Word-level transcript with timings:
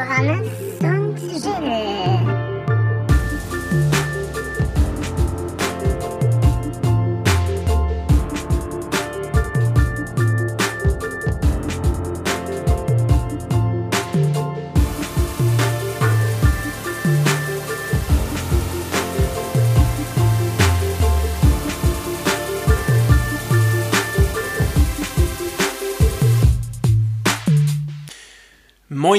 Johannes 0.00 0.59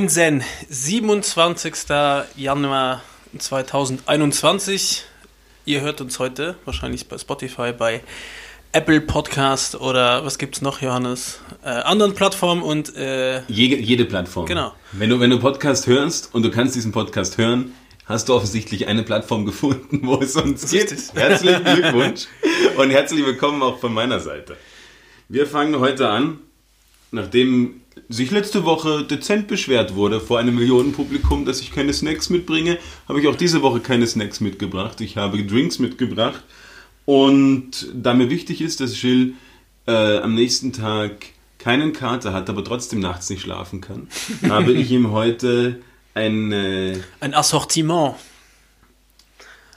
Moinsen, 0.02 0.44
27. 0.68 1.74
Januar 2.36 3.04
2021. 3.38 5.04
Ihr 5.66 5.82
hört 5.82 6.02
uns 6.02 6.18
heute 6.18 6.56
wahrscheinlich 6.66 7.08
bei 7.08 7.20
Spotify, 7.20 7.72
bei 7.72 8.02
Apple 8.72 9.02
Podcast 9.02 9.76
oder 9.76 10.26
was 10.26 10.40
gibt's 10.40 10.64
noch, 10.64 10.82
Johannes? 10.82 11.40
Äh, 11.64 11.68
anderen 11.70 12.16
Plattformen 12.16 12.64
und 12.64 12.96
äh, 12.96 13.44
Jede, 13.44 13.76
jede 13.76 14.06
Plattform. 14.06 14.48
Genau. 14.48 14.74
Wenn 14.92 15.12
du, 15.12 15.20
wenn 15.20 15.30
du 15.30 15.40
Podcast 15.40 15.86
hörst 15.86 16.34
und 16.34 16.42
du 16.42 16.50
kannst 16.50 16.74
diesen 16.74 16.92
Podcast 16.92 17.38
hören, 17.38 17.76
hast 18.06 18.28
du 18.28 18.34
offensichtlich 18.34 18.88
eine 18.88 19.04
Plattform 19.04 19.46
gefunden, 19.46 20.00
wo 20.02 20.16
es 20.16 20.36
uns 20.36 20.72
geht. 20.72 20.96
Herzlichen 21.14 21.64
Glückwunsch 21.64 22.26
und 22.76 22.90
herzlich 22.90 23.24
willkommen 23.24 23.62
auch 23.62 23.78
von 23.78 23.94
meiner 23.94 24.20
Seite. 24.20 24.58
Wir 25.30 25.46
fangen 25.46 25.80
heute 25.80 26.10
an, 26.10 26.40
nachdem 27.12 27.81
sich 28.10 28.32
letzte 28.32 28.66
Woche 28.66 29.04
dezent 29.04 29.48
beschwert 29.48 29.96
wurde 29.96 30.20
vor 30.20 30.40
einem 30.40 30.56
Millionenpublikum, 30.56 31.46
dass 31.46 31.62
ich 31.62 31.72
keine 31.72 31.94
Snacks 31.94 32.30
mitbringe, 32.30 32.78
habe 33.08 33.20
ich 33.20 33.28
auch 33.28 33.36
diese 33.36 33.62
Woche 33.62 33.80
keine 33.80 34.08
Snacks 34.08 34.40
mitgebracht. 34.40 35.02
Ich 35.02 35.18
habe 35.18 35.44
Drinks 35.44 35.80
mitgebracht 35.80 36.44
und 37.06 37.88
da 37.94 38.14
mir 38.14 38.30
wichtig 38.30 38.62
ist, 38.62 38.80
dass 38.80 39.02
Jill 39.02 39.34
äh, 39.88 40.18
am 40.18 40.36
nächsten 40.36 40.72
Tag 40.74 41.28
keinen 41.58 41.94
Kater 41.94 42.34
hat, 42.34 42.50
aber 42.50 42.64
trotzdem 42.64 43.00
nachts 43.00 43.30
nicht 43.30 43.42
schlafen 43.42 43.82
kann, 43.82 44.08
habe 44.50 44.74
ich 44.74 44.92
ihm 44.92 45.12
heute 45.12 45.82
eine, 46.14 47.04
ein 47.20 47.34
Assortiment, 47.34 48.16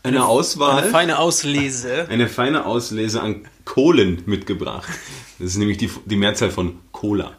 eine 0.03 0.27
Auswahl, 0.27 0.83
eine 0.83 0.91
feine 0.91 1.19
Auslese. 1.19 2.07
eine 2.11 2.29
feine 2.29 2.67
Auslese 2.67 3.23
an 3.23 3.49
Kohlen 3.65 4.23
mitgebracht. 4.27 4.89
Das 5.39 5.49
ist 5.49 5.57
nämlich 5.57 5.79
die, 5.79 5.91
die 6.05 6.17
Mehrzahl 6.17 6.51
von 6.51 6.79
Cola. 6.93 7.37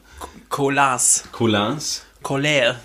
Colas. 0.55 1.25
Colas. 1.33 2.03
Colère. 2.23 2.77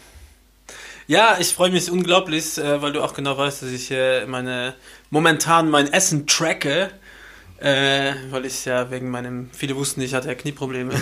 Ja, 1.06 1.36
ich 1.38 1.54
freue 1.54 1.70
mich 1.70 1.88
unglaublich, 1.88 2.58
äh, 2.58 2.82
weil 2.82 2.92
du 2.92 3.00
auch 3.00 3.14
genau 3.14 3.38
weißt, 3.38 3.62
dass 3.62 3.70
ich 3.70 3.90
meine 4.26 4.74
momentan 5.10 5.70
mein 5.70 5.92
Essen 5.92 6.26
tracke. 6.26 6.90
Äh, 7.60 8.14
weil 8.30 8.46
ich 8.46 8.64
ja 8.64 8.90
wegen 8.90 9.10
meinem, 9.10 9.50
viele 9.52 9.76
wussten, 9.76 10.00
ich 10.00 10.14
hatte 10.14 10.26
ja 10.26 10.34
Knieprobleme. 10.34 10.92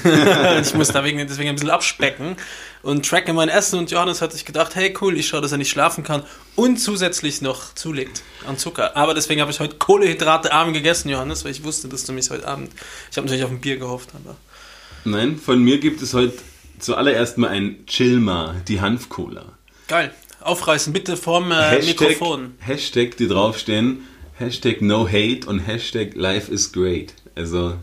ich 0.61 0.75
muss 0.75 0.89
da 0.89 1.05
wegen, 1.05 1.27
deswegen 1.27 1.49
ein 1.49 1.55
bisschen 1.55 1.71
abspecken 1.71 2.37
und 2.83 3.09
tracke 3.09 3.33
mein 3.33 3.49
Essen. 3.49 3.79
Und 3.79 3.91
Johannes 3.91 4.21
hat 4.21 4.33
sich 4.33 4.45
gedacht, 4.45 4.75
hey 4.75 4.95
cool, 5.01 5.17
ich 5.17 5.27
schaue, 5.27 5.41
dass 5.41 5.53
er 5.53 5.59
nicht 5.59 5.71
schlafen 5.71 6.05
kann 6.05 6.23
und 6.55 6.77
zusätzlich 6.77 7.41
noch 7.41 7.75
zulegt 7.77 8.21
an 8.47 8.59
Zucker. 8.59 8.95
Aber 8.95 9.15
deswegen 9.15 9.41
habe 9.41 9.51
ich 9.51 9.61
heute 9.61 9.77
Kohlehydrate 9.77 10.53
arm 10.53 10.75
gegessen, 10.75 11.09
Johannes, 11.09 11.47
weil 11.47 11.53
ich 11.53 11.65
wusste, 11.65 11.89
dass 11.89 12.05
du 12.05 12.13
mich 12.13 12.29
heute 12.29 12.47
Abend, 12.47 12.73
ich 13.11 13.17
habe 13.17 13.27
natürlich 13.27 13.45
auf 13.45 13.51
ein 13.51 13.63
Bier 13.63 13.79
gehofft, 13.79 14.11
aber 14.13 14.37
Nein, 15.05 15.39
von 15.39 15.63
mir 15.63 15.79
gibt 15.79 16.03
es 16.03 16.13
heute 16.13 16.35
zuallererst 16.79 17.39
mal 17.39 17.49
ein 17.49 17.85
Chilma, 17.87 18.55
die 18.69 18.81
Hanfcola. 18.81 19.45
geil. 19.87 20.13
Aufreißen, 20.41 20.93
bitte 20.93 21.17
vorm 21.17 21.51
äh, 21.51 21.55
Hashtag, 21.57 22.01
Mikrofon. 22.09 22.55
Hashtag, 22.61 23.17
die 23.17 23.27
draufstehen, 23.27 24.07
Hashtag 24.39 24.81
no 24.81 25.07
hate 25.09 25.47
und 25.47 25.59
Hashtag 25.59 26.15
life 26.15 26.51
is 26.51 26.73
great. 26.73 27.13
Also 27.35 27.75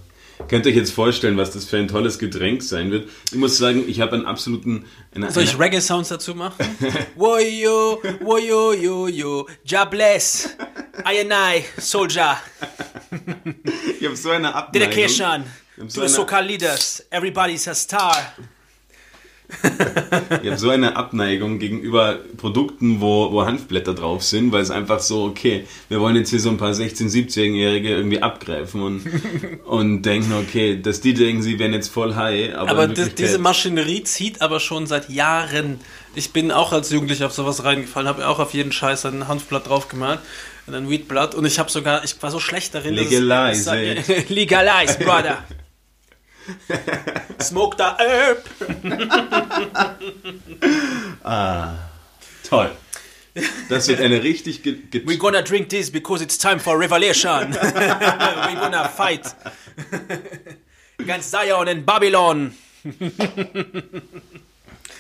könnt 0.48 0.66
ihr 0.66 0.72
euch 0.72 0.78
jetzt 0.78 0.94
vorstellen, 0.94 1.36
was 1.38 1.52
das 1.52 1.66
für 1.66 1.78
ein 1.78 1.90
tolles 1.90 2.18
Getränk 2.18 2.64
sein 2.64 2.92
wird. 2.92 3.10
Ich 3.32 3.38
muss 3.38 3.58
sagen, 3.58 3.84
ich 3.88 4.00
habe 4.00 4.14
einen 4.16 4.26
absoluten... 4.26 4.86
Eine, 5.14 5.32
Soll 5.32 5.44
ich 5.44 5.60
Reggae-Sounds 5.60 6.08
dazu 6.10 6.34
machen? 6.34 6.66
Woyo, 7.16 8.02
woyo, 8.22 8.74
yo, 8.74 9.08
yo, 9.10 9.48
Ja 9.66 9.84
bless, 9.86 10.56
I 11.00 11.20
and 11.20 11.34
I, 11.34 11.66
Soldier, 11.78 12.38
ich 14.00 14.06
habe 14.06 14.16
so 14.16 14.30
eine 14.32 14.56
Abneigung. 14.56 14.90
dedication 14.92 15.44
to 15.78 15.90
so 15.90 16.02
eine, 16.02 16.10
Soca 16.10 16.40
leaders, 16.40 17.04
everybody's 17.12 17.68
a 17.68 17.76
star. 17.76 18.16
Ich 20.44 20.50
hab 20.52 20.60
so 20.60 20.70
eine 20.70 20.96
Abneigung 20.96 21.60
gegenüber 21.60 22.20
Produkten, 22.38 23.02
wo, 23.02 23.32
wo 23.32 23.46
Hanfblätter 23.46 23.94
drauf 23.94 24.24
sind, 24.24 24.52
weil 24.52 24.62
es 24.62 24.72
einfach 24.72 25.00
so, 25.00 25.24
okay, 25.26 25.66
wir 25.90 26.00
wollen 26.00 26.16
jetzt 26.16 26.30
hier 26.30 26.40
so 26.40 26.50
ein 26.50 26.58
paar 26.58 26.72
16-, 26.72 27.10
17-Jährige 27.10 27.90
irgendwie 27.90 28.22
abgreifen 28.22 28.82
und, 28.82 29.02
und 29.66 30.02
denken, 30.04 30.34
okay, 30.34 30.80
dass 30.82 31.02
die 31.02 31.14
denken, 31.14 31.42
sie 31.42 31.60
wären 31.60 31.74
jetzt 31.74 31.90
voll 31.90 32.16
high, 32.16 32.56
aber, 32.56 32.70
Aber 32.72 32.88
Wirklichkeit- 32.90 33.20
diese 33.20 33.38
Maschinerie 33.40 34.04
zieht 34.04 34.42
aber 34.42 34.60
schon 34.60 34.88
seit 34.88 35.10
Jahren. 35.10 35.80
Ich 36.16 36.32
bin 36.32 36.52
auch 36.52 36.72
als 36.72 36.90
Jugendlicher 36.92 37.26
auf 37.28 37.34
sowas 37.34 37.64
reingefallen, 37.64 38.08
habe 38.08 38.28
auch 38.28 38.40
auf 38.40 38.54
jeden 38.54 38.72
Scheiß 38.72 39.06
ein 39.06 39.28
Hanfblatt 39.28 39.68
draufgemalt 39.68 40.20
und 40.68 40.74
ein 40.74 40.90
Weedblatt 40.90 41.36
und 41.36 41.46
ich 41.46 41.60
habe 41.60 41.70
sogar, 41.70 42.04
ich 42.04 42.16
war 42.22 42.32
so 42.32 42.40
schlecht 42.40 42.74
darin. 42.74 42.96
dass 42.96 43.06
es- 43.06 43.12
Legalize 43.12 43.78
es- 44.08 44.30
Legalize, 44.30 44.98
brother. 45.00 45.44
Smoke 47.42 47.76
the 47.78 47.84
herb. 47.98 48.44
Toll. 52.50 52.72
Das 53.70 53.88
wird 53.90 54.00
eine 54.00 54.24
richtig 54.24 54.64
ge 54.64 54.78
We're 55.06 55.18
gonna 55.18 55.42
drink 55.42 55.68
this 55.70 55.92
because 55.92 56.24
it's 56.24 56.38
time 56.38 56.60
for 56.60 56.80
revelation. 56.80 57.52
We're 57.54 58.56
gonna 58.60 58.88
fight. 58.88 59.36
Against 61.00 61.32
Zion 61.32 61.68
and 61.68 61.86
Babylon. 61.86 62.54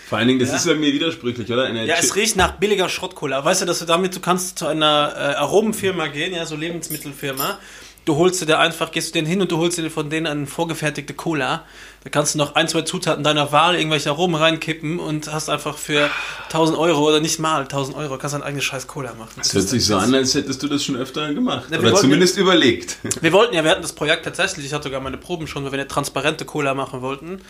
Vor 0.09 0.17
allen 0.17 0.28
Dingen, 0.28 0.39
das 0.39 0.53
ist 0.53 0.66
irgendwie 0.66 0.91
widersprüchlich, 0.94 1.50
oder? 1.51 1.63
Eine 1.66 1.85
Ja, 1.85 1.95
Chi- 1.95 2.01
es 2.03 2.16
riecht 2.16 2.35
nach 2.35 2.57
billiger 2.57 2.89
Schrottcola. 2.89 3.44
Weißt 3.45 3.61
du, 3.61 3.66
dass 3.66 3.79
du 3.79 3.85
damit, 3.85 4.13
du 4.16 4.19
kannst 4.19 4.59
zu 4.59 4.67
einer 4.67 5.13
äh, 5.16 5.35
Aromenfirma 5.35 6.07
gehen, 6.07 6.34
ja, 6.34 6.45
so 6.45 6.55
Lebensmittelfirma. 6.57 7.57
Du 8.05 8.16
holst 8.17 8.47
dir 8.47 8.59
einfach, 8.59 8.91
gehst 8.91 9.09
du 9.09 9.13
denen 9.13 9.27
hin 9.27 9.41
und 9.41 9.51
du 9.51 9.57
holst 9.57 9.77
dir 9.79 9.89
von 9.89 10.09
denen 10.11 10.27
eine 10.27 10.45
vorgefertigte 10.45 11.16
Cola. 11.16 11.63
Da 12.03 12.09
kannst 12.11 12.35
du 12.35 12.38
noch 12.38 12.53
ein, 12.53 12.67
zwei 12.67 12.83
Zutaten 12.83 13.23
deiner 13.23 13.51
Wahl, 13.51 13.75
irgendwelche 13.75 14.11
Aromen 14.11 14.35
reinkippen 14.35 14.99
und 14.99 15.33
hast 15.33 15.49
einfach 15.49 15.75
für 15.77 16.09
1000 16.49 16.77
Euro 16.77 17.07
oder 17.07 17.19
nicht 17.19 17.39
mal 17.39 17.61
1000 17.63 17.97
Euro, 17.97 18.19
kannst 18.19 18.35
dein 18.35 18.43
eigenes 18.43 18.63
scheiß 18.63 18.85
Cola 18.85 19.16
machen. 19.16 19.31
Das 19.38 19.51
hört 19.55 19.67
sich 19.67 19.83
so 19.85 19.95
an, 19.97 20.13
als 20.13 20.35
hättest 20.35 20.61
du 20.61 20.67
das 20.67 20.83
schon 20.83 20.95
öfter 20.97 21.33
gemacht. 21.33 21.66
Ja, 21.71 21.79
oder 21.79 21.88
wollten- 21.88 22.01
zumindest 22.01 22.38
überlegt. 22.38 22.97
Wir 23.21 23.33
wollten 23.33 23.55
ja, 23.55 23.63
wir 23.63 23.71
hatten 23.71 23.81
das 23.81 23.93
Projekt 23.93 24.23
tatsächlich, 24.23 24.67
ich 24.67 24.73
hatte 24.73 24.83
sogar 24.83 25.01
meine 25.01 25.17
Proben 25.17 25.47
schon, 25.47 25.63
weil 25.66 25.72
wir 25.72 25.79
eine 25.79 25.87
transparente 25.87 26.45
Cola 26.45 26.75
machen 26.75 27.01
wollten. 27.01 27.41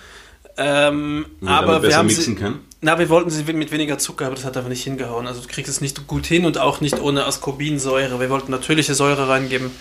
Ähm, 0.58 1.26
aber 1.46 1.74
damit 1.74 1.90
wir 1.90 1.98
haben 1.98 2.10
sie, 2.10 2.36
kann. 2.36 2.60
Na, 2.80 2.98
wir 2.98 3.10
wollten 3.10 3.30
sie 3.30 3.44
mit 3.52 3.72
weniger 3.72 3.98
Zucker, 3.98 4.28
aber 4.28 4.36
das 4.36 4.46
hat 4.46 4.56
einfach 4.56 4.70
nicht 4.70 4.84
hingehauen. 4.84 5.28
Also 5.28 5.42
du 5.42 5.48
kriegst 5.48 5.70
es 5.70 5.82
nicht 5.82 6.08
gut 6.08 6.26
hin 6.26 6.46
und 6.46 6.58
auch 6.58 6.80
nicht 6.80 7.00
ohne 7.02 7.26
Ascorbinsäure. 7.26 8.20
Wir 8.22 8.30
wollten 8.30 8.52
natürliche 8.52 8.94
Säure 8.96 9.28
reingeben. 9.28 9.72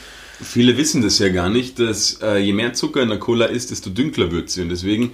Viele 0.42 0.76
wissen 0.76 1.02
das 1.02 1.18
ja 1.18 1.28
gar 1.28 1.48
nicht, 1.48 1.78
dass 1.78 2.20
äh, 2.22 2.38
je 2.38 2.52
mehr 2.52 2.72
Zucker 2.74 3.02
in 3.02 3.08
der 3.08 3.18
Cola 3.18 3.46
ist, 3.46 3.70
desto 3.70 3.90
dünkler 3.90 4.30
wird 4.32 4.50
sie. 4.50 4.62
Und 4.62 4.68
deswegen 4.70 5.12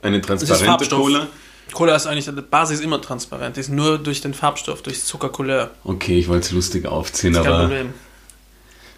eine 0.00 0.20
transparente. 0.20 0.88
Cola. 0.88 1.28
Cola 1.72 1.94
ist 1.96 2.06
eigentlich, 2.06 2.24
die 2.26 2.32
Basis 2.42 2.78
ist 2.80 2.84
immer 2.84 3.00
transparent. 3.00 3.56
Die 3.56 3.60
ist 3.60 3.68
nur 3.70 3.98
durch 3.98 4.20
den 4.20 4.34
Farbstoff, 4.34 4.82
durch 4.82 5.02
Zuckercouleur. 5.04 5.70
Okay, 5.84 6.18
ich 6.18 6.28
wollte 6.28 6.46
es 6.46 6.52
lustig 6.52 6.86
aufziehen, 6.86 7.34
Kein 7.34 7.46
aber 7.46 7.60
Problem. 7.60 7.94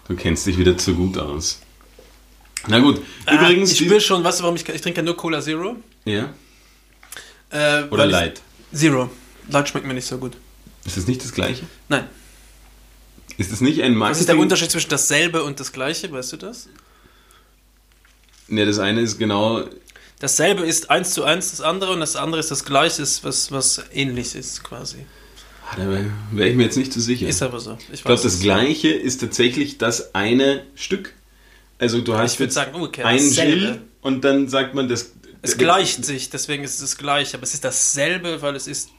du 0.07 0.15
kennst 0.15 0.45
dich 0.47 0.57
wieder 0.57 0.77
zu 0.77 0.93
gut 0.95 1.17
aus. 1.17 1.59
Na 2.67 2.79
gut, 2.79 2.99
Ah, 3.25 3.35
übrigens. 3.35 3.71
ich 3.71 3.77
spüre 3.77 4.01
schon, 4.01 4.23
weißt 4.23 4.39
du, 4.39 4.43
warum 4.43 4.55
ich, 4.55 4.67
ich 4.67 4.81
trinke 4.81 4.99
ja 4.99 5.03
nur 5.03 5.15
Cola 5.15 5.39
Zero. 5.41 5.75
ja? 6.05 6.33
Äh, 7.51 7.83
Oder 7.91 8.05
ich- 8.05 8.11
Light. 8.11 8.41
Zero. 8.73 9.09
Light 9.49 9.69
schmeckt 9.69 9.85
mir 9.85 9.93
nicht 9.93 10.07
so 10.07 10.17
gut. 10.17 10.33
Ist 10.85 10.97
das 10.97 11.07
nicht 11.07 11.23
das 11.23 11.31
Gleiche? 11.31 11.63
Nein. 11.89 12.05
Ist 13.37 13.51
das 13.51 13.61
nicht 13.61 13.81
ein 13.81 13.95
Marketing? 13.95 14.11
Was 14.11 14.19
ist 14.21 14.29
der 14.29 14.37
Unterschied 14.37 14.71
zwischen 14.71 14.89
dasselbe 14.89 15.43
und 15.43 15.59
das 15.59 15.71
gleiche, 15.71 16.11
weißt 16.11 16.33
du 16.33 16.37
das? 16.37 16.69
Ne, 18.47 18.65
das 18.65 18.79
eine 18.79 19.01
ist 19.01 19.17
genau. 19.17 19.65
Dasselbe 20.19 20.63
ist 20.65 20.89
eins 20.89 21.11
zu 21.11 21.23
eins 21.23 21.51
das 21.51 21.61
andere 21.61 21.91
und 21.91 21.99
das 21.99 22.15
andere 22.15 22.39
ist 22.39 22.51
das 22.51 22.63
gleiche, 22.63 23.01
was, 23.23 23.51
was 23.51 23.83
ähnlich 23.93 24.35
ist 24.35 24.63
quasi. 24.63 25.05
Ah, 25.69 25.75
Da 25.77 25.89
wäre 25.89 26.49
ich 26.49 26.55
mir 26.55 26.63
jetzt 26.63 26.77
nicht 26.77 26.93
zu 26.93 27.01
sicher. 27.01 27.27
Ist 27.27 27.41
aber 27.41 27.59
so. 27.59 27.77
Ich 27.89 27.95
ich 27.95 28.03
glaube, 28.03 28.21
das 28.21 28.33
es. 28.35 28.39
Gleiche 28.39 28.89
ist 28.89 29.19
tatsächlich 29.19 29.77
das 29.77 30.13
eine 30.15 30.63
Stück. 30.75 31.13
Also 31.79 32.01
du 32.01 32.15
hast 32.15 32.39
jetzt 32.39 32.53
sagen 32.53 32.87
ein. 33.03 33.29
Gil 33.31 33.81
und 34.01 34.23
dann 34.23 34.47
sagt 34.47 34.75
man 34.75 34.87
das. 34.87 35.11
Es 35.41 35.57
gleicht 35.57 36.05
sich, 36.05 36.29
deswegen 36.29 36.63
ist 36.63 36.75
es 36.75 36.79
das 36.81 36.97
gleiche, 36.97 37.37
aber 37.37 37.43
es 37.43 37.53
ist 37.53 37.63
dasselbe, 37.63 38.41
weil 38.41 38.55
es 38.55 38.65
ist 38.65 38.89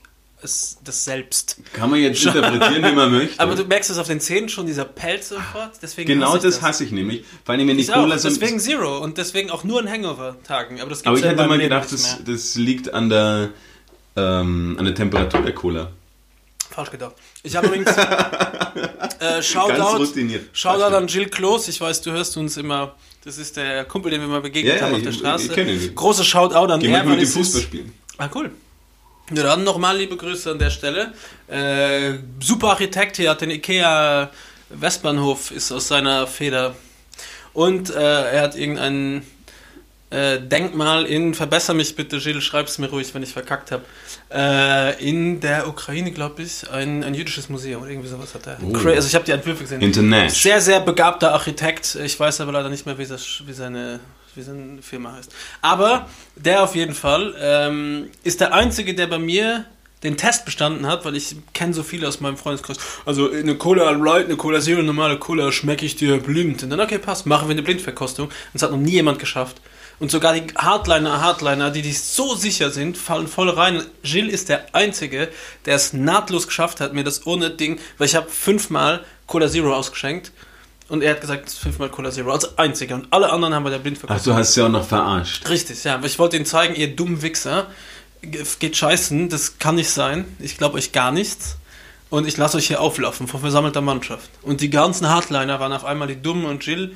es 0.46 0.78
das 0.82 1.04
Selbst. 1.04 1.58
Kann 1.74 1.90
man 1.90 2.00
jetzt 2.00 2.24
interpretieren, 2.24 2.84
wie 2.84 2.92
man 2.94 3.10
möchte. 3.12 3.38
Aber 3.40 3.54
du 3.54 3.64
merkst 3.64 3.90
es 3.90 3.98
auf 3.98 4.06
den 4.06 4.20
Zähnen 4.20 4.48
schon, 4.48 4.66
dieser 4.66 4.84
Pelz 4.86 5.28
sofort. 5.28 5.72
Deswegen 5.82 6.08
genau 6.08 6.36
ich 6.36 6.42
das 6.42 6.62
hasse 6.62 6.84
ich 6.84 6.92
nämlich. 6.92 7.24
Vor 7.44 7.54
allem, 7.54 7.68
wenn 7.68 7.78
Ich 7.78 7.92
Cola 7.92 8.16
so. 8.18 8.28
deswegen 8.28 8.58
Zero 8.58 8.98
und 8.98 9.18
deswegen 9.18 9.50
auch 9.50 9.64
nur 9.64 9.80
ein 9.80 9.90
Hangover-Tagen. 9.90 10.80
Aber 10.80 10.90
das 10.90 11.00
Aber 11.04 11.16
gibt's 11.16 11.20
ich 11.20 11.24
ja 11.24 11.30
hätte 11.32 11.42
in 11.42 11.48
mal 11.48 11.58
gedacht, 11.58 11.92
das, 11.92 12.18
das 12.24 12.54
liegt 12.54 12.94
an 12.94 13.08
der, 13.10 13.50
ähm, 14.16 14.76
an 14.78 14.84
der 14.86 14.94
Temperatur 14.94 15.42
der 15.42 15.54
Cola. 15.54 15.90
Falsch 16.70 16.90
gedacht. 16.90 17.14
Ich 17.42 17.54
habe 17.56 17.68
übrigens 17.68 17.88
äh, 19.20 19.42
Shoutout. 19.42 20.04
Shoutout 20.52 20.94
an 20.96 21.06
Jill 21.06 21.28
Klos. 21.28 21.68
Ich 21.68 21.80
weiß, 21.80 22.02
du 22.02 22.10
hörst 22.12 22.36
uns 22.36 22.56
immer. 22.56 22.94
Das 23.24 23.38
ist 23.38 23.56
der 23.56 23.84
Kumpel, 23.86 24.10
den 24.10 24.20
wir 24.20 24.28
mal 24.28 24.40
begegnet 24.40 24.74
Ja, 24.74 24.80
ja, 24.80 24.82
haben 24.86 24.92
auf 24.92 24.98
ich- 24.98 25.04
der 25.04 25.12
ich 25.12 25.18
Straße. 25.18 25.48
kenn 25.48 25.68
ihn. 25.68 25.94
Große 25.94 26.24
Shoutout 26.24 26.72
an 26.72 26.80
Gehen 26.80 26.92
er, 26.94 27.04
mit 27.04 27.20
dem 27.20 27.26
Fußball 27.26 27.60
ist- 27.60 27.66
spielen. 27.66 27.92
Ah, 28.18 28.28
cool. 28.34 28.50
Ja, 29.34 29.42
dann 29.42 29.64
nochmal 29.64 29.96
liebe 29.96 30.16
Grüße 30.16 30.52
an 30.52 30.58
der 30.58 30.70
Stelle. 30.70 31.12
Äh, 31.48 32.18
super 32.40 32.68
Architekt 32.68 33.16
hier 33.16 33.30
hat 33.30 33.40
den 33.40 33.50
IKEA 33.50 34.30
Westbahnhof, 34.70 35.50
ist 35.50 35.72
aus 35.72 35.88
seiner 35.88 36.26
Feder. 36.26 36.74
Und 37.52 37.90
äh, 37.90 38.32
er 38.32 38.42
hat 38.42 38.56
irgendein 38.56 39.22
äh, 40.10 40.38
Denkmal 40.40 41.04
in, 41.06 41.34
verbessere 41.34 41.74
mich 41.74 41.96
bitte, 41.96 42.18
Gilles, 42.18 42.44
schreib's 42.44 42.78
mir 42.78 42.88
ruhig, 42.88 43.12
wenn 43.14 43.22
ich 43.22 43.32
verkackt 43.32 43.72
habe. 43.72 43.84
Äh, 44.32 45.02
in 45.04 45.40
der 45.40 45.68
Ukraine, 45.68 46.12
glaube 46.12 46.42
ich, 46.42 46.68
ein, 46.70 47.02
ein 47.02 47.14
jüdisches 47.14 47.48
Museum 47.48 47.82
oder 47.82 47.90
irgendwie 47.90 48.08
sowas 48.08 48.34
hat 48.34 48.46
er. 48.46 48.58
Oh. 48.62 48.76
Also 48.88 49.08
ich 49.08 49.14
habe 49.14 49.24
die 49.24 49.32
Entwürfe 49.32 49.64
gesehen. 49.64 49.80
International. 49.80 50.30
Sehr, 50.30 50.60
sehr 50.60 50.80
begabter 50.80 51.32
Architekt. 51.32 51.96
Ich 51.96 52.18
weiß 52.18 52.40
aber 52.40 52.52
leider 52.52 52.68
nicht 52.68 52.86
mehr, 52.86 52.98
wie, 52.98 53.06
das, 53.06 53.42
wie, 53.46 53.52
seine, 53.52 53.98
wie 54.36 54.42
seine 54.42 54.82
Firma 54.82 55.12
heißt. 55.12 55.32
Aber 55.62 56.08
der 56.36 56.62
auf 56.62 56.74
jeden 56.74 56.94
Fall 56.94 57.34
ähm, 57.38 58.10
ist 58.22 58.40
der 58.40 58.52
Einzige, 58.54 58.94
der 58.94 59.06
bei 59.06 59.18
mir 59.18 59.64
den 60.02 60.16
Test 60.16 60.44
bestanden 60.44 60.86
hat, 60.86 61.04
weil 61.04 61.16
ich 61.16 61.36
kenne 61.54 61.72
so 61.72 61.82
viele 61.82 62.06
aus 62.06 62.20
meinem 62.20 62.36
Freundeskreis. 62.36 62.76
Also 63.06 63.30
eine 63.30 63.56
Cola 63.56 63.90
Light, 63.90 64.26
eine 64.26 64.36
Cola 64.36 64.60
Zero, 64.60 64.82
normale 64.82 65.18
Cola 65.18 65.50
schmecke 65.50 65.86
ich 65.86 65.96
dir 65.96 66.18
blind. 66.18 66.62
Und 66.62 66.70
dann, 66.70 66.80
okay, 66.80 66.98
passt, 66.98 67.26
machen 67.26 67.48
wir 67.48 67.52
eine 67.52 67.62
Blindverkostung. 67.62 68.26
Und 68.26 68.54
es 68.54 68.62
hat 68.62 68.70
noch 68.70 68.78
nie 68.78 68.92
jemand 68.92 69.18
geschafft. 69.18 69.60
Und 69.98 70.10
sogar 70.10 70.34
die 70.34 70.52
Hardliner, 70.54 71.22
Hardliner, 71.22 71.70
die, 71.70 71.80
die 71.80 71.92
so 71.92 72.34
sicher 72.34 72.70
sind, 72.70 72.98
fallen 72.98 73.26
voll 73.26 73.48
rein. 73.48 73.82
Gilles 74.02 74.34
ist 74.34 74.48
der 74.50 74.74
Einzige, 74.74 75.28
der 75.64 75.76
es 75.76 75.94
nahtlos 75.94 76.46
geschafft 76.46 76.80
hat, 76.80 76.92
mir 76.92 77.04
das 77.04 77.26
ohne 77.26 77.48
Ding, 77.48 77.80
weil 77.96 78.06
ich 78.06 78.14
habe 78.14 78.28
fünfmal 78.28 79.04
Cola 79.26 79.48
Zero 79.48 79.74
ausgeschenkt 79.74 80.32
und 80.88 81.02
er 81.02 81.12
hat 81.12 81.20
gesagt, 81.20 81.50
fünfmal 81.50 81.88
Cola 81.90 82.10
Zero 82.10 82.30
als 82.32 82.56
Einziger. 82.58 82.94
Und 82.96 83.08
alle 83.10 83.30
anderen 83.32 83.54
haben 83.54 83.64
bei 83.64 83.70
der 83.70 83.78
Ach, 83.78 83.82
Blindverkostung. 83.82 84.32
du 84.32 84.38
hast 84.38 84.54
ja 84.56 84.66
auch 84.66 84.70
noch 84.70 84.86
verarscht. 84.86 85.48
Richtig, 85.48 85.82
ja. 85.84 86.00
Ich 86.04 86.18
wollte 86.18 86.36
ihnen 86.36 86.46
zeigen, 86.46 86.74
ihr 86.74 86.94
dummen 86.94 87.22
Wichser, 87.22 87.66
ge- 88.22 88.44
geht 88.58 88.76
scheißen, 88.76 89.28
das 89.28 89.58
kann 89.58 89.74
nicht 89.76 89.90
sein. 89.90 90.24
Ich 90.38 90.56
glaube 90.58 90.76
euch 90.76 90.92
gar 90.92 91.10
nichts. 91.12 91.56
Und 92.08 92.28
ich 92.28 92.36
lasse 92.36 92.56
euch 92.56 92.68
hier 92.68 92.80
auflaufen 92.80 93.26
vor 93.26 93.40
versammelter 93.40 93.80
Mannschaft. 93.80 94.30
Und 94.42 94.60
die 94.60 94.70
ganzen 94.70 95.08
Hardliner 95.08 95.58
waren 95.58 95.72
auf 95.72 95.84
einmal 95.84 96.06
die 96.06 96.22
Dummen 96.22 96.44
und 96.46 96.64
Jill 96.64 96.94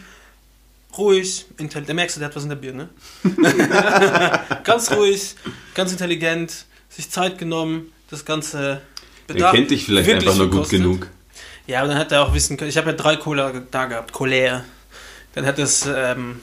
ruhig, 0.97 1.47
intelligent. 1.59 1.89
Da 1.89 1.95
merkst 1.95 2.17
du, 2.17 2.21
der 2.21 2.29
hat 2.29 2.37
was 2.37 2.45
in 2.45 2.49
der 2.49 2.57
Birne. 2.57 2.89
ganz 4.65 4.91
ruhig, 4.93 5.35
ganz 5.75 5.93
intelligent, 5.93 6.65
sich 6.89 7.11
Zeit 7.11 7.39
genommen, 7.39 7.93
das 8.11 8.25
Ganze 8.25 8.83
Er 9.29 9.51
kennt 9.53 9.71
dich 9.71 9.85
vielleicht 9.85 10.11
einfach 10.11 10.37
nur 10.37 10.51
gut 10.51 10.69
genug. 10.69 11.09
Ja, 11.67 11.81
aber 11.81 11.89
dann 11.89 11.99
hätte 11.99 12.17
er 12.17 12.23
auch 12.23 12.35
wissen 12.35 12.57
können. 12.57 12.71
Ich 12.71 12.77
habe 12.77 12.91
ja 12.91 12.97
drei 12.97 13.17
Cola 13.17 13.53
da 13.71 13.87
gehabt, 13.87 14.15
Colère. 14.15 14.63
Dann 15.35 15.45
hätte 15.45 15.63
es, 15.63 15.87
ähm, 15.87 16.41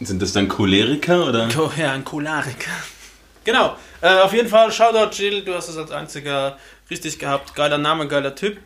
Sind 0.00 0.22
das 0.22 0.32
dann 0.32 0.48
Choleriker 0.48 1.26
oder? 1.28 1.48
Co 1.48 1.70
ja, 1.76 1.92
ein 1.92 2.04
Choleriker. 2.04 2.70
Genau. 3.44 3.76
Äh, 4.00 4.18
auf 4.20 4.32
jeden 4.32 4.48
Fall, 4.48 4.72
Shoutout 4.72 5.14
Jill, 5.14 5.42
du 5.44 5.54
hast 5.54 5.68
es 5.68 5.76
als 5.76 5.90
einziger 5.90 6.58
richtig 6.90 7.18
gehabt. 7.18 7.54
Geiler 7.54 7.78
Name, 7.78 8.08
geiler 8.08 8.34
Typ. 8.34 8.58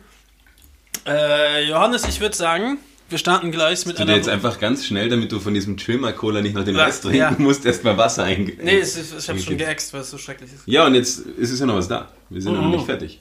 Äh, 1.05 1.65
Johannes, 1.67 2.07
ich 2.07 2.19
würde 2.19 2.35
sagen, 2.35 2.77
wir 3.09 3.17
starten 3.17 3.51
gleich 3.51 3.85
mit 3.85 3.99
Du 3.99 4.05
dir 4.05 4.15
jetzt 4.15 4.29
einfach 4.29 4.59
ganz 4.59 4.85
schnell, 4.85 5.09
damit 5.09 5.31
du 5.31 5.39
von 5.39 5.53
diesem 5.53 5.75
Trimmer 5.77 6.13
Cola 6.13 6.41
nicht 6.41 6.55
noch 6.55 6.63
den 6.63 6.75
Rest 6.75 7.03
trinken 7.03 7.17
ja. 7.17 7.35
musst, 7.37 7.65
erstmal 7.65 7.97
Wasser 7.97 8.23
eingehen. 8.23 8.59
Nee, 8.63 8.79
es 8.79 8.95
ist, 8.95 9.13
ich 9.17 9.29
habe 9.29 9.39
schon 9.39 9.57
geäxt, 9.57 9.93
weil 9.93 10.01
es 10.01 10.09
so 10.11 10.17
schrecklich 10.17 10.51
ist. 10.53 10.63
Ja, 10.65 10.85
und 10.85 10.95
jetzt 10.95 11.19
ist 11.19 11.51
es 11.51 11.59
ja 11.59 11.65
noch 11.65 11.75
was 11.75 11.87
da. 11.87 12.09
Wir 12.29 12.41
sind 12.41 12.53
noch 12.53 12.61
Mhm. 12.61 12.71
nicht 12.71 12.85
fertig. 12.85 13.19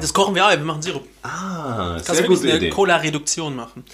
Das 0.00 0.12
kochen 0.12 0.34
wir 0.34 0.44
auch, 0.46 0.50
wir 0.50 0.58
machen 0.58 0.82
Sirup. 0.82 1.06
Ah, 1.22 1.92
Kannst 1.94 2.08
du 2.08 2.14
sehr 2.14 2.22
wirklich 2.24 2.38
gute 2.40 2.48
eine 2.50 2.58
Idee. 2.58 2.70
Cola-Reduktion 2.70 3.54
machen. 3.56 3.84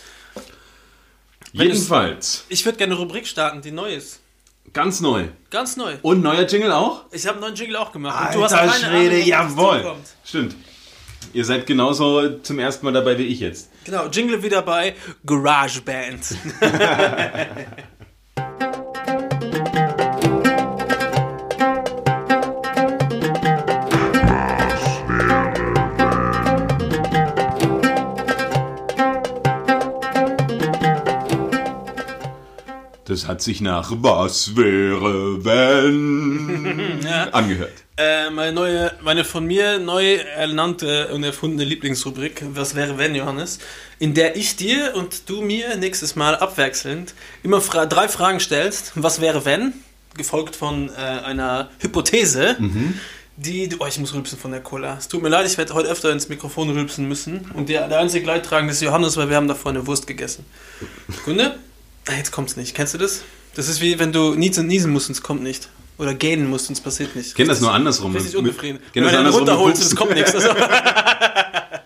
wenn 1.52 1.66
Jedenfalls, 1.68 2.44
Ich 2.48 2.64
würde 2.64 2.78
gerne 2.78 2.94
eine 2.94 3.02
Rubrik 3.02 3.26
starten, 3.26 3.60
die 3.62 3.70
neu 3.72 3.94
ist. 3.94 4.20
ganz 4.72 5.00
neu. 5.00 5.24
Ganz 5.50 5.76
neu. 5.76 5.94
Und 6.02 6.22
neuer 6.22 6.46
Jingle 6.46 6.72
auch? 6.72 7.04
Ich 7.12 7.26
habe 7.26 7.34
einen 7.36 7.42
neuen 7.42 7.54
Jingle 7.54 7.76
auch 7.76 7.92
gemacht. 7.92 8.18
und 8.20 8.26
Alter 8.26 8.38
du 8.38 8.44
hast 8.44 8.52
keine 8.54 8.72
Schwede, 8.72 9.16
Ahnung, 9.16 9.26
jawohl. 9.56 9.78
zukommt. 9.82 10.06
Stimmt. 10.24 10.56
Ihr 11.32 11.44
seid 11.44 11.66
genauso 11.66 12.38
zum 12.38 12.58
ersten 12.58 12.84
Mal 12.86 12.92
dabei 12.92 13.18
wie 13.18 13.24
ich 13.26 13.40
jetzt. 13.40 13.68
Genau, 13.84 14.06
Jingle 14.06 14.42
wieder 14.42 14.62
bei 14.62 14.94
GarageBand. 15.24 16.24
Das 33.06 33.28
hat 33.28 33.40
sich 33.40 33.60
nach 33.60 33.92
Was 33.98 34.56
wäre 34.56 35.44
wenn 35.44 37.06
angehört. 37.32 37.72
Äh, 37.96 38.30
meine 38.30 38.52
neue, 38.52 38.92
meine 39.02 39.24
von 39.24 39.46
mir 39.46 39.78
neu 39.78 40.16
ernannte 40.16 41.08
und 41.14 41.22
erfundene 41.22 41.64
Lieblingsrubrik, 41.64 42.42
was 42.52 42.74
wäre 42.74 42.98
wenn, 42.98 43.14
Johannes, 43.14 43.58
in 44.00 44.12
der 44.12 44.36
ich 44.36 44.56
dir 44.56 44.94
und 44.96 45.28
du 45.30 45.40
mir 45.40 45.76
nächstes 45.76 46.16
Mal 46.16 46.34
abwechselnd 46.36 47.14
immer 47.42 47.60
fra 47.60 47.86
drei 47.86 48.08
Fragen 48.08 48.40
stellst, 48.40 48.92
was 48.96 49.20
wäre 49.20 49.44
wenn, 49.44 49.72
gefolgt 50.16 50.56
von 50.56 50.90
äh, 50.90 50.92
einer 51.00 51.70
Hypothese, 51.78 52.56
die, 53.36 53.68
du- 53.68 53.76
oh, 53.80 53.86
ich 53.86 53.98
muss 53.98 54.12
rülpsen 54.14 54.38
von 54.38 54.50
der 54.50 54.60
Cola. 54.62 54.96
Es 54.98 55.08
tut 55.08 55.22
mir 55.22 55.28
leid, 55.30 55.46
ich 55.46 55.56
werde 55.56 55.72
heute 55.74 55.88
öfter 55.88 56.10
ins 56.12 56.28
Mikrofon 56.28 56.68
rülpsen 56.70 57.06
müssen 57.06 57.50
und 57.54 57.68
der, 57.68 57.86
der 57.88 58.00
einzige 58.00 58.26
Leidtragende 58.26 58.72
ist 58.72 58.82
Johannes, 58.82 59.16
weil 59.16 59.28
wir 59.30 59.36
haben 59.36 59.48
davor 59.48 59.70
eine 59.70 59.86
Wurst 59.86 60.06
gegessen. 60.06 60.44
Kunde? 61.24 61.54
Ah, 62.08 62.12
Jetzt 62.16 62.30
kommt's 62.32 62.56
nicht. 62.56 62.74
Kennst 62.74 62.94
du 62.94 62.98
das? 62.98 63.22
Das 63.54 63.68
ist 63.68 63.80
wie 63.80 63.98
wenn 63.98 64.12
du 64.12 64.34
niesen, 64.34 64.66
niesen 64.66 64.92
musst 64.92 65.08
und 65.08 65.14
es 65.14 65.22
kommt 65.22 65.42
nicht. 65.42 65.68
Oder 65.98 66.14
gähnen 66.14 66.48
musst 66.50 66.68
und 66.68 66.74
es 66.76 66.80
passiert 66.82 67.16
nicht. 67.16 67.28
Ich 67.28 67.34
kenne 67.34 67.48
das 67.48 67.60
nur 67.60 67.72
andersrum. 67.72 68.14
Richtig. 68.14 68.34
Kenn 68.34 68.44
Wenn 68.92 69.02
das 69.04 69.12
du 69.14 69.22
mit 69.22 69.32
runterholst 69.32 69.80
und 69.80 69.86
es 69.86 69.96
kommt 69.96 70.14
nichts. 70.14 70.34
Also, 70.34 70.50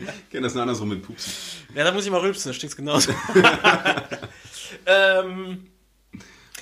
Ich 0.00 0.30
kenne 0.30 0.42
das 0.42 0.54
nur 0.54 0.62
andersrum 0.62 0.88
mit 0.88 1.02
Pupsen. 1.02 1.32
ja, 1.76 1.84
da 1.84 1.92
muss 1.92 2.04
ich 2.04 2.10
mal 2.10 2.18
rülpsen, 2.20 2.50
da 2.50 2.54
stinkt's 2.54 2.76
genauso. 2.76 3.12
ähm, 4.86 5.66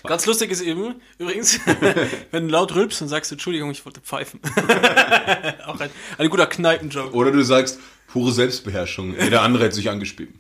ganz 0.05 0.27
lustig 0.27 0.51
ist 0.51 0.61
eben, 0.61 0.97
übrigens, 1.19 1.59
wenn 2.31 2.49
du 2.49 2.53
laut 2.53 2.75
rülpst 2.75 3.01
und 3.01 3.09
sagst, 3.09 3.33
Entschuldigung, 3.33 3.71
ich 3.71 3.85
wollte 3.87 4.01
pfeifen. 4.01 4.41
Auch 5.67 5.81
ein, 5.81 5.91
ein 6.19 6.29
guter 6.29 6.47
Kneipenjoke. 6.47 7.15
Oder 7.15 7.31
du 7.33 7.43
sagst, 7.43 7.79
pure 8.09 8.33
Selbstbeherrschung. 8.33 9.15
Jeder 9.19 9.41
andere 9.43 9.65
hat 9.67 9.73
sich 9.75 9.89
angespielt. 9.89 10.31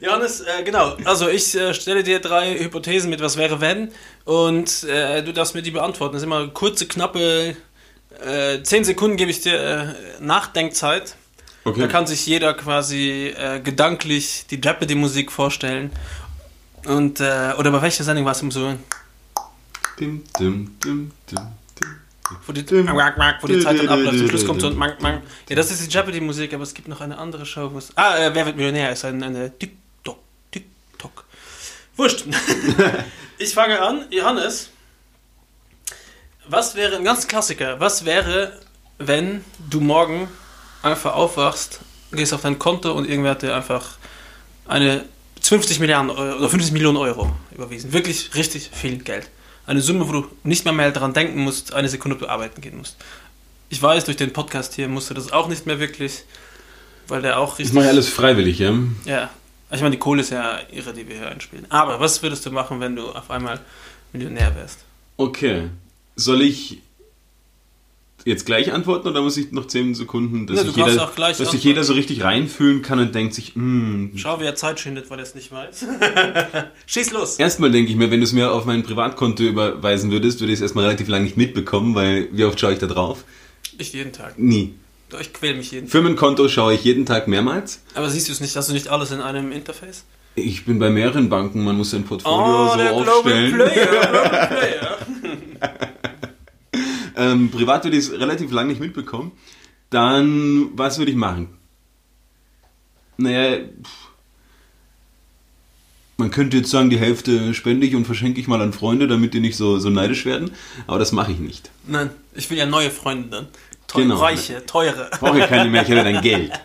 Johannes, 0.00 0.40
äh, 0.40 0.62
genau. 0.64 0.96
Also 1.04 1.28
ich 1.28 1.54
äh, 1.54 1.74
stelle 1.74 2.02
dir 2.02 2.20
drei 2.20 2.58
Hypothesen 2.58 3.10
mit, 3.10 3.20
was 3.20 3.36
wäre 3.36 3.60
wenn, 3.60 3.90
und 4.24 4.84
äh, 4.84 5.22
du 5.22 5.32
darfst 5.32 5.54
mir 5.54 5.62
die 5.62 5.70
beantworten. 5.70 6.14
Das 6.14 6.22
sind 6.22 6.30
immer 6.30 6.48
kurze, 6.48 6.86
knappe, 6.86 7.56
äh, 8.24 8.62
zehn 8.62 8.84
Sekunden 8.84 9.16
gebe 9.16 9.30
ich 9.30 9.40
dir 9.40 9.60
äh, 9.60 10.22
Nachdenkzeit. 10.22 11.16
Okay. 11.64 11.80
Da 11.80 11.86
kann 11.88 12.06
sich 12.06 12.26
jeder 12.26 12.54
quasi 12.54 13.34
äh, 13.36 13.60
gedanklich 13.60 14.46
die 14.50 14.56
Jeopardy-Musik 14.56 15.30
vorstellen. 15.30 15.90
Und, 16.86 17.20
äh, 17.20 17.52
oder 17.58 17.70
bei 17.70 17.82
welcher 17.82 18.04
Sendung 18.04 18.24
war 18.24 18.32
es 18.32 18.40
immer 18.40 18.52
so, 18.52 18.74
Dim, 19.98 20.24
dim, 20.38 20.76
dim, 20.82 21.12
dim, 21.28 21.38
dim. 21.78 21.88
wo 22.46 22.52
die, 22.52 22.66
wo 22.70 23.46
die 23.46 23.60
Zeit 23.60 23.78
dann 23.78 23.88
abläuft, 23.88 24.16
zum 24.16 24.28
Schluss 24.28 24.46
kommt 24.46 24.62
so 24.62 24.68
ein 24.68 24.76
Mang, 24.76 24.94
Mang. 25.00 25.20
Ja, 25.50 25.56
das 25.56 25.70
ist 25.70 25.86
die 25.86 25.94
Jeopardy-Musik, 25.94 26.54
aber 26.54 26.62
es 26.62 26.72
gibt 26.72 26.88
noch 26.88 27.02
eine 27.02 27.18
andere 27.18 27.44
Show, 27.44 27.70
wo 27.74 27.76
es. 27.76 27.94
Ah, 27.96 28.16
äh, 28.16 28.34
Wer 28.34 28.46
wird 28.46 28.56
Millionär 28.56 28.92
ist 28.92 29.04
ein, 29.04 29.22
eine 29.22 29.50
TikTok. 29.50 29.78
Wurscht. 32.00 32.24
ich 33.38 33.52
fange 33.52 33.78
an. 33.78 34.06
Johannes, 34.08 34.70
was 36.48 36.74
wäre, 36.74 36.96
ein 36.96 37.04
ganz 37.04 37.28
Klassiker, 37.28 37.78
was 37.78 38.06
wäre, 38.06 38.58
wenn 38.96 39.44
du 39.68 39.82
morgen 39.82 40.26
einfach 40.82 41.12
aufwachst, 41.12 41.80
gehst 42.10 42.32
auf 42.32 42.40
dein 42.40 42.58
Konto 42.58 42.92
und 42.92 43.06
irgendwer 43.06 43.32
hat 43.32 43.42
dir 43.42 43.54
einfach 43.54 43.98
eine 44.66 45.04
50 45.42 45.78
Milliarden 45.78 46.08
Euro, 46.10 46.38
oder 46.38 46.48
50 46.48 46.72
Millionen 46.72 46.96
Euro 46.96 47.30
überwiesen. 47.54 47.92
Wirklich 47.92 48.34
richtig 48.34 48.70
viel 48.72 48.96
Geld. 48.96 49.28
Eine 49.66 49.82
Summe, 49.82 50.08
wo 50.08 50.12
du 50.12 50.26
nicht 50.42 50.64
mehr, 50.64 50.72
mehr 50.72 50.92
daran 50.92 51.12
denken 51.12 51.40
musst, 51.40 51.74
eine 51.74 51.90
Sekunde, 51.90 52.14
ob 52.14 52.22
du 52.22 52.28
arbeiten 52.28 52.62
gehen 52.62 52.78
musst. 52.78 52.96
Ich 53.68 53.82
weiß, 53.82 54.06
durch 54.06 54.16
den 54.16 54.32
Podcast 54.32 54.72
hier 54.74 54.88
musst 54.88 55.10
du 55.10 55.14
das 55.14 55.32
auch 55.32 55.48
nicht 55.48 55.66
mehr 55.66 55.78
wirklich, 55.78 56.24
weil 57.08 57.20
der 57.20 57.38
auch 57.38 57.54
Ich 57.54 57.66
richtig. 57.66 57.74
mache 57.74 57.88
alles 57.88 58.08
freiwillig, 58.08 58.58
ja? 58.58 58.72
Ja. 59.04 59.28
Ich 59.72 59.80
meine, 59.80 59.92
die 59.92 59.98
Kohle 59.98 60.22
ist 60.22 60.30
ja 60.30 60.58
irre, 60.72 60.92
die 60.92 61.06
wir 61.08 61.16
hier 61.16 61.28
einspielen. 61.28 61.66
Aber 61.68 62.00
was 62.00 62.22
würdest 62.22 62.44
du 62.46 62.50
machen, 62.50 62.80
wenn 62.80 62.96
du 62.96 63.08
auf 63.10 63.30
einmal 63.30 63.60
Millionär 64.12 64.54
wärst? 64.56 64.80
Okay. 65.16 65.68
Soll 66.16 66.42
ich 66.42 66.78
jetzt 68.24 68.44
gleich 68.44 68.72
antworten 68.72 69.08
oder 69.08 69.22
muss 69.22 69.36
ich 69.36 69.50
noch 69.52 69.66
10 69.66 69.94
Sekunden, 69.94 70.46
dass, 70.46 70.60
sich, 70.60 70.76
jeder, 70.76 71.04
auch 71.04 71.14
gleich 71.14 71.38
dass 71.38 71.52
sich 71.52 71.64
jeder 71.64 71.84
so 71.84 71.94
richtig 71.94 72.22
reinfühlen 72.22 72.82
kann 72.82 72.98
und 72.98 73.14
denkt 73.14 73.32
sich, 73.32 73.52
"Mm, 73.56 74.08
Schau, 74.16 74.40
wie 74.40 74.44
er 74.44 74.54
Zeit 74.56 74.78
schindet, 74.80 75.08
weil 75.08 75.18
er 75.20 75.22
es 75.22 75.34
nicht 75.34 75.50
weiß. 75.50 75.86
Schieß 76.86 77.12
los. 77.12 77.38
Erstmal 77.38 77.70
denke 77.70 77.90
ich 77.90 77.96
mir, 77.96 78.10
wenn 78.10 78.20
du 78.20 78.24
es 78.24 78.32
mir 78.32 78.52
auf 78.52 78.66
mein 78.66 78.82
Privatkonto 78.82 79.42
überweisen 79.42 80.10
würdest, 80.10 80.40
würde 80.40 80.52
ich 80.52 80.58
es 80.58 80.62
erstmal 80.62 80.84
relativ 80.84 81.08
lange 81.08 81.24
nicht 81.24 81.36
mitbekommen, 81.38 81.94
weil 81.94 82.28
wie 82.32 82.44
oft 82.44 82.60
schaue 82.60 82.72
ich 82.74 82.78
da 82.78 82.86
drauf? 82.86 83.24
Ich 83.78 83.92
jeden 83.94 84.12
Tag. 84.12 84.38
Nie. 84.38 84.74
Ich 85.20 85.32
quäl 85.32 85.54
mich 85.56 85.70
jeden 85.72 85.86
Tag. 85.86 85.92
Firmenkonto 85.92 86.48
schaue 86.48 86.74
ich 86.74 86.84
jeden 86.84 87.06
Tag 87.06 87.26
mehrmals. 87.28 87.80
Aber 87.94 88.08
siehst 88.10 88.28
du 88.28 88.32
es 88.32 88.40
nicht? 88.40 88.54
Hast 88.56 88.68
du 88.68 88.72
nicht 88.72 88.88
alles 88.88 89.10
in 89.10 89.20
einem 89.20 89.50
Interface? 89.52 90.04
Ich 90.36 90.64
bin 90.64 90.78
bei 90.78 90.90
mehreren 90.90 91.28
Banken, 91.28 91.64
man 91.64 91.76
muss 91.76 91.90
sein 91.90 92.04
Portfolio 92.04 92.66
so 92.68 92.72
Oh, 92.72 92.76
der 92.76 92.92
Global 92.92 93.08
aufstellen. 93.08 93.54
Player. 93.54 93.86
Global 93.86 94.46
Player. 94.48 94.98
Ähm, 97.16 97.50
privat 97.50 97.84
würde 97.84 97.96
ich 97.96 98.04
es 98.04 98.12
relativ 98.12 98.50
lange 98.52 98.68
nicht 98.70 98.80
mitbekommen. 98.80 99.32
Dann, 99.90 100.68
was 100.74 100.98
würde 100.98 101.10
ich 101.10 101.16
machen? 101.16 101.48
Naja, 103.16 103.58
pff. 103.58 103.90
man 106.16 106.30
könnte 106.30 106.56
jetzt 106.58 106.70
sagen, 106.70 106.88
die 106.88 106.98
Hälfte 106.98 107.52
spende 107.52 107.86
ich 107.86 107.94
und 107.94 108.04
verschenke 108.06 108.40
ich 108.40 108.46
mal 108.46 108.62
an 108.62 108.72
Freunde, 108.72 109.08
damit 109.08 109.34
die 109.34 109.40
nicht 109.40 109.56
so, 109.56 109.78
so 109.78 109.90
neidisch 109.90 110.24
werden. 110.24 110.52
Aber 110.86 110.98
das 110.98 111.12
mache 111.12 111.32
ich 111.32 111.38
nicht. 111.40 111.70
Nein, 111.86 112.10
ich 112.34 112.48
will 112.50 112.56
ja 112.56 112.66
neue 112.66 112.90
Freunde 112.90 113.28
dann. 113.28 113.48
Teu 113.90 114.02
Genau. 114.02 114.16
Reiche, 114.16 114.64
teure. 114.66 115.10
Brauche 115.18 115.40
ich 115.40 115.46
keine 115.46 115.68
mehr, 115.68 115.82
ich 115.82 115.90
habe 115.90 116.04
dein 116.04 116.20
Geld. 116.22 116.52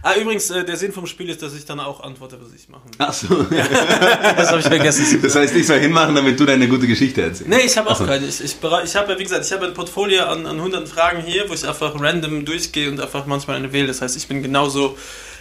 Ah, 0.00 0.14
übrigens, 0.14 0.48
äh, 0.50 0.64
der 0.64 0.76
Sinn 0.76 0.92
vom 0.92 1.06
Spiel 1.06 1.28
ist, 1.28 1.42
dass 1.42 1.54
ich 1.54 1.64
dann 1.64 1.80
auch 1.80 2.00
antworte, 2.00 2.38
was 2.40 2.52
ich 2.54 2.68
machen 2.68 2.84
will. 2.86 2.98
Ach 2.98 3.12
so. 3.12 3.26
Das 3.50 4.48
habe 4.48 4.60
ich 4.60 4.66
vergessen. 4.66 5.20
Das 5.20 5.34
heißt, 5.34 5.54
ich 5.56 5.66
soll 5.66 5.80
hinmachen, 5.80 6.14
damit 6.14 6.38
du 6.38 6.46
deine 6.46 6.68
gute 6.68 6.86
Geschichte 6.86 7.22
erzählst. 7.22 7.48
Nee, 7.48 7.66
ich 7.66 7.76
habe 7.76 7.90
auch 7.90 7.96
so. 7.96 8.06
keine. 8.06 8.24
Ich, 8.26 8.40
ich, 8.40 8.56
ich 8.84 8.96
habe, 8.96 9.18
wie 9.18 9.22
gesagt, 9.22 9.44
ich 9.44 9.52
habe 9.52 9.66
ein 9.66 9.74
Portfolio 9.74 10.24
an, 10.26 10.46
an 10.46 10.60
hunderten 10.60 10.86
Fragen 10.86 11.20
hier, 11.22 11.48
wo 11.50 11.52
ich 11.52 11.66
einfach 11.66 12.00
random 12.00 12.44
durchgehe 12.44 12.88
und 12.90 13.00
einfach 13.00 13.26
manchmal 13.26 13.56
eine 13.56 13.72
wähle. 13.72 13.88
Das 13.88 14.00
heißt, 14.00 14.16
ich 14.16 14.28
bin 14.28 14.40
genauso 14.42 14.96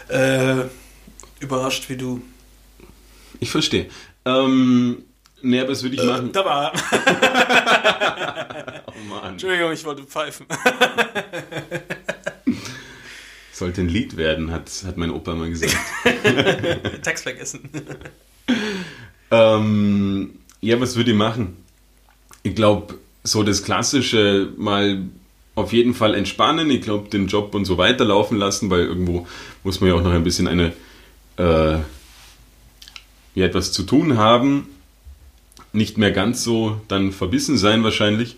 äh, 0.07 0.63
überrascht 1.39 1.87
wie 1.89 1.95
du. 1.97 2.21
Ich 3.39 3.51
verstehe. 3.51 3.87
Ähm, 4.25 5.03
nee, 5.47 5.59
aber 5.59 5.69
das 5.69 5.83
würde 5.83 5.95
ich 5.95 6.03
machen. 6.03 6.31
Da 6.31 6.45
war. 6.45 6.73
Oh 8.87 9.09
Mann. 9.09 9.33
Entschuldigung, 9.33 9.71
ich 9.71 9.85
wollte 9.85 10.03
pfeifen. 10.03 10.45
Sollte 13.51 13.81
ein 13.81 13.89
Lied 13.89 14.17
werden, 14.17 14.51
hat, 14.51 14.71
hat 14.85 14.97
mein 14.97 15.11
Opa 15.11 15.35
mal 15.35 15.49
gesagt. 15.49 15.75
Text 17.03 17.23
vergessen. 17.23 17.69
Ähm, 19.29 20.39
ja, 20.61 20.79
was 20.79 20.95
würde 20.95 21.11
ich 21.11 21.17
machen? 21.17 21.57
Ich 22.43 22.55
glaube, 22.55 22.95
so 23.23 23.43
das 23.43 23.63
Klassische 23.63 24.53
mal 24.57 25.03
auf 25.55 25.73
jeden 25.73 25.93
Fall 25.93 26.15
entspannen. 26.15 26.69
Ich 26.69 26.81
glaube, 26.81 27.09
den 27.09 27.27
Job 27.27 27.53
und 27.55 27.65
so 27.65 27.77
weiterlaufen 27.77 28.37
lassen, 28.37 28.69
weil 28.69 28.81
irgendwo 28.81 29.27
muss 29.63 29.81
man 29.81 29.89
ja 29.89 29.95
auch 29.95 30.03
noch 30.03 30.13
ein 30.13 30.23
bisschen 30.23 30.47
eine 30.47 30.73
äh, 31.37 31.79
ja, 33.33 33.45
etwas 33.45 33.71
zu 33.71 33.83
tun 33.83 34.17
haben. 34.17 34.67
Nicht 35.77 35.99
mehr 35.99 36.11
ganz 36.11 36.43
so 36.43 36.81
dann 36.87 37.11
verbissen 37.11 37.55
sein 37.55 37.83
wahrscheinlich. 37.83 38.37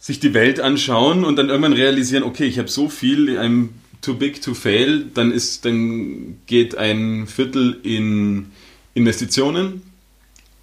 Sich 0.00 0.18
die 0.18 0.34
Welt 0.34 0.58
anschauen 0.58 1.24
und 1.24 1.36
dann 1.36 1.48
irgendwann 1.48 1.72
realisieren, 1.72 2.24
okay, 2.24 2.44
ich 2.44 2.58
habe 2.58 2.68
so 2.68 2.88
viel, 2.88 3.38
I'm 3.38 3.68
too 4.02 4.14
big 4.14 4.42
to 4.42 4.52
fail, 4.52 5.06
dann 5.14 5.30
ist, 5.30 5.64
dann 5.64 6.40
geht 6.46 6.76
ein 6.76 7.28
Viertel 7.28 7.78
in 7.84 8.50
Investitionen 8.94 9.82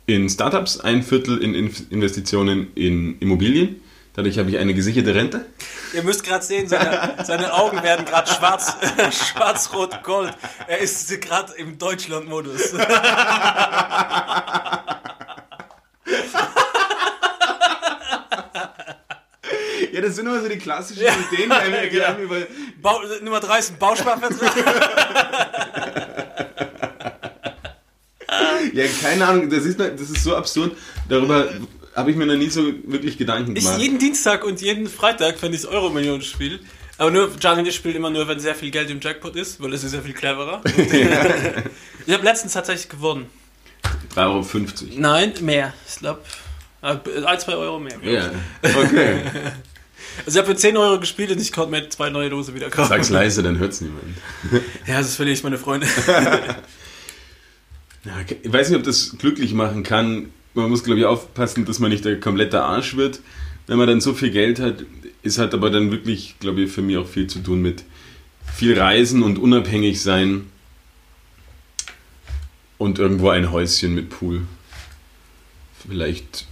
in 0.08 0.30
Startups, 0.30 0.82
ein 0.82 1.04
Viertel 1.04 1.38
in 1.38 1.56
Investitionen 1.90 2.68
in 2.76 3.18
Immobilien. 3.20 3.78
Dadurch 4.14 4.38
habe 4.40 4.50
ich 4.50 4.58
eine 4.58 4.74
gesicherte 4.74 5.16
Rente. 5.16 5.46
Ihr 5.94 6.04
müsst 6.04 6.26
gerade 6.26 6.44
sehen, 6.44 6.68
seine, 6.68 7.16
seine 7.24 7.54
Augen 7.54 7.82
werden 7.82 8.06
gerade 8.06 8.30
schwarz, 8.30 8.76
schwarz-rot-gold. 9.32 10.34
Er 10.68 10.80
ist 10.80 11.22
gerade 11.22 11.54
im 11.54 11.78
Deutschland-Modus. 11.78 12.74
Ja, 19.92 20.02
das 20.02 20.16
sind 20.16 20.26
immer 20.26 20.42
so 20.42 20.48
die 20.48 20.58
klassischen 20.58 21.02
Ideen, 21.04 21.50
die 21.50 21.52
einem, 21.52 21.82
die 21.84 21.90
genau. 21.90 22.06
einem 22.06 22.24
über, 22.24 22.38
Bau, 22.82 23.02
Nummer 23.22 23.40
3 23.40 23.60
ist 23.60 23.72
ein 23.72 23.78
Bausparvertrag. 23.78 24.52
Ja, 28.74 28.86
keine 29.02 29.28
Ahnung, 29.28 29.50
das 29.50 29.66
ist, 29.66 29.80
das 29.80 30.00
ist 30.00 30.24
so 30.24 30.36
absurd. 30.36 30.78
Darüber 31.10 31.50
habe 31.96 32.12
ich 32.12 32.16
mir 32.16 32.26
noch 32.26 32.36
nie 32.36 32.50
so 32.50 32.64
wirklich 32.86 33.18
Gedanken 33.18 33.56
Ich 33.56 33.66
gemacht. 33.66 33.82
jeden 33.82 34.00
Dienstag 34.00 34.46
und 34.46 34.62
jeden 34.62 34.88
Freitag, 34.88 35.42
wenn 35.42 35.54
ich 35.54 35.62
das 35.62 35.70
Euro-Millionen-Spiel. 35.70 36.60
Aber 36.98 37.12
nur, 37.12 37.32
Gianni 37.38 37.64
das 37.64 37.76
spielt 37.76 37.96
immer 37.96 38.10
nur, 38.10 38.28
wenn 38.28 38.40
sehr 38.40 38.56
viel 38.56 38.72
Geld 38.72 38.90
im 38.90 39.00
Jackpot 39.02 39.36
ist, 39.36 39.62
weil 39.62 39.74
es 39.74 39.84
ist 39.84 39.92
sehr 39.92 40.04
viel 40.04 40.14
cleverer. 40.14 40.62
ich 42.06 42.14
habe 42.14 42.24
letztens 42.24 42.54
tatsächlich 42.54 42.90
gewonnen. 42.90 43.26
3,50 44.16 44.20
Euro. 44.20 45.00
Nein, 45.00 45.34
mehr. 45.42 45.74
Ich 45.88 45.98
glaube, 45.98 46.22
ein, 46.82 47.40
zwei 47.40 47.56
Euro 47.56 47.80
mehr. 47.80 47.98
Ja, 48.04 48.32
okay. 48.64 49.22
Also 50.26 50.38
ich 50.40 50.44
habe 50.44 50.54
für 50.54 50.60
10 50.60 50.78
Euro 50.78 51.00
gespielt 51.00 51.32
und 51.32 51.42
ich 51.42 51.52
konnte 51.52 51.72
mir 51.72 51.90
zwei 51.90 52.10
neue 52.10 52.30
Dose 52.30 52.54
wieder 52.54 52.70
kaufen. 52.70 52.90
Sag's 52.90 53.10
leise, 53.10 53.44
dann 53.44 53.58
hört's 53.60 53.82
niemand. 53.82 54.04
Ja, 54.88 54.98
das 54.98 55.16
verliere 55.16 55.36
ich 55.36 55.44
meine 55.44 55.58
Freunde. 55.58 55.88
Ja, 58.04 58.14
ich 58.42 58.52
weiß 58.52 58.70
nicht, 58.70 58.80
ob 58.80 58.84
das 58.84 59.16
glücklich 59.20 59.54
machen 59.54 59.84
kann. 59.84 60.32
Man 60.56 60.72
muss, 60.72 60.84
glaube 60.84 61.00
ich, 61.00 61.06
aufpassen, 61.06 61.66
dass 61.66 61.78
man 61.78 61.92
nicht 61.92 62.04
der 62.04 62.20
komplette 62.20 62.64
Arsch 62.64 62.98
wird. 62.98 63.22
Wenn 63.68 63.78
man 63.78 63.88
dann 63.88 64.02
so 64.02 64.16
viel 64.16 64.32
Geld 64.32 64.60
hat, 64.60 64.84
ist 65.22 65.38
hat 65.38 65.54
aber 65.54 65.70
dann 65.70 65.92
wirklich, 65.92 66.36
glaube 66.40 66.62
ich, 66.62 66.72
für 66.72 66.82
mich 66.82 66.98
auch 66.98 67.08
viel 67.08 67.28
zu 67.28 67.40
tun 67.40 67.62
mit 67.62 67.84
viel 68.56 68.78
Reisen 68.78 69.22
und 69.22 69.38
unabhängig 69.38 70.02
sein 70.02 70.50
und 72.80 72.98
irgendwo 72.98 73.30
ein 73.30 73.52
Häuschen 73.52 73.94
mit 73.94 74.10
Pool. 74.10 74.42
Vielleicht 75.88 76.48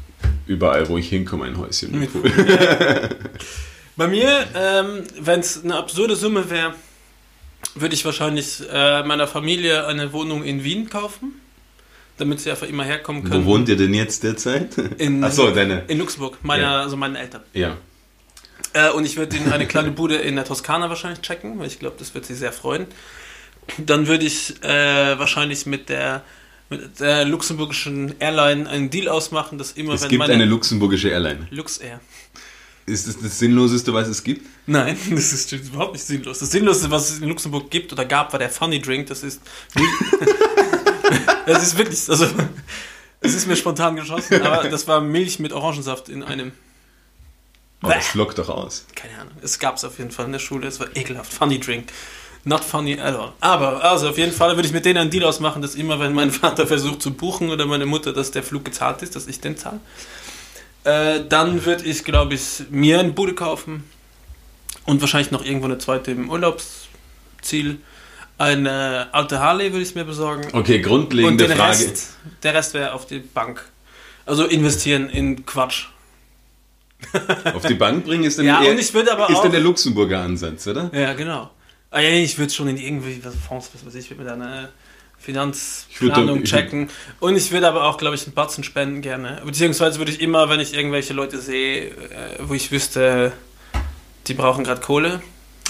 überall, 0.49 0.89
wo 0.89 0.97
ich 0.97 1.07
hinkomme, 1.09 1.45
ein 1.45 1.57
Häuschen 1.57 1.97
mit 1.97 2.11
Pool. 2.11 2.23
Bei 3.95 4.07
mir, 4.07 4.47
ähm, 4.55 5.03
wenn 5.19 5.39
es 5.41 5.63
eine 5.63 5.75
absurde 5.75 6.15
Summe 6.15 6.49
wäre, 6.49 6.73
würde 7.75 7.93
ich 7.93 8.03
wahrscheinlich 8.05 8.61
äh, 8.71 9.03
meiner 9.03 9.27
Familie 9.27 9.85
eine 9.87 10.11
Wohnung 10.11 10.43
in 10.43 10.63
Wien 10.63 10.89
kaufen, 10.89 11.33
damit 12.17 12.39
sie 12.39 12.49
einfach 12.49 12.67
immer 12.67 12.83
herkommen 12.83 13.23
können. 13.23 13.45
Wo 13.45 13.51
wohnt 13.51 13.69
ihr 13.69 13.75
denn 13.77 13.93
jetzt 13.93 14.23
derzeit? 14.23 14.77
In, 14.97 15.23
Achso, 15.23 15.51
deine. 15.51 15.83
in 15.87 15.99
Luxemburg, 15.99 16.37
meine, 16.41 16.63
Ja. 16.63 16.81
also 16.81 16.97
meine 16.97 17.19
Eltern. 17.19 17.43
Ja. 17.53 17.77
Äh, 18.73 18.89
und 18.91 19.05
ich 19.05 19.17
würde 19.17 19.35
ihnen 19.37 19.51
eine 19.51 19.67
kleine 19.67 19.91
Bude 19.91 20.15
in 20.15 20.35
der 20.35 20.45
Toskana 20.45 20.89
wahrscheinlich 20.89 21.21
checken, 21.21 21.59
weil 21.59 21.67
ich 21.67 21.79
glaube, 21.79 21.95
das 21.99 22.13
wird 22.15 22.25
sie 22.25 22.35
sehr 22.35 22.51
freuen. 22.53 22.87
Dann 23.77 24.07
würde 24.07 24.25
ich 24.25 24.63
äh, 24.63 25.19
wahrscheinlich 25.19 25.65
mit 25.65 25.89
der, 25.89 26.23
mit 26.69 26.99
der 26.99 27.25
luxemburgischen 27.25 28.15
Airline 28.19 28.69
einen 28.69 28.89
Deal 28.89 29.07
ausmachen, 29.07 29.57
dass 29.57 29.71
immer 29.71 29.93
Es 29.93 30.03
wenn 30.03 30.09
gibt 30.09 30.23
eine 30.23 30.45
luxemburgische 30.45 31.09
Airline. 31.09 31.47
Luxair. 31.49 31.99
Ist 32.85 33.07
das 33.07 33.19
das 33.19 33.37
Sinnloseste, 33.37 33.93
was 33.93 34.07
es 34.07 34.23
gibt? 34.23 34.47
Nein, 34.65 34.97
das 35.11 35.33
ist 35.33 35.51
überhaupt 35.51 35.93
nicht 35.93 36.05
sinnlos. 36.05 36.39
Das 36.39 36.51
Sinnloseste, 36.51 36.89
was 36.89 37.11
es 37.11 37.19
in 37.19 37.29
Luxemburg 37.29 37.69
gibt 37.69 37.93
oder 37.93 38.05
gab, 38.05 38.31
war 38.31 38.39
der 38.39 38.49
Funny 38.49 38.81
Drink. 38.81 39.07
Das 39.07 39.23
ist. 39.23 39.41
das 41.45 41.63
ist 41.63 41.77
wirklich. 41.77 42.09
Also, 42.09 42.27
das 43.21 43.33
ist 43.33 43.47
mir 43.47 43.55
spontan 43.55 43.95
geschossen, 43.95 44.41
aber 44.41 44.69
das 44.69 44.87
war 44.87 45.01
Milch 45.01 45.39
mit 45.39 45.53
Orangensaft 45.53 46.09
in 46.09 46.23
einem. 46.23 46.51
Aber 47.81 47.93
das 47.93 48.07
flockt 48.07 48.37
doch 48.37 48.49
aus. 48.49 48.85
Keine 48.95 49.17
Ahnung. 49.19 49.33
Es 49.41 49.59
gab 49.59 49.77
es 49.77 49.85
auf 49.85 49.99
jeden 49.99 50.11
Fall 50.11 50.25
in 50.25 50.33
der 50.33 50.39
Schule. 50.39 50.67
Es 50.67 50.79
war 50.79 50.87
ekelhaft. 50.95 51.31
Funny 51.31 51.59
Drink. 51.59 51.89
Not 52.45 52.63
funny 52.63 52.99
at 52.99 53.15
all. 53.15 53.33
Aber, 53.41 53.83
also 53.83 54.09
auf 54.09 54.17
jeden 54.17 54.31
Fall 54.31 54.55
würde 54.55 54.67
ich 54.67 54.73
mit 54.73 54.85
denen 54.85 54.97
einen 54.97 55.09
Deal 55.09 55.25
ausmachen, 55.25 55.61
dass 55.61 55.75
immer, 55.75 55.99
wenn 55.99 56.13
mein 56.13 56.31
Vater 56.31 56.65
versucht 56.67 57.01
zu 57.01 57.13
buchen 57.13 57.49
oder 57.49 57.65
meine 57.65 57.85
Mutter, 57.85 58.13
dass 58.13 58.31
der 58.31 58.43
Flug 58.43 58.65
gezahlt 58.65 59.01
ist, 59.01 59.15
dass 59.15 59.27
ich 59.27 59.41
den 59.41 59.57
zahle. 59.57 59.79
Äh, 60.85 61.21
dann 61.27 61.65
würde 61.65 61.83
ich, 61.83 62.05
glaube 62.05 62.35
ich, 62.35 62.63
mir 62.69 62.99
eine 62.99 63.11
Bude 63.11 63.35
kaufen 63.35 63.83
und 64.85 65.01
wahrscheinlich 65.01 65.31
noch 65.31 65.43
irgendwo 65.43 65.65
eine 65.65 65.77
zweite 65.77 66.11
im 66.11 66.29
Urlaubsziel. 66.29 67.79
Eine 68.37 69.09
alte 69.11 69.39
Harley 69.39 69.73
würde 69.73 69.83
ich 69.83 69.95
mir 69.95 70.05
besorgen. 70.05 70.47
Okay, 70.53 70.77
Und 70.77 70.83
grundlegende 70.83 71.45
den 71.47 71.57
Frage. 71.57 71.71
Rest, 71.71 72.15
der 72.41 72.53
Rest 72.53 72.73
wäre 72.73 72.93
auf 72.93 73.05
die 73.05 73.19
Bank. 73.19 73.61
Also 74.25 74.45
investieren 74.45 75.09
in 75.09 75.45
Quatsch. 75.45 75.87
Auf 77.53 77.65
die 77.65 77.73
Bank 77.73 78.05
bringen 78.05 78.23
ist 78.23 78.39
dann, 78.39 78.45
Ja, 78.45 78.61
eher, 78.63 78.71
und 78.71 78.79
ist 78.79 78.93
dann 78.95 79.51
der 79.51 79.59
Luxemburger 79.59 80.21
Ansatz, 80.21 80.67
oder? 80.67 80.89
Ja, 80.93 81.13
genau. 81.13 81.49
Ah, 81.91 82.01
ja, 82.01 82.09
ich 82.09 82.37
würde 82.37 82.51
schon 82.53 82.67
in 82.67 82.77
irgendwie 82.77 83.19
was 83.23 83.33
Fonds, 83.35 83.71
was 83.73 83.85
weiß 83.85 83.95
ich, 83.95 84.15
würde 84.17 84.69
Finanzplanung 85.17 86.43
Ich 86.43 86.43
würd- 86.43 86.43
ich 86.43 86.49
würd- 86.53 86.55
checken. 86.55 86.89
Und 87.19 87.35
ich 87.35 87.51
würde 87.51 87.67
aber 87.67 87.85
auch, 87.85 87.97
glaube 87.97 88.15
ich, 88.15 88.23
einen 88.25 88.33
Batzen 88.33 88.63
spenden 88.63 89.01
gerne. 89.01 89.41
Beziehungsweise 89.45 89.97
würde 89.99 90.11
ich 90.11 90.21
immer, 90.21 90.49
wenn 90.49 90.59
ich 90.59 90.73
irgendwelche 90.73 91.13
Leute 91.13 91.39
sehe, 91.39 91.87
äh, 91.87 91.91
wo 92.41 92.53
ich 92.53 92.71
wüsste, 92.71 93.33
die 94.27 94.33
brauchen 94.33 94.63
gerade 94.63 94.81
Kohle. 94.81 95.21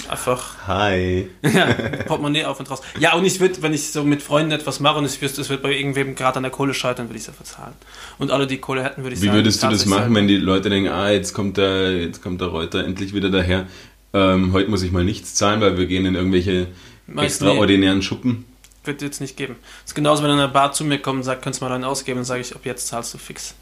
Einfach 0.08 0.66
Hi. 0.66 1.28
ja, 1.42 1.66
Portemonnaie 2.06 2.44
auf 2.46 2.58
und 2.58 2.70
raus. 2.70 2.80
Ja, 2.98 3.14
und 3.14 3.24
ich 3.26 3.38
würde, 3.38 3.60
wenn 3.62 3.74
ich 3.74 3.92
so 3.92 4.02
mit 4.02 4.22
Freunden 4.22 4.50
etwas 4.50 4.80
mache 4.80 4.98
und 4.98 5.04
ich 5.04 5.20
wüsste, 5.20 5.40
es 5.42 5.50
wird 5.50 5.62
bei 5.62 5.72
irgendwem 5.72 6.14
gerade 6.14 6.38
an 6.38 6.42
der 6.42 6.50
Kohle 6.50 6.72
scheitern, 6.72 7.08
würde 7.08 7.16
ich 7.18 7.24
es 7.24 7.28
einfach 7.28 7.44
zahlen. 7.44 7.74
Und 8.18 8.30
alle, 8.30 8.46
die 8.46 8.56
Kohle 8.58 8.82
hätten, 8.82 9.02
würde 9.02 9.14
ich 9.14 9.20
Wie 9.22 9.26
sagen, 9.26 9.36
würdest 9.38 9.62
du 9.62 9.68
das 9.68 9.84
machen, 9.86 10.00
selber. 10.04 10.14
wenn 10.16 10.28
die 10.28 10.36
Leute 10.38 10.70
denken, 10.70 10.88
ah, 10.90 11.10
jetzt 11.10 11.34
kommt 11.34 11.58
der, 11.58 11.92
jetzt 11.98 12.22
kommt 12.22 12.40
der 12.40 12.48
Reuter 12.48 12.82
endlich 12.84 13.12
wieder 13.12 13.28
daher. 13.30 13.66
Ähm, 14.12 14.52
heute 14.52 14.70
muss 14.70 14.82
ich 14.82 14.92
mal 14.92 15.04
nichts 15.04 15.34
zahlen, 15.34 15.60
weil 15.60 15.78
wir 15.78 15.86
gehen 15.86 16.04
in 16.06 16.14
irgendwelche 16.14 16.68
Meist 17.06 17.42
extraordinären 17.42 18.02
Schuppen. 18.02 18.44
Wird 18.84 19.02
jetzt 19.02 19.20
nicht 19.20 19.36
geben. 19.36 19.56
Das 19.82 19.90
ist 19.90 19.94
genauso, 19.94 20.22
wenn 20.22 20.30
einer 20.30 20.48
Bar 20.48 20.72
zu 20.72 20.84
mir 20.84 20.98
kommt 20.98 21.18
und 21.18 21.22
sagt, 21.24 21.42
könntest 21.42 21.60
du 21.60 21.66
mal 21.66 21.74
einen 21.74 21.84
ausgeben, 21.84 22.18
dann 22.18 22.24
sage 22.24 22.40
ich, 22.40 22.54
ab 22.54 22.62
jetzt 22.64 22.88
zahlst 22.88 23.12
du 23.14 23.18
fix. 23.18 23.54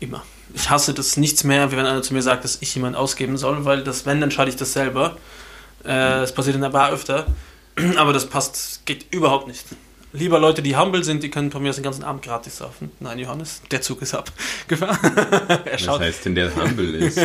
Immer. 0.00 0.24
Ich 0.54 0.70
hasse 0.70 0.94
das 0.94 1.16
nichts 1.16 1.44
mehr, 1.44 1.70
wie 1.70 1.76
wenn 1.76 1.86
einer 1.86 2.02
zu 2.02 2.14
mir 2.14 2.22
sagt, 2.22 2.44
dass 2.44 2.60
ich 2.60 2.74
jemand 2.74 2.96
ausgeben 2.96 3.36
soll, 3.36 3.64
weil 3.64 3.84
das, 3.84 4.06
wenn, 4.06 4.20
dann 4.20 4.24
entscheide 4.24 4.50
ich 4.50 4.56
das 4.56 4.72
selber. 4.72 5.16
Äh, 5.84 5.88
das 5.88 6.34
passiert 6.34 6.56
in 6.56 6.62
der 6.62 6.70
Bar 6.70 6.90
öfter. 6.90 7.26
Aber 7.96 8.12
das 8.12 8.26
passt, 8.26 8.84
geht 8.86 9.06
überhaupt 9.12 9.46
nicht. 9.46 9.64
Lieber 10.16 10.38
Leute, 10.38 10.62
die 10.62 10.76
humble 10.76 11.02
sind, 11.02 11.24
die 11.24 11.28
können 11.28 11.50
von 11.50 11.60
mir 11.60 11.70
aus 11.70 11.74
den 11.74 11.82
ganzen 11.82 12.04
Abend 12.04 12.22
gratis 12.22 12.58
saufen. 12.58 12.92
Nein, 13.00 13.18
Johannes, 13.18 13.62
der 13.72 13.82
Zug 13.82 14.00
ist 14.00 14.14
ab. 14.14 14.30
Gefahren. 14.68 14.96
er 15.64 15.72
Was 15.72 15.80
schaut. 15.80 16.00
heißt 16.00 16.24
denn, 16.24 16.36
der 16.36 16.54
humble 16.54 16.94
ist? 16.94 17.18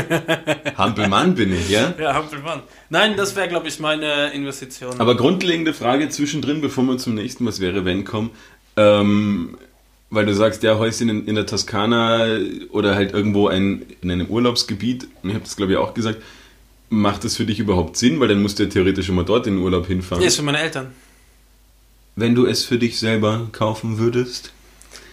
humble 0.76 1.08
Mann 1.08 1.36
bin 1.36 1.54
ich, 1.54 1.70
ja? 1.70 1.94
Ja, 2.00 2.20
humble 2.20 2.40
Mann. 2.40 2.62
Nein, 2.90 3.16
das 3.16 3.36
wäre, 3.36 3.48
glaube 3.48 3.68
ich, 3.68 3.80
meine 3.80 4.34
Investition. 4.34 5.00
Aber 5.00 5.16
grundlegende 5.16 5.76
Frage 5.76 6.10
zwischendrin, 6.10 6.62
bevor 6.62 6.84
wir 6.86 6.98
zum 6.98 7.14
nächsten 7.14 7.46
Was 7.46 7.60
wäre, 7.60 7.86
wenn 7.86 8.06
kommen. 8.06 8.32
Ähm, 8.76 9.56
weil 10.10 10.26
du 10.26 10.34
sagst, 10.34 10.64
ja, 10.64 10.80
Häuschen 10.80 11.10
in, 11.10 11.28
in 11.28 11.36
der 11.36 11.46
Toskana 11.46 12.40
oder 12.72 12.96
halt 12.96 13.14
irgendwo 13.14 13.50
ein, 13.50 13.86
in 14.02 14.10
einem 14.10 14.26
Urlaubsgebiet, 14.26 15.08
und 15.22 15.30
ich 15.30 15.36
habe 15.36 15.46
das 15.46 15.56
glaube 15.56 15.74
ich 15.74 15.78
auch 15.78 15.94
gesagt, 15.94 16.24
macht 16.90 17.24
das 17.24 17.36
für 17.38 17.46
dich 17.46 17.60
überhaupt 17.60 17.98
Sinn? 17.98 18.20
Weil 18.20 18.30
dann 18.30 18.42
musst 18.42 18.58
du 18.58 18.64
ja 18.64 18.70
theoretisch 18.70 19.10
immer 19.10 19.24
dort 19.24 19.46
in 19.46 19.58
den 19.58 19.64
Urlaub 19.64 19.86
hinfahren. 19.86 20.22
nee, 20.22 20.28
ist 20.28 20.38
für 20.38 20.42
meine 20.42 20.60
Eltern. 20.60 20.92
Wenn 22.20 22.36
du 22.36 22.46
es 22.46 22.66
für 22.66 22.78
dich 22.78 23.00
selber 23.00 23.48
kaufen 23.54 23.98
würdest? 23.98 24.52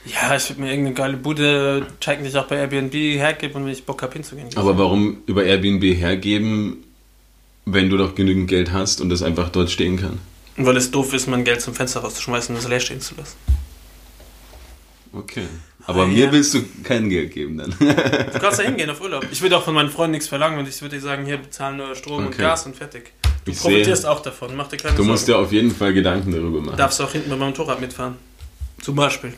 Ja, 0.07 0.35
ich 0.37 0.49
würde 0.51 0.61
mir 0.63 0.71
irgendeine 0.71 0.95
geile 0.95 1.17
Bude 1.17 1.87
checken, 2.01 2.25
die 2.25 2.31
ich 2.31 2.37
auch 2.37 2.47
bei 2.47 2.57
Airbnb 2.57 2.93
hergebe 2.95 3.55
und 3.55 3.65
wenn 3.65 3.73
ich 3.73 3.85
Bock 3.85 4.03
habe 4.03 4.13
hinzugehen. 4.15 4.49
Aber 4.57 4.77
warum 4.79 5.19
über 5.27 5.45
Airbnb 5.45 5.83
hergeben, 5.85 6.85
wenn 7.65 7.91
du 7.91 7.97
doch 7.97 8.15
genügend 8.15 8.49
Geld 8.49 8.73
hast 8.73 9.01
und 9.01 9.09
das 9.09 9.23
einfach 9.23 9.49
dort 9.51 9.71
stehen 9.71 9.97
kann? 10.01 10.19
Und 10.57 10.67
weil 10.67 10.77
es 10.77 10.91
doof 10.91 11.13
ist, 11.13 11.27
mein 11.29 11.45
Geld 11.45 11.61
zum 11.61 11.75
Fenster 11.75 12.01
rauszuschmeißen 12.01 12.55
und 12.55 12.61
es 12.63 12.69
leer 12.69 12.81
stehen 12.81 13.01
zu 13.01 13.15
lassen. 13.17 13.37
Okay. 15.13 15.47
Aber 15.87 16.03
Ah, 16.03 16.07
mir 16.07 16.27
ja. 16.27 16.33
willst 16.33 16.55
du 16.55 16.65
kein 16.83 17.09
Geld 17.09 17.33
geben 17.33 17.59
dann. 17.59 17.71
Du 17.79 18.39
kannst 18.41 18.59
da 18.59 18.63
hingehen 18.65 18.91
auf 18.91 19.01
Urlaub. 19.01 19.25
Ich 19.31 19.41
würde 19.43 19.57
auch 19.57 19.65
von 19.65 19.75
meinen 19.75 19.91
Freunden 19.91 20.13
nichts 20.13 20.27
verlangen 20.29 20.59
und 20.59 20.69
ich 20.69 20.81
würde 20.83 20.97
dir 20.97 21.03
sagen, 21.03 21.25
hier 21.25 21.37
bezahlen 21.37 21.77
nur 21.77 21.95
Strom 21.95 22.19
und 22.19 22.27
Okay. 22.29 22.43
Gas 22.43 22.67
und 22.67 22.75
fertig. 22.77 23.13
Du 23.47 23.53
Ich 23.53 23.59
profitierst 23.61 24.03
sehe, 24.03 24.11
auch 24.11 24.21
davon, 24.21 24.57
mach 24.57 24.67
dir 24.67 24.77
keine 24.77 24.91
du 24.93 24.97
Sorgen. 24.99 25.11
musst 25.13 25.29
dir 25.29 25.39
auf 25.39 25.53
jeden 25.53 25.71
Fall 25.75 25.95
Gedanken 25.95 26.33
darüber 26.33 26.61
machen. 26.61 26.77
Darfst 26.77 27.01
auch 27.01 27.13
hinten 27.13 27.31
bei 27.31 27.37
meinem 27.37 27.51
Motorrad 27.51 27.81
mitfahren. 27.81 28.17
Zum 28.83 28.97
Beispiel. 28.97 29.33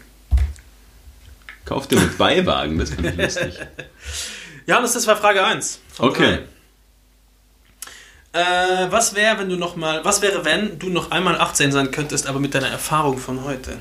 Kauf 1.67 1.87
dir 1.87 2.01
mit 2.01 2.17
Beiwagen, 2.17 2.79
das 2.79 2.91
finde 2.91 3.11
ich 3.11 3.17
lustig. 3.17 3.55
Johannes, 4.67 4.95
das 4.95 5.07
war 5.07 5.17
Frage 5.17 5.45
1. 5.45 5.81
Okay. 5.99 6.39
Äh, 8.33 8.41
was 8.91 9.15
wäre, 9.15 9.39
wenn 9.39 9.51
du 9.51 9.57
noch 9.57 9.77
mal, 9.77 10.03
was 10.05 10.23
wäre, 10.23 10.45
wenn 10.45 10.79
du 10.79 10.89
noch 10.89 11.11
einmal 11.11 11.39
18 11.39 11.71
sein 11.71 11.91
könntest, 11.91 12.27
aber 12.27 12.41
mit 12.41 12.55
deiner 12.55 12.69
Erfahrung 12.69 13.19
von 13.19 13.45
heute? 13.45 13.77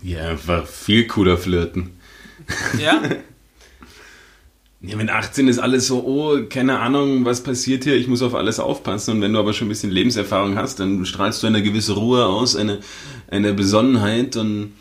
Ja, 0.00 0.28
einfach 0.28 0.66
viel 0.66 1.06
cooler 1.06 1.36
flirten. 1.36 2.00
Ja? 2.78 3.02
Ja, 4.84 4.96
mit 4.96 5.10
18 5.10 5.46
ist 5.46 5.60
alles 5.60 5.86
so, 5.86 6.04
oh, 6.04 6.44
keine 6.48 6.80
Ahnung, 6.80 7.24
was 7.24 7.44
passiert 7.44 7.84
hier, 7.84 7.94
ich 7.94 8.08
muss 8.08 8.20
auf 8.20 8.34
alles 8.34 8.58
aufpassen. 8.58 9.12
Und 9.12 9.22
wenn 9.22 9.32
du 9.32 9.38
aber 9.38 9.52
schon 9.52 9.66
ein 9.66 9.68
bisschen 9.68 9.92
Lebenserfahrung 9.92 10.56
hast, 10.56 10.80
dann 10.80 11.06
strahlst 11.06 11.40
du 11.42 11.46
eine 11.46 11.62
gewisse 11.62 11.92
Ruhe 11.92 12.26
aus, 12.26 12.56
eine, 12.56 12.80
eine 13.28 13.54
Besonnenheit 13.54 14.34
und 14.36 14.72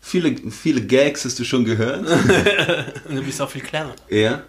viele, 0.00 0.36
viele 0.50 0.82
Gags 0.82 1.24
hast 1.24 1.36
du 1.40 1.44
schon 1.44 1.64
gehört. 1.64 2.06
und 3.08 3.16
du 3.16 3.22
bist 3.22 3.42
auch 3.42 3.50
viel 3.50 3.62
kleiner. 3.62 3.96
Ja. 4.08 4.44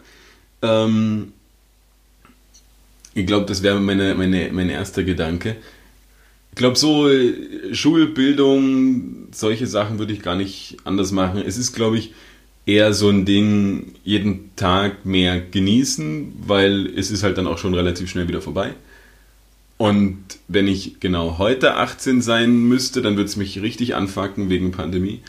Ähm, 0.62 1.34
ich 3.16 3.26
glaube, 3.26 3.48
das 3.48 3.64
wäre 3.64 3.80
meine, 3.80 4.14
meine, 4.14 4.52
mein 4.52 4.70
erster 4.70 5.04
Gedanke. 5.04 5.56
Ich 6.52 6.58
glaube, 6.58 6.78
so 6.78 7.10
äh, 7.10 7.74
Schulbildung, 7.74 9.30
solche 9.32 9.66
Sachen 9.66 9.98
würde 9.98 10.14
ich 10.14 10.22
gar 10.22 10.36
nicht 10.36 10.78
anders 10.84 11.12
machen. 11.12 11.42
Es 11.44 11.58
ist, 11.58 11.74
glaube 11.74 11.98
ich, 11.98 12.14
eher 12.66 12.94
so 12.94 13.10
ein 13.10 13.26
Ding, 13.26 13.94
jeden 14.04 14.56
Tag 14.56 15.06
mehr 15.06 15.42
genießen, 15.42 16.34
weil 16.46 16.88
es 16.98 17.12
ist 17.12 17.24
halt 17.24 17.38
dann 17.38 17.48
auch 17.48 17.58
schon 17.58 17.74
relativ 17.74 18.10
schnell 18.10 18.28
wieder 18.28 18.42
vorbei. 18.42 18.74
Und 19.78 20.24
wenn 20.48 20.68
ich 20.68 21.00
genau 21.00 21.38
heute 21.40 21.76
18 21.76 22.22
sein 22.22 22.56
müsste, 22.56 23.02
dann 23.02 23.18
würde 23.18 23.30
es 23.30 23.36
mich 23.36 23.62
richtig 23.62 23.96
anfacken 23.96 24.50
wegen 24.50 24.72
Pandemie. 24.72 25.22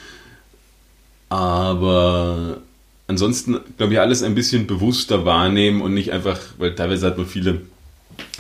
Aber 1.28 2.58
ansonsten, 3.08 3.58
glaube 3.76 3.94
ich, 3.94 4.00
alles 4.00 4.22
ein 4.22 4.34
bisschen 4.34 4.66
bewusster 4.66 5.24
wahrnehmen 5.24 5.80
und 5.80 5.94
nicht 5.94 6.12
einfach, 6.12 6.38
weil 6.58 6.74
teilweise 6.74 7.06
hat 7.06 7.16
man 7.16 7.26
viele 7.26 7.62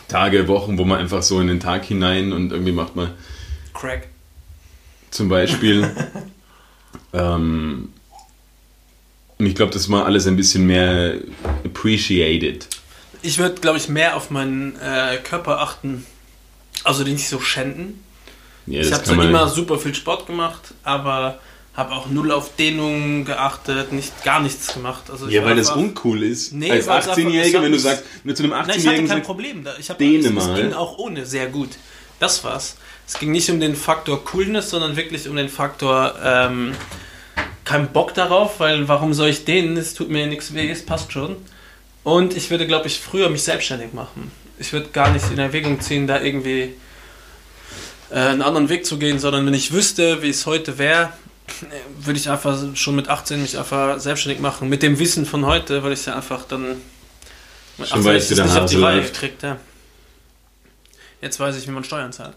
Tage, 0.06 0.46
Wochen, 0.46 0.78
wo 0.78 0.84
man 0.84 1.00
einfach 1.00 1.22
so 1.22 1.40
in 1.40 1.48
den 1.48 1.58
Tag 1.58 1.84
hinein 1.84 2.32
und 2.32 2.52
irgendwie 2.52 2.72
macht 2.72 2.94
man 2.94 3.10
Crack. 3.72 4.06
zum 5.10 5.28
Beispiel. 5.28 5.90
ähm, 7.12 7.88
und 9.44 9.50
ich 9.50 9.54
glaube, 9.56 9.72
das 9.72 9.88
mal 9.88 10.04
alles 10.04 10.26
ein 10.26 10.36
bisschen 10.36 10.66
mehr 10.66 11.14
appreciated. 11.64 12.66
Ich 13.20 13.38
würde, 13.38 13.60
glaube 13.60 13.76
ich, 13.78 13.88
mehr 13.88 14.16
auf 14.16 14.30
meinen 14.30 14.76
äh, 14.80 15.18
Körper 15.22 15.60
achten. 15.60 16.06
Also 16.82 17.04
den 17.04 17.14
nicht 17.14 17.28
so 17.28 17.40
schänden. 17.40 18.02
Ja, 18.66 18.80
ich 18.80 18.88
das 18.88 18.98
habe 18.98 19.04
zwar 19.04 19.16
man. 19.16 19.28
immer 19.28 19.48
super 19.48 19.78
viel 19.78 19.94
Sport 19.94 20.26
gemacht, 20.26 20.72
aber 20.82 21.38
habe 21.74 21.92
auch 21.92 22.06
null 22.08 22.30
auf 22.30 22.56
Dehnung 22.56 23.24
geachtet, 23.26 23.92
nicht 23.92 24.24
gar 24.24 24.40
nichts 24.40 24.72
gemacht. 24.72 25.04
Also 25.10 25.28
ja, 25.28 25.42
war 25.42 25.50
weil 25.50 25.56
das 25.56 25.70
uncool 25.70 26.22
ist. 26.22 26.52
Nee, 26.54 26.70
Als 26.70 26.86
weil 26.86 27.00
es 27.00 27.08
einfach- 27.08 27.18
18-Jähriger, 27.18 27.42
es 27.48 27.54
hat 27.54 27.62
wenn 27.62 27.72
du 27.72 27.78
sagst, 27.78 28.04
wenn 28.22 28.28
du 28.30 28.34
zu 28.34 28.42
einem 28.44 28.52
Nein, 28.52 28.62
ich 28.62 28.70
hatte 28.70 28.80
18-Jährigen 28.88 29.08
kein 29.08 29.22
Problem. 29.22 29.66
Ich 29.78 29.90
hab, 29.90 29.98
Dehne 29.98 30.18
es, 30.20 30.26
es 30.26 30.32
mal. 30.32 30.54
ging 30.62 30.72
auch 30.72 30.96
ohne 30.98 31.26
sehr 31.26 31.48
gut. 31.48 31.70
Das 32.18 32.42
war's. 32.44 32.76
Es 33.06 33.18
ging 33.18 33.32
nicht 33.32 33.50
um 33.50 33.60
den 33.60 33.76
Faktor 33.76 34.24
Coolness, 34.24 34.70
sondern 34.70 34.96
wirklich 34.96 35.28
um 35.28 35.36
den 35.36 35.50
Faktor 35.50 36.14
ähm, 36.24 36.72
kein 37.64 37.92
Bock 37.92 38.14
darauf, 38.14 38.60
weil 38.60 38.88
warum 38.88 39.14
soll 39.14 39.28
ich 39.28 39.44
dehnen? 39.44 39.76
Es 39.76 39.94
tut 39.94 40.10
mir 40.10 40.26
nichts 40.26 40.54
weh, 40.54 40.70
es 40.70 40.84
passt 40.84 41.12
schon. 41.12 41.36
Und 42.02 42.36
ich 42.36 42.50
würde, 42.50 42.66
glaube 42.66 42.86
ich, 42.86 43.00
früher 43.00 43.30
mich 43.30 43.42
selbstständig 43.42 43.94
machen. 43.94 44.30
Ich 44.58 44.72
würde 44.72 44.88
gar 44.90 45.10
nicht 45.10 45.24
in 45.30 45.38
Erwägung 45.38 45.80
ziehen, 45.80 46.06
da 46.06 46.20
irgendwie 46.20 46.74
äh, 48.10 48.14
einen 48.14 48.42
anderen 48.42 48.68
Weg 48.68 48.84
zu 48.84 48.98
gehen, 48.98 49.18
sondern 49.18 49.46
wenn 49.46 49.54
ich 49.54 49.72
wüsste, 49.72 50.22
wie 50.22 50.28
es 50.28 50.46
heute 50.46 50.78
wäre, 50.78 51.12
würde 51.98 52.18
ich 52.18 52.30
einfach 52.30 52.58
schon 52.74 52.96
mit 52.96 53.08
18 53.08 53.40
mich 53.40 53.58
einfach 53.58 53.98
selbstständig 53.98 54.40
machen. 54.40 54.68
Mit 54.68 54.82
dem 54.82 54.98
Wissen 54.98 55.26
von 55.26 55.46
heute, 55.46 55.82
weil 55.82 55.92
ich 55.92 56.04
ja 56.06 56.14
einfach 56.14 56.44
dann 56.44 56.76
mit 57.78 57.88
Schon 57.88 58.00
18 58.00 58.04
weißt, 58.04 58.30
wie 58.30 58.34
das 58.34 58.36
der 58.36 58.54
nicht 58.54 58.62
auf 58.62 58.70
die 58.70 58.82
Reihe 58.82 58.96
läuft. 58.98 59.14
kriegt, 59.14 59.42
ja. 59.42 59.56
Jetzt 61.20 61.40
weiß 61.40 61.56
ich, 61.56 61.66
wie 61.66 61.70
man 61.70 61.84
Steuern 61.84 62.12
zahlt. 62.12 62.36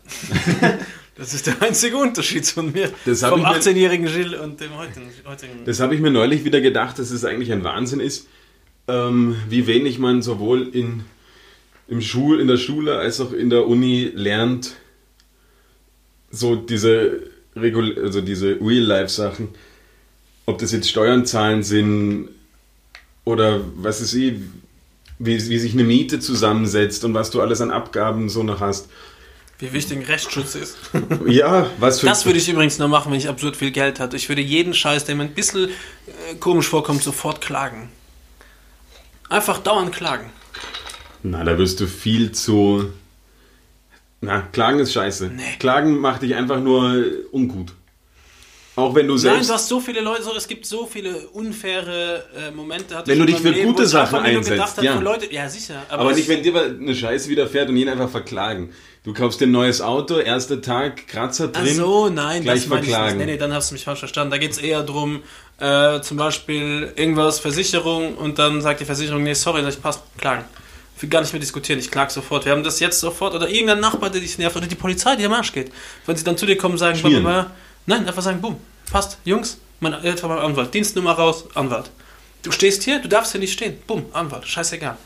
das 1.18 1.34
ist 1.34 1.48
der 1.48 1.62
einzige 1.62 1.98
Unterschied 1.98 2.46
von 2.46 2.72
mir. 2.72 2.92
Das 3.06 3.22
vom 3.22 3.40
ich 3.42 3.46
mir- 3.46 3.52
18-jährigen 3.56 4.06
Gilles 4.06 4.40
und 4.40 4.60
dem 4.60 4.76
heutigen. 4.78 5.10
heutigen 5.26 5.66
Das 5.66 5.80
habe 5.80 5.96
ich 5.96 6.02
mir 6.02 6.12
neulich 6.12 6.44
wieder 6.44 6.62
gedacht, 6.62 7.00
dass 7.00 7.12
es 7.12 7.26
eigentlich 7.26 7.52
ein 7.52 7.64
Wahnsinn 7.64 8.00
ist, 8.00 8.28
ähm, 8.88 9.36
wie 9.50 9.68
wenig 9.68 10.00
man 10.00 10.22
sowohl 10.22 10.68
in, 10.74 11.04
im 11.88 12.02
Schul, 12.02 12.40
in 12.40 12.48
der 12.48 12.58
Schule 12.58 12.98
als 12.98 13.20
auch 13.20 13.34
in 13.34 13.50
der 13.50 13.68
Uni 13.68 14.12
lernt, 14.14 14.76
so 16.30 16.56
diese, 16.56 17.22
Regul 17.56 17.98
also 18.04 18.22
diese 18.22 18.58
Real-Life-Sachen. 18.62 19.50
Ob 20.46 20.60
das 20.60 20.72
jetzt 20.72 20.90
Steuern 20.90 21.26
zahlen 21.26 21.64
sind 21.64 22.30
oder 23.26 23.60
was 23.76 24.00
ist 24.02 24.14
ich, 24.14 24.36
wie, 25.20 25.36
wie 25.50 25.58
sich 25.58 25.74
eine 25.74 25.84
Miete 25.84 26.20
zusammensetzt 26.20 27.04
und 27.04 27.14
was 27.14 27.32
du 27.32 27.42
alles 27.42 27.60
an 27.60 27.72
Abgaben 27.72 28.30
so 28.30 28.44
noch 28.44 28.62
hast. 28.62 28.88
Wie 29.60 29.74
wichtig 29.74 29.98
ein 29.98 30.04
Rechtsschutz 30.04 30.56
ist. 30.56 30.78
Ja, 31.26 31.70
was 31.80 32.00
für 32.00 32.06
Das 32.06 32.26
würde 32.26 32.40
ich 32.40 32.48
übrigens 32.48 32.78
nur 32.78 32.88
machen, 32.88 33.12
wenn 33.12 33.18
ich 33.18 33.28
absurd 33.28 33.56
viel 33.58 33.72
Geld 33.72 34.00
hatte. 34.00 34.16
Ich 34.16 34.30
würde 34.30 34.42
jeden 34.42 34.74
Scheiß, 34.74 35.06
der 35.06 35.16
mir 35.16 35.24
ein 35.24 35.34
bisschen 35.34 35.70
äh, 35.70 36.36
komisch 36.40 36.68
vorkommt, 36.68 37.02
sofort 37.02 37.42
klagen. 37.42 37.90
Einfach 39.30 39.60
dauernd 39.60 39.92
klagen. 39.92 40.30
Na, 41.24 41.44
da 41.44 41.58
wirst 41.58 41.80
du 41.80 41.88
viel 41.88 42.32
zu. 42.32 42.92
Na, 44.22 44.42
Klagen 44.42 44.80
ist 44.80 44.94
scheiße. 44.94 45.32
Nee. 45.36 45.44
Klagen 45.60 45.98
macht 45.98 46.22
dich 46.22 46.36
einfach 46.36 46.60
nur 46.60 47.04
ungut. 47.32 47.74
Auch 48.78 48.94
wenn 48.94 49.08
du 49.08 49.14
Nein, 49.16 49.20
selbst. 49.22 49.50
du 49.50 49.54
hast 49.56 49.68
so 49.68 49.80
viele 49.80 50.02
Leute, 50.02 50.22
so, 50.22 50.36
es 50.36 50.48
gibt 50.48 50.66
so 50.66 50.86
viele 50.86 51.28
unfaire 51.30 52.24
äh, 52.38 52.52
Momente. 52.52 53.02
Wenn 53.06 53.14
ich 53.16 53.20
du 53.20 53.26
dich 53.26 53.38
für 53.42 53.50
Leben, 53.50 53.72
gute 53.72 53.84
ich 53.84 53.90
Sachen 53.90 54.20
einsetzt, 54.20 54.78
habe, 54.78 54.86
ja. 54.86 55.00
Leute, 55.00 55.34
ja 55.34 55.50
sicher. 55.50 55.82
aber 55.90 56.12
es- 56.12 56.18
nicht, 56.18 56.30
wenn 56.30 56.44
dir 56.44 56.56
eine 56.56 56.94
Scheiße 56.96 57.28
widerfährt 57.30 57.70
und 57.70 57.76
jeden 57.78 57.90
einfach 57.90 58.10
verklagen. 58.10 58.72
Du 59.04 59.14
kaufst 59.14 59.42
dir 59.42 59.48
ein 59.48 59.52
neues 59.52 59.82
Auto, 59.82 60.20
erster 60.20 60.62
Tag, 60.62 61.08
Kratzer 61.08 61.50
Ach 61.54 61.62
drin. 61.64 61.76
so, 61.76 62.10
nein, 62.10 62.44
gleich 62.44 62.60
das 62.62 62.68
meine 62.68 62.82
ich 62.84 62.90
verklagen. 62.92 63.18
nicht. 63.18 63.26
Nee, 63.26 63.32
nee, 63.34 63.38
dann 63.40 63.52
hast 63.54 63.72
du 63.72 63.74
mich 63.76 63.84
falsch 63.84 64.00
verstanden. 64.00 64.32
Da 64.32 64.38
geht 64.38 64.52
es 64.52 64.58
eher 64.60 64.84
darum, 64.84 65.24
äh, 65.60 66.00
zum 66.02 66.18
Beispiel 66.18 66.92
irgendwas, 66.96 67.40
Versicherung, 67.40 68.16
und 68.16 68.38
dann 68.38 68.62
sagt 68.62 68.80
die 68.82 68.86
Versicherung, 68.86 69.24
nee, 69.24 69.34
sorry, 69.34 69.64
das 69.64 69.78
passt, 69.78 70.02
klagen. 70.20 70.46
Ich 70.96 71.02
will 71.04 71.10
gar 71.10 71.22
nicht 71.22 71.34
mehr 71.34 71.40
diskutieren, 71.40 71.80
ich 71.80 71.90
klag 71.90 72.10
sofort. 72.12 72.46
Wir 72.46 72.52
haben 72.52 72.64
das 72.64 72.80
jetzt 72.80 73.00
sofort. 73.00 73.34
Oder 73.36 73.48
irgendein 73.50 73.80
Nachbar, 73.80 74.10
der 74.10 74.20
dich 74.22 74.38
nervt. 74.40 74.56
Oder 74.58 74.66
die 74.68 74.76
Polizei, 74.76 75.16
die 75.16 75.26
am 75.26 75.34
Arsch 75.34 75.52
geht. 75.54 75.72
Wenn 76.06 76.16
sie 76.16 76.24
dann 76.24 76.38
zu 76.38 76.46
dir 76.48 76.58
kommen 76.58 76.74
und 76.74 76.80
sagen, 76.80 76.98
Schmieren. 76.98 77.24
blablabla. 77.24 77.56
Nein, 77.88 78.08
einfach 78.08 78.22
sagen, 78.22 78.40
bumm, 78.40 78.58
passt, 78.92 79.18
Jungs, 79.26 79.58
mein, 79.80 79.96
einfach 79.96 80.30
mal 80.30 80.40
Anwalt. 80.40 80.74
Dienstnummer 80.74 81.14
raus, 81.14 81.46
Anwalt. 81.56 81.90
Du 82.44 82.52
stehst 82.52 82.84
hier, 82.84 83.00
du 83.00 83.08
darfst 83.08 83.32
hier 83.32 83.42
nicht 83.42 83.54
stehen. 83.54 83.80
Bumm, 83.88 84.06
Anwalt, 84.14 84.48
scheißegal. 84.48 84.98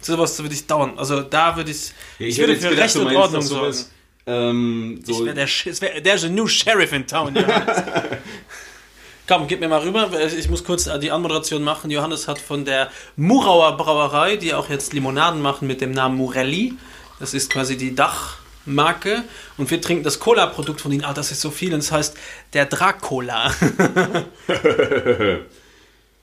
Sowas 0.00 0.38
würde 0.38 0.54
ich 0.54 0.66
dauern. 0.66 0.92
Also 0.98 1.22
da 1.22 1.56
würde 1.56 1.70
ich. 1.70 1.92
ich 2.18 2.38
würde 2.38 2.56
für 2.56 2.76
Recht 2.76 2.94
und 2.96 3.14
Ordnung 3.16 3.40
sorgen. 3.40 3.76
ähm, 4.26 5.00
so, 5.04 5.12
Ich 5.12 5.26
wär 5.26 5.34
der, 5.34 5.48
wär, 6.04 6.14
ist 6.14 6.24
a 6.24 6.28
new 6.28 6.46
Sheriff 6.46 6.92
in 6.92 7.06
town. 7.06 7.34
Johannes. 7.34 7.82
Komm, 9.26 9.48
gib 9.48 9.60
mir 9.60 9.68
mal 9.68 9.80
rüber. 9.80 10.10
Ich 10.38 10.50
muss 10.50 10.62
kurz 10.62 10.86
die 11.00 11.10
Anmoderation 11.10 11.64
machen. 11.64 11.90
Johannes 11.90 12.28
hat 12.28 12.38
von 12.38 12.66
der 12.66 12.90
Murauer 13.16 13.78
Brauerei, 13.78 14.36
die 14.36 14.52
auch 14.52 14.68
jetzt 14.68 14.92
Limonaden 14.92 15.40
machen 15.40 15.66
mit 15.66 15.80
dem 15.80 15.92
Namen 15.92 16.16
Murelli. 16.18 16.74
Das 17.18 17.32
ist 17.32 17.50
quasi 17.50 17.78
die 17.78 17.94
Dachmarke. 18.66 19.22
Und 19.56 19.70
wir 19.70 19.80
trinken 19.80 20.04
das 20.04 20.18
Cola-Produkt 20.18 20.80
von 20.80 20.92
ihnen. 20.92 21.04
Ah, 21.04 21.14
das 21.14 21.30
ist 21.30 21.40
so 21.40 21.50
viel. 21.50 21.72
Und 21.74 21.80
es 21.80 21.92
heißt 21.92 22.16
der 22.52 22.66
Dracola. 22.66 23.50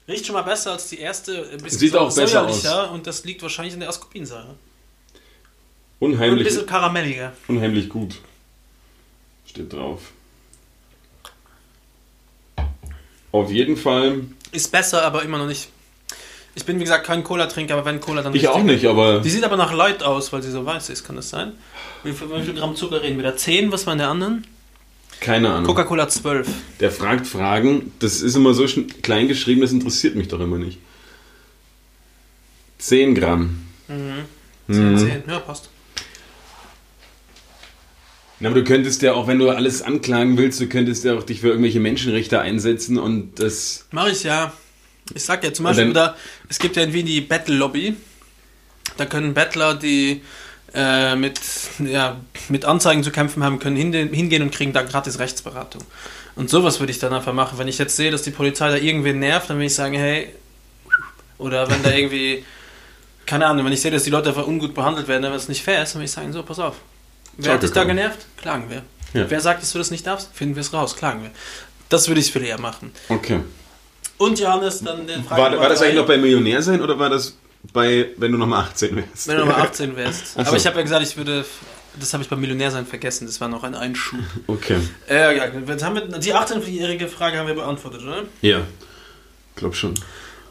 Riecht 0.07 0.25
schon 0.25 0.33
mal 0.33 0.41
besser 0.41 0.71
als 0.73 0.87
die 0.89 0.99
erste. 0.99 1.49
Ein 1.51 1.61
bisschen 1.61 1.79
Sieht 1.79 1.95
auch 1.95 2.13
besser 2.13 2.27
säuerlicher 2.27 2.91
Und 2.91 3.07
das 3.07 3.23
liegt 3.23 3.41
wahrscheinlich 3.41 3.73
in 3.73 3.79
der 3.79 3.89
Ascorbinsäure. 3.89 4.55
Und 5.99 6.11
ein 6.11 6.13
unheimlich, 6.15 6.45
bisschen 6.45 6.65
karamelliger. 6.65 7.33
unheimlich 7.47 7.87
gut. 7.89 8.15
Steht 9.47 9.71
drauf. 9.71 10.01
Auf 13.31 13.51
jeden 13.51 13.77
Fall. 13.77 14.21
Ist 14.51 14.71
besser, 14.71 15.03
aber 15.03 15.23
immer 15.23 15.37
noch 15.37 15.45
nicht. 15.45 15.69
Ich 16.53 16.65
bin, 16.65 16.77
wie 16.79 16.83
gesagt, 16.83 17.05
kein 17.05 17.23
Cola-Trinker, 17.23 17.75
aber 17.75 17.85
wenn 17.85 18.01
Cola, 18.01 18.21
dann 18.21 18.33
Ich 18.35 18.41
richtig. 18.41 18.49
auch 18.49 18.63
nicht, 18.63 18.85
aber 18.85 19.21
Die 19.21 19.29
sieht 19.29 19.43
aber 19.45 19.55
nach 19.55 19.71
Light 19.71 20.03
aus, 20.03 20.33
weil 20.33 20.41
sie 20.41 20.51
so 20.51 20.65
weiß 20.65 20.89
ist, 20.89 21.05
kann 21.05 21.15
das 21.15 21.29
sein? 21.29 21.53
Wie 22.03 22.13
viel, 22.13 22.29
wie 22.29 22.41
viel 22.43 22.53
Gramm 22.53 22.75
Zucker 22.75 23.01
reden 23.01 23.17
wir 23.17 23.23
da? 23.23 23.35
10? 23.37 23.71
Was 23.71 23.85
waren 23.87 23.97
der 23.97 24.09
anderen? 24.09 24.45
keine 25.19 25.49
Ahnung. 25.51 25.65
Coca-Cola 25.67 26.09
12. 26.09 26.47
Der 26.79 26.89
fragt 26.91 27.27
Fragen. 27.27 27.91
Das 27.99 28.21
ist 28.21 28.35
immer 28.35 28.55
so 28.55 28.65
klein 29.03 29.27
geschrieben, 29.27 29.61
das 29.61 29.71
interessiert 29.71 30.15
mich 30.15 30.29
doch 30.29 30.39
immer 30.39 30.57
nicht. 30.57 30.79
10 32.79 33.13
Gramm. 33.13 33.59
10, 33.87 34.25
Mhm. 34.67 34.97
10. 34.97 35.23
Ja, 35.27 35.39
passt. 35.39 35.69
Na, 38.39 38.49
aber 38.49 38.59
du 38.61 38.63
könntest 38.63 39.03
ja 39.03 39.13
auch, 39.13 39.27
wenn 39.27 39.37
du 39.37 39.49
alles 39.51 39.83
anklagen 39.83 40.37
willst, 40.37 40.59
du 40.59 40.67
könntest 40.67 41.03
ja 41.05 41.15
auch 41.15 41.21
dich 41.23 41.41
für 41.41 41.49
irgendwelche 41.49 41.79
Menschenrechte 41.79 42.39
einsetzen 42.39 42.97
und 42.97 43.39
das. 43.39 43.85
Mach 43.91 44.07
ich 44.07 44.23
ja. 44.23 44.51
Ich 45.13 45.21
sag 45.23 45.43
ja 45.43 45.53
zum 45.53 45.65
Beispiel, 45.65 45.93
da, 45.93 46.15
es 46.49 46.57
gibt 46.57 46.75
ja 46.77 46.81
in 46.83 46.93
Wien 46.93 47.05
die 47.05 47.21
Battle 47.21 47.55
Lobby. 47.55 47.95
Da 48.97 49.05
können 49.05 49.35
Bettler, 49.35 49.75
die 49.75 50.21
äh, 50.73 51.15
mit, 51.15 51.39
ja, 51.79 52.17
mit 52.49 52.65
Anzeigen 52.65 53.03
zu 53.03 53.11
kämpfen 53.11 53.43
haben, 53.43 53.59
können 53.59 53.75
hingehen, 53.75 54.41
und 54.41 54.51
kriegen 54.51 54.73
da 54.73 54.83
gratis 54.83 55.19
Rechtsberatung. 55.19 55.83
Und 56.35 56.49
sowas 56.49 56.79
würde 56.79 56.91
ich 56.91 56.99
dann 56.99 57.13
einfach 57.13 57.33
machen. 57.33 57.57
Wenn 57.57 57.67
ich 57.67 57.77
jetzt 57.77 57.95
sehe, 57.95 58.11
dass 58.11 58.21
die 58.21 58.31
Polizei 58.31 58.69
da 58.69 58.77
irgendwen 58.77 59.19
nervt, 59.19 59.49
dann 59.49 59.57
würde 59.57 59.65
ich 59.65 59.75
sagen, 59.75 59.95
hey, 59.95 60.33
oder 61.37 61.69
wenn 61.69 61.83
da 61.83 61.91
irgendwie, 61.95 62.45
keine 63.25 63.47
Ahnung, 63.47 63.65
wenn 63.65 63.73
ich 63.73 63.81
sehe, 63.81 63.91
dass 63.91 64.03
die 64.03 64.09
Leute 64.09 64.29
einfach 64.29 64.47
ungut 64.47 64.73
behandelt 64.73 65.07
werden, 65.07 65.23
wenn 65.23 65.33
es 65.33 65.49
nicht 65.49 65.63
fair 65.63 65.83
ist, 65.83 65.93
dann 65.93 65.99
würde 65.99 66.05
ich 66.05 66.11
sagen, 66.11 66.31
so, 66.31 66.43
pass 66.43 66.59
auf. 66.59 66.75
Wer 67.37 67.53
hat 67.53 67.63
dich 67.63 67.71
da 67.71 67.83
genervt? 67.83 68.19
Klagen 68.37 68.69
wir. 68.69 68.83
Ja. 69.13 69.29
Wer 69.29 69.41
sagt, 69.41 69.61
dass 69.61 69.71
du 69.71 69.77
das 69.77 69.91
nicht 69.91 70.07
darfst? 70.07 70.29
Finden 70.33 70.55
wir 70.55 70.61
es 70.61 70.73
raus, 70.73 70.95
klagen 70.95 71.23
wir. 71.23 71.31
Das 71.89 72.07
würde 72.07 72.21
ich 72.21 72.31
viel 72.31 72.43
eher 72.43 72.59
machen. 72.59 72.91
Okay. 73.09 73.41
Und 74.17 74.39
Johannes, 74.39 74.81
dann 74.81 75.07
den 75.07 75.23
Frage 75.23 75.41
War, 75.41 75.59
war 75.59 75.69
das 75.69 75.81
eigentlich 75.81 75.95
noch 75.95 76.05
bei 76.05 76.17
Millionär 76.17 76.61
sein 76.61 76.81
oder 76.81 76.97
war 76.97 77.09
das 77.09 77.35
bei, 77.73 78.09
wenn 78.17 78.31
du 78.31 78.37
nochmal 78.37 78.63
18 78.65 78.95
wärst? 78.95 79.27
Wenn 79.27 79.37
du 79.37 79.45
Nummer 79.45 79.57
18 79.59 79.95
wärst. 79.95 80.33
So. 80.33 80.39
Aber 80.39 80.57
ich 80.57 80.65
habe 80.65 80.77
ja 80.77 80.83
gesagt, 80.83 81.03
ich 81.03 81.17
würde. 81.17 81.45
Das 81.99 82.13
habe 82.13 82.23
ich 82.23 82.29
beim 82.29 82.39
Millionärsein 82.39 82.85
vergessen. 82.85 83.27
Das 83.27 83.41
war 83.41 83.49
noch 83.49 83.63
ein 83.63 83.75
Einschub. 83.75 84.19
Okay. 84.47 84.77
äh, 85.09 85.35
ja, 85.35 85.43
haben 85.83 85.95
wir, 85.95 86.19
die 86.19 86.33
18-jährige 86.33 87.09
Frage 87.09 87.37
haben 87.37 87.47
wir 87.47 87.53
beantwortet, 87.55 88.03
oder? 88.03 88.23
Ja. 88.41 88.61
Glaub 89.57 89.75
schon. 89.75 89.95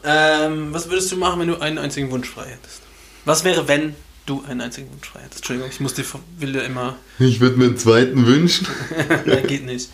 Ähm, 0.03 0.71
was 0.71 0.87
würdest 0.89 1.11
du 1.11 1.17
machen, 1.17 1.39
wenn 1.39 1.47
du 1.47 1.57
einen 1.59 1.79
einzigen 1.79 2.11
Wunsch 2.11 2.29
frei 2.29 2.45
hättest? 2.45 2.81
Was 3.25 3.43
wäre, 3.43 3.67
wenn 3.67 3.95
du 4.27 4.43
einen 4.47 4.61
einzigen 4.61 4.91
Wunsch 4.91 5.09
frei 5.09 5.21
hättest? 5.21 5.37
Entschuldigung, 5.37 5.71
ich 5.71 5.79
muss 5.79 5.95
dir, 5.95 6.05
will 6.37 6.53
dir 6.53 6.63
immer. 6.63 6.95
Ich 7.17 7.39
würde 7.39 7.57
mir 7.57 7.65
einen 7.65 7.77
zweiten 7.77 8.27
wünschen. 8.27 8.67
Nein, 9.25 9.47
geht 9.47 9.65
nicht. 9.65 9.89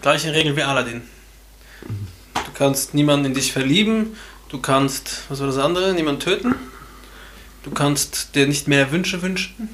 Gleiche 0.00 0.32
Regel 0.32 0.56
wie 0.56 0.62
Aladdin. 0.62 1.02
Du 2.34 2.52
kannst 2.54 2.94
niemanden 2.94 3.26
in 3.26 3.34
dich 3.34 3.52
verlieben. 3.52 4.16
Du 4.48 4.60
kannst, 4.60 5.22
was 5.28 5.40
war 5.40 5.46
das 5.46 5.58
andere? 5.58 5.94
Niemanden 5.94 6.20
töten. 6.20 6.54
Du 7.64 7.70
kannst 7.70 8.34
dir 8.34 8.46
nicht 8.46 8.68
mehr 8.68 8.92
Wünsche 8.92 9.22
wünschen. 9.22 9.70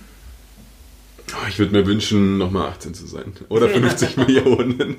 Oh, 1.33 1.47
ich 1.49 1.59
würde 1.59 1.73
mir 1.73 1.87
wünschen, 1.87 2.39
nochmal 2.39 2.69
18 2.69 2.95
zu 2.95 3.07
sein. 3.07 3.33
Oder 3.49 3.69
50 3.71 4.17
Millionen. 4.17 4.97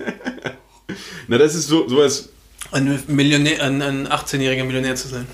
Na, 1.27 1.37
das 1.37 1.55
ist 1.55 1.67
so 1.67 1.87
sowas. 1.87 2.29
Ein, 2.71 3.01
Millionär, 3.07 3.63
ein, 3.63 3.81
ein 3.81 4.07
18-jähriger 4.07 4.63
Millionär 4.63 4.95
zu 4.95 5.07
sein. 5.07 5.25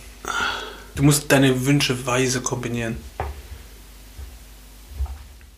Du 0.96 1.04
musst 1.04 1.32
deine 1.32 1.66
Wünsche 1.66 2.06
weise 2.06 2.42
kombinieren. 2.42 2.98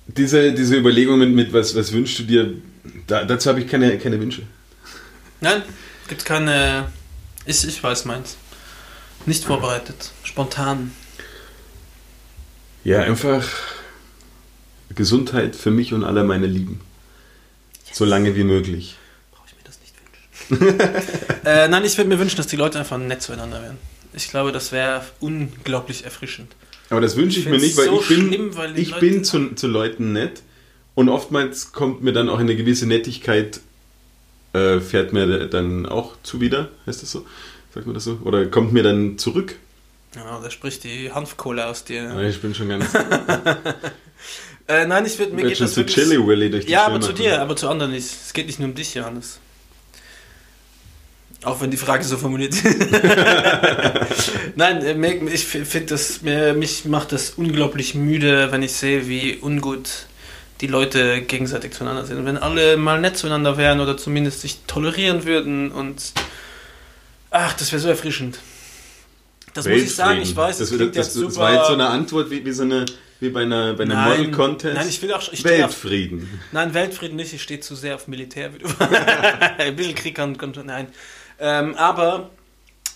Diese, 0.08 0.52
diese 0.54 0.76
Überlegung 0.76 1.20
mit, 1.20 1.30
mit 1.30 1.54
was, 1.54 1.76
was 1.76 1.94
wünschst 1.94 2.20
du 2.20 2.24
dir, 2.24 2.54
da, 3.08 3.24
dazu 3.24 3.50
habe 3.50 3.62
ich 3.62 3.68
keine, 3.68 3.98
keine 3.98 4.20
Wünsche. 4.20 4.42
Nein, 5.40 5.62
gibt 6.08 6.26
keine. 6.26 6.92
Ich, 7.46 7.66
ich 7.66 7.82
weiß 7.82 8.06
meins. 8.06 8.36
Nicht 9.26 9.44
vorbereitet. 9.46 10.12
Spontan. 10.24 10.92
Ja, 12.84 13.02
einfach 13.02 13.48
Gesundheit 14.96 15.56
für 15.56 15.72
mich 15.72 15.94
und 15.94 16.04
alle 16.04 16.24
meine 16.24 16.48
Lieben. 16.48 16.82
So 17.92 18.06
lange 18.06 18.36
wie 18.36 18.44
möglich. 18.44 18.96
Brauche 19.32 19.48
ich 19.48 19.56
mir 19.56 19.64
das 19.64 19.80
nicht 19.82 20.80
wünschen. 20.80 20.80
äh, 21.46 21.68
nein, 21.68 21.84
ich 21.86 21.98
würde 21.98 22.10
mir 22.10 22.20
wünschen, 22.20 22.38
dass 22.38 22.48
die 22.48 22.56
Leute 22.56 22.80
einfach 22.80 22.98
nett 22.98 23.22
zueinander 23.22 23.62
wären. 23.62 23.78
Ich 24.14 24.30
glaube, 24.30 24.52
das 24.52 24.72
wäre 24.72 25.04
unglaublich 25.20 26.06
erfrischend. 26.06 26.56
Aber 26.90 27.02
das 27.02 27.16
wünsche 27.16 27.40
ich, 27.40 27.46
Ich 27.46 27.52
mir 27.52 27.60
nicht, 27.60 27.78
weil 27.78 27.86
so 27.86 28.02
ich 28.02 28.08
bin, 28.08 28.28
schlimm, 28.28 28.56
weil 28.56 28.78
ich 28.80 28.90
Leute- 28.92 29.00
bin 29.06 29.24
zu, 29.24 29.54
zu 29.54 29.68
Leuten 29.68 30.14
nett 30.14 30.42
und 30.96 31.10
oftmals 31.10 31.72
kommt 31.72 32.02
mir 32.02 32.14
dann 32.14 32.30
auch 32.30 32.40
eine 32.40 32.56
gewisse 32.56 32.88
Nettigkeit, 32.88 33.60
äh, 34.54 34.80
fährt 34.80 35.14
mir 35.14 35.46
dann 35.48 35.86
auch 35.86 36.16
zuwider, 36.24 36.70
heißt 36.88 37.04
das 37.04 37.12
so? 37.12 37.28
Sagt 37.74 37.86
man 37.86 37.94
das 37.94 38.04
so? 38.04 38.20
Oder 38.24 38.46
kommt 38.48 38.74
mir 38.74 38.84
dann 38.84 39.18
zurück? 39.18 39.56
Ja, 40.16 40.40
da 40.42 40.50
spricht 40.50 40.84
die 40.84 41.12
Hanfkohle 41.12 41.68
aus 41.68 41.84
dir. 41.84 42.04
Ja, 42.04 42.22
Ich 42.22 42.42
bin 42.42 42.54
schon 42.56 42.70
ganz 42.70 42.86
Äh, 44.68 44.86
nein, 44.86 45.04
ich 45.06 45.18
würde 45.18 45.34
mir 45.34 45.44
geht 45.48 45.58
schon 45.58 45.66
das 45.66 45.74
zu 45.74 45.80
wirklich- 45.82 45.96
Chili 45.96 46.28
Willy 46.28 46.52
durch 46.52 46.66
die 46.68 46.72
Ja, 46.72 46.82
aber 46.86 47.00
Filme. 47.02 47.06
zu 47.08 47.14
dir, 47.14 47.42
aber 47.42 47.56
zu 47.56 47.68
anderen 47.70 47.92
nicht. 47.92 48.06
Es 48.06 48.34
geht 48.34 48.46
nicht 48.46 48.60
nur 48.60 48.70
um 48.70 48.76
dich, 48.76 48.94
Johannes. 48.94 49.40
Auch 51.44 51.60
wenn 51.62 51.72
die 51.72 51.78
Frage 51.78 52.04
so 52.04 52.18
formuliert 52.18 52.54
ist. 52.54 52.66
Nein, 54.56 54.82
äh, 54.84 55.24
ich 55.34 55.46
finde 55.46 55.88
das, 55.88 56.22
mich 56.22 56.86
macht 56.86 57.12
das 57.14 57.32
unglaublich 57.32 57.96
müde, 57.96 58.52
wenn 58.52 58.62
ich 58.62 58.74
sehe, 58.74 59.08
wie 59.08 59.38
ungut 59.38 59.90
die 60.62 60.68
Leute 60.68 61.22
gegenseitig 61.22 61.72
zueinander 61.74 62.06
sind. 62.06 62.26
Wenn 62.26 62.38
alle 62.38 62.76
mal 62.78 63.00
nett 63.00 63.18
zueinander 63.18 63.58
wären 63.58 63.80
oder 63.80 63.98
zumindest 63.98 64.42
sich 64.42 64.60
tolerieren 64.68 65.24
würden 65.26 65.72
und 65.72 66.12
ach, 67.32 67.54
das 67.54 67.72
wäre 67.72 67.82
so 67.82 67.90
erfrischend. 67.90 68.40
Das 69.54 69.68
muss 69.68 69.78
ich 69.82 69.96
sagen, 69.96 70.22
ich 70.22 70.36
weiß, 70.36 70.58
das, 70.60 70.70
das 70.70 70.70
das, 70.70 70.78
klingt 70.78 70.96
das, 70.96 71.08
jetzt 71.08 71.16
das 71.16 71.34
super. 71.34 71.46
war 71.46 71.54
jetzt 71.54 71.68
so 71.68 71.74
eine 71.74 71.88
Antwort 71.88 72.30
wie, 72.30 72.46
wie, 72.46 72.52
so 72.52 72.64
eine, 72.64 72.86
wie 73.20 73.30
bei, 73.30 73.42
einer, 73.42 73.74
bei 73.74 73.84
einem. 73.84 73.98
Model-Contest. 74.04 74.76
Nein, 74.76 74.88
ich 74.88 75.02
will 75.02 75.12
auch- 75.14 75.34
ich 75.34 75.40
stehe 75.40 75.66
auf- 75.66 75.72
Weltfrieden. 75.84 76.40
Nein, 76.52 76.74
Weltfrieden 76.74 77.16
nicht, 77.16 77.34
ich 77.34 77.42
stehe 77.42 77.60
zu 77.60 77.76
sehr 77.76 77.96
auf 77.96 78.08
Militär. 78.08 78.52
Ein 79.58 79.76
bisschen 79.76 79.96
Krieg 79.96 80.16
kann, 80.16 80.38
kann 80.38 80.54
nein. 80.66 80.88
Ähm, 81.40 81.76
aber 81.76 82.30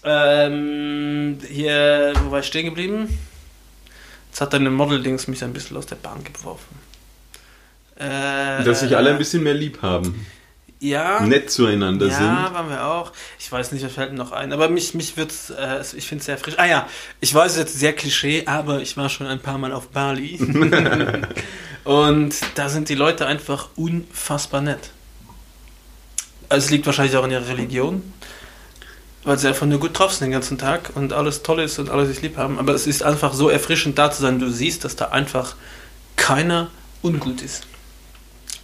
ähm, 0.04 1.39
hier, 1.50 2.13
wo 2.24 2.32
war 2.32 2.39
ich 2.41 2.46
stehen 2.46 2.65
geblieben? 2.65 3.17
Jetzt 4.30 4.41
hat 4.41 4.54
deine 4.54 4.69
Model-Dings 4.69 5.28
mich 5.28 5.43
ein 5.43 5.54
bisschen 5.54 5.78
aus 5.78 5.86
der 5.86 5.96
Bahn 5.96 6.24
geworfen. 6.24 6.76
Äh, 7.96 8.63
Dass 8.63 8.80
sich 8.82 8.96
alle 8.98 9.12
ein 9.12 9.17
bisschen 9.17 9.43
mehr 9.43 9.54
lieb 9.54 9.82
haben. 9.82 10.26
Ja, 10.84 11.22
Nett 11.22 11.50
zueinander 11.50 12.08
ja, 12.08 12.13
sind. 12.13 12.54
waren 12.54 12.69
wir 12.69 12.86
auch. 12.86 13.12
Ich 13.39 13.52
weiß 13.52 13.72
nicht, 13.72 13.86
was 13.86 13.93
fällt 13.93 14.12
mir 14.12 14.17
noch 14.17 14.32
ein. 14.32 14.52
Aber 14.52 14.69
mich, 14.69 14.93
mich 14.93 15.15
wird's, 15.17 15.50
äh, 15.50 15.82
ich 15.96 16.08
finde 16.08 16.19
es 16.19 16.26
sehr 16.26 16.38
frisch. 16.38 16.56
Ah 16.58 16.65
ja, 16.65 16.88
ich 17.22 17.34
weiß 17.34 17.54
es 17.54 17.58
jetzt 17.58 17.80
sehr 17.80 17.93
Klischee, 17.93 18.43
aber 18.46 18.82
ich 18.82 18.98
war 18.98 19.10
schon 19.10 19.28
ein 19.28 19.39
paar 19.39 19.58
Mal 19.58 19.72
auf 19.72 19.89
Bali. 19.89 20.39
Und 21.84 22.36
da 22.56 22.69
sind 22.69 22.89
die 22.89 22.96
Leute 22.96 23.26
einfach 23.26 23.69
unfassbar 23.76 24.62
nett. 24.62 24.91
Also 26.50 26.65
es 26.65 26.72
liegt 26.72 26.86
wahrscheinlich 26.86 27.15
auch 27.15 27.26
in 27.26 27.32
ihrer 27.32 27.48
Religion. 27.48 28.13
Weil 29.26 29.38
sie 29.39 29.48
einfach 29.48 29.65
nur 29.65 29.80
gut 29.80 29.98
drauf 29.98 30.12
sind 30.12 30.26
den 30.26 30.32
ganzen 30.34 30.58
Tag 30.58 30.91
und 30.96 31.13
alles 31.13 31.43
toll 31.43 31.62
ist 31.62 31.80
und 31.80 31.89
alle 31.89 32.06
sich 32.06 32.22
lieb 32.22 32.36
haben. 32.36 32.60
Aber 32.60 32.74
es 32.74 32.86
ist 32.88 33.04
einfach 33.04 33.34
so 33.34 33.48
erfrischend 33.48 33.98
da 33.98 34.12
zu 34.12 34.22
sein. 34.22 34.38
Du 34.38 34.50
siehst, 34.50 34.84
dass 34.84 34.98
da 34.98 35.06
einfach 35.10 35.56
keiner 36.17 36.69
ungut 37.02 37.41
ist. 37.41 37.65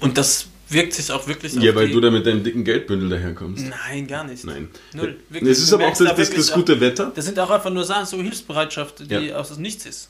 Und 0.01 0.17
das 0.17 0.48
wirkt 0.69 0.93
sich 0.93 1.11
auch 1.11 1.27
wirklich 1.27 1.53
Ja, 1.53 1.73
weil 1.75 1.89
du 1.89 1.99
da 1.99 2.11
mit 2.11 2.25
deinem 2.25 2.43
dicken 2.43 2.63
Geldbündel 2.63 3.09
daherkommst. 3.09 3.65
Nein, 3.65 4.07
gar 4.07 4.23
nicht. 4.23 4.43
Nein. 4.43 4.69
Null. 4.93 5.17
Es 5.31 5.59
ist 5.59 5.71
Du 5.71 5.75
aber 5.75 5.85
auch 5.87 5.89
das, 5.89 5.99
da 5.99 6.05
das, 6.05 6.17
wirklich 6.17 6.45
das 6.45 6.51
gute 6.53 6.79
Wetter. 6.79 7.11
Das 7.15 7.25
sind 7.25 7.39
auch 7.39 7.49
einfach 7.49 7.69
nur 7.71 7.83
Sachen, 7.83 8.05
so 8.05 8.21
Hilfsbereitschaft, 8.21 9.09
die 9.09 9.13
Ja. 9.13 9.35
aus 9.37 9.57
Nichts 9.57 9.85
ist. 9.85 10.09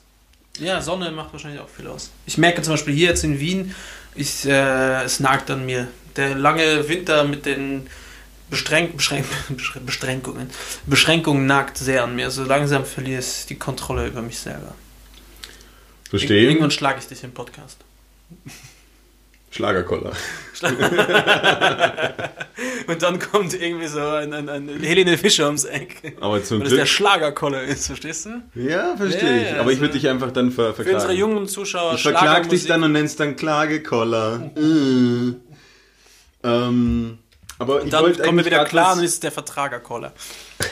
Ja, 0.58 0.82
Sonne 0.82 1.10
macht 1.10 1.32
wahrscheinlich 1.32 1.60
auch 1.60 1.68
viel 1.68 1.86
aus. 1.86 2.10
Ich 2.26 2.36
merke 2.36 2.60
zum 2.62 2.74
Beispiel 2.74 2.94
hier 2.94 3.08
jetzt 3.08 3.24
in 3.24 3.40
Wien, 3.40 3.74
ich, 4.14 4.44
äh, 4.46 5.02
es 5.04 5.20
nagt 5.20 5.50
an 5.50 5.64
mir. 5.64 5.88
Der 6.16 6.34
lange 6.34 6.88
Winter 6.88 7.24
mit 7.24 7.46
den 7.46 7.86
Bestreng 8.50 8.96
Beschränk 8.96 9.26
Beschränkungen, 9.86 10.50
Beschränkungen 10.86 11.46
nagt 11.46 11.78
sehr 11.78 12.02
an 12.02 12.16
mir. 12.16 12.30
So 12.30 12.44
langsam 12.44 12.84
verliere 12.84 13.20
ich 13.20 13.46
die 13.48 13.54
Kontrolle 13.54 14.08
über 14.08 14.22
mich 14.22 14.38
selber. 14.38 14.74
Verstehe. 16.10 16.48
Irgendwann 16.48 16.72
schlage 16.72 16.98
ich 16.98 17.06
dich 17.06 17.22
im 17.22 17.30
Podcast. 17.32 17.78
Schlagerkoller. 19.50 20.12
Und 22.86 23.02
dann 23.02 23.18
kommt 23.18 23.54
irgendwie 23.54 23.86
so 23.86 24.00
ein, 24.00 24.32
ein, 24.32 24.48
ein 24.48 24.68
Helene 24.80 25.16
Fischer 25.18 25.46
ums 25.46 25.64
Eck. 25.64 26.16
Aber 26.20 26.42
zum 26.42 26.58
Weil 26.58 26.64
das 26.64 26.70
der 26.70 26.78
Glück. 26.84 26.88
Schlagerkoller 26.88 27.62
ist, 27.62 27.86
verstehst 27.86 28.26
du? 28.26 28.42
Ja, 28.54 28.96
verstehe 28.96 29.36
Ja, 29.36 29.42
ich. 29.42 29.48
Aber 29.58 29.70
ich 29.70 29.78
also 29.78 29.80
würde 29.80 29.94
dich 29.94 30.08
einfach 30.08 30.30
dann 30.32 30.50
ver 30.52 30.74
Für 30.74 30.82
unsere 30.82 30.94
verklagen. 31.00 31.18
jungen 31.18 31.48
Zuschauer 31.48 31.94
Ich 31.94 32.02
verklag 32.02 32.48
dich 32.48 32.66
dann 32.66 32.82
und 32.84 32.92
nennst 32.92 33.18
dann 33.20 33.36
Klagekoller. 33.36 34.50
Äh. 34.56 35.32
Ähm, 36.42 37.18
aber 37.58 37.82
ich 37.84 37.90
Dann 37.90 38.16
kommen 38.18 38.38
wir 38.38 38.44
wieder 38.46 38.64
klar 38.64 38.96
und 38.96 39.02
ist 39.04 39.22
der 39.22 39.32
Vertragerkoller. 39.32 40.12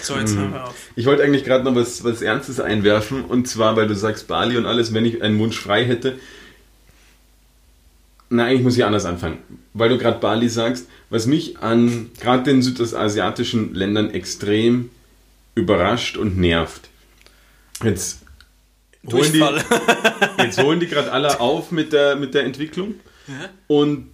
So, 0.02 0.16
jetzt 0.16 0.34
hören 0.36 0.52
wir 0.54 0.64
auf. 0.64 0.74
Ich 0.96 1.04
wollte 1.06 1.22
eigentlich 1.22 1.44
gerade 1.44 1.64
noch 1.64 1.74
was, 1.74 2.02
was 2.04 2.22
Ernstes 2.22 2.60
einwerfen 2.60 3.24
und 3.24 3.46
zwar, 3.48 3.76
weil 3.76 3.86
du 3.88 3.94
sagst 3.94 4.26
Bali 4.28 4.56
und 4.56 4.66
alles, 4.66 4.94
wenn 4.94 5.04
ich 5.04 5.22
einen 5.22 5.38
Wunsch 5.38 5.58
frei 5.58 5.84
hätte. 5.84 6.18
Na, 8.30 8.44
eigentlich 8.44 8.62
muss 8.62 8.76
ich 8.76 8.84
anders 8.84 9.04
anfangen. 9.04 9.38
Weil 9.72 9.88
du 9.88 9.98
gerade 9.98 10.18
Bali 10.18 10.48
sagst, 10.48 10.88
was 11.10 11.26
mich 11.26 11.58
an 11.58 12.10
gerade 12.20 12.42
den 12.42 12.62
südostasiatischen 12.62 13.74
Ländern 13.74 14.10
extrem 14.10 14.90
überrascht 15.54 16.16
und 16.16 16.36
nervt. 16.36 16.88
Jetzt 17.82 18.22
holen 19.10 19.32
die, 19.32 19.44
jetzt 20.42 20.62
holen 20.62 20.80
die 20.80 20.88
gerade 20.88 21.12
alle 21.12 21.40
auf 21.40 21.70
mit 21.70 21.92
der, 21.92 22.16
mit 22.16 22.34
der 22.34 22.44
Entwicklung 22.44 22.94
und 23.66 24.08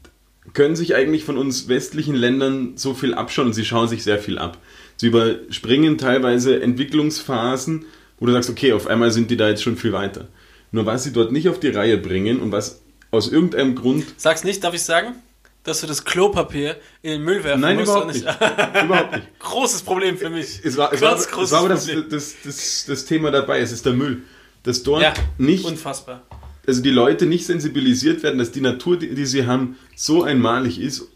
können 0.53 0.77
sich 0.77 0.95
eigentlich 0.95 1.25
von 1.25 1.39
uns 1.39 1.69
westlichen 1.69 2.15
Ländern 2.15 2.77
so 2.77 2.95
viel 2.95 3.15
abschauen 3.15 3.49
und 3.49 3.53
sie 3.55 3.65
schauen 3.65 3.89
sich 3.89 4.03
sehr 4.03 4.19
viel 4.19 4.39
ab. 4.39 4.59
Sie 4.97 5.07
überspringen 5.07 5.99
teilweise 5.99 6.61
Entwicklungsphasen, 6.61 7.87
wo 8.19 8.27
du 8.27 8.33
sagst, 8.33 8.51
okay, 8.51 8.73
auf 8.73 8.87
einmal 8.87 9.11
sind 9.11 9.31
die 9.31 9.37
da 9.37 9.49
jetzt 9.49 9.63
schon 9.63 9.77
viel 9.77 9.93
weiter. 9.93 10.29
Nur 10.71 10.87
was 10.87 11.05
sie 11.05 11.13
dort 11.13 11.33
nicht 11.33 11.49
auf 11.49 11.61
die 11.61 11.69
Reihe 11.69 11.99
bringen 11.99 12.41
und 12.41 12.53
was 12.53 12.83
aus 13.15 13.31
irgendeinem 13.31 13.75
Grund. 13.75 14.05
Sag's 14.17 14.45
nicht, 14.45 14.63
darf 14.65 14.75
ich 14.75 14.83
sagen? 14.83 15.15
Dass 15.63 15.81
du 15.81 15.87
das 15.87 16.05
Klopapier 16.05 16.77
in 17.03 17.13
den 17.13 17.23
Müll 17.23 17.43
werfen 17.43 17.63
Nein, 17.63 17.77
musst. 17.77 17.89
überhaupt 17.89 18.07
und 18.09 18.13
nicht. 18.15 18.85
überhaupt 18.85 19.13
nicht. 19.17 19.27
Großes 19.39 19.83
Problem 19.83 20.19
für 20.19 20.29
mich. 20.29 20.61
Es 20.63 20.77
war, 20.77 20.93
es 20.93 21.01
war, 21.01 21.17
es 21.17 21.51
war 21.53 21.61
aber 21.61 21.69
das, 21.71 21.87
das, 22.11 22.35
das, 22.45 22.85
das 22.87 23.05
Thema 23.07 23.31
dabei, 23.31 23.61
es 23.61 23.73
ist 23.73 23.87
der 23.87 23.95
Müll. 23.95 24.23
Dass 24.63 24.83
dort 24.83 25.03
Ja, 25.03 25.15
nicht 25.39 25.65
unfassbar. 25.65 26.23
also 26.67 26.83
die 26.83 26.91
Leute 26.91 27.25
nicht 27.27 27.47
sensibilisiert 27.47 28.23
werden, 28.23 28.39
dass 28.39 28.53
die 28.53 28.61
Natur, 28.61 28.99
die, 28.99 29.15
die 29.15 29.25
sie 29.27 29.47
haben, 29.47 29.77
so 29.97 30.23
einmalig 30.23 30.79
ist, 30.81 31.09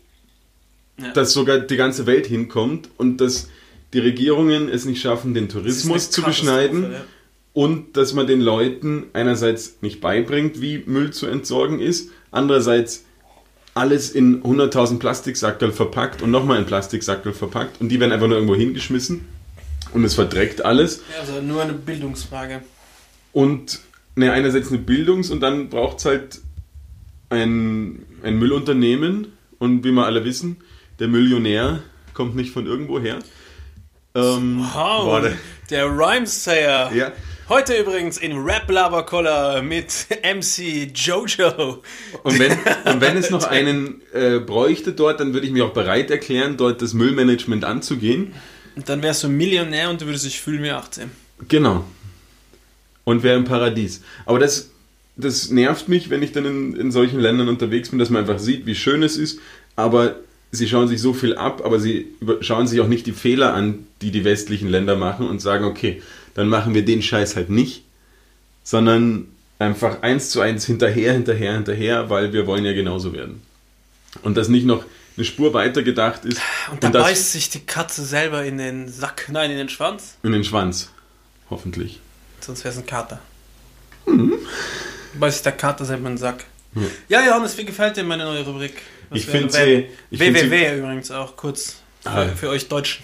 Ja. 0.98 1.12
dass 1.12 1.32
sogar 1.32 1.58
die 1.60 1.76
ganze 1.76 2.06
Welt 2.06 2.26
hinkommt 2.26 2.88
und 2.96 3.18
dass 3.20 3.48
die 3.92 4.00
Regierungen 4.00 4.68
es 4.68 4.84
nicht 4.86 5.00
schaffen, 5.00 5.32
den 5.34 5.48
Tourismus 5.48 6.10
zu 6.10 6.22
beschneiden 6.22 6.92
ja. 6.92 7.04
Und 7.58 7.96
dass 7.96 8.12
man 8.12 8.28
den 8.28 8.40
Leuten 8.40 9.06
einerseits 9.14 9.78
nicht 9.80 10.00
beibringt, 10.00 10.60
wie 10.60 10.84
Müll 10.86 11.12
zu 11.12 11.26
entsorgen 11.26 11.80
ist, 11.80 12.10
andererseits 12.30 13.04
alles 13.74 14.10
in 14.12 14.44
100.000 14.44 15.00
Plastiksackerl 15.00 15.72
verpackt 15.72 16.22
und 16.22 16.30
nochmal 16.30 16.60
in 16.60 16.66
Plastiksackerl 16.66 17.32
verpackt 17.32 17.80
und 17.80 17.88
die 17.88 17.98
werden 17.98 18.12
einfach 18.12 18.28
nur 18.28 18.36
irgendwo 18.36 18.54
hingeschmissen 18.54 19.24
und 19.92 20.04
es 20.04 20.14
verdreckt 20.14 20.64
alles. 20.64 21.02
Also 21.18 21.40
nur 21.40 21.60
eine 21.62 21.72
Bildungsfrage. 21.72 22.62
Und 23.32 23.80
ne, 24.14 24.30
einerseits 24.30 24.68
eine 24.68 24.78
Bildungs- 24.78 25.32
und 25.32 25.40
dann 25.40 25.68
braucht 25.68 25.98
es 25.98 26.04
halt 26.04 26.40
ein, 27.28 28.06
ein 28.22 28.38
Müllunternehmen. 28.38 29.32
Und 29.58 29.82
wie 29.82 29.90
wir 29.90 30.06
alle 30.06 30.24
wissen, 30.24 30.58
der 31.00 31.08
Millionär 31.08 31.82
kommt 32.14 32.36
nicht 32.36 32.52
von 32.52 32.66
irgendwo 32.66 33.00
her. 33.00 33.18
Ähm, 34.14 34.60
Wow, 34.60 35.06
warte. 35.08 35.36
der 35.70 35.86
Rhymesayer. 35.86 36.92
Ja. 36.94 37.12
Heute 37.48 37.78
übrigens 37.78 38.18
in 38.18 38.36
Rap 38.36 38.70
Laber 38.70 39.06
Collar 39.06 39.62
mit 39.62 40.06
MC 40.22 40.92
Jojo. 40.94 41.82
Und 42.22 42.38
wenn, 42.38 42.52
und 42.52 43.00
wenn 43.00 43.16
es 43.16 43.30
noch 43.30 43.44
einen 43.44 44.02
äh, 44.12 44.38
bräuchte 44.38 44.92
dort, 44.92 45.18
dann 45.20 45.32
würde 45.32 45.46
ich 45.46 45.52
mich 45.54 45.62
auch 45.62 45.72
bereit 45.72 46.10
erklären, 46.10 46.58
dort 46.58 46.82
das 46.82 46.92
Müllmanagement 46.92 47.64
anzugehen. 47.64 48.34
Und 48.76 48.90
dann 48.90 49.02
wärst 49.02 49.24
du 49.24 49.30
Millionär 49.30 49.88
und 49.88 50.02
du 50.02 50.04
würdest 50.04 50.26
dich 50.26 50.42
fühlen 50.42 50.62
wie 50.62 50.72
18. 50.72 51.10
Genau. 51.48 51.86
Und 53.04 53.22
wäre 53.22 53.38
im 53.38 53.44
Paradies. 53.44 54.02
Aber 54.26 54.38
das, 54.38 54.68
das 55.16 55.50
nervt 55.50 55.88
mich, 55.88 56.10
wenn 56.10 56.22
ich 56.22 56.32
dann 56.32 56.44
in, 56.44 56.76
in 56.76 56.92
solchen 56.92 57.18
Ländern 57.18 57.48
unterwegs 57.48 57.88
bin, 57.88 57.98
dass 57.98 58.10
man 58.10 58.20
einfach 58.20 58.40
sieht, 58.40 58.66
wie 58.66 58.74
schön 58.74 59.02
es 59.02 59.16
ist. 59.16 59.40
Aber 59.74 60.16
sie 60.50 60.68
schauen 60.68 60.86
sich 60.86 61.00
so 61.00 61.14
viel 61.14 61.34
ab, 61.34 61.62
aber 61.64 61.80
sie 61.80 62.08
schauen 62.42 62.66
sich 62.66 62.80
auch 62.80 62.88
nicht 62.88 63.06
die 63.06 63.12
Fehler 63.12 63.54
an, 63.54 63.86
die 64.02 64.10
die 64.10 64.24
westlichen 64.24 64.68
Länder 64.68 64.96
machen 64.96 65.26
und 65.26 65.40
sagen, 65.40 65.64
okay, 65.64 66.02
dann 66.34 66.48
machen 66.48 66.74
wir 66.74 66.84
den 66.84 67.02
Scheiß 67.02 67.36
halt 67.36 67.50
nicht, 67.50 67.84
sondern 68.64 69.26
einfach 69.58 70.02
eins 70.02 70.30
zu 70.30 70.40
eins 70.40 70.66
hinterher, 70.66 71.12
hinterher, 71.12 71.54
hinterher, 71.54 72.10
weil 72.10 72.32
wir 72.32 72.46
wollen 72.46 72.64
ja 72.64 72.72
genauso 72.72 73.12
werden. 73.12 73.42
Und 74.22 74.36
das 74.36 74.48
nicht 74.48 74.64
noch 74.66 74.84
eine 75.16 75.24
Spur 75.24 75.52
weiter 75.52 75.82
gedacht 75.82 76.24
ist 76.24 76.40
Und 76.70 76.84
da 76.84 76.90
beißt 76.90 77.32
sich 77.32 77.50
die 77.50 77.60
Katze 77.60 78.04
selber 78.04 78.44
in 78.44 78.56
den 78.58 78.88
Sack, 78.88 79.26
nein, 79.32 79.50
in 79.50 79.56
den 79.58 79.68
Schwanz. 79.68 80.16
in 80.22 80.32
den 80.32 80.44
Schwanz. 80.44 80.90
Hoffentlich. 81.50 82.00
Sonst 82.40 82.62
wäre 82.64 82.72
es 82.72 82.78
ein 82.78 82.86
Kater. 82.86 83.18
Beißt 85.18 85.36
sich 85.38 85.42
der 85.42 85.52
Kater 85.52 85.84
selber 85.84 86.06
in 86.08 86.12
den 86.14 86.18
Sack. 86.18 86.44
Ja, 87.08 87.24
Johannes, 87.26 87.56
wie 87.58 87.64
gefällt 87.64 87.96
dir 87.96 88.04
meine 88.04 88.24
neue 88.24 88.44
Rubrik? 88.44 88.74
Was 89.10 89.18
Ich 89.20 89.26
finde 89.26 89.52
sie- 89.52 89.86
ich 90.10 90.18
find 90.18 90.38
sie- 90.38 90.50
WWW 90.50 90.78
übrigens 90.78 91.10
auch 91.10 91.34
kurz 91.36 91.76
für, 92.02 92.08
Ah. 92.10 92.28
für 92.28 92.48
euch 92.50 92.68
Deutschen. 92.68 93.02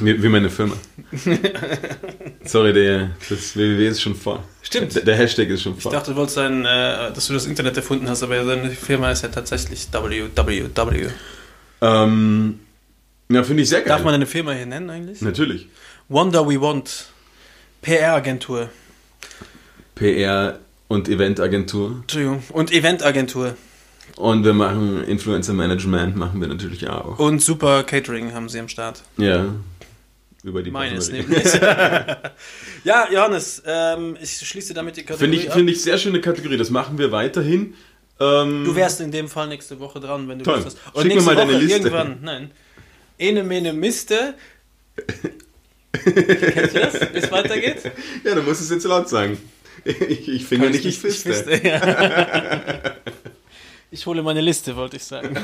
Wie, 0.00 0.20
wie 0.22 0.28
meine 0.28 0.50
Firma. 0.50 0.74
Sorry, 2.44 2.72
der, 2.72 3.10
das 3.28 3.56
www 3.56 3.86
ist 3.88 4.02
schon 4.02 4.14
vor. 4.14 4.42
Stimmt. 4.62 4.94
Der, 4.96 5.02
der 5.04 5.16
Hashtag 5.16 5.48
ist 5.48 5.62
schon 5.62 5.76
Ich 5.76 5.82
vor. 5.82 5.92
dachte, 5.92 6.10
du 6.12 6.16
wolltest 6.16 6.38
ein, 6.38 6.64
äh, 6.64 7.12
dass 7.12 7.26
du 7.28 7.32
das 7.34 7.46
Internet 7.46 7.76
erfunden 7.76 8.08
hast, 8.08 8.22
aber 8.22 8.42
deine 8.44 8.70
Firma 8.70 9.10
ist 9.10 9.22
ja 9.22 9.28
tatsächlich 9.28 9.88
www. 9.92 11.08
ähm, 11.80 12.58
ja, 13.30 13.42
finde 13.42 13.62
ich 13.62 13.68
sehr 13.68 13.80
geil. 13.80 13.88
Darf 13.88 14.04
man 14.04 14.14
eine 14.14 14.26
Firma 14.26 14.52
hier 14.52 14.66
nennen 14.66 14.90
eigentlich? 14.90 15.20
Natürlich. 15.22 15.68
Wonder 16.08 16.46
We 16.48 16.60
Want. 16.60 17.06
PR-Agentur. 17.82 18.70
PR 19.94 20.58
und 20.88 21.08
Eventagentur. 21.08 21.98
Entschuldigung. 22.02 22.42
Und 22.50 22.72
Eventagentur. 22.72 23.56
Und 24.16 24.44
wir 24.44 24.52
machen 24.52 25.02
Influencer 25.04 25.54
Management, 25.54 26.16
machen 26.16 26.40
wir 26.40 26.48
natürlich 26.48 26.88
auch. 26.88 27.18
Und 27.18 27.40
Super 27.42 27.82
Catering 27.82 28.32
haben 28.32 28.48
sie 28.48 28.60
am 28.60 28.68
Start. 28.68 29.02
Ja. 29.16 29.46
Über 30.44 30.62
die 30.62 30.70
Meines 30.70 31.10
nämlich. 31.10 31.42
ja, 32.84 33.08
Johannes, 33.10 33.62
ähm, 33.66 34.16
ich 34.20 34.36
schließe 34.46 34.74
damit 34.74 34.96
die 34.96 35.00
Finde 35.00 35.16
Kategorie 35.18 35.36
ich, 35.40 35.48
ab. 35.48 35.56
finde 35.56 35.72
ich 35.72 35.82
sehr 35.82 35.98
schöne 35.98 36.20
Kategorie. 36.20 36.56
Das 36.56 36.70
machen 36.70 36.98
wir 36.98 37.10
weiterhin. 37.12 37.74
Ähm, 38.20 38.64
Du 38.64 38.76
wärst 38.76 39.00
in 39.00 39.10
dem 39.10 39.28
Fall 39.28 39.48
nächste 39.48 39.80
Woche 39.80 39.98
dran, 40.00 40.28
wenn 40.28 40.38
du 40.38 40.44
Toll. 40.44 40.60
Lust 40.62 40.78
hast. 40.84 41.02
Schick 41.02 41.08
mir 41.08 41.14
nächste 41.14 41.24
mal 41.24 41.36
deine 41.36 41.52
Woche 41.54 41.60
Liste. 41.62 41.78
Irgendwann, 41.78 42.18
nein. 42.22 42.50
Ene 43.18 43.42
mene 43.42 43.72
Miste. 43.72 44.34
Kennst 45.92 46.74
du 46.74 46.80
das, 46.80 46.94
wie 46.94 47.18
es 47.18 47.32
weitergeht? 47.32 47.78
ja, 48.22 48.34
du 48.34 48.42
musst 48.42 48.60
es 48.60 48.70
jetzt 48.70 48.84
laut 48.84 49.08
sagen. 49.08 49.38
Ich, 49.84 50.28
ich 50.28 50.44
finde 50.44 50.70
nicht, 50.70 50.84
ich 50.84 50.98
fiste. 50.98 51.32
fiste, 51.32 51.66
ja. 51.66 52.94
Ich 53.94 54.06
hole 54.06 54.24
meine 54.24 54.40
Liste, 54.40 54.74
wollte 54.74 54.96
ich 54.96 55.04
sagen. 55.04 55.36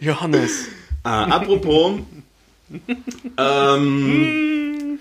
Johannes. 0.00 0.66
Ah, 1.04 1.26
apropos. 1.26 2.00
ähm, 3.38 4.98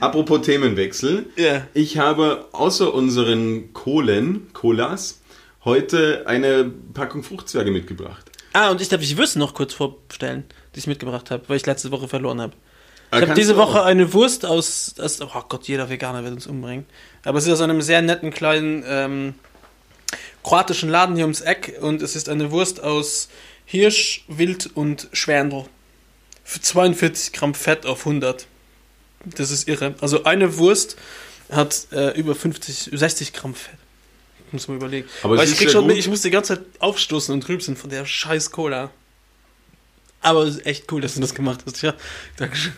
apropos 0.00 0.40
Themenwechsel. 0.40 1.26
Ja. 1.36 1.66
Ich 1.74 1.98
habe 1.98 2.46
außer 2.52 2.94
unseren 2.94 3.74
Kohlen, 3.74 4.48
Colas, 4.54 5.20
heute 5.66 6.22
eine 6.26 6.64
Packung 6.94 7.22
Fruchtzwerge 7.22 7.70
mitgebracht. 7.70 8.30
Ah, 8.54 8.70
und 8.70 8.80
ich 8.80 8.88
darf 8.88 9.02
die 9.02 9.18
Würste 9.18 9.40
noch 9.40 9.52
kurz 9.52 9.74
vorstellen, 9.74 10.44
die 10.74 10.78
ich 10.78 10.86
mitgebracht 10.86 11.30
habe, 11.30 11.42
weil 11.48 11.58
ich 11.58 11.66
letzte 11.66 11.90
Woche 11.90 12.08
verloren 12.08 12.40
habe. 12.40 12.54
Ich 12.54 12.58
Ah, 13.10 13.16
habe 13.16 13.26
kannst 13.26 13.42
diese 13.42 13.58
Woche 13.58 13.82
eine 13.82 14.14
Wurst 14.14 14.46
aus, 14.46 14.94
aus. 14.98 15.20
Oh 15.20 15.42
Gott, 15.50 15.68
jeder 15.68 15.90
Veganer 15.90 16.24
wird 16.24 16.32
uns 16.32 16.46
umbringen. 16.46 16.86
Aber 17.26 17.36
es 17.36 17.46
ist 17.46 17.52
aus 17.52 17.60
einem 17.60 17.82
sehr 17.82 18.00
netten 18.00 18.30
kleinen 18.30 18.82
ähm, 18.86 19.34
kroatischen 20.42 20.88
Laden 20.88 21.16
hier 21.16 21.24
ums 21.24 21.40
Eck 21.40 21.78
und 21.80 22.02
es 22.02 22.16
ist 22.16 22.28
eine 22.28 22.50
Wurst 22.50 22.82
aus 22.82 23.28
Hirsch, 23.64 24.24
Wild 24.28 24.70
und 24.74 25.08
Schwendel. 25.12 25.66
Für 26.44 26.60
42 26.60 27.32
Gramm 27.32 27.54
Fett 27.54 27.86
auf 27.86 28.00
100. 28.06 28.46
Das 29.24 29.50
ist 29.50 29.68
irre. 29.68 29.94
Also 30.00 30.24
eine 30.24 30.56
Wurst 30.56 30.96
hat 31.50 31.86
äh, 31.92 32.18
über 32.18 32.34
50, 32.34 32.90
60 32.92 33.32
Gramm 33.32 33.54
Fett. 33.54 33.78
Muss 34.52 34.66
man 34.66 34.78
überlegen. 34.78 35.08
Aber 35.22 35.40
es 35.42 35.52
ich 35.52 35.58
krieg 35.58 35.70
schon, 35.70 35.86
gut. 35.86 35.96
ich 35.96 36.08
muss 36.08 36.22
die 36.22 36.30
ganze 36.30 36.56
Zeit 36.56 36.66
aufstoßen 36.80 37.32
und 37.32 37.48
rülpsen 37.48 37.76
von 37.76 37.90
der 37.90 38.04
scheiß 38.04 38.50
Cola. 38.50 38.90
Aber 40.22 40.42
es 40.42 40.56
ist 40.56 40.66
echt 40.66 40.90
cool, 40.92 41.00
dass 41.00 41.14
du 41.14 41.20
das 41.20 41.34
gemacht 41.34 41.60
hast. 41.66 41.82
Ja, 41.82 41.94
Dankeschön. 42.36 42.72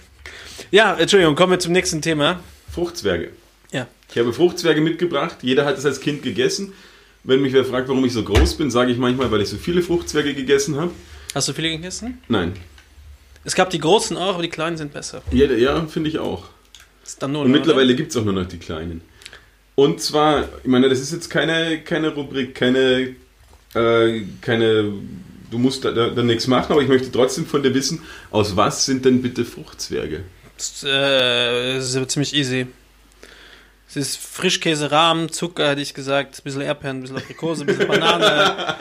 Ja, 0.71 0.95
Entschuldigung, 0.97 1.35
kommen 1.35 1.53
wir 1.53 1.59
zum 1.59 1.73
nächsten 1.73 2.03
Thema. 2.03 2.41
Fruchtzwerge. 2.73 3.33
Ja. 3.73 3.89
Ich 4.11 4.19
habe 4.19 4.33
Fruchtzwerge 4.33 4.81
mitgebracht. 4.81 5.39
Jeder 5.43 5.65
hat 5.65 5.79
es 5.79 5.87
als 5.87 6.01
Kind 6.01 6.23
gegessen. 6.23 6.73
Wenn 7.25 7.41
mich 7.41 7.53
wer 7.53 7.65
fragt, 7.65 7.89
warum 7.89 8.05
ich 8.05 8.13
so 8.13 8.25
groß 8.25 8.57
bin, 8.57 8.71
sage 8.71 8.91
ich 8.91 8.99
manchmal, 8.99 9.31
weil 9.31 9.43
ich 9.43 9.49
so 9.49 9.57
viele 9.57 9.83
Fruchtzwerge 9.83 10.35
gegessen 10.35 10.77
habe. 10.77 10.91
Hast 11.35 11.49
du 11.49 11.53
viele 11.53 11.71
gegessen? 11.71 12.19
Nein. 12.29 12.55
Es 13.45 13.55
gab 13.55 13.71
die 13.71 13.79
großen 13.79 14.17
auch, 14.17 14.35
aber 14.35 14.43
die 14.43 14.49
kleinen 14.49 14.77
sind 14.77 14.93
besser. 14.93 15.23
Ja, 15.31 15.47
ja 15.47 15.87
finde 15.87 16.11
ich 16.11 16.19
auch. 16.19 16.45
Ist 17.05 17.23
dann 17.23 17.33
nur 17.33 17.43
Und 17.43 17.51
mittlerweile 17.51 17.95
gibt 17.95 18.11
es 18.11 18.17
auch 18.17 18.25
nur 18.25 18.35
noch 18.35 18.47
die 18.47 18.59
kleinen. 18.59 19.03
Und 19.75 20.01
zwar, 20.01 20.49
ich 20.63 20.69
meine, 20.69 20.89
das 20.89 21.01
ist 21.01 21.13
jetzt 21.13 21.31
keine, 21.31 21.81
keine 21.81 22.15
Rubrik, 22.15 22.55
keine, 22.55 23.15
äh, 23.75 24.23
keine, 24.41 24.93
du 25.51 25.59
musst 25.59 25.85
da, 25.85 25.93
da, 25.93 26.11
da 26.11 26.23
nichts 26.23 26.47
machen, 26.47 26.73
aber 26.73 26.83
ich 26.83 26.89
möchte 26.89 27.11
trotzdem 27.11 27.47
von 27.47 27.63
dir 27.63 27.75
wissen, 27.75 28.03
aus 28.31 28.57
was 28.57 28.85
sind 28.85 29.05
denn 29.05 29.23
bitte 29.23 29.45
Fruchtzwerge? 29.45 30.25
Das, 30.57 30.85
äh, 30.85 31.77
das 31.77 31.95
ist 31.95 32.11
ziemlich 32.11 32.35
easy. 32.35 32.67
Es 33.95 33.97
ist 33.97 34.17
Frischkäse, 34.17 34.91
Rahmen, 34.91 35.31
Zucker, 35.31 35.69
hätte 35.69 35.83
ich 35.83 35.93
gesagt, 35.93 36.39
ein 36.39 36.43
bisschen 36.45 36.63
Erdbeeren, 36.63 36.97
ein 36.97 37.01
bisschen 37.03 37.19
Aprikose, 37.19 37.65
ein 37.65 37.67
bisschen 37.67 37.89
Banane. 37.89 38.75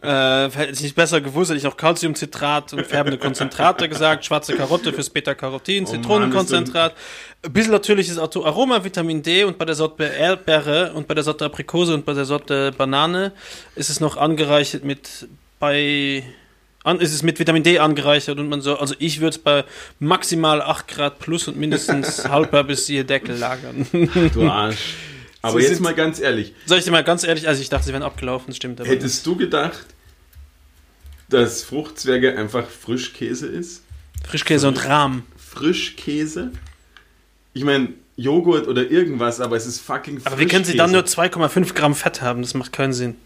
äh, 0.02 0.50
hätte 0.50 0.72
ich 0.72 0.80
nicht 0.80 0.96
besser 0.96 1.20
gewusst, 1.20 1.50
hätte 1.50 1.58
ich 1.58 1.64
noch 1.64 1.76
Calciumcitrat 1.76 2.72
und 2.72 2.86
färbende 2.86 3.18
Konzentrate 3.18 3.86
gesagt, 3.86 4.24
schwarze 4.24 4.54
Karotte 4.54 4.94
fürs 4.94 5.10
Beta-Carotin, 5.10 5.84
Oh 5.84 5.90
Zitronenkonzentrat. 5.90 6.94
Ein 7.42 7.52
bisschen 7.52 7.72
natürliches 7.72 8.18
Aroma, 8.18 8.82
Vitamin 8.82 9.22
D 9.22 9.44
und 9.44 9.58
bei 9.58 9.66
der 9.66 9.74
Sorte 9.74 10.04
Erdbeere 10.04 10.94
und 10.94 11.06
bei 11.06 11.12
der 11.12 11.24
Sorte 11.24 11.44
Aprikose 11.44 11.92
und 11.92 12.06
bei 12.06 12.14
der 12.14 12.24
Sorte 12.24 12.72
Banane 12.72 13.32
ist 13.76 13.90
es 13.90 14.00
noch 14.00 14.16
angereichert 14.16 14.84
mit 14.84 15.28
bei 15.58 16.24
an, 16.84 17.00
ist 17.00 17.12
es 17.12 17.22
mit 17.22 17.38
Vitamin 17.38 17.62
D 17.64 17.78
angereichert 17.80 18.38
und 18.38 18.48
man 18.48 18.60
so, 18.60 18.76
also 18.78 18.94
ich 18.98 19.18
würde 19.20 19.30
es 19.30 19.38
bei 19.38 19.64
maximal 19.98 20.62
8 20.62 20.86
Grad 20.86 21.18
plus 21.18 21.48
und 21.48 21.56
mindestens 21.56 22.24
halber 22.28 22.62
bis 22.62 22.88
ihr 22.88 23.04
Deckel 23.04 23.36
lagern. 23.36 23.86
Du 24.32 24.42
Arsch. 24.48 24.94
Aber 25.42 25.60
So 25.60 25.66
jetzt 25.66 25.80
mal 25.80 25.94
ganz 25.94 26.20
ehrlich, 26.20 26.54
Soll 26.66 26.78
ich 26.78 26.84
dir 26.84 26.90
mal 26.90 27.02
ganz 27.04 27.24
ehrlich, 27.24 27.48
also 27.48 27.60
ich 27.60 27.68
dachte, 27.68 27.86
sie 27.86 27.92
wären 27.92 28.02
abgelaufen, 28.02 28.46
das 28.48 28.56
stimmt 28.56 28.80
aber 28.80 28.88
hättest 28.88 29.26
du 29.26 29.34
gedacht, 29.36 29.84
dass 31.28 31.64
Fruchtzwerge 31.64 32.36
einfach 32.38 32.66
Frischkäse 32.68 33.46
ist? 33.46 33.82
nicht. 34.14 34.26
Frischkäse 34.28 34.68
und 34.68 34.86
Rahm. 34.86 35.24
Frischkäse? 35.36 36.52
Ich 37.52 37.64
meine, 37.64 37.88
Joghurt 38.16 38.68
oder 38.68 38.90
irgendwas, 38.90 39.40
aber 39.40 39.56
es 39.56 39.66
ist 39.66 39.80
fucking 39.80 40.20
Aber 40.24 40.38
wie 40.38 40.46
können 40.46 40.64
sie 40.64 40.76
dann 40.76 40.92
nur 40.92 41.02
Frischkäse. 41.02 41.38
2,5 41.38 41.74
Gramm 41.74 41.94
Fett 41.94 42.22
haben? 42.22 42.42
Das 42.42 42.54
macht 42.54 42.72
keinen 42.72 42.92
Sinn. 42.92 43.16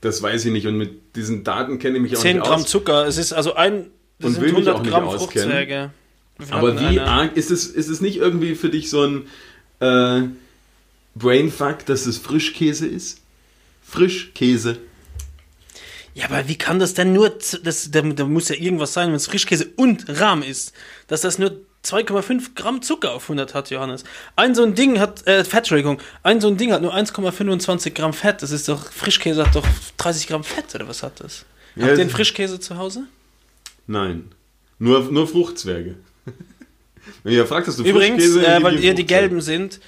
Das 0.00 0.22
weiß 0.22 0.46
ich 0.46 0.52
nicht 0.52 0.66
und 0.66 0.76
mit 0.76 1.14
diesen 1.16 1.44
Daten 1.44 1.78
kenne 1.78 1.96
ich 1.96 2.02
mich 2.02 2.16
auch 2.16 2.20
10 2.20 2.36
nicht 2.36 2.46
Gramm 2.46 2.62
aus. 2.62 2.68
Zucker, 2.68 3.06
es 3.06 3.18
ist 3.18 3.32
also 3.32 3.54
ein, 3.54 3.86
das 4.18 4.30
Und 4.30 4.40
will 4.40 4.52
mich 4.52 4.68
auch 4.68 4.80
100 4.80 4.82
nicht 4.82 4.90
Gramm 4.90 5.04
auskennen. 5.04 5.50
Fruchtzwerge. 5.50 5.90
Wir 6.38 6.54
Aber 6.54 6.80
wie 6.80 7.00
arg 7.00 7.36
ist 7.36 7.50
es, 7.50 7.66
ist 7.66 7.88
es 7.88 8.00
nicht 8.00 8.16
irgendwie 8.16 8.54
für 8.54 8.70
dich 8.70 8.88
so 8.88 9.04
ein 9.04 9.26
äh, 9.80 10.28
Brainfuck, 11.14 11.84
dass 11.84 12.06
es 12.06 12.16
Frischkäse 12.16 12.86
ist? 12.86 13.20
Frischkäse. 13.82 14.78
Ja, 16.14 16.26
aber 16.26 16.48
wie 16.48 16.56
kann 16.56 16.78
das 16.78 16.94
denn 16.94 17.12
nur, 17.12 17.30
das, 17.30 17.90
da, 17.90 18.02
da 18.02 18.24
muss 18.24 18.48
ja 18.48 18.56
irgendwas 18.56 18.92
sein, 18.92 19.08
wenn 19.08 19.16
es 19.16 19.26
Frischkäse 19.26 19.68
und 19.76 20.04
Rahm 20.08 20.42
ist, 20.42 20.72
dass 21.06 21.20
das 21.20 21.38
nur 21.38 21.60
2,5 21.84 22.54
Gramm 22.54 22.82
Zucker 22.82 23.12
auf 23.12 23.24
100 23.24 23.54
hat, 23.54 23.70
Johannes. 23.70 24.04
Ein 24.36 24.54
so 24.54 24.62
ein 24.62 24.74
Ding 24.74 25.00
hat, 25.00 25.26
äh, 25.26 25.44
Fett, 25.44 25.60
Entschuldigung, 25.60 26.00
ein 26.22 26.40
so 26.40 26.48
ein 26.48 26.56
Ding 26.56 26.72
hat 26.72 26.82
nur 26.82 26.94
1,25 26.94 27.92
Gramm 27.94 28.12
Fett. 28.12 28.42
Das 28.42 28.50
ist 28.50 28.68
doch, 28.68 28.92
Frischkäse 28.92 29.46
hat 29.46 29.54
doch 29.54 29.66
30 29.96 30.26
Gramm 30.26 30.44
Fett, 30.44 30.74
oder 30.74 30.86
was 30.88 31.02
hat 31.02 31.20
das? 31.20 31.44
Ja, 31.76 31.86
Habt 31.86 31.96
ihr 31.96 32.00
einen 32.02 32.10
Frischkäse 32.10 32.60
zu 32.60 32.76
Hause? 32.76 33.04
Nein. 33.86 34.30
Nur, 34.78 35.10
nur 35.10 35.26
Fruchtzwerge. 35.26 35.96
Wenn 37.22 37.32
ihr 37.32 37.46
fragt, 37.46 37.66
hast 37.66 37.78
du 37.78 37.84
Übrigens, 37.84 38.22
Frischkäse? 38.24 38.46
äh, 38.46 38.62
weil 38.62 38.78
ihr 38.80 38.94
die 38.94 39.06
gelben 39.06 39.40
sind, 39.40 39.80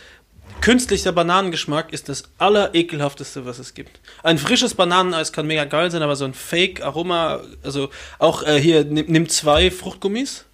künstlicher 0.61 1.13
Bananengeschmack 1.13 1.93
ist 1.93 2.09
das 2.09 2.25
allerekelhafteste, 2.39 3.45
was 3.45 3.59
es 3.59 3.75
gibt. 3.75 4.01
Ein 4.23 4.39
frisches 4.39 4.75
Bananeneis 4.75 5.33
kann 5.33 5.47
mega 5.47 5.65
geil 5.65 5.91
sein, 5.91 6.03
aber 6.03 6.17
so 6.17 6.25
ein 6.25 6.35
Fake-Aroma, 6.35 7.41
also 7.63 7.91
auch 8.19 8.43
äh, 8.45 8.59
hier, 8.61 8.85
nimm, 8.85 9.07
nimm 9.09 9.29
zwei 9.29 9.71
Fruchtgummis, 9.71 10.45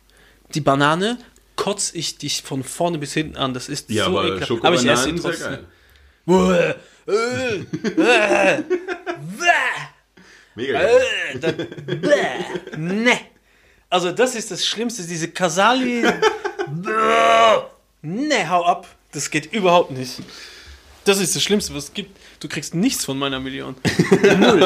die 0.55 0.61
Banane, 0.61 1.18
kotz 1.59 1.90
ich 1.92 2.16
dich 2.16 2.40
von 2.42 2.62
vorne 2.64 2.97
bis 2.99 3.12
hinten 3.12 3.37
an. 3.37 3.53
Das 3.53 3.68
ist 3.68 3.90
Ja, 3.90 4.05
so 4.07 4.18
aber 4.18 4.29
ekelhaft. 4.29 4.64
Aber 4.64 4.75
ich 4.77 4.87
esse 4.87 5.03
sehr 5.05 5.16
trotzdem. 5.16 5.66
geil. 6.27 6.77
Äh, 7.09 7.12
äh, 7.12 8.62
Mega 10.55 10.73
geil. 10.81 11.01
äh, 11.42 11.53
bäh, 11.97 12.77
ne. 12.77 13.18
Also 13.90 14.12
das 14.12 14.35
ist 14.35 14.51
das 14.51 14.64
Schlimmste, 14.66 15.03
diese 15.03 15.29
Kasali. 15.29 16.05
Ne, 18.03 18.49
hau 18.49 18.64
ab. 18.64 18.87
Das 19.12 19.31
geht 19.31 19.53
überhaupt 19.53 19.90
nicht. 19.90 20.21
Das 21.05 21.18
ist 21.21 21.35
das 21.35 21.42
Schlimmste, 21.42 21.75
was 21.75 21.85
es 21.85 21.94
gibt. 21.94 22.17
Du 22.40 22.48
kriegst 22.48 22.74
nichts 22.74 23.05
von 23.05 23.18
meiner 23.18 23.40
Million. 23.40 23.74
Null. 24.38 24.61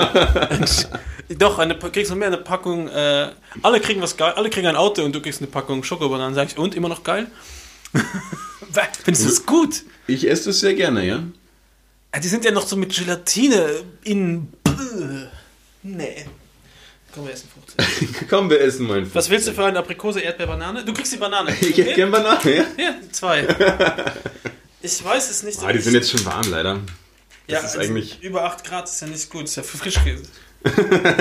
Doch, 1.38 1.58
eine, 1.58 1.78
kriegst 1.78 2.10
du 2.10 2.16
mehr 2.16 2.28
eine 2.28 2.36
Packung. 2.36 2.88
Äh, 2.88 3.30
alle 3.62 3.80
kriegen 3.80 4.02
was 4.02 4.16
geil. 4.16 4.32
Alle 4.36 4.50
kriegen 4.50 4.66
ein 4.66 4.76
Auto 4.76 5.02
und 5.02 5.14
du 5.14 5.22
kriegst 5.22 5.40
eine 5.40 5.50
Packung 5.50 5.82
Schokobananen. 5.82 6.34
Sag 6.34 6.48
ich, 6.48 6.58
und 6.58 6.74
immer 6.74 6.88
noch 6.88 7.02
geil? 7.02 7.30
Findest 9.04 9.24
du 9.24 9.28
das 9.28 9.46
gut? 9.46 9.82
Ich 10.06 10.28
esse 10.28 10.46
das 10.50 10.60
sehr 10.60 10.74
gerne, 10.74 11.06
ja. 11.06 11.22
Ah, 12.10 12.20
Die 12.20 12.28
sind 12.28 12.44
ja 12.44 12.50
noch 12.50 12.66
so 12.66 12.76
mit 12.76 12.94
Gelatine 12.94 13.84
in. 14.04 14.52
Nee. 15.82 16.26
Komm, 17.14 17.26
wir 17.26 17.32
essen 17.32 17.48
Frucht. 17.52 18.28
Komm, 18.30 18.50
wir 18.50 18.60
essen 18.60 18.86
mein 18.86 19.14
Was 19.14 19.28
willst 19.28 19.48
du 19.48 19.52
für 19.52 19.64
eine 19.64 19.78
Aprikose, 19.78 20.20
Erdbeer, 20.20 20.46
Banane? 20.46 20.84
Du 20.84 20.92
kriegst 20.92 21.12
die 21.12 21.18
Banane. 21.18 21.54
Ich 21.60 21.76
hätte 21.76 21.94
gern 21.94 22.10
Banane, 22.10 22.56
ja. 22.56 22.64
Ja, 22.78 22.94
zwei. 23.10 23.46
Ich 24.80 25.04
weiß 25.04 25.30
es 25.30 25.42
nicht. 25.42 25.62
Ah, 25.62 25.72
die 25.72 25.80
sind 25.80 25.94
jetzt 25.94 26.10
schon 26.10 26.24
warm, 26.24 26.50
leider. 26.50 26.80
Ja, 27.46 27.58
ist 27.58 27.64
also 27.76 27.80
eigentlich- 27.80 28.22
Über 28.22 28.44
8 28.44 28.64
Grad 28.64 28.88
ist 28.88 29.00
ja 29.00 29.06
nicht 29.08 29.28
gut. 29.30 29.44
Ist 29.44 29.56
ja 29.56 29.62
für 29.62 29.78
Frischkäse. 29.78 30.24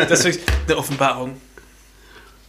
Deswegen 0.10 0.40
eine 0.68 0.78
Offenbarung. 0.78 1.42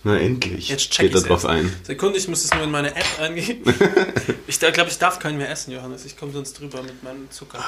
Na, 0.04 0.18
endlich. 0.18 0.68
Jetzt 0.68 0.90
check 0.90 1.12
Geht 1.12 1.14
da 1.22 1.26
drauf 1.28 1.46
ein. 1.46 1.72
Sekunde, 1.84 2.18
ich 2.18 2.26
muss 2.28 2.44
es 2.44 2.52
nur 2.52 2.64
in 2.64 2.70
meine 2.70 2.94
App 2.94 3.20
eingeben. 3.20 3.72
Ich 4.48 4.58
glaube, 4.58 4.90
ich 4.90 4.98
darf 4.98 5.18
keinen 5.18 5.38
mehr 5.38 5.48
essen, 5.50 5.72
Johannes. 5.72 6.04
Ich 6.04 6.16
komme 6.16 6.32
sonst 6.32 6.52
drüber 6.54 6.82
mit 6.82 7.02
meinem 7.02 7.30
Zucker. 7.30 7.64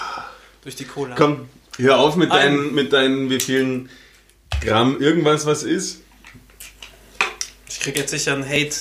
Durch 0.62 0.76
die 0.76 0.84
Cola. 0.84 1.14
Komm, 1.16 1.48
hör 1.78 1.98
auf 1.98 2.14
mit 2.16 2.30
Ein- 2.30 2.38
deinen, 2.56 2.74
mit 2.74 2.92
deinen, 2.92 3.30
wie 3.30 3.40
vielen 3.40 3.88
Gramm 4.60 5.00
irgendwas 5.00 5.46
was 5.46 5.62
ist. 5.62 6.00
Ich 7.68 7.80
kriege 7.80 8.00
jetzt 8.00 8.10
sicher 8.10 8.34
einen 8.34 8.46
Hate 8.48 8.74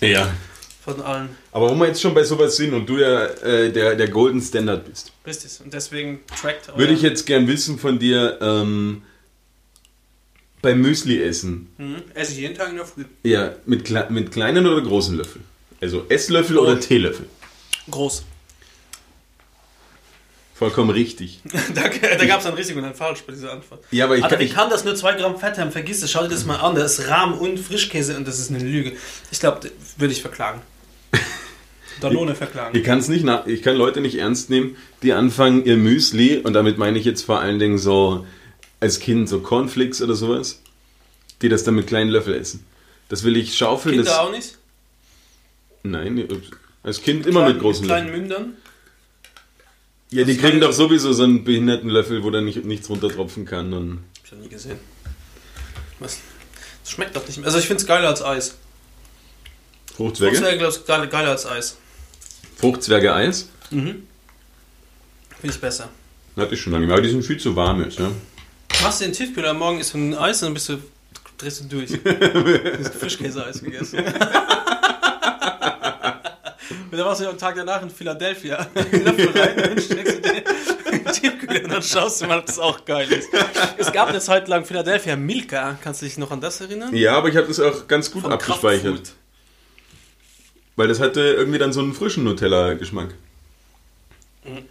Ja. 0.00 0.32
Von 0.84 1.00
allen. 1.00 1.28
Aber 1.52 1.70
wo 1.70 1.74
wir 1.76 1.86
jetzt 1.86 2.00
schon 2.02 2.12
bei 2.14 2.24
sowas 2.24 2.56
sind 2.56 2.74
und 2.74 2.88
du 2.88 2.98
ja 2.98 3.24
äh, 3.26 3.70
der, 3.70 3.94
der 3.94 4.08
Golden 4.08 4.40
Standard 4.40 4.84
bist, 4.84 5.12
Richtig. 5.26 5.60
Und 5.64 5.72
deswegen 5.72 6.20
trackt 6.40 6.76
würde 6.76 6.92
ich 6.92 7.02
jetzt 7.02 7.24
gern 7.26 7.46
wissen 7.46 7.78
von 7.78 7.98
dir, 7.98 8.38
ähm, 8.40 9.02
beim 10.60 10.80
Müsli 10.80 11.20
essen, 11.22 11.68
Mhm. 11.78 12.02
Esse 12.14 12.32
ich 12.32 12.38
jeden 12.38 12.54
Tag 12.56 12.70
in 12.70 12.76
der 12.76 12.86
Früh. 12.86 13.04
ja, 13.24 13.52
mit, 13.66 13.84
kle 13.84 14.06
mit 14.10 14.30
kleinen 14.32 14.66
oder 14.66 14.80
großen 14.80 15.16
Löffeln? 15.16 15.44
Also 15.80 16.06
Esslöffel 16.08 16.58
oder 16.58 16.78
Teelöffel? 16.78 17.26
Groß. 17.90 18.24
Vollkommen 20.54 20.90
richtig. 20.90 21.40
da 21.74 21.82
da 21.88 22.24
gab 22.26 22.38
es 22.38 22.46
ein 22.46 22.54
richtig 22.54 22.76
und 22.76 22.84
ein 22.84 22.94
falsch 22.94 23.22
bei 23.26 23.32
dieser 23.32 23.52
Antwort. 23.52 23.84
Ja, 23.90 24.04
aber 24.04 24.16
ich 24.16 24.22
Alter, 24.22 24.36
kann, 24.36 24.44
ich, 24.46 24.54
kann 24.54 24.70
das 24.70 24.84
nur 24.84 24.94
2 24.94 25.14
Gramm 25.14 25.36
Fett 25.36 25.58
haben? 25.58 25.72
Vergiss 25.72 26.04
es, 26.04 26.12
schau 26.12 26.22
dir 26.22 26.28
das 26.28 26.44
mal 26.44 26.56
an. 26.56 26.76
Da 26.76 26.84
ist 26.84 27.08
Rahm 27.08 27.36
und 27.36 27.58
Frischkäse 27.58 28.16
und 28.16 28.28
das 28.28 28.38
ist 28.38 28.50
eine 28.50 28.60
Lüge. 28.60 28.92
Ich 29.32 29.40
glaube, 29.40 29.72
würde 29.96 30.12
ich 30.12 30.22
verklagen. 30.22 30.60
Danone 32.02 32.34
verklagen. 32.34 32.76
ich 32.76 32.84
kann 32.84 32.98
es 32.98 33.08
nicht 33.08 33.24
nach, 33.24 33.46
ich 33.46 33.62
kann 33.62 33.76
Leute 33.76 34.00
nicht 34.00 34.16
ernst 34.18 34.50
nehmen, 34.50 34.76
die 35.02 35.12
anfangen 35.12 35.64
ihr 35.64 35.76
Müsli 35.76 36.38
und 36.38 36.52
damit 36.52 36.78
meine 36.78 36.98
ich 36.98 37.04
jetzt 37.04 37.22
vor 37.22 37.40
allen 37.40 37.58
Dingen 37.58 37.78
so 37.78 38.26
als 38.80 39.00
Kind 39.00 39.28
so 39.28 39.40
Cornflakes 39.40 40.02
oder 40.02 40.14
sowas, 40.14 40.60
die 41.40 41.48
das 41.48 41.64
dann 41.64 41.74
mit 41.74 41.86
kleinen 41.86 42.10
Löffel 42.10 42.34
essen. 42.34 42.64
Das 43.08 43.24
will 43.24 43.36
ich 43.36 43.56
schaufeln. 43.56 43.96
Kinder 43.96 44.10
das, 44.10 44.18
auch 44.18 44.30
nicht? 44.30 44.58
Nein, 45.82 46.28
als 46.82 47.02
Kind 47.02 47.26
immer 47.26 47.46
mit 47.48 47.60
großen 47.60 47.84
kleinen 47.86 48.06
Löffeln. 48.08 48.28
Mündern. 48.28 48.56
Ja, 50.10 50.24
die 50.24 50.36
kriegen 50.36 50.60
doch 50.60 50.72
sowieso 50.72 51.12
so 51.12 51.22
einen 51.22 51.42
behinderten 51.42 51.88
Löffel, 51.88 52.22
wo 52.22 52.30
da 52.30 52.40
nicht, 52.40 52.64
nichts 52.64 52.90
runtertropfen 52.90 53.46
kann. 53.46 53.72
Und 53.72 53.98
Hab 54.18 54.24
ich 54.26 54.32
noch 54.32 54.38
nie 54.40 54.48
gesehen. 54.48 54.78
Was? 56.00 56.18
Das 56.82 56.90
schmeckt 56.90 57.16
doch 57.16 57.26
nicht 57.26 57.38
mehr. 57.38 57.46
Also 57.46 57.58
ich 57.58 57.66
finde 57.66 57.80
es 57.80 57.86
geiler 57.86 58.08
als 58.08 58.22
Eis. 58.22 58.56
Fruchtzwerge? 59.94 60.36
Fruchtzwerge, 60.36 60.58
glaube 60.84 61.04
ich, 61.06 61.10
geiler 61.10 61.30
als 61.30 61.46
Eis. 61.46 61.78
Fruchtzwerge 62.62 63.12
Eis? 63.12 63.48
Mhm. 63.70 64.06
Finde 65.40 65.54
ich 65.54 65.60
besser. 65.60 65.88
Hatte 66.36 66.54
ich 66.54 66.60
schon 66.60 66.72
lange. 66.72 66.90
Aber 66.92 67.02
die 67.02 67.08
sind 67.10 67.24
viel 67.24 67.36
zu 67.38 67.56
warm 67.56 67.82
jetzt, 67.82 67.98
ja. 67.98 68.08
Machst 68.84 69.00
du 69.00 69.04
den 69.04 69.12
Tiefkühler 69.12 69.52
morgen 69.52 69.80
ist 69.80 69.92
ein 69.94 70.16
Eis 70.16 70.40
und 70.42 70.46
dann 70.46 70.54
bist 70.54 70.68
du 70.68 70.78
drehst 71.38 71.60
du 71.60 71.64
durch. 71.64 71.90
du 71.90 72.78
hast 72.78 72.94
Frischkäse-Eis 72.94 73.62
gegessen. 73.64 73.98
Und 76.90 76.98
dann 76.98 77.06
machst 77.06 77.20
du 77.22 77.28
am 77.28 77.36
Tag 77.38 77.54
danach 77.56 77.82
in 77.82 77.90
Philadelphia 77.90 78.58
einen 78.74 79.04
Löffel 79.04 79.28
rein 79.38 79.56
und 79.56 79.66
dann 79.66 79.80
steckst 79.80 80.16
du 80.16 80.20
den 80.20 80.36
in 80.92 81.04
den 81.04 81.12
Tiefkühler 81.12 81.64
und 81.64 81.72
dann 81.72 81.82
schaust 81.82 82.20
du 82.20 82.26
mal, 82.26 82.38
ob 82.38 82.46
das 82.46 82.58
auch 82.58 82.84
geil 82.84 83.10
ist. 83.10 83.28
Es 83.78 83.92
gab 83.92 84.08
eine 84.08 84.20
Zeit 84.20 84.46
lang 84.48 84.64
Philadelphia 84.64 85.16
Milka. 85.16 85.78
Kannst 85.82 86.02
du 86.02 86.06
dich 86.06 86.18
noch 86.18 86.30
an 86.30 86.40
das 86.40 86.60
erinnern? 86.60 86.94
Ja, 86.94 87.16
aber 87.16 87.28
ich 87.28 87.36
habe 87.36 87.46
das 87.48 87.60
auch 87.60 87.88
ganz 87.88 88.10
gut 88.10 88.22
Von 88.22 88.32
abgespeichert. 88.32 89.14
Weil 90.76 90.88
das 90.88 91.00
hatte 91.00 91.20
irgendwie 91.20 91.58
dann 91.58 91.72
so 91.72 91.80
einen 91.80 91.94
frischen 91.94 92.24
Nutella-Geschmack. 92.24 93.14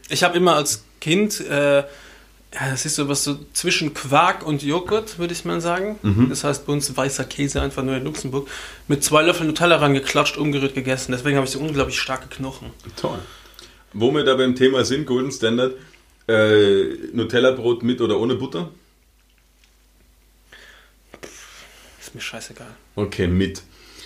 Ich 0.10 0.24
habe 0.24 0.38
immer 0.38 0.56
als 0.56 0.84
Kind, 1.00 1.40
äh, 1.42 1.78
ja, 1.78 2.70
das 2.70 2.86
ist 2.86 2.96
so 2.96 3.08
was 3.08 3.24
so 3.24 3.40
zwischen 3.54 3.94
Quark 3.94 4.46
und 4.46 4.64
Joghurt, 4.64 5.20
würde 5.20 5.34
ich 5.34 5.46
mal 5.46 5.62
sagen. 5.62 6.00
Das 6.30 6.44
heißt 6.44 6.66
bei 6.66 6.74
uns 6.74 6.96
weißer 6.96 7.24
Käse, 7.24 7.62
einfach 7.62 7.84
nur 7.84 7.96
in 7.96 8.04
Luxemburg, 8.04 8.50
mit 8.88 9.04
zwei 9.04 9.22
Löffeln 9.22 9.48
Nutella 9.48 9.78
rangeklatscht, 9.78 10.38
umgerührt 10.38 10.76
gegessen. 10.76 11.14
Deswegen 11.14 11.38
habe 11.38 11.46
ich 11.46 11.54
so 11.54 11.60
unglaublich 11.60 12.00
starke 12.00 12.28
Knochen. 12.28 12.72
Toll. 12.98 13.20
Wo 13.94 14.12
wir 14.12 14.24
da 14.24 14.36
beim 14.36 14.56
Thema 14.56 14.84
sind, 14.84 15.06
Golden 15.06 15.32
Standard, 15.32 15.76
äh, 16.28 16.84
Nutella-Brot 17.14 17.84
mit 17.84 18.02
oder 18.02 18.20
ohne 18.20 18.36
Butter? 18.36 18.70
Ist 22.00 22.16
mir 22.16 22.22
scheißegal. 22.22 22.76
Okay, 22.96 23.28
mit. 23.28 23.64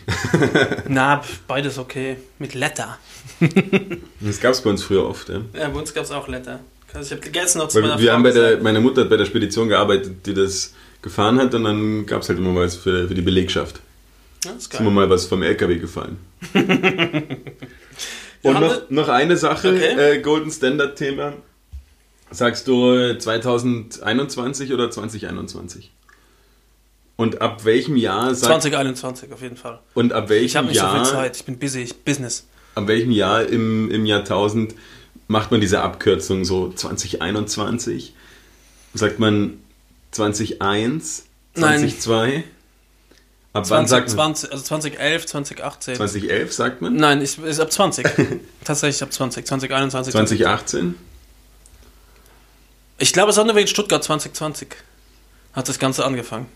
Na, 0.87 1.23
beides 1.47 1.77
okay. 1.77 2.17
Mit 2.39 2.53
Letter. 2.53 2.97
Das 4.19 4.39
gab 4.39 4.53
es 4.53 4.61
bei 4.61 4.69
uns 4.69 4.83
früher 4.83 5.05
oft. 5.07 5.29
Ja. 5.29 5.41
Ja, 5.53 5.69
bei 5.69 5.79
uns 5.79 5.93
gab 5.93 6.03
es 6.03 6.11
auch 6.11 6.27
Letter. 6.27 6.59
Ich 7.01 7.11
habe 7.11 7.21
gegessen 7.21 7.57
noch 7.57 7.67
zu 7.67 7.75
Weil 7.75 7.89
meiner 7.89 7.99
wir 7.99 8.07
Frau 8.07 8.13
haben 8.15 8.23
bei 8.23 8.31
der, 8.31 8.61
meine 8.61 8.79
Mutter 8.79 9.01
hat 9.01 9.09
bei 9.09 9.17
der 9.17 9.25
Spedition 9.25 9.67
gearbeitet, 9.67 10.25
die 10.25 10.33
das 10.33 10.73
gefahren 11.01 11.37
hat 11.39 11.53
und 11.53 11.65
dann 11.65 12.05
gab 12.05 12.21
es 12.21 12.29
halt 12.29 12.39
immer 12.39 12.55
was 12.55 12.75
für, 12.75 13.07
für 13.07 13.13
die 13.13 13.21
Belegschaft. 13.21 13.81
Ja, 14.45 14.51
ist 14.51 14.73
Ist 14.73 14.79
immer 14.79 14.91
mal 14.91 15.09
was 15.09 15.25
vom 15.25 15.43
LKW 15.43 15.77
gefallen. 15.77 16.17
und 18.43 18.59
noch, 18.59 18.89
noch 18.89 19.09
eine 19.09 19.35
Sache, 19.37 19.69
Okay. 19.69 20.15
äh, 20.17 20.21
Golden 20.21 20.51
Standard 20.51 20.97
Thema. 20.97 21.33
Sagst 22.31 22.67
du 22.67 22.93
äh, 22.93 23.17
2021 23.19 24.71
oder 24.73 24.89
2021? 24.89 25.91
Und 27.17 27.41
ab 27.41 27.63
welchem 27.63 27.95
Jahr 27.95 28.35
sagt, 28.35 28.61
2021 28.61 29.31
auf 29.31 29.41
jeden 29.41 29.55
Fall. 29.55 29.79
und 29.93 30.11
ab 30.11 30.25
Ich 30.25 30.29
welchem 30.29 30.57
habe 30.57 30.67
nicht 30.67 30.79
so 30.79 30.83
Jahr 30.85 31.05
viel 31.05 31.13
Zeit. 31.13 31.37
Ich 31.37 31.45
bin 31.45 31.57
busy. 31.57 31.83
Ich 31.83 31.95
Business. 32.03 32.45
ab 32.75 32.87
welchem 32.87 33.11
Jahr 33.11 33.45
im, 33.45 33.89
im 33.89 34.05
Jahrtausend 34.05 34.75
macht 35.27 35.49
man 35.51 35.61
diese 35.61 35.81
Abkürzung 35.81 36.43
so 36.43 36.71
2021? 36.73 38.13
Sagt 38.93 39.19
man 39.19 39.59
2001, 40.11 41.25
Nein. 41.55 41.79
2002? 41.79 42.43
Ab 43.53 43.69
wann 43.69 43.87
sagt 43.87 44.09
man 44.09 44.35
2020, 44.35 44.51
also 44.51 44.63
2011, 44.65 45.25
2018. 45.27 45.95
2011 45.95 46.53
sagt 46.53 46.81
man? 46.81 46.95
Nein, 46.97 47.21
ich, 47.21 47.37
ist 47.39 47.59
ab 47.61 47.71
20. 47.71 48.05
Tatsächlich 48.65 49.01
ab 49.01 49.13
20. 49.13 49.45
2021. 49.47 50.11
2018? 50.11 50.95
Ich 52.97 53.13
glaube, 53.13 53.31
es 53.31 53.37
hat 53.37 53.45
nur 53.45 53.55
wegen 53.55 53.67
Stuttgart 53.67 54.03
2020 54.03 54.67
hat 55.53 55.69
das 55.69 55.79
Ganze 55.79 56.03
angefangen. 56.05 56.47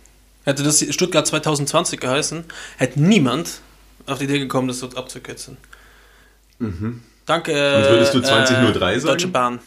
Hätte 0.50 0.64
das 0.64 0.84
Stuttgart 0.92 1.28
2020 1.28 2.00
geheißen, 2.00 2.44
hätte 2.78 3.00
niemand 3.00 3.62
auf 4.08 4.18
die 4.18 4.24
Idee 4.24 4.40
gekommen, 4.40 4.68
das 4.68 4.80
so 4.80 4.90
abzukürzen. 4.90 5.58
Danke. 6.58 7.52
Mhm. 7.52 7.84
Und 7.84 7.90
würdest 7.92 8.16
du 8.16 8.20
2003 8.20 9.00
sagen? 9.00 9.12
Deutsche 9.12 9.28
Bahn. 9.28 9.60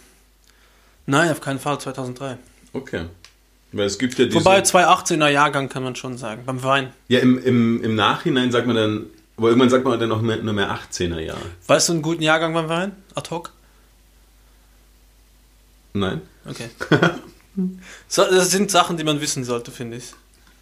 Nein, 1.07 1.31
auf 1.31 1.41
keinen 1.41 1.61
Fall, 1.61 1.79
2003. 1.79 2.37
Okay. 2.73 3.05
Weil 3.71 3.87
es 3.87 3.97
gibt 3.97 4.19
ja 4.19 4.25
diese... 4.25 4.41
Wobei 4.41 4.59
2018er 4.59 5.29
Jahrgang 5.29 5.69
kann 5.69 5.85
man 5.85 5.95
schon 5.95 6.19
sagen, 6.19 6.43
beim 6.47 6.61
Wein. 6.65 6.93
ja, 7.07 7.21
im, 7.21 7.41
im, 7.41 7.85
im 7.85 7.95
Nachhinein 7.95 8.51
sagt 8.51 8.67
man 8.67 8.75
dann... 8.75 9.07
Aber 9.37 9.51
irgendwann 9.51 9.71
sagt 9.71 9.85
man 9.85 10.01
dann 10.01 10.27
mehr, 10.27 10.39
nur 10.39 10.53
mehr 10.53 10.77
18er 10.77 11.21
Jahre. 11.21 11.41
Weißt 11.69 11.91
du 11.91 11.93
einen 11.93 12.03
guten 12.03 12.23
Jahrgang 12.23 12.55
beim 12.55 12.69
Wein? 12.69 12.97
Ad 13.15 13.31
hoc? 13.31 13.53
Nein? 15.93 16.23
Okay. 16.45 16.71
so, 18.09 18.25
das 18.25 18.51
sind 18.51 18.73
Sachen, 18.73 18.97
die 18.97 19.05
man 19.05 19.21
wissen 19.21 19.45
sollte, 19.45 19.71
finde 19.71 19.99
ich. 19.99 20.13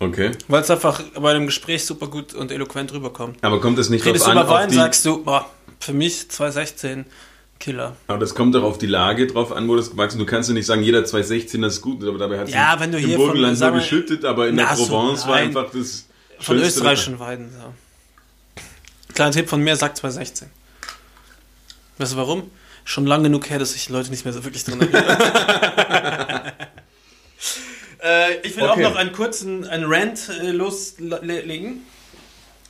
Okay. 0.03 0.31
Weil 0.49 0.63
es 0.63 0.71
einfach 0.71 1.03
bei 1.15 1.31
einem 1.31 1.47
Gespräch 1.47 1.85
super 1.85 2.07
gut 2.07 2.33
und 2.33 2.51
eloquent 2.51 2.91
rüberkommt. 2.93 3.37
Aber 3.43 3.61
kommt 3.61 3.79
das 3.79 3.91
nicht 3.91 4.05
Redest 4.07 4.27
drauf 4.27 4.33
du 4.33 4.41
an, 4.41 4.47
über 4.47 4.55
auf 4.55 4.61
Wein, 4.63 4.71
die, 4.71 4.75
sagst 4.75 5.05
du, 5.05 5.23
boah, 5.23 5.49
für 5.79 5.93
mich 5.93 6.31
2016 6.31 7.05
Killer. 7.59 7.95
aber 8.07 8.19
das 8.19 8.35
kommt 8.35 8.55
doch 8.55 8.63
auf 8.63 8.79
die 8.79 8.87
Lage 8.87 9.27
drauf 9.27 9.53
an, 9.53 9.69
wo 9.69 9.77
das 9.77 9.91
gewachsen 9.91 10.19
ist. 10.19 10.27
Du 10.27 10.31
kannst 10.31 10.49
ja 10.49 10.55
nicht 10.55 10.65
sagen, 10.65 10.83
jeder 10.83 11.05
216 11.05 11.63
ist 11.63 11.83
gut, 11.83 12.03
aber 12.03 12.17
dabei 12.17 12.39
hat 12.39 12.49
es 12.49 12.55
Ja, 12.55 12.77
wenn 12.81 12.91
du 12.91 12.97
im 12.99 13.05
hier 13.05 13.17
von, 13.17 13.27
Burgenland 13.27 13.59
sagen 13.59 13.77
nur 13.77 13.83
geschüttet, 13.83 14.25
aber 14.25 14.49
in 14.49 14.57
der 14.57 14.65
Na, 14.71 14.77
so, 14.77 14.87
Provence 14.87 15.27
war 15.27 15.35
einfach 15.37 15.71
das 15.71 16.07
Von 16.39 16.57
österreichischen 16.57 17.19
Weiden. 17.19 17.51
So. 17.51 17.75
Kleiner 19.13 19.33
Tipp 19.33 19.51
von 19.51 19.61
mir, 19.61 19.77
sagt 19.77 19.99
2016. 19.99 20.49
Weißt 21.99 22.13
du 22.15 22.17
warum? 22.17 22.51
Schon 22.85 23.05
lang 23.05 23.23
genug 23.23 23.51
her, 23.51 23.59
dass 23.59 23.75
sich 23.75 23.85
die 23.89 23.93
Leute 23.93 24.09
nicht 24.09 24.25
mehr 24.25 24.33
so 24.33 24.43
wirklich 24.43 24.65
drin 24.65 24.81
erinnern. 24.81 26.40
äh, 28.03 28.37
ich 28.47 28.57
will 28.57 28.65
Okay. 28.65 28.85
auch 28.85 28.91
noch 28.91 28.97
einen 28.97 29.13
kurzen 29.13 29.67
einen 29.67 29.85
Rant 29.93 30.29
äh, 30.43 30.51
loslegen. 30.51 31.85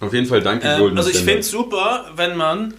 Auf 0.01 0.12
jeden 0.14 0.26
Fall 0.26 0.41
danke, 0.43 0.66
Ähm, 0.66 0.78
Golden 0.81 0.99
also 0.99 1.11
ich 1.11 1.18
finde 1.18 1.41
es 1.41 1.51
super, 1.51 2.11
wenn 2.16 2.37
man, 2.37 2.74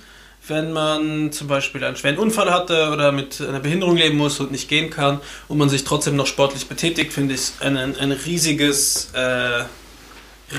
wenn 0.47 0.73
man 0.73 1.31
zum 1.31 1.47
Beispiel 1.47 1.83
einen 1.83 1.95
schweren 1.95 2.17
Unfall 2.17 2.51
hatte 2.51 2.89
oder 2.91 3.11
mit 3.11 3.39
einer 3.41 3.59
Behinderung 3.59 3.95
leben 3.95 4.17
muss 4.17 4.39
und 4.39 4.51
nicht 4.51 4.67
gehen 4.69 4.89
kann 4.89 5.19
und 5.47 5.57
man 5.59 5.69
sich 5.69 5.83
trotzdem 5.83 6.15
noch 6.15 6.25
sportlich 6.27 6.67
betätigt, 6.67 7.13
finde 7.13 7.35
ich 7.35 7.51
ein, 7.59 7.77
ein 7.77 8.11
riesiges, 8.11 9.11
äh, 9.13 9.63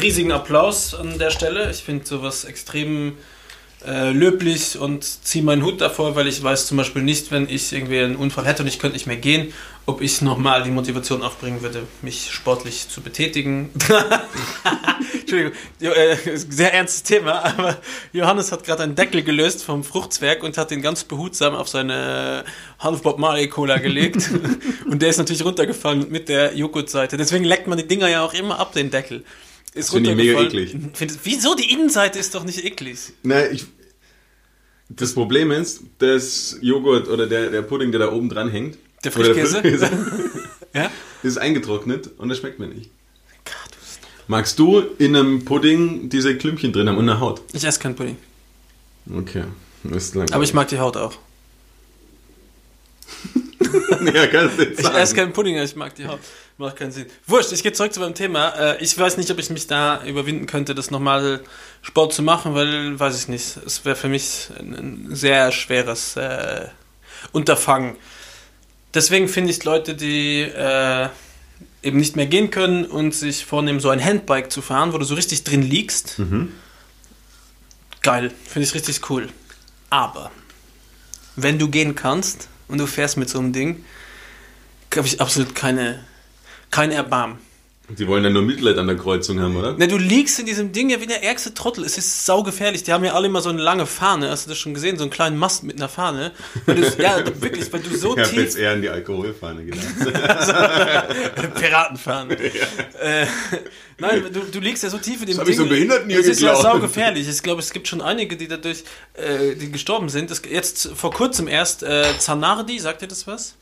riesigen 0.00 0.30
Applaus 0.32 0.94
an 0.94 1.18
der 1.18 1.30
Stelle. 1.30 1.68
Ich 1.70 1.82
finde 1.82 2.06
sowas 2.06 2.44
extrem 2.44 3.16
äh, 3.86 4.10
löblich 4.10 4.78
und 4.78 5.04
ziehe 5.04 5.44
meinen 5.44 5.64
Hut 5.64 5.80
davor, 5.80 6.14
weil 6.14 6.26
ich 6.28 6.42
weiß 6.42 6.66
zum 6.66 6.76
Beispiel 6.76 7.02
nicht, 7.02 7.30
wenn 7.30 7.48
ich 7.48 7.72
irgendwie 7.72 8.00
einen 8.00 8.16
Unfall 8.16 8.46
hätte 8.46 8.62
und 8.62 8.68
ich 8.68 8.78
könnte 8.78 8.94
nicht 8.94 9.06
mehr 9.06 9.16
gehen, 9.16 9.52
ob 9.86 10.00
ich 10.00 10.22
nochmal 10.22 10.62
die 10.62 10.70
Motivation 10.70 11.22
aufbringen 11.22 11.62
würde, 11.62 11.82
mich 12.02 12.30
sportlich 12.30 12.88
zu 12.88 13.00
betätigen. 13.00 13.70
Entschuldigung, 15.20 15.52
äh, 15.80 16.16
sehr 16.36 16.72
ernstes 16.72 17.02
Thema, 17.02 17.44
aber 17.44 17.78
Johannes 18.12 18.52
hat 18.52 18.64
gerade 18.64 18.84
einen 18.84 18.94
Deckel 18.94 19.22
gelöst 19.22 19.64
vom 19.64 19.82
Fruchtzwerg 19.82 20.42
und 20.44 20.56
hat 20.56 20.70
den 20.70 20.82
ganz 20.82 21.02
behutsam 21.04 21.54
auf 21.54 21.68
seine 21.68 22.44
Half 22.78 23.02
Bob 23.02 23.18
Marley 23.18 23.48
Cola 23.48 23.78
gelegt 23.78 24.30
und 24.88 25.02
der 25.02 25.08
ist 25.08 25.18
natürlich 25.18 25.44
runtergefallen 25.44 26.06
mit 26.10 26.28
der 26.28 26.54
Joghurtseite. 26.54 27.16
Deswegen 27.16 27.44
leckt 27.44 27.66
man 27.66 27.78
die 27.78 27.88
Dinger 27.88 28.08
ja 28.08 28.24
auch 28.24 28.34
immer 28.34 28.60
ab, 28.60 28.72
den 28.72 28.90
Deckel. 28.90 29.24
Ist 29.74 29.90
Finde 29.90 30.10
ich 30.10 30.16
mega 30.16 30.38
runtergefallen. 30.38 30.90
Find, 30.94 31.18
wieso? 31.24 31.54
Die 31.54 31.70
Innenseite 31.72 32.18
ist 32.18 32.34
doch 32.34 32.44
nicht 32.44 32.62
eklig. 32.64 32.98
Na, 33.22 33.50
ich, 33.50 33.64
das 34.90 35.14
Problem 35.14 35.50
ist, 35.50 35.80
das 35.98 36.58
Joghurt 36.60 37.08
oder 37.08 37.26
der, 37.26 37.50
der 37.50 37.62
Pudding, 37.62 37.90
der 37.90 38.00
da 38.00 38.12
oben 38.12 38.28
dran 38.28 38.50
hängt, 38.50 38.76
Der 39.04 39.16
oder 39.16 39.34
Frischkäse? 39.34 39.90
Ja? 40.74 40.90
ist 41.22 41.36
eingetrocknet 41.36 42.10
und 42.16 42.30
das 42.30 42.38
schmeckt 42.38 42.58
mir 42.58 42.66
nicht. 42.68 42.90
Gott, 43.44 43.54
Magst 44.26 44.58
du 44.58 44.80
in 44.98 45.14
einem 45.14 45.44
Pudding 45.44 46.08
diese 46.08 46.36
Klümpchen 46.38 46.72
drin 46.72 46.88
haben 46.88 46.96
und 46.96 47.08
eine 47.08 47.20
Haut? 47.20 47.42
Ich 47.52 47.62
esse 47.64 47.78
keinen 47.78 47.94
Pudding. 47.94 48.16
Okay. 49.14 49.44
Das 49.84 50.04
ist 50.04 50.14
langweilig. 50.14 50.34
Aber 50.34 50.44
ich 50.44 50.54
mag 50.54 50.68
die 50.68 50.78
Haut 50.78 50.96
auch. 50.96 51.12
ja, 54.14 54.26
kannst 54.26 54.58
du 54.58 54.62
Ich 54.64 54.78
esse 54.88 55.14
keinen 55.14 55.32
Pudding, 55.32 55.56
aber 55.56 55.64
ich 55.64 55.76
mag 55.76 55.94
die 55.94 56.06
Haut. 56.06 56.20
Macht 56.58 56.76
keinen 56.76 56.92
Sinn. 56.92 57.06
Wurscht, 57.26 57.52
ich 57.52 57.62
gehe 57.62 57.72
zurück 57.72 57.92
zu 57.92 58.00
meinem 58.00 58.14
Thema. 58.14 58.50
Äh, 58.74 58.82
Ich 58.82 58.96
weiß 58.96 59.16
nicht, 59.16 59.30
ob 59.30 59.38
ich 59.38 59.50
mich 59.50 59.66
da 59.66 60.04
überwinden 60.04 60.46
könnte, 60.46 60.74
das 60.74 60.90
nochmal 60.90 61.40
Sport 61.80 62.12
zu 62.12 62.22
machen, 62.22 62.54
weil, 62.54 62.98
weiß 62.98 63.18
ich 63.18 63.28
nicht, 63.28 63.56
es 63.66 63.84
wäre 63.84 63.96
für 63.96 64.08
mich 64.08 64.48
ein, 64.58 65.08
sehr 65.10 65.50
schweres 65.52 66.16
äh, 66.16 66.66
Unterfangen. 67.32 67.96
Deswegen 68.94 69.28
finde 69.28 69.50
ich 69.50 69.64
Leute, 69.64 69.94
die 69.94 70.42
äh, 70.42 71.08
eben 71.82 71.98
nicht 71.98 72.16
mehr 72.16 72.26
gehen 72.26 72.50
können 72.50 72.84
und 72.84 73.14
sich 73.14 73.44
vornehmen, 73.46 73.80
so 73.80 73.88
ein 73.88 74.02
Handbike 74.04 74.52
zu 74.52 74.60
fahren, 74.62 74.92
wo 74.92 74.98
du 74.98 75.04
so 75.04 75.14
richtig 75.14 75.44
drin 75.44 75.62
liegst. 75.62 76.20
Geil, 78.02 78.30
finde 78.48 78.66
ich 78.68 78.74
richtig 78.74 79.08
cool. 79.10 79.28
Aber 79.90 80.30
wenn 81.36 81.58
du 81.58 81.68
gehen 81.68 81.94
kannst 81.94 82.48
und 82.72 82.78
du 82.78 82.86
fährst 82.86 83.18
mit 83.18 83.28
so 83.28 83.38
einem 83.38 83.52
Ding, 83.52 83.84
habe 84.96 85.06
ich 85.06 85.20
absolut 85.20 85.54
keine, 85.54 86.02
kein 86.70 86.90
Erbarmen. 86.90 87.38
Die 87.88 88.06
wollen 88.06 88.22
ja 88.24 88.30
nur 88.30 88.42
Mitleid 88.42 88.78
an 88.78 88.86
der 88.86 88.96
Kreuzung 88.96 89.40
haben, 89.40 89.56
oder? 89.56 89.74
Na, 89.76 89.86
du 89.86 89.98
liegst 89.98 90.38
in 90.38 90.46
diesem 90.46 90.72
Ding 90.72 90.88
ja 90.88 91.00
wie 91.00 91.06
der 91.06 91.22
ärgste 91.24 91.52
Trottel. 91.52 91.84
Es 91.84 91.98
ist 91.98 92.24
saugefährlich. 92.24 92.84
Die 92.84 92.92
haben 92.92 93.04
ja 93.04 93.12
alle 93.12 93.26
immer 93.26 93.42
so 93.42 93.50
eine 93.50 93.60
lange 93.60 93.86
Fahne. 93.86 94.30
Hast 94.30 94.46
du 94.46 94.50
das 94.50 94.58
schon 94.58 94.72
gesehen? 94.72 94.96
So 94.96 95.02
einen 95.02 95.10
kleinen 95.10 95.36
Mast 95.36 95.64
mit 95.64 95.76
einer 95.76 95.88
Fahne. 95.88 96.30
Weil 96.64 96.76
du, 96.76 97.02
ja, 97.02 97.18
wirklich, 97.42 97.70
weil 97.72 97.80
du 97.80 97.94
so 97.96 98.16
Ich 98.16 98.22
habe 98.24 98.40
jetzt 98.40 98.52
tief... 98.54 98.62
eher 98.62 98.72
an 98.72 98.82
die 98.82 98.88
Alkoholfahne 98.88 99.64
gedacht. 99.64 99.84
Piratenfahne. 101.54 102.36
Äh, 102.38 103.26
nein, 103.98 104.24
du, 104.32 104.40
du 104.40 104.60
liegst 104.60 104.82
ja 104.84 104.88
so 104.88 104.98
tief 104.98 105.20
in 105.20 105.26
dem 105.26 105.36
Das 105.36 105.38
hab 105.40 105.48
ich 105.48 105.56
Ding. 105.56 105.64
so 105.64 105.68
Behinderten 105.68 106.08
hier 106.08 106.20
Es 106.20 106.28
ist 106.28 106.40
ja 106.40 106.54
geglaubt. 106.54 106.74
saugefährlich. 106.74 107.28
Ich 107.28 107.42
glaube, 107.42 107.60
es 107.60 107.72
gibt 107.72 107.88
schon 107.88 108.00
einige, 108.00 108.36
die 108.36 108.48
dadurch 108.48 108.84
äh, 109.14 109.54
die 109.56 109.70
gestorben 109.72 110.08
sind. 110.08 110.30
Das, 110.30 110.40
jetzt 110.48 110.88
vor 110.94 111.12
kurzem 111.12 111.48
erst 111.48 111.82
äh, 111.82 112.04
Zanardi, 112.18 112.78
sagt 112.78 113.02
ihr 113.02 113.08
das 113.08 113.26
was? 113.26 113.54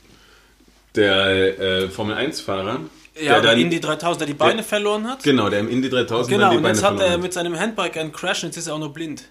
Der 0.95 1.59
äh, 1.59 1.89
Formel-1-Fahrer, 1.89 2.81
Ja, 3.23 3.41
der 3.41 3.53
dann, 3.53 3.61
Indy 3.61 3.81
3000, 3.81 4.21
der 4.21 4.27
die 4.27 4.35
Beine 4.35 4.57
der- 4.57 4.65
verloren 4.65 5.07
hat. 5.09 5.23
genau, 5.23 5.49
der 5.49 5.61
im 5.61 5.69
Indy 5.69 5.89
3000 5.91 6.29
Genau, 6.29 6.43
dann 6.45 6.51
die 6.53 6.57
und 6.59 6.63
Beine 6.63 6.75
jetzt 6.75 6.83
hat 6.85 6.91
verloren 6.95 7.07
er 7.11 7.15
hat. 7.15 7.21
mit 7.23 7.33
seinem 7.33 7.59
Handbike 7.59 7.97
einen 7.97 8.13
Crash 8.13 8.43
und 8.43 8.49
jetzt 8.51 8.57
ist 8.57 8.67
er 8.67 8.75
auch 8.75 8.79
noch 8.79 8.93
blind. 8.93 9.25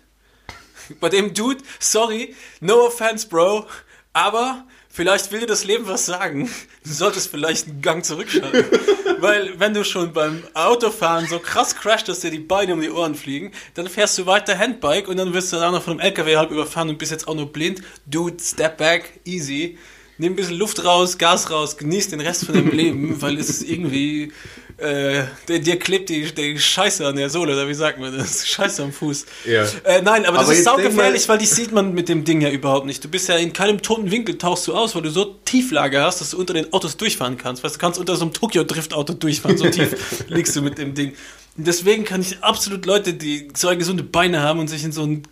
Bei 1.00 1.10
dem 1.10 1.34
Dude, 1.34 1.64
sorry, 1.80 2.36
no 2.62 2.86
offense, 2.88 3.28
Bro, 3.28 3.66
aber 4.14 4.66
vielleicht 4.90 5.32
will 5.32 5.42
dir 5.42 5.46
das 5.46 5.64
Leben 5.66 5.88
was 5.88 6.06
sagen. 6.06 6.50
Du 6.84 6.90
solltest 6.92 7.30
vielleicht 7.30 7.68
einen 7.68 7.82
Gang 7.82 8.04
zurückschalten. 8.04 8.66
Weil 9.22 9.60
wenn 9.60 9.74
du 9.74 9.84
schon 9.84 10.14
beim 10.14 10.44
Autofahren 10.54 11.28
so 11.28 11.40
krass 11.40 11.76
crasht, 11.76 12.08
dass 12.08 12.22
dir 12.22 12.32
die 12.32 12.40
Beine 12.40 12.74
um 12.74 12.80
die 12.82 12.90
Ohren 12.90 13.16
fliegen, 13.16 13.52
dann 13.74 13.88
fährst 13.90 14.18
du 14.18 14.26
weiter 14.26 14.58
Handbike 14.58 15.08
und 15.10 15.18
dann 15.18 15.34
wirst 15.34 15.52
du 15.52 15.58
dann 15.58 15.74
noch 15.74 15.84
von 15.84 15.94
einem 15.94 16.00
LKW 16.00 16.38
halb 16.38 16.52
überfahren 16.52 16.90
und 16.90 16.98
bist 16.98 17.12
jetzt 17.12 17.28
auch 17.28 17.36
nur 17.36 17.52
blind. 17.52 17.82
Dude, 18.06 18.38
step 18.42 18.78
back, 18.78 19.20
easy. 19.26 19.78
Nimm 20.22 20.34
ein 20.34 20.36
bisschen 20.36 20.58
Luft 20.58 20.84
raus, 20.84 21.18
Gas 21.18 21.50
raus, 21.50 21.78
genieß 21.78 22.10
den 22.10 22.20
Rest 22.20 22.46
von 22.46 22.54
deinem 22.54 22.72
Leben, 22.76 23.22
weil 23.22 23.38
es 23.38 23.50
ist 23.50 23.64
irgendwie, 23.64 24.34
äh, 24.76 25.24
dir, 25.48 25.60
dir 25.62 25.80
klebt 25.80 26.10
die, 26.10 26.36
die 26.36 26.60
Scheiße 26.60 27.08
an 27.08 27.16
der 27.16 27.30
Sohle, 27.30 27.54
oder 27.54 27.70
wie 27.70 27.74
sagt 27.74 28.00
man 28.00 28.16
das? 28.16 28.46
Scheiße 28.50 28.84
am 28.84 28.92
Fuß. 28.92 29.26
Ja. 29.46 29.64
Äh, 29.86 30.02
nein, 30.02 30.26
aber 30.26 30.40
das 30.40 30.48
Aber 30.48 30.54
ist 30.54 30.66
saugefährlich, 30.66 31.30
weil 31.30 31.38
die 31.38 31.46
sieht 31.46 31.72
man 31.72 31.94
mit 31.94 32.10
dem 32.10 32.26
Ding 32.26 32.42
ja 32.42 32.50
überhaupt 32.50 32.86
nicht. 32.86 33.02
Du 33.02 33.08
bist 33.08 33.30
ja 33.30 33.38
in 33.38 33.54
keinem 33.54 33.82
toten 33.82 34.12
Winkel 34.12 34.38
tauchst 34.38 34.68
du 34.68 34.76
aus, 34.76 34.94
weil 34.94 35.04
du 35.04 35.10
so 35.10 35.38
Tieflage 35.46 36.02
hast, 36.02 36.20
dass 36.20 36.32
du 36.32 36.38
unter 36.38 36.54
den 36.54 36.74
Autos 36.74 36.98
durchfahren 36.98 37.38
kannst. 37.38 37.64
Weißt 37.64 37.76
du, 37.76 37.80
du 37.80 37.82
kannst 37.82 37.98
unter 37.98 38.18
so 38.18 38.24
einem 38.24 38.34
Tokyo-Drift-Auto 38.34 39.14
durchfahren, 39.14 39.58
so 39.58 39.70
tief 39.70 39.96
liegst 40.28 40.54
du 40.54 40.62
mit 40.62 40.78
dem 40.78 40.96
Ding. 40.96 41.14
Und 41.56 41.66
deswegen 41.66 42.04
kann 42.04 42.20
ich 42.22 42.44
absolut 42.44 42.86
Leute, 42.86 43.14
die 43.14 43.48
zwei 43.54 43.76
gesunde 43.76 44.04
Beine 44.04 44.42
haben 44.42 44.60
und 44.60 44.68
sich 44.68 44.84
in 44.84 44.92
so 44.92 45.04
ein, 45.04 45.24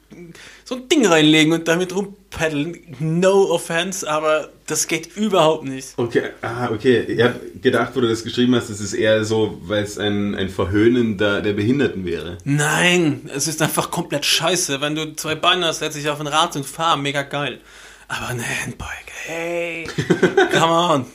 so 0.64 0.76
ein 0.76 0.88
Ding 0.88 1.06
reinlegen 1.06 1.52
und 1.52 1.68
damit 1.68 1.94
rumpaddeln, 2.38 2.78
no 3.00 3.52
offense, 3.52 4.10
aber 4.10 4.50
das 4.66 4.88
geht 4.88 5.16
überhaupt 5.16 5.66
nicht. 5.66 5.94
Okay, 5.98 6.30
ah, 6.42 6.70
okay. 6.72 7.02
Ich 7.08 7.22
habe 7.22 7.40
gedacht, 7.62 7.96
wo 7.96 8.02
du 8.02 8.08
das 8.08 8.24
geschrieben 8.24 8.56
hast, 8.56 8.70
es 8.70 8.80
ist 8.80 8.94
eher 8.94 9.24
so, 9.26 9.60
weil 9.64 9.84
es 9.84 9.98
ein, 9.98 10.36
ein 10.36 10.50
Verhöhnen 10.50 11.18
der, 11.18 11.42
der 11.42 11.54
Behinderten 11.54 12.06
wäre. 12.06 12.38
Nein, 12.44 13.30
es 13.34 13.48
ist 13.48 13.62
einfach 13.62 13.92
komplett 13.92 14.26
scheiße. 14.26 14.82
Wenn 14.82 14.96
du 14.96 15.16
zwei 15.16 15.36
Beine 15.36 15.68
hast, 15.68 15.80
setz 15.80 15.96
dich 15.96 16.10
auf 16.10 16.20
ein 16.20 16.28
Rad 16.28 16.56
und 16.56 16.66
fahr, 16.66 16.98
mega 16.98 17.24
geil. 17.24 17.60
Aber 18.08 18.28
ein 18.30 18.42
Handbike, 18.42 19.12
hey, 19.26 19.88
come 20.52 20.74
on. 20.74 21.06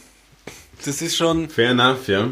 Das 0.84 1.00
ist 1.00 1.16
schon, 1.16 1.48
Fair 1.48 1.70
enough, 1.70 2.08
ja. 2.08 2.28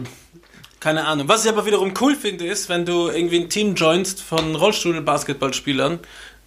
keine 0.80 1.06
Ahnung. 1.06 1.28
Was 1.28 1.44
ich 1.44 1.50
aber 1.50 1.64
wiederum 1.64 1.94
cool 2.00 2.16
finde, 2.16 2.46
ist, 2.46 2.68
wenn 2.68 2.84
du 2.84 3.08
irgendwie 3.08 3.38
ein 3.38 3.48
Team 3.48 3.74
joinst 3.74 4.20
von 4.20 4.56
Rollstuhl-Basketballspielern, 4.56 6.00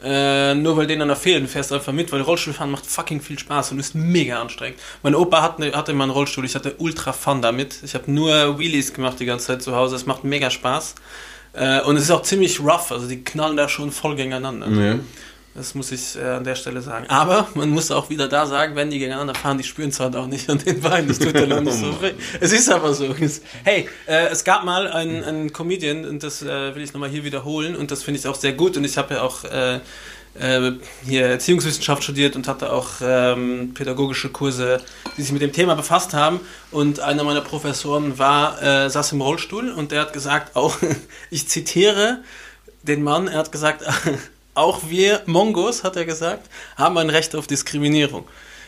äh, 0.03 0.53
nur 0.53 0.75
weil 0.75 0.85
denen 0.85 1.07
dann 1.07 1.17
fehlen, 1.17 1.47
fährst 1.47 1.71
du 1.71 1.75
einfach 1.75 1.93
mit, 1.93 2.11
weil 2.11 2.21
Rollstuhlfahren 2.21 2.71
macht 2.71 2.85
fucking 2.85 3.21
viel 3.21 3.39
Spaß 3.39 3.71
und 3.71 3.79
ist 3.79 3.95
mega 3.95 4.41
anstrengend. 4.41 4.79
Mein 5.01 5.15
Opa 5.15 5.41
hat 5.41 5.59
ne, 5.59 5.71
hatte 5.71 5.93
mal 5.93 6.03
einen 6.03 6.11
Rollstuhl, 6.11 6.43
ich 6.43 6.55
hatte 6.55 6.75
ultra 6.77 7.13
Fun 7.13 7.41
damit. 7.41 7.77
Ich 7.83 7.95
habe 7.95 8.11
nur 8.11 8.59
Wheelies 8.59 8.93
gemacht 8.93 9.19
die 9.19 9.25
ganze 9.25 9.47
Zeit 9.47 9.61
zu 9.61 9.75
Hause, 9.75 9.95
es 9.95 10.05
macht 10.05 10.23
mega 10.23 10.49
Spaß. 10.49 10.95
Äh, 11.53 11.81
und 11.81 11.95
es 11.95 12.03
ist 12.03 12.11
auch 12.11 12.23
ziemlich 12.23 12.59
rough, 12.59 12.91
also 12.91 13.07
die 13.07 13.23
knallen 13.23 13.55
da 13.55 13.69
schon 13.69 13.91
voll 13.91 14.15
gegeneinander. 14.15 14.67
ja. 14.69 14.99
Das 15.55 15.75
muss 15.75 15.91
ich 15.91 16.15
äh, 16.15 16.23
an 16.23 16.43
der 16.43 16.55
Stelle 16.55 16.81
sagen. 16.81 17.05
Aber 17.09 17.47
man 17.53 17.69
muss 17.69 17.91
auch 17.91 18.09
wieder 18.09 18.27
da 18.27 18.47
sagen, 18.47 18.75
wenn 18.75 18.89
die 18.89 18.97
gegeneinander 18.97 19.35
fahren, 19.35 19.59
die 19.59 19.63
spüren 19.63 19.89
es 19.89 19.99
halt 19.99 20.15
auch 20.15 20.25
nicht 20.25 20.49
an 20.49 20.57
den 20.57 20.81
Beinen. 20.81 21.07
Das 21.07 21.19
tut 21.19 21.35
dann 21.35 21.51
auch 21.51 21.61
nicht 21.61 21.77
so 21.77 22.01
weh. 22.01 22.13
Es 22.39 22.51
ist 22.51 22.71
aber 22.71 22.93
so. 22.95 23.13
Hey, 23.63 23.87
äh, 24.07 24.29
es 24.31 24.43
gab 24.43 24.63
mal 24.63 24.87
einen, 24.87 25.23
einen 25.23 25.53
Comedian, 25.53 26.05
und 26.05 26.23
das 26.23 26.41
äh, 26.41 26.73
will 26.73 26.81
ich 26.81 26.93
nochmal 26.93 27.09
hier 27.09 27.23
wiederholen, 27.23 27.75
und 27.75 27.91
das 27.91 28.01
finde 28.01 28.19
ich 28.19 28.27
auch 28.27 28.35
sehr 28.35 28.53
gut. 28.53 28.77
Und 28.77 28.83
ich 28.83 28.97
habe 28.97 29.13
ja 29.13 29.21
auch 29.21 29.43
äh, 29.43 29.79
äh, 30.39 30.71
hier 31.05 31.27
Erziehungswissenschaft 31.27 32.03
studiert 32.03 32.35
und 32.35 32.47
hatte 32.47 32.71
auch 32.71 32.89
ähm, 33.03 33.75
pädagogische 33.75 34.29
Kurse, 34.29 34.81
die 35.17 35.21
sich 35.21 35.31
mit 35.31 35.43
dem 35.43 35.53
Thema 35.53 35.75
befasst 35.75 36.15
haben. 36.15 36.39
Und 36.71 36.99
einer 36.99 37.23
meiner 37.23 37.41
Professoren 37.41 38.17
war, 38.17 38.61
äh, 38.61 38.89
saß 38.89 39.11
im 39.11 39.21
Rollstuhl 39.21 39.69
und 39.71 39.91
der 39.91 40.01
hat 40.01 40.13
gesagt, 40.13 40.55
auch, 40.55 40.77
ich 41.29 41.47
zitiere 41.47 42.23
den 42.81 43.03
Mann, 43.03 43.27
er 43.27 43.37
hat 43.37 43.51
gesagt, 43.51 43.83
auch 44.55 44.81
wir 44.89 45.21
Mongos, 45.25 45.83
hat 45.83 45.95
er 45.95 46.05
gesagt, 46.05 46.49
haben 46.75 46.97
ein 46.97 47.09
Recht 47.09 47.35
auf 47.35 47.47
Diskriminierung. 47.47 48.25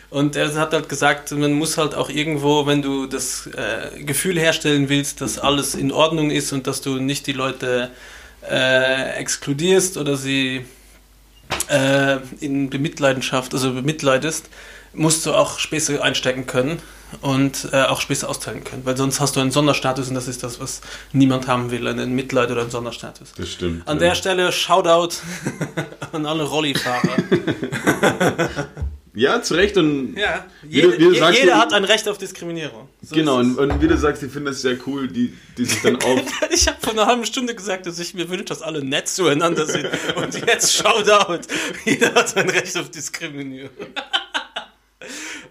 Und 0.08 0.36
er 0.36 0.54
hat 0.54 0.72
halt 0.72 0.88
gesagt, 0.88 1.32
man 1.32 1.52
muss 1.52 1.78
halt 1.78 1.94
auch 1.94 2.08
irgendwo, 2.08 2.66
wenn 2.66 2.80
du 2.80 3.06
das 3.06 3.48
äh, 3.48 4.02
Gefühl 4.02 4.38
herstellen 4.38 4.88
willst, 4.88 5.20
dass 5.20 5.38
alles 5.38 5.74
in 5.74 5.90
Ordnung 5.90 6.30
ist 6.30 6.52
und 6.52 6.66
dass 6.66 6.80
du 6.80 7.00
nicht 7.00 7.26
die 7.26 7.32
Leute 7.32 7.90
äh, 8.48 9.18
exkludierst 9.18 9.96
oder 9.96 10.16
sie 10.16 10.64
äh, 11.68 12.18
in 12.40 12.70
Bemitleidenschaft, 12.70 13.52
also 13.52 13.72
bemitleidest, 13.72 14.48
musst 14.94 15.26
du 15.26 15.32
auch 15.32 15.58
Späße 15.58 16.02
einstecken 16.02 16.46
können 16.46 16.80
und 17.22 17.68
äh, 17.72 17.82
auch 17.84 18.00
Späße 18.00 18.28
austeilen 18.28 18.64
können, 18.64 18.84
weil 18.84 18.96
sonst 18.96 19.20
hast 19.20 19.36
du 19.36 19.40
einen 19.40 19.50
Sonderstatus 19.50 20.08
und 20.08 20.14
das 20.14 20.28
ist 20.28 20.42
das, 20.42 20.60
was 20.60 20.80
niemand 21.12 21.46
haben 21.46 21.70
will, 21.70 21.86
einen 21.86 22.14
Mitleid 22.14 22.50
oder 22.50 22.62
einen 22.62 22.70
Sonderstatus. 22.70 23.32
Das 23.36 23.48
stimmt. 23.50 23.86
An 23.88 23.96
ja. 23.98 24.08
der 24.08 24.14
Stelle 24.14 24.52
Shoutout 24.52 25.16
an 26.12 26.26
alle 26.26 26.42
Rollifahrer. 26.44 27.16
Ja, 29.14 29.40
zu 29.40 29.54
Recht 29.54 29.78
und 29.78 30.14
Ja, 30.14 30.44
Wie 30.62 30.82
du- 30.82 30.90
jede, 30.90 30.98
wie 30.98 31.04
du 31.04 31.14
sagst, 31.14 31.40
jeder 31.40 31.56
hat 31.56 31.72
ein 31.72 31.84
Recht 31.84 32.06
auf 32.06 32.18
Diskriminierung. 32.18 32.86
So 33.00 33.14
genau, 33.14 33.36
und, 33.38 33.56
und 33.58 33.80
wie 33.80 33.88
du 33.88 33.96
sagst, 33.96 34.22
ich 34.22 34.30
finde 34.30 34.50
das 34.50 34.60
sehr 34.60 34.76
cool, 34.86 35.08
die, 35.08 35.32
die 35.56 35.64
sich 35.64 35.80
dann 35.80 35.96
auf. 36.02 36.20
es. 36.50 36.60
Ich 36.60 36.68
habe 36.68 36.76
vor 36.82 36.92
einer 36.92 37.06
halben 37.06 37.24
Stunde 37.24 37.54
gesagt, 37.54 37.86
dass 37.86 37.98
ich 37.98 38.12
mir 38.12 38.28
wünsche, 38.28 38.44
dass 38.44 38.60
alle 38.60 38.84
nett 38.84 39.08
zueinander 39.08 39.64
sind. 39.64 39.88
Und 40.16 40.34
jetzt 40.46 40.74
Shoutout. 40.74 41.48
Jeder 41.86 42.12
hat 42.14 42.36
ein 42.36 42.50
Recht 42.50 42.76
auf 42.76 42.90
Diskriminierung. 42.90 43.70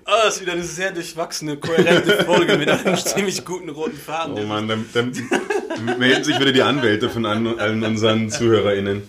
Oh, 0.08 0.12
das 0.24 0.36
ist 0.36 0.42
wieder 0.42 0.52
eine 0.52 0.64
sehr 0.64 0.92
durchwachsene, 0.92 1.58
kohärente 1.58 2.26
Folge 2.26 2.58
mit 2.58 2.70
einem 2.70 2.96
ziemlich 3.06 3.44
guten 3.44 3.70
roten 3.70 3.98
Faden. 3.98 4.36
Oh 4.38 4.44
Mann, 4.44 4.68
dann, 4.68 4.86
dann 4.94 5.98
melden 5.98 6.24
sich 6.24 6.40
wieder 6.40 6.52
die 6.52 6.62
Anwälte 6.62 7.10
von 7.10 7.26
allen 7.26 7.84
unseren 7.84 8.30
ZuhörerInnen. 8.30 9.02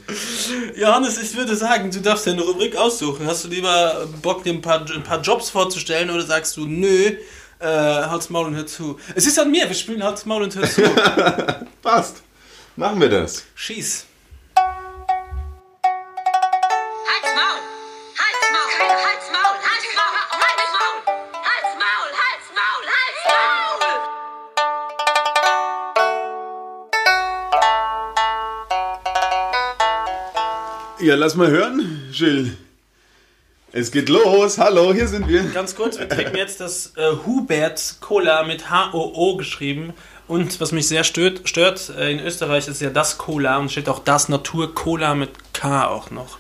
Johannes, 0.75 1.23
ich 1.23 1.37
würde 1.37 1.55
sagen, 1.55 1.91
du 1.91 2.01
darfst 2.01 2.25
dir 2.25 2.31
eine 2.31 2.41
Rubrik 2.41 2.77
aussuchen. 2.77 3.27
Hast 3.27 3.45
du 3.45 3.49
lieber 3.49 4.09
Bock, 4.23 4.43
dir 4.43 4.55
ein 4.55 4.63
paar, 4.63 4.91
ein 4.91 5.03
paar 5.03 5.21
Jobs 5.21 5.51
vorzustellen 5.51 6.09
oder 6.09 6.23
sagst 6.23 6.57
du, 6.57 6.65
nö, 6.67 7.13
äh, 7.59 7.67
Hals, 7.67 8.31
Maul 8.31 8.47
und 8.47 8.57
hör 8.57 8.67
zu? 8.67 8.99
Es 9.15 9.27
ist 9.27 9.39
an 9.39 9.51
mir, 9.51 9.69
wir 9.69 9.75
spielen 9.75 10.03
Hals, 10.03 10.25
Maul 10.25 10.45
und 10.45 10.57
hör 10.57 10.67
zu. 10.67 10.81
Passt. 11.83 12.23
Machen 12.75 13.03
wir 13.03 13.11
das. 13.11 13.45
Schieß. 13.55 14.06
Ja, 31.07 31.15
lass 31.15 31.37
mal 31.37 31.49
hören, 31.49 32.03
Jill. 32.11 32.57
Es 33.71 33.93
geht 33.93 34.09
los. 34.09 34.59
Hallo, 34.59 34.93
hier 34.93 35.07
sind 35.07 35.29
wir. 35.29 35.45
Ganz 35.45 35.77
kurz, 35.77 36.01
wir 36.01 36.09
trinken 36.09 36.37
jetzt 36.37 36.61
das 36.61 36.95
äh, 36.97 37.13
Hubert 37.25 37.99
Cola 38.01 38.43
mit 38.43 38.71
H-O-O 38.71 39.37
geschrieben. 39.37 39.93
Und 40.27 40.61
was 40.61 40.73
mich 40.73 40.89
sehr 40.89 41.05
stört, 41.05 41.49
stört 41.49 41.93
äh, 41.97 42.11
in 42.11 42.19
Österreich 42.19 42.67
ist 42.67 42.81
ja 42.81 42.91
das 42.91 43.19
Cola 43.19 43.59
und 43.59 43.71
steht 43.71 43.89
auch 43.89 44.01
das 44.01 44.29
Natur 44.29 44.75
Cola 44.75 45.15
mit 45.15 45.31
K 45.53 45.87
auch 45.87 46.11
noch. 46.11 46.39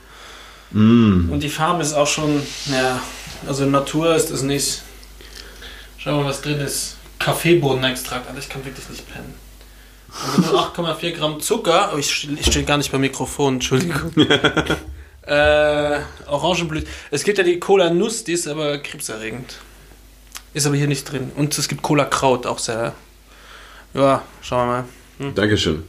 Und 1.30 1.38
die 1.44 1.48
Farbe 1.48 1.84
ist 1.84 1.94
auch 1.94 2.08
schon, 2.08 2.42
ja, 2.64 3.00
also 3.46 3.66
Natur 3.66 4.16
ist 4.16 4.32
es 4.32 4.42
nicht. 4.42 4.82
Schau 5.96 6.22
mal, 6.22 6.24
was 6.24 6.42
drin 6.42 6.58
ist. 6.58 6.96
Kaffeebohnenextrakt, 7.20 8.26
Alter, 8.26 8.40
ich 8.40 8.48
kann 8.48 8.64
wirklich 8.64 8.88
nicht 8.88 9.08
pennen. 9.12 9.45
Also 10.12 10.40
nur 10.52 10.60
8,4 10.74 11.12
Gramm 11.12 11.40
Zucker, 11.40 11.90
oh, 11.94 11.98
ich, 11.98 12.10
ste- 12.10 12.32
ich 12.38 12.46
stehe 12.46 12.64
gar 12.64 12.78
nicht 12.78 12.90
beim 12.92 13.00
Mikrofon, 13.02 13.54
Entschuldigung. 13.54 14.12
äh, 15.26 16.00
Orangenblüte. 16.26 16.86
Es 17.10 17.24
gibt 17.24 17.38
ja 17.38 17.44
die 17.44 17.58
Cola 17.58 17.90
Nuss, 17.90 18.24
die 18.24 18.32
ist 18.32 18.46
aber 18.48 18.78
krebserregend. 18.78 19.56
Ist 20.54 20.66
aber 20.66 20.76
hier 20.76 20.86
nicht 20.86 21.10
drin. 21.10 21.32
Und 21.36 21.56
es 21.58 21.68
gibt 21.68 21.82
Cola 21.82 22.04
Kraut, 22.06 22.46
auch 22.46 22.58
sehr. 22.58 22.94
Ja, 23.94 24.22
schauen 24.42 24.68
wir 24.68 24.86
mal. 25.28 25.32
Dankeschön. 25.34 25.82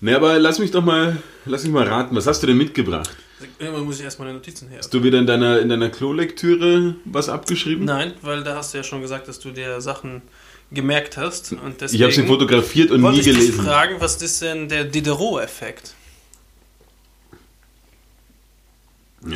Ne, 0.00 0.16
aber 0.16 0.38
lass 0.38 0.58
mich 0.58 0.70
doch 0.70 0.82
mal, 0.84 1.22
lass 1.44 1.62
mich 1.64 1.72
mal 1.72 1.86
raten. 1.86 2.16
Was 2.16 2.26
hast 2.26 2.42
du 2.42 2.46
denn 2.46 2.56
mitgebracht? 2.56 3.10
Irgendwann 3.58 3.84
muss 3.84 3.98
ich 3.98 4.04
erstmal 4.04 4.26
meine 4.28 4.38
Notizen 4.38 4.68
her. 4.68 4.78
Hast 4.78 4.92
du 4.94 5.02
wieder 5.02 5.18
in 5.18 5.26
deiner, 5.26 5.60
in 5.60 5.68
deiner 5.68 5.90
Klolektüre 5.90 6.96
was 7.04 7.28
abgeschrieben? 7.28 7.84
Nein, 7.84 8.14
weil 8.22 8.42
da 8.42 8.56
hast 8.56 8.72
du 8.74 8.78
ja 8.78 8.84
schon 8.84 9.02
gesagt, 9.02 9.28
dass 9.28 9.38
du 9.38 9.50
dir 9.50 9.80
Sachen 9.80 10.22
gemerkt 10.70 11.16
hast. 11.16 11.52
Und 11.52 11.80
deswegen 11.80 11.96
Ich 11.96 12.02
habe 12.02 12.12
sie 12.12 12.26
fotografiert 12.26 12.90
und 12.90 13.02
nie 13.02 13.18
ich 13.18 13.24
dich 13.24 13.34
gelesen. 13.36 13.64
fragen, 13.64 13.96
was 14.00 14.20
ist 14.20 14.42
denn 14.42 14.68
der 14.68 14.84
Diderot-Effekt? 14.84 15.94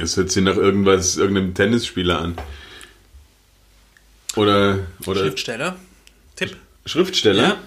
Es 0.02 0.16
hört 0.16 0.30
sich 0.30 0.42
nach 0.44 0.56
irgendwas, 0.56 1.16
irgendeinem 1.16 1.54
Tennisspieler 1.54 2.20
an. 2.20 2.36
Oder, 4.36 4.80
oder 5.06 5.20
Schriftsteller? 5.22 5.76
Tipp. 6.36 6.56
Schriftsteller? 6.84 7.42
Ja. 7.42 7.58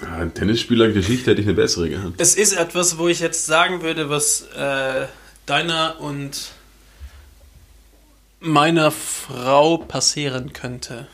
Ah, 0.00 0.26
Tennisspieler-Geschichte 0.26 1.30
hätte 1.30 1.40
ich 1.40 1.46
eine 1.46 1.54
bessere 1.56 1.88
gehabt. 1.88 2.20
Es 2.20 2.36
ist 2.36 2.52
etwas, 2.52 2.98
wo 2.98 3.08
ich 3.08 3.20
jetzt 3.20 3.46
sagen 3.46 3.82
würde, 3.82 4.08
was 4.10 4.42
äh, 4.56 5.06
deiner 5.46 6.00
und 6.00 6.52
meiner 8.40 8.90
Frau 8.90 9.78
passieren 9.78 10.52
könnte. 10.52 11.08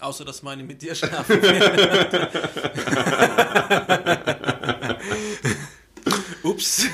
Außer, 0.00 0.24
dass 0.24 0.42
meine 0.42 0.62
mit 0.62 0.80
dir 0.80 0.94
schlafen. 0.94 1.40
Ups. 6.42 6.86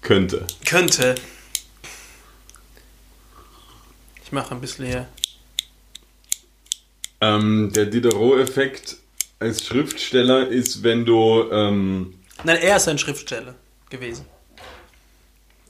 Könnte. 0.00 0.46
könnte. 0.64 1.14
mache 4.34 4.54
ein 4.54 4.60
bisschen 4.60 4.84
hier. 4.84 5.08
Ähm, 7.22 7.72
der 7.74 7.86
Diderot-Effekt 7.86 8.98
als 9.38 9.64
Schriftsteller 9.64 10.48
ist, 10.48 10.82
wenn 10.82 11.06
du. 11.06 11.50
Ähm, 11.50 12.18
Nein, 12.42 12.58
er 12.58 12.76
ist 12.76 12.88
ein 12.88 12.98
Schriftsteller 12.98 13.54
gewesen. 13.88 14.26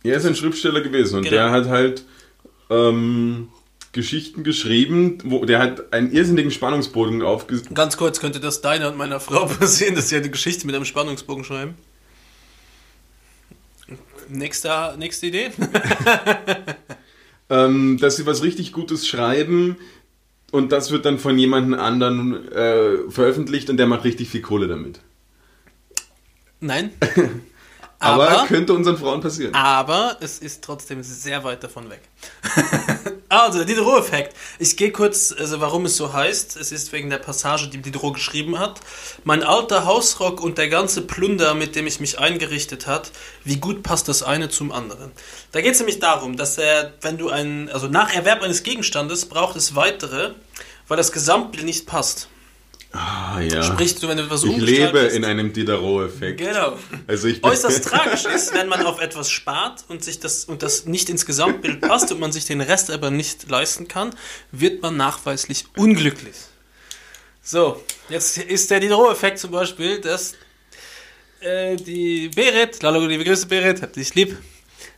Er 0.04 0.16
ist 0.18 0.26
ein 0.26 0.36
Schriftsteller 0.36 0.82
gewesen 0.82 1.16
und 1.16 1.22
Genau. 1.22 1.34
der 1.36 1.50
hat 1.50 1.66
halt 1.66 2.04
ähm, 2.70 3.48
Geschichten 3.92 4.44
geschrieben, 4.44 5.18
wo 5.24 5.44
der 5.44 5.60
hat 5.60 5.92
einen 5.92 6.12
irrsinnigen 6.12 6.50
Spannungsbogen 6.50 7.22
aufge 7.22 7.62
Ganz 7.72 7.96
kurz, 7.96 8.20
könnte 8.20 8.38
das 8.40 8.60
deiner 8.60 8.88
und 8.88 8.98
meiner 8.98 9.18
Frau 9.18 9.46
passieren, 9.60 9.94
dass 9.94 10.10
sie 10.10 10.16
eine 10.16 10.30
Geschichte 10.30 10.66
mit 10.66 10.74
einem 10.76 10.84
Spannungsbogen 10.84 11.44
schreiben? 11.44 11.74
Nächste, 14.28 14.94
nächste 14.98 15.26
Idee? 15.26 15.50
ähm, 17.50 17.98
dass 17.98 18.16
sie 18.16 18.26
was 18.26 18.42
richtig 18.42 18.72
Gutes 18.72 19.06
schreiben 19.06 19.76
und 20.50 20.72
das 20.72 20.90
wird 20.90 21.04
dann 21.04 21.18
von 21.18 21.38
jemandem 21.38 21.78
anderen 21.78 22.50
äh, 22.52 23.10
veröffentlicht 23.10 23.70
und 23.70 23.76
der 23.76 23.86
macht 23.86 24.04
richtig 24.04 24.28
viel 24.28 24.42
Kohle 24.42 24.66
damit. 24.66 25.00
Nein. 26.60 26.90
Aber, 27.98 28.28
Aber, 28.28 28.46
könnte 28.46 28.74
unseren 28.74 28.98
Frauen 28.98 29.20
passieren. 29.20 29.54
aber 29.54 30.16
es 30.20 30.38
ist 30.38 30.62
trotzdem 30.62 31.02
sehr 31.02 31.42
weit 31.44 31.64
davon 31.64 31.88
weg. 31.90 32.02
also, 33.28 33.58
der 33.58 33.66
Diderot-Effekt. 33.66 34.36
Ich 34.58 34.76
gehe 34.76 34.90
kurz, 34.90 35.34
also 35.36 35.60
warum 35.60 35.86
es 35.86 35.96
so 35.96 36.12
heißt. 36.12 36.56
Es 36.56 36.72
ist 36.72 36.92
wegen 36.92 37.08
der 37.08 37.18
Passage, 37.18 37.68
die 37.68 37.80
Diderot 37.80 38.14
geschrieben 38.14 38.58
hat. 38.58 38.80
Mein 39.24 39.42
alter 39.42 39.86
Hausrock 39.86 40.42
und 40.42 40.58
der 40.58 40.68
ganze 40.68 41.02
Plunder, 41.02 41.54
mit 41.54 41.76
dem 41.76 41.86
ich 41.86 42.00
mich 42.00 42.18
eingerichtet 42.18 42.86
hat, 42.86 43.10
wie 43.44 43.56
gut 43.56 43.82
passt 43.82 44.08
das 44.08 44.22
eine 44.22 44.48
zum 44.48 44.72
anderen. 44.72 45.12
Da 45.52 45.60
geht 45.60 45.72
es 45.72 45.78
nämlich 45.78 46.00
darum, 46.00 46.36
dass 46.36 46.58
er, 46.58 46.92
wenn 47.00 47.16
du 47.16 47.30
einen, 47.30 47.68
also 47.70 47.88
nach 47.88 48.12
Erwerb 48.12 48.42
eines 48.42 48.62
Gegenstandes 48.64 49.26
braucht 49.26 49.56
es 49.56 49.74
weitere, 49.74 50.32
weil 50.88 50.96
das 50.96 51.12
Gesamtbild 51.12 51.64
nicht 51.64 51.86
passt. 51.86 52.28
Ah, 52.94 53.40
ja. 53.40 53.62
Sprich, 53.64 53.96
wenn 54.02 54.16
du 54.16 54.22
etwas 54.22 54.44
ich 54.44 54.56
lebe 54.56 55.00
in 55.00 55.24
einem 55.24 55.52
Diderot-Effekt. 55.52 56.38
Genau. 56.38 56.78
Also 57.08 57.26
ich 57.26 57.42
Äußerst 57.42 57.84
tragisch 57.88 58.24
ist, 58.24 58.54
wenn 58.54 58.68
man 58.68 58.86
auf 58.86 59.00
etwas 59.00 59.30
spart 59.30 59.84
und 59.88 60.04
sich 60.04 60.20
das 60.20 60.44
und 60.44 60.62
das 60.62 60.86
nicht 60.86 61.10
ins 61.10 61.26
Gesamtbild 61.26 61.80
passt 61.80 62.12
und 62.12 62.20
man 62.20 62.30
sich 62.30 62.44
den 62.44 62.60
Rest 62.60 62.92
aber 62.92 63.10
nicht 63.10 63.50
leisten 63.50 63.88
kann, 63.88 64.14
wird 64.52 64.80
man 64.80 64.96
nachweislich 64.96 65.64
unglücklich. 65.76 66.36
So, 67.42 67.82
jetzt 68.08 68.38
ist 68.38 68.70
der 68.70 68.78
Diderot-Effekt 68.78 69.40
zum 69.40 69.50
Beispiel, 69.50 70.00
dass 70.00 70.34
äh, 71.40 71.74
die 71.74 72.28
Berit, 72.28 72.80
Lalo, 72.80 73.04
liebe 73.04 73.24
Grüße 73.24 73.48
Berit, 73.48 73.82
hab 73.82 73.92
dich 73.92 74.14
lieb, 74.14 74.38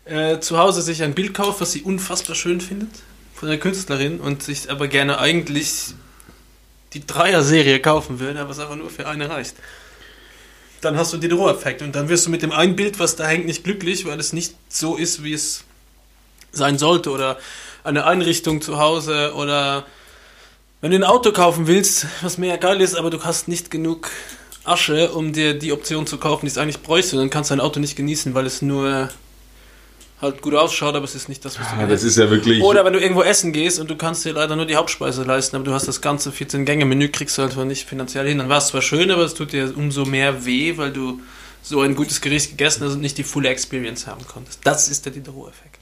äh, 0.05 0.39
zu 0.41 0.59
Hause 0.59 0.83
sich 0.83 1.03
ein 1.03 1.15
Bild 1.15 1.33
kauft, 1.33 1.63
was 1.63 1.73
sie 1.73 1.81
unfassbar 1.81 2.37
schön 2.37 2.61
findet 2.61 2.91
von 3.35 3.49
der 3.49 3.59
Künstlerin 3.59 4.21
und 4.21 4.43
sich 4.43 4.71
aber 4.71 4.87
gerne 4.87 5.19
eigentlich 5.19 5.95
die 6.93 7.07
Dreier-Serie 7.07 7.80
kaufen 7.80 8.20
würde, 8.20 8.41
aber 8.41 8.51
es 8.51 8.59
einfach 8.59 8.76
nur 8.76 8.91
für 8.91 9.07
eine 9.07 9.28
reicht. 9.28 9.57
Dann 10.80 10.97
hast 10.97 11.12
du 11.12 11.16
den 11.16 11.30
Diderot-Effekt 11.30 11.82
und 11.82 11.97
dann 11.97 12.09
wirst 12.09 12.26
du 12.26 12.30
mit 12.30 12.43
dem 12.43 12.53
einen 12.53 12.76
Bild, 12.76 12.99
was 12.99 13.16
da 13.16 13.26
hängt, 13.26 13.47
nicht 13.47 13.64
glücklich, 13.64 14.07
weil 14.07 14.20
es 14.20 14.32
nicht 14.32 14.55
so 14.68 14.97
ist, 14.97 15.24
wie 15.24 15.32
es 15.32 15.64
sein 16.53 16.78
sollte 16.78 17.11
oder 17.11 17.39
eine 17.84 18.05
Einrichtung 18.05 18.61
zu 18.61 18.78
Hause 18.78 19.34
oder 19.34 19.87
wenn 20.80 20.91
du 20.91 20.99
ein 20.99 21.05
Auto 21.05 21.32
kaufen 21.32 21.66
willst, 21.66 22.07
was 22.22 22.39
mega 22.39 22.57
geil 22.57 22.80
ist, 22.80 22.95
aber 22.95 23.11
du 23.11 23.24
hast 23.24 23.49
nicht 23.49 23.70
genug 23.70 24.11
Asche, 24.64 25.12
um 25.12 25.32
dir 25.32 25.55
die 25.55 25.72
Option 25.72 26.07
zu 26.07 26.18
kaufen, 26.18 26.47
die 26.47 26.51
es 26.51 26.59
eigentlich 26.59 26.82
bräuchte, 26.82 27.16
dann 27.16 27.30
kannst 27.30 27.51
du 27.51 27.57
dein 27.57 27.64
Auto 27.64 27.80
nicht 27.80 27.97
genießen, 27.97 28.34
weil 28.34 28.47
es 28.47 28.62
nur 28.62 29.09
halt 30.21 30.41
gut 30.41 30.55
ausschaut, 30.55 30.95
aber 30.95 31.05
es 31.05 31.14
ist 31.14 31.29
nicht 31.29 31.45
das, 31.45 31.59
was 31.61 31.69
du 31.71 31.77
Ah, 31.77 31.87
das 31.87 32.03
ist 32.03 32.17
ja 32.17 32.31
wirklich. 32.31 32.62
oder 32.62 32.85
wenn 32.85 32.93
du 32.95 32.99
irgendwo 33.01 33.23
essen 33.23 33.53
gehst 33.53 33.79
und 33.79 33.91
du 33.91 33.97
kannst 33.97 34.25
dir 34.25 34.33
leider 34.33 34.57
nur 34.57 34.64
die 34.67 34.77
Hauptspeise 34.77 35.25
leisten, 35.25 35.57
aber 35.57 35.64
du 35.64 35.73
hast 35.73 35.87
das 35.89 36.01
ganze 36.01 36.31
14-Gänge-Menü, 36.31 37.09
kriegst 37.11 37.37
du 37.37 37.43
halt 37.43 37.57
nicht 37.67 37.87
finanziell 37.87 38.27
hin. 38.27 38.39
Dann 38.39 38.49
war 38.49 38.59
es 38.59 38.69
zwar 38.69 38.81
schön, 38.83 39.11
aber 39.11 39.23
es 39.25 39.35
tut 39.35 39.53
dir 39.53 39.77
umso 39.77 40.05
mehr 40.07 40.47
weh, 40.47 40.77
weil 40.79 40.93
du 40.93 41.21
so 41.62 41.81
ein 41.83 41.95
gutes 41.97 42.21
Gericht 42.21 42.51
gegessen 42.51 42.85
hast 42.85 42.95
und 42.95 43.01
nicht 43.01 43.19
die 43.19 43.25
fulle 43.25 43.49
Experience 43.51 44.07
haben 44.07 44.27
konntest. 44.27 44.61
Das 44.64 44.89
ist 44.89 45.05
der 45.05 45.12
Diderot-Effekt. 45.12 45.79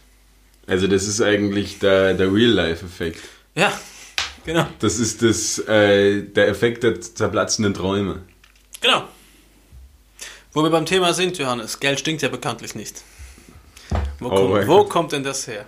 Also 0.67 0.87
das 0.89 1.07
ist 1.07 1.21
eigentlich 1.21 1.79
der, 1.79 2.15
der 2.15 2.33
Real-Life-Effekt. 2.33 3.21
Ja, 3.55 3.73
genau. 4.47 4.67
Das 4.81 4.99
ist 4.99 5.23
das, 5.23 5.59
äh, 5.69 6.23
der 6.23 6.49
Effekt 6.49 6.83
der 6.83 7.01
zerplatzenden 7.01 7.75
Träume. 7.75 8.23
Genau. 8.81 9.05
Wo 10.53 10.63
wir 10.63 10.71
beim 10.71 10.87
Thema 10.87 11.13
sind, 11.13 11.37
Johannes, 11.39 11.81
Geld 11.81 12.01
stinkt 12.01 12.23
ja 12.23 12.29
bekanntlich 12.31 12.75
nicht. 12.75 13.03
Wo, 14.25 14.29
Oh 14.29 14.49
kommt, 14.49 14.67
wo 14.67 14.85
kommt 14.85 15.13
denn 15.13 15.23
das 15.23 15.47
her? 15.47 15.65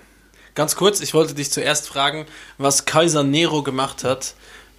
Ganz 0.54 0.74
kurz, 0.76 1.00
ich 1.00 1.12
wollte 1.14 1.34
dich 1.34 1.50
zuerst 1.50 1.88
fragen, 1.88 2.26
was 2.58 2.86
Kaiser 2.86 3.22
Nero 3.22 3.62
gemacht 3.62 4.04
hat. 4.04 4.34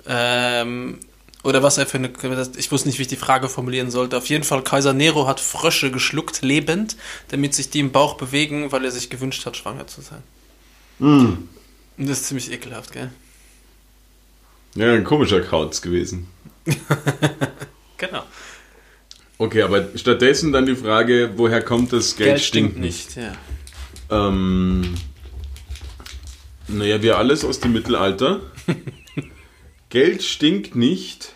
Ähm, 0.08 1.00
oder 1.44 1.64
was 1.64 1.78
er 1.78 1.86
für 1.86 1.98
eine. 1.98 2.12
Ich 2.58 2.72
wusste 2.72 2.90
nicht, 2.90 2.98
wie 2.98 3.04
ich 3.04 3.08
die 3.08 3.16
Frage 3.16 3.48
formulieren 3.48 3.92
sollte. 3.92 4.18
Auf 4.18 4.28
jeden 4.28 4.44
Fall, 4.44 4.64
Kaiser 4.64 4.94
Nero 4.94 5.28
hat 5.28 5.40
Frösche 5.40 5.92
geschluckt, 5.92 6.42
lebend, 6.42 6.98
damit 7.30 7.54
sich 7.54 7.70
die 7.70 7.80
im 7.80 7.92
Bauch 7.92 8.16
bewegen, 8.16 8.72
weil 8.72 8.84
er 8.84 8.92
sich 8.92 9.10
gewünscht 9.10 9.46
hat, 9.46 9.56
schwanger 9.56 9.88
zu 9.88 10.02
sein. 10.02 10.24
Mm. 11.00 11.48
Und 11.98 12.10
das 12.10 12.22
ist 12.22 12.28
ziemlich 12.28 12.52
ekelhaft, 12.52 12.92
gell? 12.92 13.12
Ja, 14.76 14.94
ein 14.94 15.04
komischer 15.04 15.42
Kauz 15.42 15.82
gewesen. 15.82 16.28
Genau. 17.98 18.24
Okay, 19.40 19.64
aber 19.64 19.88
stattdessen 19.96 20.52
dann 20.52 20.66
die 20.66 20.76
Frage, 20.76 21.32
woher 21.36 21.62
kommt 21.62 21.94
das 21.94 22.16
Geld, 22.16 22.40
stinkt 22.42 22.78
nicht? 22.78 23.16
ja. 23.16 23.34
Ähm, 24.10 24.96
naja, 26.68 27.02
wir 27.02 27.18
alles 27.18 27.46
aus 27.46 27.60
dem 27.60 27.74
Mittelalter. 27.74 28.42
Geld 29.90 30.24
stinkt 30.24 30.76
nicht, 30.76 31.34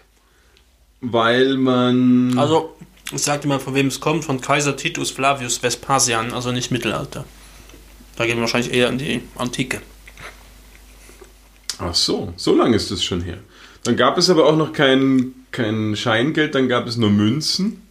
weil 0.99 1.57
man... 1.57 2.37
Also, 2.37 2.75
ich 3.13 3.21
sag 3.21 3.41
dir 3.41 3.47
mal, 3.47 3.59
von 3.59 3.75
wem 3.75 3.87
es 3.87 3.99
kommt, 3.99 4.25
von 4.25 4.41
Kaiser 4.41 4.75
Titus 4.75 5.11
Flavius 5.11 5.57
Vespasian, 5.63 6.33
also 6.33 6.51
nicht 6.51 6.71
Mittelalter. 6.71 7.25
Da 8.15 8.25
gehen 8.25 8.37
wir 8.37 8.41
wahrscheinlich 8.41 8.73
eher 8.73 8.89
in 8.89 8.97
die 8.97 9.21
Antike. 9.35 9.81
Ach 11.79 11.95
so, 11.95 12.33
so 12.35 12.55
lange 12.55 12.75
ist 12.75 12.91
das 12.91 13.03
schon 13.03 13.21
her. 13.21 13.39
Dann 13.83 13.97
gab 13.97 14.17
es 14.17 14.29
aber 14.29 14.45
auch 14.45 14.55
noch 14.55 14.73
kein, 14.73 15.33
kein 15.51 15.95
Scheingeld, 15.95 16.53
dann 16.53 16.67
gab 16.67 16.87
es 16.87 16.97
nur 16.97 17.09
Münzen. 17.09 17.81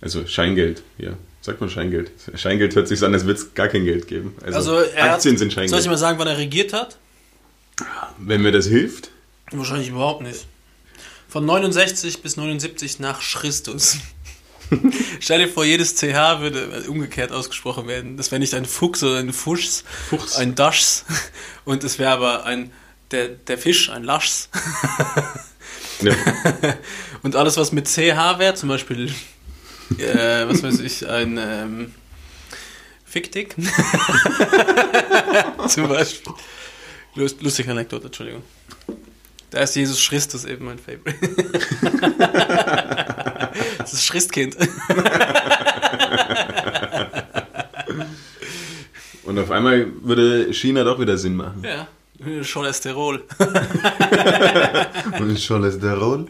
Also 0.00 0.26
Scheingeld, 0.26 0.82
ja. 0.96 1.12
Sagt 1.48 1.62
man 1.62 1.70
Scheingeld. 1.70 2.10
Scheingeld 2.34 2.74
hört 2.76 2.88
sich 2.88 2.98
so 2.98 3.06
an, 3.06 3.14
als 3.14 3.24
würde 3.24 3.40
es 3.40 3.54
gar 3.54 3.68
kein 3.68 3.86
Geld 3.86 4.06
geben. 4.06 4.36
Also, 4.44 4.58
Also, 4.58 4.76
Aktien 4.80 5.08
hat, 5.08 5.22
sind 5.22 5.38
Soll 5.38 5.46
ich 5.48 5.54
Scheingeld. 5.54 5.86
mal 5.86 5.96
sagen, 5.96 6.18
wann 6.18 6.28
er 6.28 6.36
regiert 6.36 6.74
hat? 6.74 6.98
Wenn 8.18 8.42
mir 8.42 8.52
das 8.52 8.66
hilft. 8.66 9.08
Wahrscheinlich 9.50 9.88
überhaupt 9.88 10.20
nicht. 10.20 10.44
Von 11.26 11.46
69 11.46 12.20
bis 12.20 12.36
79 12.36 13.00
nach 13.00 13.18
Christus. 13.22 13.96
Stell 15.20 15.38
dir 15.38 15.48
vor, 15.48 15.64
jedes 15.64 15.94
CH 15.94 16.40
würde 16.42 16.82
umgekehrt 16.86 17.32
ausgesprochen 17.32 17.86
werden. 17.88 18.18
Das 18.18 18.30
wäre 18.30 18.40
nicht 18.40 18.52
ein 18.52 18.66
Fuchs 18.66 19.02
oder 19.02 19.16
ein 19.16 19.32
Fuchs, 19.32 19.84
Fuchs. 20.10 20.36
ein 20.36 20.54
Daschs. 20.54 21.06
Und 21.64 21.82
es 21.82 21.98
wäre 21.98 22.10
aber 22.10 22.44
ein 22.44 22.70
der, 23.10 23.28
der 23.28 23.56
Fisch, 23.56 23.88
ein 23.88 24.04
Laschs. 24.04 24.50
Ja. 26.02 26.14
Und 27.22 27.36
alles, 27.36 27.56
was 27.56 27.72
mit 27.72 27.88
CH 27.88 28.38
wäre, 28.38 28.54
zum 28.54 28.68
Beispiel, 28.68 29.14
äh, 29.98 30.48
was 30.48 30.62
weiß 30.62 30.80
ich, 30.80 31.08
ein 31.08 31.38
ähm, 31.40 31.94
Ficktick. 33.04 33.54
zum 35.68 35.88
Beispiel. 35.88 36.32
Lust, 37.14 37.40
lustige 37.42 37.70
Anekdote, 37.70 38.06
Entschuldigung. 38.06 38.42
Da 39.50 39.60
ist 39.60 39.76
Jesus 39.76 40.08
Christus 40.08 40.44
eben 40.44 40.66
mein 40.66 40.78
Favorite. 40.78 41.16
das 43.78 43.94
ist 43.94 44.10
Christkind. 44.10 44.56
Und 49.24 49.38
auf 49.38 49.50
einmal 49.50 49.86
würde 50.02 50.52
China 50.52 50.84
doch 50.84 51.00
wieder 51.00 51.16
Sinn 51.16 51.36
machen. 51.36 51.64
Ja, 51.64 51.88
Cholesterol. 52.42 53.24
Und 55.18 55.46
Cholesterol? 55.46 56.26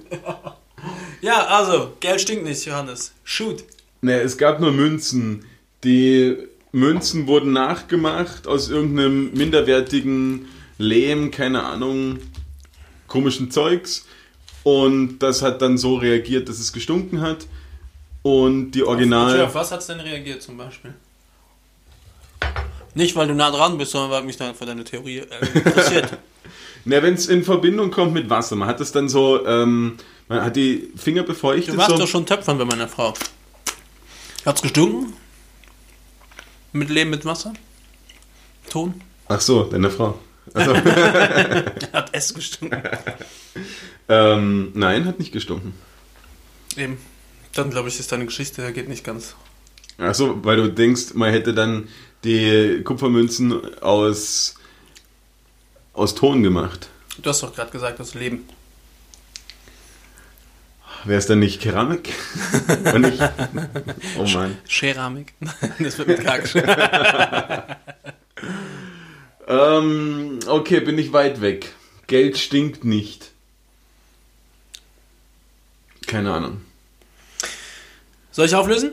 Ja, 1.21 1.47
also, 1.47 1.93
Geld 2.01 2.21
stinkt 2.21 2.45
nicht, 2.45 2.65
Johannes. 2.65 3.13
Shoot. 3.25 3.65
Ne, 4.01 4.21
es 4.21 4.39
gab 4.39 4.61
nur 4.61 4.73
Münzen. 4.73 5.45
Die 5.85 6.37
Münzen 6.73 7.27
wurden 7.27 7.53
nachgemacht 7.53 8.47
aus 8.47 8.69
irgendeinem 8.69 9.33
minderwertigen 9.33 10.47
Lehm, 10.79 11.31
keine 11.31 11.65
Ahnung, 11.65 12.19
komischen 13.09 13.51
Zeugs. 13.51 14.07
Und 14.63 15.19
das 15.19 15.43
hat 15.43 15.63
dann 15.63 15.79
so 15.79 15.97
reagiert, 15.97 16.49
dass 16.49 16.59
es 16.59 16.73
gestunken 16.73 17.21
hat. 17.21 17.47
Und 18.23 18.73
die 18.73 18.83
Original. 18.83 19.41
auf 19.41 19.55
was 19.55 19.73
hat 19.73 19.81
es 19.81 19.87
denn 19.87 20.01
reagiert 20.01 20.43
zum 20.43 20.57
Beispiel? 20.57 20.95
Nicht, 22.95 23.15
weil 23.17 23.29
du 23.29 23.35
nah 23.35 23.51
dran 23.51 23.79
bist, 23.79 23.93
sondern 23.93 24.11
weil 24.11 24.23
mich 24.25 24.37
dann 24.37 24.55
für 24.55 24.67
deine 24.67 24.85
Theorie 24.85 25.19
äh, 25.19 25.25
interessiert. 25.55 26.19
Na, 26.85 27.03
wenn 27.03 27.15
es 27.15 27.27
in 27.27 27.45
Verbindung 27.45 27.91
kommt 27.91 28.13
mit 28.13 28.31
Wasser, 28.31 28.57
man 28.57 28.69
hat 28.69 28.81
es 28.81 28.93
dann 28.93 29.09
so, 29.09 29.47
ähm, 29.47 29.97
man 30.29 30.43
hat 30.43 30.57
die 30.57 30.91
Finger 30.97 31.23
befeuchtet. 31.23 31.75
Du 31.75 31.79
warst 31.79 31.91
so. 31.91 31.99
doch 31.99 32.09
schon 32.09 32.27
Töpfern 32.27 32.59
bei 32.59 32.65
meiner 32.65 32.89
Frau. 32.89 33.15
Hat's 34.45 34.63
gestunken? 34.63 35.15
Mit 36.73 36.91
Leben 36.91 37.11
mit 37.11 37.25
Wasser? 37.25 37.53
Ton? 38.71 39.01
Ach 39.29 39.41
so, 39.41 39.65
deine 39.65 39.91
Frau. 39.91 40.19
Also, 40.55 40.75
Hat 41.93 42.11
es 42.13 42.33
gestunken. 42.35 42.83
ähm, 44.09 44.71
nein, 44.75 45.05
hat 45.07 45.19
nicht 45.19 45.33
gestunken. 45.33 45.75
Eben. 46.77 46.99
Dann 47.55 47.71
glaube 47.71 47.89
ich, 47.89 47.99
ist 47.99 48.13
deine 48.13 48.27
Geschichte 48.27 48.73
geht 48.73 48.89
nicht 48.89 49.05
ganz. 49.05 49.35
Achso, 49.99 50.45
weil 50.45 50.57
du 50.57 50.71
denkst, 50.71 51.15
man 51.15 51.33
hätte 51.33 51.55
dann 51.55 51.89
die 52.25 52.83
Kupfermünzen 52.85 53.81
aus, 53.81 54.55
aus 55.93 56.15
Ton 56.15 56.43
gemacht. 56.43 56.89
Du 57.21 57.31
hast 57.31 57.43
doch 57.43 57.55
gerade 57.55 57.71
gesagt, 57.71 57.99
das 57.99 58.15
Leben. 58.15 58.49
Wäre 61.05 61.19
es 61.19 61.27
dann 61.27 61.39
nicht 61.39 61.61
Keramik? 61.61 62.13
Und 62.95 63.01
nicht, 63.03 63.23
oh 64.19 64.25
Mann. 64.25 64.59
Scheramik. 64.67 65.33
Das 65.79 65.99
wird 65.99 66.09
mit 66.09 66.25
K. 66.25 67.77
Ähm, 69.49 70.41
okay, 70.47 70.81
bin 70.81 70.99
ich 70.99 71.15
weit 71.15 71.41
weg. 71.41 71.73
Geld 72.07 72.37
stinkt 72.37 72.85
nicht. 72.85 73.31
Keine 76.07 76.33
Ahnung. 76.35 76.61
Soll 78.31 78.45
ich 78.45 78.55
auflösen? 78.55 78.93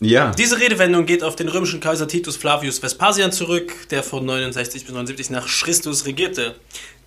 Ja. 0.00 0.32
Diese 0.32 0.58
Redewendung 0.58 1.06
geht 1.06 1.22
auf 1.22 1.36
den 1.36 1.48
römischen 1.48 1.78
Kaiser 1.78 2.08
Titus 2.08 2.36
Flavius 2.36 2.82
Vespasian 2.82 3.30
zurück, 3.30 3.72
der 3.90 4.02
von 4.02 4.24
69 4.26 4.84
bis 4.84 4.92
79 4.92 5.30
nach 5.30 5.46
Christus 5.46 6.04
regierte. 6.04 6.56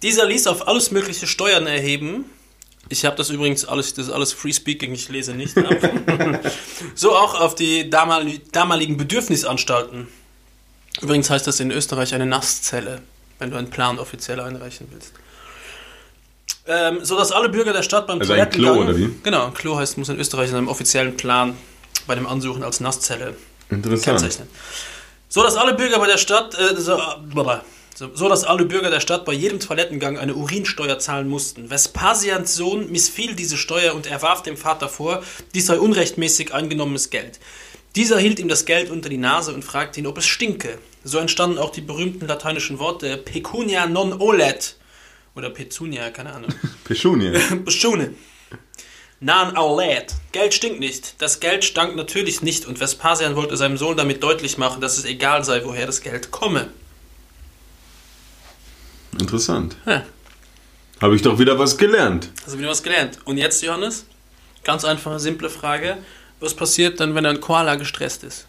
Dieser 0.01 0.25
ließ 0.25 0.47
auf 0.47 0.67
alles 0.69 0.91
mögliche 0.91 1.27
Steuern 1.27 1.67
erheben. 1.67 2.23
Ich 2.89 3.03
habe 3.05 3.15
das 3.15 3.29
übrigens 3.29 3.65
alles, 3.65 3.93
das 3.93 4.07
ist 4.07 4.13
alles 4.13 4.33
Free 4.33 4.53
Speaking, 4.53 4.93
ich 4.93 5.09
lese 5.09 5.33
nicht 5.33 5.55
so 6.95 7.15
auch 7.15 7.39
auf 7.39 7.55
die 7.55 7.89
damal 7.89 8.25
damaligen 8.51 8.97
Bedürfnisanstalten. 8.97 10.07
Übrigens 11.01 11.29
heißt 11.29 11.47
das 11.47 11.59
in 11.59 11.71
Österreich 11.71 12.13
eine 12.13 12.25
Nasszelle, 12.25 13.01
wenn 13.39 13.49
du 13.49 13.57
einen 13.57 13.69
Plan 13.69 13.99
offiziell 13.99 14.39
einreichen 14.39 14.88
willst. 14.91 15.13
Ähm, 16.67 17.03
so 17.03 17.17
dass 17.17 17.31
alle 17.31 17.49
Bürger 17.49 17.73
der 17.73 17.83
Stadt 17.83 18.07
beim 18.07 18.19
Also 18.19 18.33
ein 18.33 18.49
Klo, 18.49 18.73
Toilettengang- 18.73 18.83
oder 18.83 18.97
wie? 18.97 19.09
Genau, 19.23 19.49
Klo 19.51 19.77
heißt, 19.77 19.97
muss 19.97 20.09
in 20.09 20.19
Österreich 20.19 20.49
in 20.49 20.55
einem 20.55 20.67
offiziellen 20.67 21.17
Plan 21.17 21.55
bei 22.07 22.15
dem 22.15 22.25
Ansuchen 22.27 22.63
als 22.63 22.79
Nasszelle 22.79 23.36
Interessant. 23.69 24.03
kennzeichnen. 24.03 24.47
So 25.27 25.43
dass 25.43 25.55
alle 25.57 25.73
Bürger 25.73 25.99
bei 25.99 26.07
der 26.07 26.17
Stadt, 26.17 26.55
äh, 26.57 26.75
so, 26.79 26.95
blablabla. 26.95 27.63
So, 27.97 28.29
dass 28.29 28.43
alle 28.43 28.65
Bürger 28.65 28.89
der 28.89 28.99
Stadt 28.99 29.23
bei 29.23 29.33
jedem 29.33 29.59
Toilettengang 29.59 30.17
eine 30.17 30.35
Urinsteuer 30.35 30.99
zahlen 30.99 31.29
mussten. 31.29 31.69
Vespasians 31.69 32.55
Sohn 32.55 32.91
missfiel 32.91 33.35
diese 33.35 33.57
Steuer 33.57 33.95
und 33.95 34.05
er 34.05 34.21
warf 34.21 34.43
dem 34.43 34.57
Vater 34.57 34.89
vor, 34.89 35.23
dies 35.53 35.67
sei 35.67 35.79
unrechtmäßig 35.79 36.53
eingenommenes 36.53 37.09
Geld. 37.09 37.39
Dieser 37.95 38.19
hielt 38.19 38.39
ihm 38.39 38.49
das 38.49 38.65
Geld 38.65 38.91
unter 38.91 39.07
die 39.07 39.17
Nase 39.17 39.53
und 39.53 39.63
fragte 39.63 40.01
ihn, 40.01 40.07
ob 40.07 40.17
es 40.17 40.25
stinke. 40.25 40.77
So 41.05 41.17
entstanden 41.17 41.57
auch 41.57 41.69
die 41.69 41.81
berühmten 41.81 42.27
lateinischen 42.27 42.79
Worte 42.79 43.15
pecunia 43.15 43.87
non 43.87 44.19
olet 44.19 44.75
oder 45.33 45.49
petunia, 45.49 46.09
keine 46.09 46.33
Ahnung. 46.33 46.53
Petunia. 46.83 47.39
Schune. 47.67 48.13
Nan 49.21 49.55
Aulet. 49.55 50.13
Geld 50.33 50.53
stinkt 50.53 50.81
nicht. 50.81 51.15
Das 51.19 51.39
Geld 51.39 51.63
stank 51.63 51.95
natürlich 51.95 52.41
nicht 52.41 52.65
und 52.65 52.79
Vespasian 52.79 53.37
wollte 53.37 53.55
seinem 53.55 53.77
Sohn 53.77 53.95
damit 53.95 54.21
deutlich 54.21 54.57
machen, 54.57 54.81
dass 54.81 54.97
es 54.97 55.05
egal 55.05 55.45
sei, 55.45 55.63
woher 55.63 55.85
das 55.85 56.01
Geld 56.01 56.31
komme. 56.31 56.67
Interessant. 59.20 59.76
Ja, 59.86 60.03
Habe 61.01 61.16
ich 61.16 61.22
doch 61.22 61.39
wieder 61.39 61.57
was 61.59 61.78
gelernt. 61.78 62.30
also 62.45 62.57
wieder 62.59 62.70
was 62.70 62.84
gelernt. 62.84 63.20
Und 63.26 63.38
jetzt, 63.38 63.61
Johannes, 63.63 64.05
ganz 64.63 64.84
einfache, 64.86 65.20
simple 65.20 65.49
Frage. 65.49 65.97
Was 66.39 66.53
passiert 66.53 66.99
dann, 66.99 67.16
wenn 67.16 67.26
ein 67.26 67.39
Koala 67.39 67.76
gestresst 67.76 68.24
ist? 68.24 68.45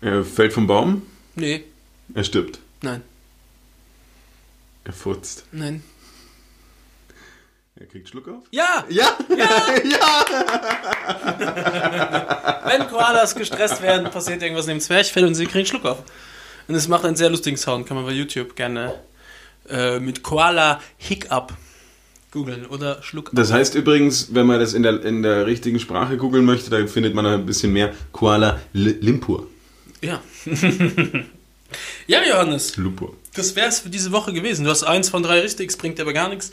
Er 0.00 0.24
fällt 0.24 0.52
vom 0.52 0.66
Baum, 0.68 1.02
Nee, 1.34 1.64
er 2.14 2.22
stirbt. 2.24 2.60
nein, 2.82 3.02
Er 4.84 4.92
furzt. 4.92 5.44
nein. 5.52 5.82
Er 7.74 7.86
kriegt 7.86 8.08
Schluck 8.08 8.26
auf. 8.28 8.42
Ja, 8.50 8.84
Ja! 8.88 9.16
ja! 9.36 10.24
wenn 12.64 12.88
Koalas 12.88 13.34
gestresst 13.34 13.82
werden, 13.82 14.10
passiert 14.10 14.42
irgendwas 14.42 14.66
in 14.66 14.70
dem 14.76 14.80
Zwerchfell 14.80 15.24
und 15.24 15.34
sie 15.34 15.46
kriegen 15.46 15.66
Schluck 15.66 15.84
auf. 15.84 16.02
Und 16.68 16.74
es 16.74 16.86
macht 16.86 17.04
einen 17.04 17.16
sehr 17.16 17.30
lustigen 17.30 17.56
Sound, 17.56 17.86
kann 17.86 17.96
man 17.96 18.04
bei 18.04 18.12
YouTube 18.12 18.54
gerne 18.54 18.94
äh, 19.68 19.98
mit 19.98 20.22
Koala 20.22 20.80
Hiccup 20.98 21.54
googeln 22.30 22.66
oder 22.66 23.02
Schluck 23.02 23.30
Das 23.32 23.50
heißt 23.52 23.74
übrigens, 23.74 24.34
wenn 24.34 24.46
man 24.46 24.60
das 24.60 24.74
in 24.74 24.82
der, 24.82 25.02
in 25.02 25.22
der 25.22 25.46
richtigen 25.46 25.80
Sprache 25.80 26.18
googeln 26.18 26.44
möchte, 26.44 26.68
dann 26.68 26.86
findet 26.86 27.14
man 27.14 27.24
ein 27.24 27.46
bisschen 27.46 27.72
mehr 27.72 27.94
Koala 28.12 28.60
Limpur. 28.74 29.46
Ja. 30.02 30.22
ja, 32.06 32.20
Johannes, 32.28 32.76
Lupur. 32.76 33.16
das 33.34 33.56
wär's 33.56 33.80
für 33.80 33.88
diese 33.88 34.12
Woche 34.12 34.34
gewesen. 34.34 34.64
Du 34.64 34.70
hast 34.70 34.84
eins 34.84 35.08
von 35.08 35.22
drei 35.22 35.40
richtig, 35.40 35.70
es 35.70 35.76
bringt 35.76 35.98
aber 36.00 36.12
gar 36.12 36.28
nichts. 36.28 36.52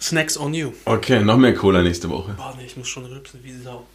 Snacks 0.00 0.36
on 0.36 0.52
you. 0.52 0.72
Okay, 0.84 1.24
noch 1.24 1.38
mehr 1.38 1.54
Cola 1.54 1.82
nächste 1.82 2.10
Woche. 2.10 2.34
Boah, 2.36 2.54
nee, 2.58 2.66
ich 2.66 2.76
muss 2.76 2.88
schon 2.88 3.06
rülpsen 3.06 3.40
wie 3.42 3.56
Sau. 3.56 3.86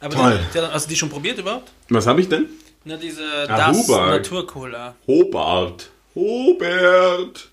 Aber 0.00 0.14
Toll. 0.14 0.40
Die, 0.54 0.58
du 0.58 0.88
die 0.88 0.96
schon 0.96 1.08
probiert 1.08 1.38
überhaupt? 1.38 1.72
Was 1.88 2.06
habe 2.06 2.20
ich 2.20 2.28
denn? 2.28 2.46
Na, 2.88 2.96
diese 2.96 3.22
Ah, 3.50 3.56
Das 3.70 3.76
Hubert. 3.86 4.08
Naturcola. 4.22 4.94
Hobart. 5.06 5.90
Hobert. 6.14 7.48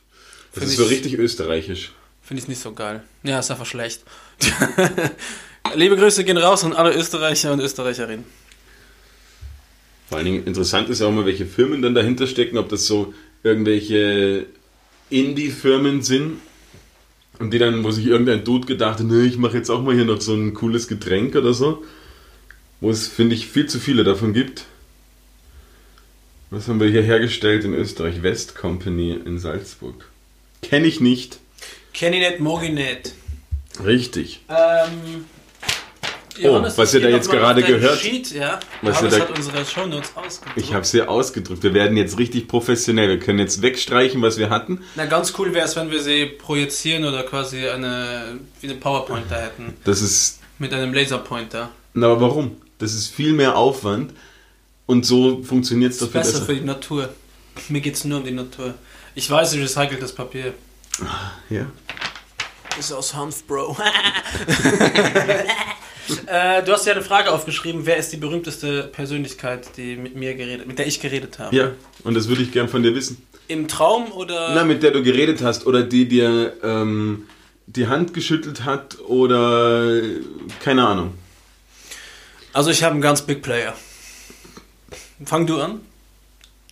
Das 0.54 0.60
Find 0.64 0.66
ist 0.72 0.78
so 0.78 0.84
ich- 0.86 0.92
richtig 0.92 1.14
österreichisch. 1.20 1.92
Finde 2.24 2.42
ich 2.42 2.48
nicht 2.48 2.62
so 2.62 2.72
geil. 2.72 3.04
Ja, 3.24 3.40
ist 3.40 3.52
einfach 3.52 3.66
schlecht. 3.66 4.04
Liebe 5.76 5.98
Grüße 5.98 6.24
gehen 6.24 6.38
raus 6.38 6.64
an 6.64 6.72
alle 6.72 6.94
Österreicher 6.96 7.52
und 7.52 7.60
Österreicherinnen. 7.60 8.24
Vor 10.08 10.18
allen 10.20 10.26
Dingen 10.26 10.46
interessant 10.48 10.88
ist 10.90 11.02
ja 11.02 11.08
auch 11.08 11.12
mal, 11.12 11.26
welche 11.26 11.46
Firmen 11.46 11.82
dann 11.82 11.94
dahinter 11.96 12.28
stecken, 12.28 12.58
ob 12.58 12.70
das 12.70 12.86
so 12.88 13.14
irgendwelche 13.44 14.46
Indie-Firmen 15.10 16.02
sind 16.02 16.40
und 17.40 17.52
die 17.52 17.60
dann, 17.60 17.84
wo 17.84 17.92
sich 17.92 18.06
irgendein 18.06 18.46
Dude 18.46 18.66
gedacht 18.68 19.00
hat, 19.00 19.06
nee, 19.06 19.26
ich 19.26 19.38
mache 19.38 19.58
jetzt 19.58 19.70
auch 19.70 19.82
mal 19.82 19.94
hier 19.96 20.06
noch 20.06 20.22
so 20.22 20.34
ein 20.34 20.54
cooles 20.54 20.88
Getränk 20.88 21.36
oder 21.36 21.54
so, 21.54 21.84
wo 22.80 22.90
es, 22.90 23.08
finde 23.10 23.36
ich, 23.36 23.48
viel 23.48 23.66
zu 23.68 23.80
viele 23.80 24.06
davon 24.06 24.34
gibt. 24.34 24.64
Was 26.56 26.70
haben 26.70 26.80
wir 26.80 26.88
hier 26.88 27.02
hergestellt 27.02 27.66
in 27.66 27.74
Österreich? 27.74 28.24
West 28.24 28.56
Company 28.56 29.12
in 29.26 29.40
Salzburg. 29.40 30.06
Kenne 30.62 30.88
ich 30.88 31.02
nicht. 31.02 31.40
Kenny 31.94 32.20
nicht, 32.20 32.40
Mogi 32.40 32.70
nicht. 32.70 33.14
Richtig. 33.84 34.40
Ähm, 34.48 35.26
Oh, 36.44 36.62
was 36.62 36.94
ihr 36.94 37.00
da 37.02 37.08
jetzt 37.10 37.30
gerade 37.30 37.62
gehört- 37.64 38.00
Sheet, 38.00 38.32
ja. 38.34 38.60
was 38.82 39.02
ihr 39.02 39.08
Johannes 39.08 39.14
da- 39.18 39.20
hat 39.30 39.38
unsere 39.38 39.66
Shownotes 39.66 40.12
ausgedruckt. 40.16 40.58
Ich 40.58 40.74
habe 40.74 40.86
sie 40.86 41.02
ausgedrückt. 41.02 41.64
Wir 41.64 41.74
werden 41.74 41.96
jetzt 41.98 42.18
richtig 42.18 42.48
professionell. 42.50 43.08
Wir 43.10 43.20
können 43.20 43.40
jetzt 43.40 43.62
wegstreichen, 43.62 44.22
was 44.22 44.38
wir 44.38 44.50
hatten. 44.50 44.82
Na, 44.96 45.06
ganz 45.08 45.34
cool 45.38 45.54
wäre 45.54 45.66
es, 45.66 45.76
wenn 45.78 45.92
wir 45.92 46.02
sie 46.02 46.26
projizieren 46.26 47.04
oder 47.06 47.24
quasi 47.24 47.68
eine, 47.68 48.38
wie 48.62 48.68
eine 48.68 48.78
PowerPoint 48.78 49.26
da 49.30 49.42
hätten. 49.44 49.74
Das 49.86 50.02
ist 50.02 50.40
Mit 50.60 50.74
einem 50.74 50.94
Laserpointer. 50.94 51.70
Na, 51.94 52.08
aber 52.08 52.22
warum? 52.22 52.58
Das 52.80 52.94
ist 52.94 53.10
viel 53.10 53.34
mehr 53.34 53.58
Aufwand 53.58 54.12
und 54.86 55.06
so 55.06 55.44
funktioniert 55.44 55.92
es 55.94 56.00
Das 56.00 56.12
doch 56.12 56.16
ist 56.16 56.28
viel 56.28 56.32
besser 56.32 56.34
besser. 56.40 56.46
für 56.46 56.56
die 56.60 56.66
Natur. 56.66 57.10
Mir 57.70 57.82
geht 57.82 57.96
es 57.96 58.04
nur 58.06 58.20
um 58.20 58.26
die 58.26 58.32
Natur. 58.32 58.74
Ich 59.16 59.30
weiß, 59.30 59.54
ich 59.54 59.62
recycle 59.62 59.98
das 59.98 60.14
Papier. 60.14 60.54
Ja. 61.50 61.66
Ist 62.78 62.92
aus 62.92 63.14
Hanf, 63.14 63.44
Bro. 63.46 63.78
äh, 66.28 66.62
du 66.64 66.72
hast 66.74 66.86
ja 66.86 66.94
eine 66.94 67.02
Frage 67.02 67.32
aufgeschrieben. 67.32 67.86
Wer 67.86 67.98
ist 67.98 68.12
die 68.12 68.18
berühmteste 68.18 68.84
Persönlichkeit, 68.84 69.78
die 69.78 69.96
mit 69.96 70.16
mir 70.16 70.36
geredet, 70.36 70.68
mit 70.68 70.78
der 70.80 70.86
ich 70.88 71.00
geredet 71.00 71.40
habe? 71.40 71.56
ja, 71.56 71.72
und 72.04 72.14
das 72.16 72.28
würde 72.28 72.42
ich 72.44 72.52
gern 72.52 72.68
von 72.68 72.84
dir 72.84 72.94
wissen. 72.94 73.26
Im 73.48 73.68
Traum 73.68 74.12
oder? 74.12 74.54
Na, 74.56 74.64
mit 74.64 74.84
der 74.84 74.92
du 74.92 75.04
geredet 75.04 75.42
hast 75.42 75.66
oder 75.66 75.84
die 75.84 76.08
dir 76.08 76.54
ähm, 76.64 77.28
die 77.68 77.88
Hand 77.88 78.14
geschüttelt 78.14 78.66
hat 78.66 78.98
oder 79.08 80.02
keine 80.64 80.86
Ahnung. 80.88 81.14
Also 82.54 82.72
ich 82.72 82.84
habe 82.84 82.94
einen 82.94 83.02
ganz 83.02 83.22
Big 83.22 83.42
Player. 83.42 83.74
Fang 85.24 85.48
du 85.48 85.62
an? 85.62 85.82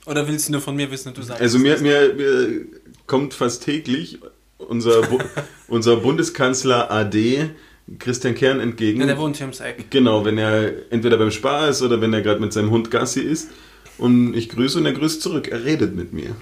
Oder 0.05 0.27
willst 0.27 0.49
du 0.49 0.51
nur 0.51 0.61
von 0.61 0.75
mir 0.75 0.91
wissen 0.91 1.09
und 1.09 1.17
du 1.17 1.21
sagst? 1.21 1.41
Also 1.41 1.59
mir, 1.59 1.77
mir, 1.79 2.13
mir 2.13 2.65
kommt 3.07 3.33
fast 3.33 3.63
täglich 3.63 4.19
unser, 4.57 5.07
unser 5.67 5.97
Bundeskanzler 5.97 6.91
AD 6.91 7.51
Christian 7.99 8.35
Kern 8.35 8.59
entgegen. 8.59 8.99
Ja, 9.01 9.07
der 9.07 9.17
wohnt 9.17 9.37
hier 9.37 9.45
ums 9.45 9.59
Eck. 9.59 9.89
Genau, 9.89 10.25
wenn 10.25 10.37
er 10.37 10.91
entweder 10.91 11.17
beim 11.17 11.31
Spar 11.31 11.69
ist 11.69 11.81
oder 11.81 12.01
wenn 12.01 12.13
er 12.13 12.21
gerade 12.21 12.39
mit 12.39 12.53
seinem 12.53 12.71
Hund 12.71 12.91
Gassi 12.91 13.21
ist. 13.21 13.49
Und 13.97 14.33
ich 14.33 14.49
grüße 14.49 14.79
und 14.79 14.85
er 14.85 14.93
grüßt 14.93 15.21
zurück. 15.21 15.49
Er 15.49 15.63
redet 15.63 15.95
mit 15.95 16.13
mir. 16.13 16.35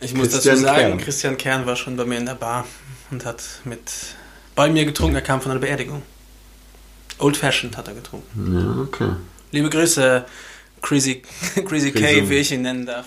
Ich 0.00 0.14
muss 0.14 0.30
Christian 0.30 0.56
dazu 0.56 0.66
sagen, 0.66 0.88
Kern. 0.88 0.98
Christian 0.98 1.36
Kern 1.36 1.66
war 1.66 1.76
schon 1.76 1.96
bei 1.96 2.04
mir 2.04 2.18
in 2.18 2.26
der 2.26 2.34
Bar 2.34 2.66
und 3.10 3.24
hat 3.24 3.42
mit 3.64 3.80
bei 4.54 4.70
mir 4.70 4.84
getrunken. 4.84 5.14
Er 5.14 5.22
kam 5.22 5.40
von 5.40 5.50
einer 5.50 5.60
Beerdigung. 5.60 6.02
Old 7.18 7.36
Fashioned 7.36 7.76
hat 7.76 7.88
er 7.88 7.94
getrunken. 7.94 8.54
Ja, 8.54 8.82
okay. 8.82 9.16
Liebe 9.52 9.70
Grüße, 9.70 10.24
Crazy, 10.88 11.22
Crazy 11.66 11.92
K, 11.92 12.28
wie 12.28 12.34
ich 12.36 12.52
ihn 12.52 12.62
nennen 12.62 12.84
darf. 12.86 13.06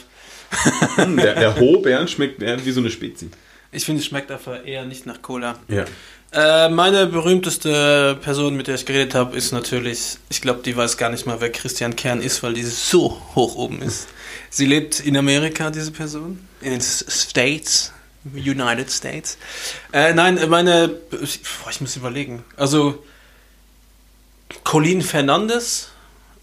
Hm, 0.96 1.18
Der, 1.18 1.36
der 1.36 1.56
Hohbeeren 1.60 2.08
schmeckt 2.08 2.40
mehr 2.40 2.64
wie 2.66 2.72
so 2.72 2.80
eine 2.80 2.90
Spezi. 2.90 3.30
Ich 3.72 3.86
finde, 3.86 4.00
es 4.02 4.08
schmeckt 4.08 4.32
einfach 4.32 4.66
eher 4.66 4.86
nicht 4.86 5.06
nach 5.06 5.22
Cola. 5.22 5.60
Ja. 5.68 5.86
Äh, 6.32 6.70
meine 6.70 7.06
berühmteste 7.08 8.18
Person, 8.22 8.56
mit 8.58 8.68
der 8.68 8.76
ich 8.76 8.86
geredet 8.86 9.14
habe, 9.14 9.38
ist 9.38 9.52
natürlich, 9.52 10.18
ich 10.30 10.42
glaube, 10.42 10.62
die 10.64 10.76
weiß 10.76 10.98
gar 10.98 11.10
nicht 11.10 11.26
mal, 11.26 11.40
wer 11.40 11.52
Christian 11.52 11.96
Kern 11.96 12.22
ist, 12.22 12.44
weil 12.44 12.54
die 12.54 12.64
so 12.64 13.22
hoch 13.36 13.56
oben 13.56 13.82
ist. 13.82 14.08
Sie 14.50 14.66
lebt 14.66 15.00
in 15.02 15.16
Amerika, 15.16 15.70
diese 15.70 15.92
Person, 15.92 16.40
in 16.62 16.72
den 16.72 16.82
States, 16.82 17.94
United 18.34 18.90
States. 18.92 19.38
Äh, 19.94 20.14
nein, 20.14 20.40
meine, 20.50 20.96
ich, 21.22 21.42
boah, 21.64 21.70
ich 21.70 21.80
muss 21.80 21.96
überlegen. 21.96 22.44
Also, 22.58 23.04
Colleen 24.64 25.02
Fernandes, 25.02 25.90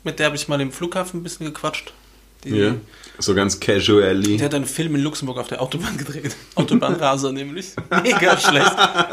mit 0.04 0.18
der 0.18 0.26
habe 0.26 0.36
ich 0.36 0.48
mal 0.48 0.60
im 0.60 0.70
Flughafen 0.70 1.20
ein 1.20 1.22
bisschen 1.22 1.46
gequatscht. 1.46 1.92
Die, 2.44 2.50
ja. 2.50 2.74
So 3.18 3.34
ganz 3.34 3.58
casually. 3.58 4.36
die 4.36 4.44
hat 4.44 4.54
einen 4.54 4.66
Film 4.66 4.94
in 4.96 5.02
Luxemburg 5.02 5.38
auf 5.38 5.48
der 5.48 5.62
Autobahn 5.62 5.96
gedreht. 5.98 6.36
Autobahnraser 6.56 7.32
nämlich. 7.32 7.72
Mega 8.02 8.36
schlecht. 8.36 8.72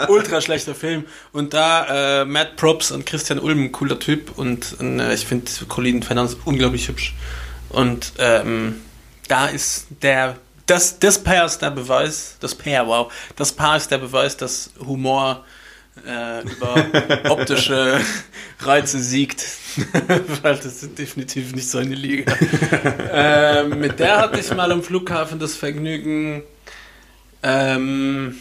Ultra 0.10 0.42
schlechter 0.42 0.76
Film. 0.76 1.06
Und 1.32 1.54
da 1.54 2.22
äh, 2.22 2.26
Matt 2.26 2.58
Props 2.58 2.92
und 2.92 3.06
Christian 3.06 3.40
Ulm, 3.40 3.72
cooler 3.72 4.00
Typ. 4.00 4.38
Und 4.38 4.76
äh, 4.82 5.14
ich 5.14 5.26
finde 5.26 5.50
Colin 5.68 6.04
Fernandes 6.04 6.38
unglaublich 6.46 6.88
hübsch. 6.88 7.14
Und 7.70 8.14
ähm, 8.18 8.82
da 9.28 9.48
ist 9.48 9.88
der. 10.02 10.38
Das, 10.66 11.00
das 11.00 11.22
Paar 11.22 11.46
ist 11.46 11.60
der 11.60 11.72
Beweis, 11.72 12.38
das 12.40 12.56
Paar, 12.56 12.88
wow, 12.88 13.12
das 13.36 13.52
Paar 13.52 13.76
ist 13.76 13.92
der 13.92 13.98
Beweis, 13.98 14.38
dass 14.38 14.72
Humor 14.80 15.44
äh, 16.08 16.42
über 16.44 17.32
optische 17.32 18.00
Reize 18.60 19.00
siegt. 19.00 19.46
Weil 20.42 20.58
das 20.58 20.84
ist 20.84 20.98
definitiv 20.98 21.54
nicht 21.56 21.70
seine 21.70 21.96
Liga. 21.96 22.34
ähm, 23.12 23.80
mit 23.80 24.00
der 24.00 24.20
hatte 24.20 24.40
ich 24.40 24.54
mal 24.54 24.72
am 24.72 24.84
Flughafen 24.84 25.40
das 25.40 25.56
Vergnügen 25.56 26.44
ähm, 27.44 28.36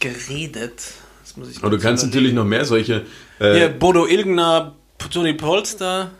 geredet. 0.00 0.82
Das 1.22 1.36
muss 1.36 1.50
ich 1.50 1.58
Aber 1.58 1.70
du 1.70 1.78
kannst 1.78 2.04
natürlich 2.04 2.32
noch 2.32 2.44
mehr 2.44 2.64
solche. 2.64 3.06
Äh, 3.38 3.54
Hier, 3.54 3.68
Bodo 3.68 4.06
Ilgner, 4.06 4.74
Tony 5.12 5.32
Polster. 5.32 6.10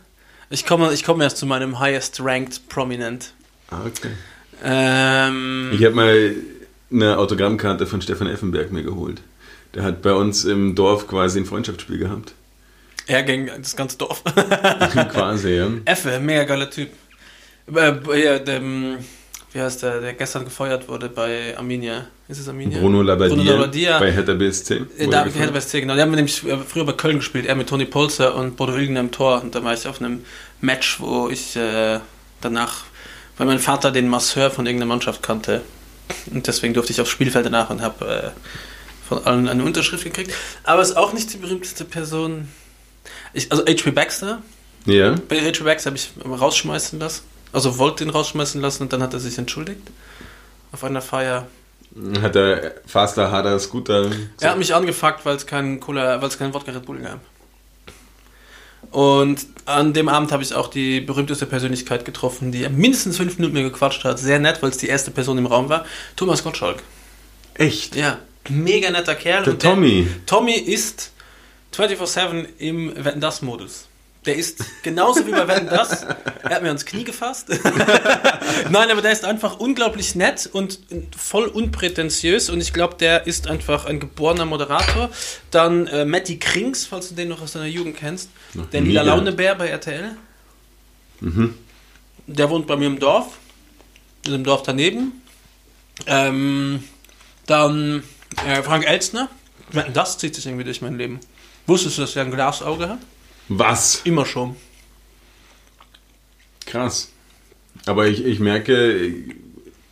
Ich 0.49 0.65
komme, 0.65 0.93
ich 0.93 1.05
komme 1.05 1.25
erst 1.25 1.39
zu 1.39 1.47
meinem 1.47 1.79
highest 1.81 2.21
ranked 2.21 2.69
prominent. 2.69 3.33
ah, 3.71 3.81
okay. 3.85 4.11
Ähm, 4.65 5.71
Ich 5.75 5.85
habe 5.85 5.95
mal 5.95 6.35
eine 6.91 7.19
Autogrammkarte 7.19 7.87
von 7.87 8.01
Stefan 8.01 8.29
Effenberg 8.29 8.73
mir 8.73 8.83
geholt. 8.85 9.21
Der 9.77 9.85
hat 9.85 10.01
bei 10.03 10.15
uns 10.15 10.45
im 10.47 10.75
Dorf 10.75 11.07
quasi 11.07 11.39
ein 11.39 11.45
Freundschaftsspiel 11.45 11.99
gehabt. 11.99 12.33
er 13.07 13.23
ging 13.23 13.51
das 13.59 13.77
ganze 13.77 13.99
Dorf. 13.99 14.25
quasi, 15.13 15.51
ja. 15.51 15.69
Effe, 15.85 16.19
mega 16.19 16.45
geiler 16.45 16.71
Typ. 16.71 16.89
Äh, 17.75 18.25
ja, 18.25 18.39
dem, 18.39 18.97
wie 19.53 19.61
heißt 19.61 19.83
der, 19.83 20.01
der 20.01 20.15
gestern 20.15 20.45
gefeuert 20.45 20.89
wurde 20.89 21.11
bei 21.11 21.57
Arminia? 21.59 22.07
Ist 22.27 22.41
es 22.41 22.49
Arminia? 22.49 22.79
Bruno 22.81 23.03
Labbadia, 23.03 23.35
Bruno 23.37 23.51
Labbadia. 23.53 23.99
bei 23.99 24.11
Hertha 24.13 24.33
BSC. 24.35 24.81
Äh, 24.99 25.09
Da. 25.09 25.25
Hertha 25.27 25.51
BSC, 25.53 25.81
genau. 25.83 25.95
Die 25.95 26.01
haben 26.01 26.11
nämlich 26.13 26.43
äh, 26.47 26.57
früher 26.59 26.87
bei 26.87 26.93
Köln 26.93 27.17
gespielt, 27.19 27.45
er 27.45 27.55
mit 27.55 27.69
Toni 27.69 27.85
Polzer 27.85 28.35
und 28.35 28.57
Bodo 28.57 28.75
Ilgner 28.77 29.01
im 29.01 29.11
Tor. 29.13 29.43
Und 29.43 29.55
da 29.55 29.63
war 29.63 29.75
ich 29.75 29.87
auf 29.87 30.01
einem 30.01 30.25
Match, 30.63 30.99
wo 31.01 31.29
ich 31.29 31.55
äh, 31.55 32.01
danach, 32.41 32.85
weil 33.37 33.47
mein 33.47 33.59
Vater 33.59 33.93
den 33.93 34.09
Masseur 34.09 34.51
von 34.51 34.65
irgendeiner 34.65 34.89
Mannschaft 34.89 35.23
kannte. 35.23 35.61
Und 36.33 36.47
deswegen 36.47 36.73
durfte 36.73 36.93
ich 36.93 37.01
aufs 37.01 37.11
Spielfeld 37.11 37.45
danach 37.47 37.69
und 37.69 37.83
habe 37.83 38.33
äh, 38.35 38.41
von 39.09 39.25
allen 39.25 39.49
eine 39.49 39.63
Unterschrift 39.65 40.05
gekriegt. 40.05 40.33
Aber 40.65 40.83
ist 40.83 40.97
auch 40.97 41.13
nicht 41.13 41.33
die 41.33 41.39
berühmteste 41.39 41.85
Person. 41.85 42.49
Ich, 43.33 43.51
also 43.51 43.65
H.P. 43.65 43.91
Baxter. 43.93 44.43
Ja, 44.85 45.15
Bei 45.29 45.41
H.P. 45.41 45.65
Baxter 45.65 45.91
habe 45.91 45.97
ich 45.97 46.11
rausschmeißen 46.25 46.99
lassen. 46.99 47.23
Also 47.53 47.79
wollte 47.79 48.05
ihn 48.05 48.11
rausschmeißen 48.11 48.61
lassen 48.61 48.83
und 48.85 48.93
dann 48.93 49.03
hat 49.03 49.15
er 49.15 49.21
sich 49.21 49.39
entschuldigt. 49.39 49.83
Auf 50.73 50.85
einer 50.85 51.01
Feier. 51.01 51.47
hat 52.21 52.35
der 52.35 52.75
Faster, 52.87 53.31
harder 53.31 53.59
Scooter. 53.59 54.11
Er 54.41 54.51
hat 54.51 54.59
mich 54.59 54.75
angefuckt, 54.75 55.25
weil 55.25 55.37
es 55.37 55.47
keinen 55.47 55.81
Cola, 55.81 56.21
weil 56.21 56.29
es 56.29 56.39
keinen 56.39 56.53
Wodka 56.53 56.73
Red 56.73 56.85
Bull 56.85 56.99
gab. 56.99 57.21
Und 58.91 59.47
an 59.65 59.93
dem 59.95 60.09
Abend 60.09 60.33
habe 60.33 60.43
ich 60.43 60.55
auch 60.55 60.69
die 60.69 61.01
berühmteste 61.01 61.47
Persönlichkeit 61.47 62.05
getroffen, 62.05 62.53
die 62.53 62.69
mindestens 62.69 63.17
fünf 63.17 63.37
Minuten 63.39 63.55
mit 63.55 63.65
mir 63.65 63.71
gequatscht 63.71 64.05
hat. 64.05 64.19
Sehr 64.19 64.39
nett, 64.39 64.63
weil 64.63 64.71
es 64.71 64.77
die 64.79 64.87
erste 64.89 65.11
Person 65.11 65.39
im 65.39 65.47
Raum 65.47 65.69
war. 65.69 65.85
Thomas 66.15 66.45
Gottschalk. 66.45 66.83
Echt? 67.55 67.97
Ja, 67.97 68.19
mega 68.51 68.91
netter 68.91 69.15
Kerl. 69.15 69.45
Der 69.45 69.53
Und 69.55 69.63
Tommy. 69.63 70.07
Tommy 70.27 70.55
ist 70.55 71.13
24-7 71.75 72.47
im 72.59 73.05
Wetten 73.05 73.21
das 73.21 73.43
Modus. 73.43 73.89
Der 74.25 74.35
ist 74.35 74.65
genauso 74.83 75.25
wie 75.27 75.31
bei 75.31 75.47
Wetten 75.47 75.69
das. 75.69 76.03
Er 76.43 76.51
hat 76.57 76.63
mir 76.63 76.69
ans 76.69 76.85
Knie 76.85 77.05
gefasst. 77.05 77.49
Nein, 78.71 78.91
aber 78.91 79.01
der 79.01 79.13
ist 79.13 79.25
einfach 79.25 79.61
unglaublich 79.61 80.17
nett 80.17 80.51
und 80.53 80.81
voll 81.17 81.47
unprätentiös 81.47 82.51
und 82.51 82.61
ich 82.61 82.73
glaube, 82.73 82.97
der 82.99 83.29
ist 83.29 83.47
einfach 83.47 83.85
ein 83.85 84.01
geborener 84.01 84.45
Moderator. 84.45 85.11
Dann 85.53 85.87
äh, 85.87 86.05
Matti 86.05 86.39
Krings, 86.41 86.87
falls 86.87 87.11
du 87.11 87.15
den 87.15 87.29
noch 87.29 87.41
aus 87.41 87.53
deiner 87.53 87.67
Jugend 87.67 87.97
kennst. 87.97 88.31
Noch 88.55 88.67
Der 88.71 88.81
lila. 88.81 89.03
Launebär 89.03 89.55
bei 89.55 89.69
RTL. 89.69 90.17
Mhm. 91.21 91.55
Der 92.27 92.51
wohnt 92.51 92.67
bei 92.67 92.77
mir 92.77 92.87
im 92.87 92.99
Dorf. 92.99 93.27
In 94.25 94.33
dem 94.33 94.43
Dorf 94.43 94.65
daneben. 94.65 95.23
Ähm, 96.09 96.83
dann 97.47 98.03
äh, 98.45 98.63
Frank 98.63 98.87
Elstner. 98.87 99.29
Das 99.93 100.19
zieht 100.19 100.35
sich 100.35 100.47
irgendwie 100.47 100.65
durch 100.65 100.81
mein 100.83 100.97
Leben. 100.99 101.21
Wusstest 101.67 101.99
du, 101.99 102.03
dass 102.03 102.15
er 102.17 102.25
ein 102.25 102.31
Glasauge 102.31 102.89
hat? 102.89 102.99
Was? 103.49 104.01
Immer 104.05 104.25
schon. 104.27 104.57
Krass. 106.67 107.11
Aber 107.87 108.07
ich, 108.07 108.25
ich 108.25 108.39
merke, 108.41 108.97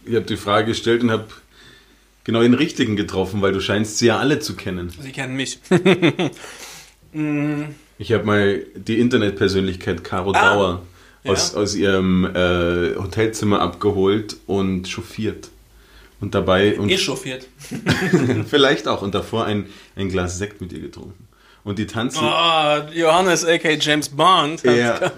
ich 0.05 0.14
habe 0.14 0.26
die 0.26 0.36
Frage 0.36 0.68
gestellt 0.68 1.03
und 1.03 1.11
habe 1.11 1.26
genau 2.24 2.42
den 2.42 2.55
richtigen 2.55 2.97
getroffen, 2.97 3.42
weil 3.42 3.53
du 3.53 3.61
scheinst 3.61 3.99
sie 3.99 4.07
ja 4.07 4.18
alle 4.18 4.38
zu 4.40 4.55
kennen. 4.57 4.92
Sie 5.01 5.12
kennen 5.12 5.36
mich. 5.36 5.59
Ich 7.97 8.11
habe 8.12 8.24
mal 8.24 8.66
die 8.74 8.99
Internetpersönlichkeit 8.99 10.03
Caro 10.03 10.32
Ah, 10.32 10.55
Dauer 10.55 10.82
aus, 11.24 11.53
ja. 11.53 11.61
aus 11.61 11.74
ihrem 11.76 12.24
äh, 12.24 12.97
Hotelzimmer 12.97 13.61
abgeholt 13.61 14.36
und 14.47 14.88
chauffiert. 14.88 15.49
Und 16.20 16.34
dabei 16.34 16.78
und 16.78 16.90
Echauffiert. 16.90 17.46
vielleicht 18.48 18.88
auch 18.88 19.02
und 19.02 19.14
davor 19.14 19.44
ein, 19.44 19.66
ein 19.96 20.08
Glas 20.08 20.38
Sekt 20.38 20.60
mit 20.60 20.72
ihr 20.72 20.80
getrunken. 20.80 21.28
Und 21.64 21.78
die 21.78 21.86
tanzen. 21.86 22.20
Oh, 22.22 22.76
Johannes, 22.92 23.44
a.k. 23.44 23.78
James 23.80 24.10
Bond. 24.10 24.62
Ja. 24.64 25.12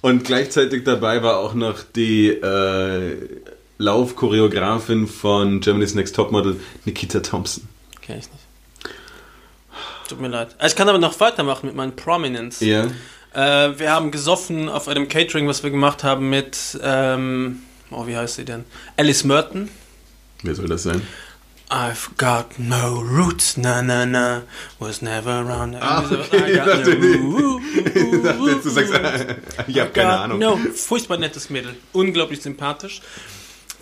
Und 0.00 0.24
gleichzeitig 0.24 0.84
dabei 0.84 1.22
war 1.22 1.38
auch 1.38 1.54
noch 1.54 1.82
die 1.82 2.28
äh, 2.28 3.16
Laufchoreografin 3.78 5.08
von 5.08 5.60
Germany's 5.60 5.94
Next 5.94 6.14
Topmodel, 6.14 6.60
Nikita 6.84 7.20
Thompson. 7.20 7.68
Kenn 8.00 8.18
ich 8.18 8.26
nicht. 8.26 8.48
Tut 10.08 10.20
mir 10.20 10.28
leid. 10.28 10.56
Ich 10.64 10.74
kann 10.74 10.88
aber 10.88 10.98
noch 10.98 11.18
weitermachen 11.20 11.66
mit 11.66 11.74
meinen 11.74 11.94
Prominence. 11.94 12.60
Ja. 12.60 12.86
Äh, 13.34 13.78
wir 13.78 13.92
haben 13.92 14.10
gesoffen 14.10 14.68
auf 14.68 14.88
einem 14.88 15.08
Catering, 15.08 15.46
was 15.46 15.62
wir 15.62 15.70
gemacht 15.70 16.02
haben 16.02 16.30
mit, 16.30 16.78
ähm, 16.82 17.62
oh, 17.90 18.06
wie 18.06 18.16
heißt 18.16 18.36
sie 18.36 18.44
denn? 18.44 18.64
Alice 18.96 19.24
Merton. 19.24 19.68
Wer 20.42 20.54
soll 20.54 20.68
das 20.68 20.82
sein? 20.84 21.02
I've 21.70 22.08
got 22.16 22.58
no 22.58 22.98
roots, 23.00 23.58
na 23.58 23.82
na 23.82 24.06
na, 24.06 24.42
was 24.78 25.02
never 25.02 25.30
around. 25.42 25.76
Ah, 25.80 26.00
Irgendwie 26.02 26.14
so, 26.16 26.20
okay, 26.22 26.52
I 26.52 26.56
got 26.56 26.66
ich 26.68 26.84
dachte, 26.84 26.98
no- 26.98 27.60
Ich 27.84 28.22
dachte 28.22 28.60
du 28.62 28.70
sagst, 28.70 28.92
ich 29.66 29.78
habe 29.78 29.90
keine 29.90 30.18
Ahnung. 30.18 30.38
No, 30.38 30.56
furchtbar 30.74 31.18
nettes 31.18 31.50
Mädel. 31.50 31.74
Unglaublich 31.92 32.40
sympathisch. 32.40 33.02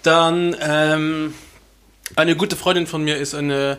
Dann, 0.02 0.56
ähm, 0.60 1.34
eine 2.16 2.36
gute 2.36 2.56
Freundin 2.56 2.86
von 2.88 3.04
mir 3.04 3.16
ist 3.18 3.34
eine, 3.34 3.78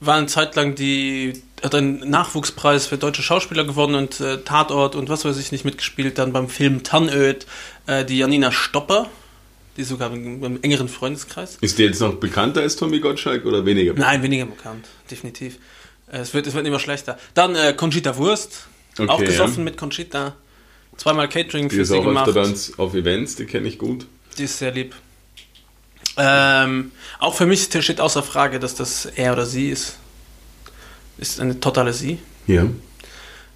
war 0.00 0.16
eine 0.16 0.26
Zeit 0.26 0.56
lang 0.56 0.74
die, 0.74 1.42
hat 1.62 1.74
einen 1.74 2.08
Nachwuchspreis 2.08 2.86
für 2.86 2.96
deutsche 2.98 3.22
Schauspieler 3.22 3.64
gewonnen 3.64 3.94
und 3.94 4.20
äh, 4.20 4.38
Tatort 4.38 4.94
und 4.94 5.08
was 5.10 5.24
weiß 5.26 5.36
ich 5.38 5.52
nicht 5.52 5.64
mitgespielt. 5.66 6.16
Dann 6.18 6.32
beim 6.32 6.48
Film 6.48 6.82
Tannöd, 6.84 7.46
äh, 7.86 8.04
die 8.04 8.16
Janina 8.18 8.50
Stopper, 8.50 9.08
die 9.76 9.82
ist 9.82 9.88
sogar 9.88 10.12
im, 10.12 10.42
im 10.44 10.62
engeren 10.62 10.88
Freundeskreis. 10.88 11.56
Ist 11.60 11.78
der 11.78 11.86
jetzt 11.86 12.00
noch 12.00 12.14
bekannter 12.14 12.60
als 12.60 12.76
Tommy 12.76 13.00
Gottschalk 13.00 13.44
oder 13.46 13.64
weniger? 13.64 13.94
Nein, 13.94 14.22
weniger 14.22 14.46
bekannt, 14.46 14.86
definitiv. 15.10 15.58
Äh, 16.10 16.18
Es 16.18 16.34
wird, 16.34 16.46
es 16.46 16.54
wird 16.54 16.66
immer 16.66 16.78
schlechter. 16.78 17.18
Dann 17.34 17.54
äh, 17.54 17.72
Conchita 17.74 18.16
Wurst, 18.16 18.66
Okay, 18.98 19.08
auch 19.08 19.20
gesoffen 19.20 19.58
ja. 19.58 19.64
mit 19.64 19.76
Conchita. 19.78 20.36
Zweimal 20.98 21.28
Catering 21.28 21.68
Die 21.70 21.76
für 21.76 21.82
ist 21.82 21.88
sie 21.88 21.96
auch 21.98 22.04
gemacht. 22.04 22.28
öfter 22.28 22.40
bei 22.42 22.46
uns 22.46 22.78
auf 22.78 22.92
Events, 22.94 23.36
die 23.36 23.46
kenne 23.46 23.66
ich 23.66 23.78
gut. 23.78 24.06
Die 24.36 24.44
ist 24.44 24.58
sehr 24.58 24.70
lieb. 24.72 24.94
Ähm, 26.18 26.92
auch 27.18 27.34
für 27.34 27.46
mich 27.46 27.62
steht 27.62 28.00
außer 28.00 28.22
Frage, 28.22 28.60
dass 28.60 28.74
das 28.74 29.06
er 29.06 29.32
oder 29.32 29.46
sie 29.46 29.70
ist. 29.70 29.96
Ist 31.16 31.40
eine 31.40 31.58
totale 31.58 31.92
sie. 31.94 32.18
Ja. 32.46 32.66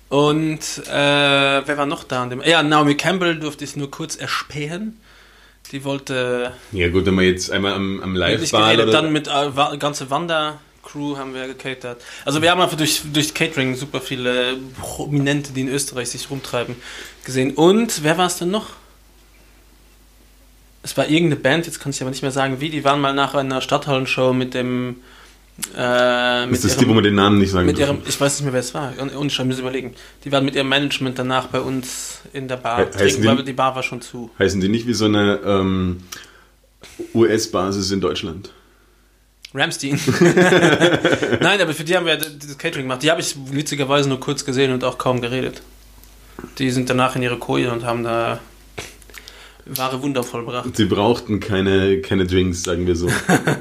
Und 0.09 0.61
äh, 0.87 0.93
wer 1.67 1.77
war 1.77 1.87
noch 1.87 2.05
da? 2.05 2.23
An 2.23 2.31
dem, 2.31 2.41
ja, 2.43 2.63
Naomi 2.63 2.95
Campbell 2.97 3.39
durfte 3.39 3.65
ich 3.65 3.77
nur 3.77 3.91
kurz 3.91 4.17
erspähen. 4.17 4.99
Die 5.73 5.85
wollte 5.85 6.53
Ja 6.73 6.89
gut, 6.89 7.07
wenn 7.07 7.15
man 7.15 7.25
jetzt 7.25 7.51
einmal 7.51 7.75
am, 7.75 8.01
am 8.01 8.15
wirklich 8.15 8.53
Live-Ball 8.53 8.77
geredet, 8.77 8.95
dann 8.95 9.13
mit 9.13 9.29
äh, 9.29 9.77
ganze 9.79 10.11
Wander-Crew 10.11 11.17
haben 11.17 11.35
wir 11.35 11.47
gecatert. 11.47 12.03
Also 12.25 12.41
wir 12.43 12.51
haben 12.51 12.61
einfach 12.61 12.77
durch, 12.77 13.03
durch 13.13 13.35
Catering 13.35 13.75
super 13.75 14.01
viele 14.01 14.59
Prominente, 14.81 15.53
die 15.53 15.63
in 15.63 15.69
Österreich 15.69 16.11
sich 16.11 16.31
rumtreiben, 16.31 16.77
gesehen. 17.25 17.55
Und 17.55 18.05
wer 18.05 18.17
war 18.17 18.27
es 18.27 18.39
denn 18.39 18.51
noch? 18.51 18.71
Es 20.83 20.97
war 20.97 21.09
irgendeine 21.09 21.41
Band, 21.41 21.67
jetzt 21.67 21.81
kann 21.81 21.91
ich 21.91 22.01
aber 22.01 22.11
nicht 22.11 22.23
mehr 22.23 22.31
sagen 22.31 22.61
wie, 22.61 22.71
die 22.71 22.85
waren 22.85 23.01
mal 23.01 23.13
nach 23.13 23.35
einer 23.35 23.61
Stadthallenshow 23.61 24.33
mit 24.33 24.55
dem 24.55 25.03
Äh, 25.77 26.51
Ist 26.51 26.65
das 26.65 26.73
ihrem- 26.73 26.81
die, 26.81 26.89
wo 26.89 26.95
man 26.95 27.05
den 27.05 27.15
Namen 27.15 27.39
nicht 27.39 27.51
sagen 27.51 27.67
mit 27.67 27.79
dürfen? 27.79 27.97
ihrem, 27.99 28.07
ich 28.09 28.21
weiß 28.21 28.35
nicht 28.35 28.45
mehr, 28.45 28.53
wer 28.53 28.61
es 28.61 28.75
war. 28.75 28.93
Und, 28.99 29.15
und 29.15 29.33
ich 29.33 29.45
muss 29.45 29.59
überlegen. 29.59 29.95
Die 30.25 30.31
waren 30.33 30.45
mit 30.45 30.55
ihrem 30.55 30.69
Management 30.69 31.19
danach 31.19 31.47
bei 31.47 31.61
uns 31.61 32.21
in 32.35 32.47
der 32.47 32.59
Bar 32.59 32.79
He- 32.85 32.91
trinken, 32.91 33.23
die- 33.23 33.29
weil 33.29 33.43
die 33.45 33.53
Bar 33.55 33.75
war 33.75 33.83
schon 33.83 34.01
zu. 34.03 34.31
Heißen 34.39 34.61
die 34.61 34.69
nicht 34.69 34.87
wie 34.87 34.93
so 34.95 35.07
eine 35.07 35.41
ähm, 35.45 35.99
US-Basis 37.15 37.91
in 37.91 38.01
Deutschland? 38.01 38.53
Ramstein. 39.55 39.99
Nein, 41.41 41.61
aber 41.63 41.73
für 41.73 41.85
die 41.85 41.97
haben 41.97 42.05
wir 42.05 42.17
das 42.17 42.59
Catering 42.59 42.85
gemacht. 42.85 43.03
Die 43.03 43.11
habe 43.11 43.23
ich 43.23 43.35
witzigerweise 43.51 44.09
nur 44.09 44.21
kurz 44.21 44.45
gesehen 44.45 44.73
und 44.73 44.85
auch 44.85 44.99
kaum 44.99 45.23
geredet. 45.23 45.63
Die 46.59 46.71
sind 46.71 46.91
danach 46.91 47.17
in 47.17 47.23
ihre 47.23 47.39
Koje 47.39 47.73
und 47.73 47.85
haben 47.85 48.05
da 48.05 48.41
wahre 49.65 50.03
Wunder 50.03 50.23
vollbracht. 50.23 50.77
Sie 50.77 50.85
brauchten 50.85 51.41
keine, 51.41 52.01
keine 52.03 52.27
Drinks, 52.27 52.63
sagen 52.65 52.87
wir 52.87 52.95
so. 52.97 53.09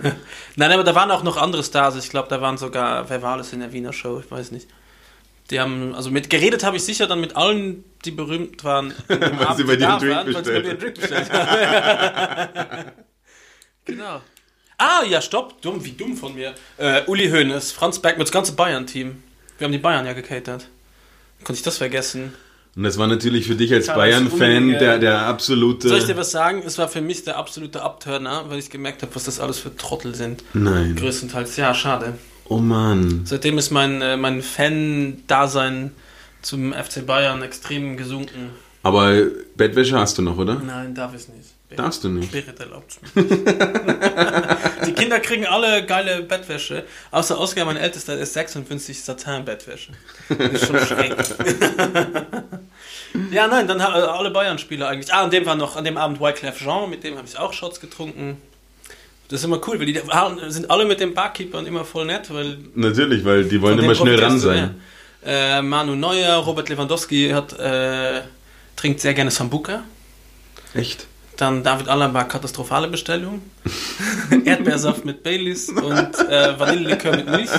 Nein, 0.58 0.72
aber 0.72 0.84
da 0.84 0.96
waren 0.96 1.12
auch 1.12 1.24
noch 1.24 1.38
andere 1.38 1.64
Stars. 1.64 1.96
Ich 1.98 2.10
glaube, 2.10 2.30
da 2.30 2.42
waren 2.42 2.58
sogar, 2.58 3.10
wer 3.10 3.22
war 3.22 3.34
alles 3.34 3.52
in 3.54 3.60
der 3.60 3.74
Wiener 3.74 3.94
Show? 3.94 4.20
Ich 4.20 4.32
weiß 4.32 4.52
nicht. 4.52 4.68
Die 5.52 5.60
haben, 5.60 5.94
also 5.94 6.10
mit 6.10 6.30
geredet 6.30 6.64
habe 6.64 6.78
ich 6.78 6.84
sicher 6.84 7.08
dann 7.08 7.22
mit 7.22 7.36
allen, 7.36 7.84
die 8.04 8.12
berühmt 8.12 8.64
waren. 8.64 8.94
Weil 9.08 9.56
sie 9.58 9.64
bei 9.64 9.76
dir 9.76 9.90
einen 9.90 10.00
Drink 10.00 10.34
weil 10.34 10.46
sie 10.46 10.52
bei 10.52 10.62
bestellt 10.62 10.64
mir 10.64 10.70
einen 10.72 10.80
Drink 10.80 10.96
bestellt 10.96 11.32
haben. 11.32 12.92
genau. 13.86 14.22
Ah, 14.78 15.04
ja, 15.08 15.22
stopp. 15.22 15.62
Dumm, 15.62 15.84
wie 15.86 15.92
dumm 15.92 16.18
von 16.18 16.34
mir. 16.34 16.56
Äh, 16.78 17.04
Uli 17.06 17.30
Hoeneß, 17.30 17.72
Franz 17.72 18.00
Bergmann, 18.00 18.26
das 18.26 18.32
ganze 18.32 18.54
Bayern-Team. 18.54 19.24
Wir 19.58 19.66
haben 19.66 19.72
die 19.72 19.78
Bayern 19.78 20.06
ja 20.06 20.14
gecatert. 20.14 20.68
Konnte 21.44 21.60
ich 21.60 21.64
das 21.64 21.78
vergessen? 21.78 22.34
Und 22.76 22.84
das 22.84 22.98
war 22.98 23.08
natürlich 23.08 23.48
für 23.48 23.56
dich 23.56 23.74
als 23.74 23.88
Bayern-Fan 23.88 24.70
der, 24.70 25.00
der 25.00 25.22
absolute... 25.22 25.88
Soll 25.88 26.00
ich 26.00 26.06
dir 26.06 26.18
was 26.18 26.32
sagen? 26.32 26.62
Es 26.66 26.78
war 26.78 26.90
für 26.90 27.00
mich 27.00 27.24
der 27.24 27.38
absolute 27.38 27.82
Abturner, 27.82 28.44
weil 28.50 28.60
ich 28.60 28.70
gemerkt 28.70 29.02
habe, 29.02 29.16
was 29.16 29.24
das 29.24 29.40
alles 29.40 29.60
für 29.60 29.74
Trottel 29.78 30.14
sind. 30.14 30.44
Nein. 30.54 30.98
Größtenteils. 30.98 31.56
Ja, 31.56 31.74
schade. 31.74 32.16
Oh 32.50 32.58
Mann. 32.58 33.22
Seitdem 33.24 33.58
ist 33.58 33.72
mein, 33.72 34.02
äh, 34.02 34.18
mein 34.18 34.42
Fan-Dasein 34.42 35.92
zum 36.42 36.74
FC 36.74 37.06
Bayern 37.06 37.42
extrem 37.42 37.96
gesunken. 37.96 38.50
Aber 38.84 39.14
Bettwäsche 39.56 39.98
hast 39.98 40.18
du 40.18 40.22
noch, 40.22 40.38
oder? 40.38 40.56
Nein, 40.56 40.94
darf 40.94 41.16
ich 41.16 41.28
nicht. 41.30 41.55
Darfst 41.76 42.04
du 42.04 42.10
nicht. 42.10 42.32
Berit 42.32 42.60
erlaubt. 42.60 42.98
Die 44.86 44.94
Kinder 44.94 45.20
kriegen 45.20 45.46
alle 45.46 45.86
geile 45.86 46.22
Bettwäsche. 46.22 46.84
Außer 47.12 47.40
Oscar, 47.40 47.66
mein 47.66 47.78
Ältester, 47.78 48.18
ist 48.18 48.34
56 48.34 49.04
Satin-Bettwäsche. 49.04 49.92
Das 50.30 50.52
ist 50.52 50.68
schon 50.68 50.80
schräg. 50.80 51.16
ja, 53.32 53.48
nein, 53.48 53.68
dann 53.68 53.80
äh, 53.80 53.84
alle 53.84 54.32
Bayern-Spieler 54.32 54.88
eigentlich. 54.88 55.14
Ah, 55.14 55.24
an 55.24 55.32
dem 55.32 55.46
war 55.46 55.56
noch, 55.56 55.76
an 55.76 55.84
dem 55.84 55.98
Abend 55.98 56.20
Wyclef 56.20 56.60
Jean, 56.60 56.90
mit 56.90 57.04
dem 57.04 57.18
habe 57.18 57.28
ich 57.28 57.38
auch 57.38 57.54
Shots 57.54 57.80
getrunken. 57.80 58.38
Das 59.28 59.40
ist 59.40 59.46
immer 59.46 59.60
cool, 59.68 59.80
weil 59.80 59.88
die 59.88 60.00
sind 60.50 60.70
alle 60.70 60.86
mit 60.86 61.00
den 61.00 61.14
Barkeepern 61.14 61.66
immer 61.66 61.84
voll 61.84 62.06
nett, 62.06 62.32
weil 62.32 62.58
Natürlich, 62.76 63.26
weil 63.26 63.46
die 63.46 63.60
wollen 63.62 63.80
immer 63.80 63.96
schnell 63.96 64.20
ran 64.20 64.38
sein. 64.38 64.82
Äh, 65.26 65.64
Manu 65.64 65.96
Neuer, 65.96 66.36
Robert 66.36 66.70
Lewandowski 66.70 67.30
hat, 67.30 67.58
äh, 67.58 68.22
trinkt 68.76 69.00
sehr 69.00 69.16
gerne 69.16 69.32
Sambuca. 69.32 69.84
Echt? 70.76 71.08
Dann 71.38 71.64
David 71.64 71.90
Alaba, 71.90 72.24
katastrophale 72.24 72.88
Bestellung. 72.88 73.42
Erdbeersaft 74.46 75.04
mit 75.06 75.22
Baileys 75.24 75.70
und 75.70 76.30
äh, 76.30 76.58
Vanillelikör 76.60 77.16
mit 77.16 77.30
Milch. 77.30 77.50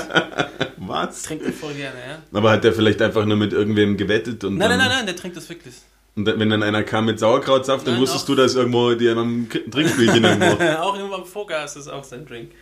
Was? 0.79 1.23
Trinkt 1.23 1.45
er 1.45 1.53
voll 1.53 1.75
gerne, 1.75 1.97
ja. 1.99 2.39
Aber 2.39 2.53
hat 2.53 2.65
der 2.65 2.73
vielleicht 2.73 3.03
einfach 3.03 3.25
nur 3.25 3.37
mit 3.37 3.53
irgendwem 3.53 3.97
gewettet 3.97 4.45
und 4.45 4.57
Nein, 4.57 4.71
nein, 4.71 4.79
nein, 4.79 4.89
nein, 4.89 5.07
der 5.07 5.17
trinkt 5.17 5.37
das 5.37 5.49
wirklich. 5.49 5.75
Und 6.15 6.27
wenn 6.27 6.49
dann 6.49 6.63
einer 6.63 6.83
kam 6.83 7.05
mit 7.05 7.19
Sauerkrautsaft, 7.19 7.87
dann 7.87 7.95
Nein, 7.95 8.03
wusstest 8.03 8.25
auch- 8.25 8.29
du, 8.29 8.35
dass 8.37 8.55
irgendwo 8.55 8.95
die 8.95 9.07
K- 9.51 9.59
Trinkspielchen 9.71 10.25
irgendwo. 10.25 10.65
auch 10.81 10.99
immer 10.99 11.17
am 11.17 11.27
Vorgas 11.27 11.77
ist 11.77 11.89
auch 11.89 12.05
sein 12.05 12.25
Drink. 12.25 12.53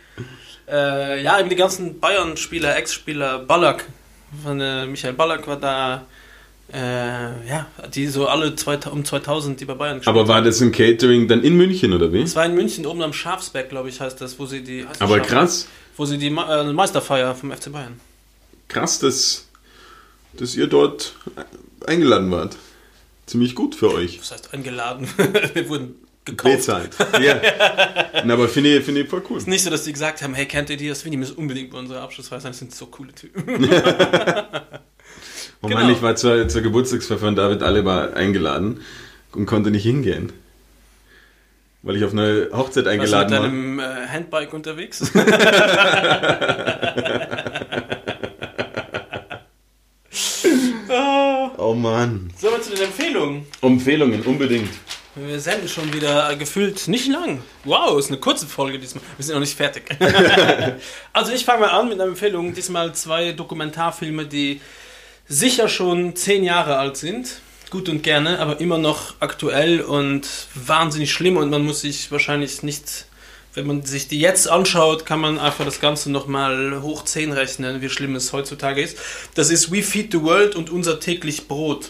Äh, 0.69 1.23
ja, 1.23 1.39
eben 1.39 1.47
die 1.47 1.55
ganzen 1.55 1.99
Bayern-Spieler, 2.01 2.75
Ex-Spieler, 2.75 3.39
Ballack, 3.39 3.85
von 4.43 4.59
äh, 4.59 4.85
Michael 4.85 5.13
Ballack 5.13 5.47
war 5.47 5.57
da. 5.57 6.05
Äh, 6.73 7.47
ja, 7.47 7.67
die 7.93 8.07
so 8.07 8.27
alle 8.27 8.55
2000, 8.55 8.91
um 8.93 9.05
2000, 9.05 9.59
die 9.59 9.65
bei 9.65 9.75
Bayern 9.75 9.97
gespielt 9.97 10.15
Aber 10.15 10.27
war 10.27 10.41
das 10.41 10.61
ein 10.61 10.71
Catering 10.71 11.27
dann 11.27 11.43
in 11.43 11.55
München 11.55 11.93
oder 11.93 12.11
wie? 12.11 12.21
Es 12.21 12.35
war 12.35 12.45
in 12.45 12.55
München 12.55 12.87
oben 12.87 13.03
am 13.03 13.13
Schafsberg, 13.13 13.69
glaube 13.69 13.89
ich, 13.89 14.01
heißt 14.01 14.19
das, 14.19 14.39
wo 14.39 14.45
sie 14.47 14.63
die. 14.63 14.85
Aber 14.99 15.19
krass, 15.19 15.67
Wo 15.95 16.05
sie 16.05 16.17
die 16.17 16.31
Ma 16.31 16.61
äh, 16.61 16.73
Meisterfeier 16.73 17.35
vom 17.35 17.51
FC 17.51 17.71
Bayern. 17.71 17.99
krass, 18.67 18.99
dass, 18.99 19.47
dass 20.33 20.55
ihr 20.55 20.67
dort 20.67 21.15
eingeladen 21.85 22.31
wart. 22.31 22.57
Ziemlich 23.27 23.53
gut 23.55 23.75
für 23.75 23.91
euch. 23.91 24.17
Das 24.17 24.31
heißt 24.31 24.53
eingeladen. 24.53 25.07
Wir 25.53 25.69
wurden 25.69 25.95
gekauft. 26.25 26.57
Bezahlt. 26.57 26.95
Ja. 27.21 27.41
Na, 28.23 28.33
aber 28.33 28.47
finde 28.49 28.77
ich, 28.77 28.83
finde 28.85 29.01
ich 29.01 29.09
voll 29.09 29.23
cool. 29.29 29.41
Nicht 29.45 29.63
so, 29.63 29.69
dass 29.69 29.83
die 29.83 29.93
gesagt 29.93 30.21
haben, 30.21 30.33
hey, 30.33 30.45
kennt 30.45 30.69
ihr 30.69 30.77
die? 30.77 30.89
Das 30.89 31.03
die 31.03 31.17
müssen 31.17 31.35
unbedingt 31.35 31.71
bei 31.71 31.77
unserer 31.79 32.01
Abschlussfeier 32.01 32.39
sein. 32.41 32.51
Das 32.51 32.59
sind 32.59 32.73
so 32.73 32.87
coole 32.87 33.13
Typen. 33.13 33.67
Oh 35.61 35.67
Genau. 35.67 35.89
Ich 35.89 36.01
war 36.01 36.15
zur, 36.15 36.47
zur 36.47 36.61
Geburtstagsfeier 36.61 37.17
von 37.17 37.35
David 37.35 37.63
Alaba 37.63 38.09
eingeladen 38.13 38.81
und 39.33 39.45
konnte 39.45 39.71
nicht 39.71 39.83
hingehen. 39.83 40.31
Weil 41.81 41.97
ich 41.97 42.03
auf 42.03 42.13
eine 42.13 42.49
Hochzeit 42.51 42.53
Warst 42.53 42.75
du 42.75 42.79
mit 42.81 42.87
eingeladen 42.89 43.31
war. 43.31 43.39
deinem 43.41 43.79
äh, 43.79 44.07
Handbike 44.07 44.53
unterwegs? 44.53 45.11
Oh 51.57 51.73
Mann. 51.73 52.31
So, 52.39 52.51
mal 52.51 52.61
zu 52.61 52.71
den 52.71 52.83
Empfehlungen. 52.83 53.45
Empfehlungen, 53.61 54.21
unbedingt. 54.21 54.69
Wir 55.15 55.39
senden 55.39 55.67
schon 55.69 55.93
wieder 55.93 56.35
gefühlt 56.35 56.87
nicht 56.87 57.07
lang. 57.07 57.41
Wow, 57.63 57.97
ist 57.97 58.09
eine 58.09 58.19
kurze 58.19 58.45
Folge 58.47 58.77
diesmal. 58.79 59.03
Wir 59.17 59.25
sind 59.25 59.33
noch 59.35 59.39
nicht 59.39 59.55
fertig. 59.55 59.83
also 61.13 61.31
ich 61.31 61.45
fange 61.45 61.61
mal 61.61 61.69
an 61.69 61.87
mit 61.87 61.99
einer 61.99 62.09
Empfehlung. 62.09 62.53
Diesmal 62.53 62.93
zwei 62.93 63.31
Dokumentarfilme, 63.31 64.25
die 64.25 64.59
sicher 65.27 65.67
schon 65.67 66.15
zehn 66.15 66.43
Jahre 66.43 66.77
alt 66.77 66.97
sind. 66.97 67.41
Gut 67.69 67.89
und 67.89 68.03
gerne, 68.03 68.39
aber 68.39 68.61
immer 68.61 68.77
noch 68.77 69.15
aktuell 69.19 69.81
und 69.81 70.27
wahnsinnig 70.53 71.11
schlimm. 71.11 71.37
Und 71.37 71.49
man 71.49 71.65
muss 71.65 71.81
sich 71.81 72.11
wahrscheinlich 72.11 72.63
nicht, 72.63 73.05
wenn 73.53 73.65
man 73.65 73.83
sich 73.83 74.07
die 74.07 74.19
jetzt 74.19 74.49
anschaut, 74.49 75.05
kann 75.05 75.19
man 75.19 75.39
einfach 75.39 75.65
das 75.65 75.79
Ganze 75.79 76.11
nochmal 76.11 76.81
hoch 76.81 77.03
10 77.03 77.31
rechnen, 77.31 77.81
wie 77.81 77.89
schlimm 77.89 78.15
es 78.15 78.33
heutzutage 78.33 78.81
ist. 78.81 78.97
Das 79.33 79.49
ist 79.49 79.71
We 79.71 79.81
Feed 79.81 80.11
the 80.11 80.21
World 80.21 80.55
und 80.55 80.69
unser 80.69 80.99
täglich 80.99 81.47
Brot. 81.47 81.89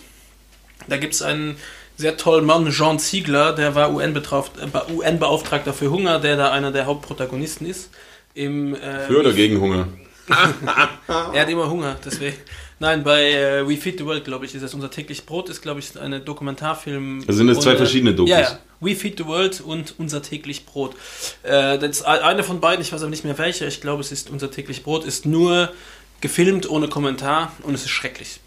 Da 0.88 0.98
gibt 0.98 1.14
es 1.14 1.22
einen 1.22 1.58
sehr 1.98 2.18
tollen 2.18 2.46
Mann, 2.46 2.70
Jean 2.72 3.00
Ziegler, 3.00 3.54
der 3.54 3.76
war 3.76 3.94
UN-Beauftragter 3.94 4.90
UN 4.90 5.20
-Beauftragter 5.20 5.74
für 5.74 5.90
Hunger, 5.92 6.20
der 6.20 6.36
da 6.36 6.52
einer 6.52 6.72
der 6.72 6.86
Hauptprotagonisten 6.86 7.68
ist. 7.68 7.90
Im, 8.34 8.76
äh, 8.76 9.08
Für 9.08 9.20
oder 9.20 9.32
gegen 9.32 9.60
Hunger? 9.62 9.88
er 10.28 11.42
hat 11.42 11.50
immer 11.50 11.70
Hunger, 11.70 11.96
deswegen. 12.04 12.36
Nein, 12.80 13.04
bei 13.04 13.32
äh, 13.32 13.68
We 13.68 13.78
Feed 13.78 14.00
the 14.00 14.06
World, 14.06 14.26
glaube 14.26 14.46
ich, 14.46 14.54
ist 14.54 14.62
es 14.62 14.74
unser 14.74 14.92
täglich 14.92 15.26
Brot, 15.26 15.50
ist, 15.50 15.62
glaube 15.62 15.80
ich, 15.80 15.98
eine 15.98 16.20
Dokumentarfilm. 16.20 17.24
Also 17.26 17.38
sind 17.38 17.48
das 17.48 17.62
zwei 17.62 17.78
verschiedene 17.78 18.14
Dokus? 18.14 18.30
Ja, 18.30 18.42
ja. 18.42 18.60
We 18.82 18.96
Feed 18.96 19.18
the 19.18 19.26
World 19.26 19.62
und 19.62 19.96
unser 19.98 20.22
täglich 20.22 20.66
Brot. 20.66 20.96
Äh, 21.44 21.80
das 21.80 22.02
eine 22.02 22.44
von 22.44 22.60
beiden, 22.60 22.82
ich 22.82 22.92
weiß 22.92 23.02
aber 23.02 23.10
nicht 23.10 23.24
mehr 23.24 23.38
welche, 23.38 23.66
ich 23.66 23.80
glaube, 23.80 24.02
es 24.02 24.12
ist 24.12 24.30
unser 24.30 24.52
täglich 24.52 24.84
Brot, 24.84 25.06
ist 25.06 25.26
nur 25.26 25.72
gefilmt 26.20 26.70
ohne 26.70 26.90
Kommentar 26.90 27.54
und 27.64 27.76
es 27.76 27.84
ist 27.84 27.92
schrecklich. 27.92 28.40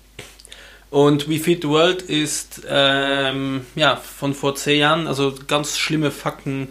Und 0.90 1.28
We 1.28 1.38
Feed 1.38 1.62
the 1.62 1.68
World 1.68 2.02
ist 2.02 2.62
ähm, 2.68 3.66
ja, 3.76 3.96
von 3.96 4.34
vor 4.34 4.54
zehn 4.54 4.80
Jahren, 4.80 5.06
also 5.06 5.34
ganz 5.46 5.78
schlimme 5.78 6.10
Fakten 6.10 6.68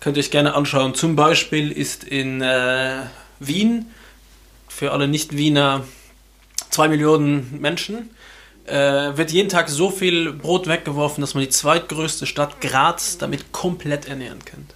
könnt 0.00 0.16
ihr 0.16 0.22
euch 0.22 0.30
gerne 0.30 0.54
anschauen. 0.54 0.94
Zum 0.94 1.16
Beispiel 1.16 1.72
ist 1.72 2.04
in 2.04 2.40
äh, 2.42 3.02
Wien, 3.40 3.86
für 4.68 4.92
alle 4.92 5.08
Nicht-Wiener, 5.08 5.84
zwei 6.76 6.88
Millionen 6.88 7.58
Menschen, 7.58 8.10
äh, 8.66 9.16
wird 9.16 9.30
jeden 9.30 9.48
Tag 9.48 9.70
so 9.70 9.90
viel 9.90 10.32
Brot 10.32 10.66
weggeworfen, 10.66 11.22
dass 11.22 11.34
man 11.34 11.42
die 11.42 11.48
zweitgrößte 11.48 12.26
Stadt 12.26 12.60
Graz 12.60 13.16
damit 13.16 13.50
komplett 13.52 14.08
ernähren 14.08 14.40
könnte. 14.44 14.74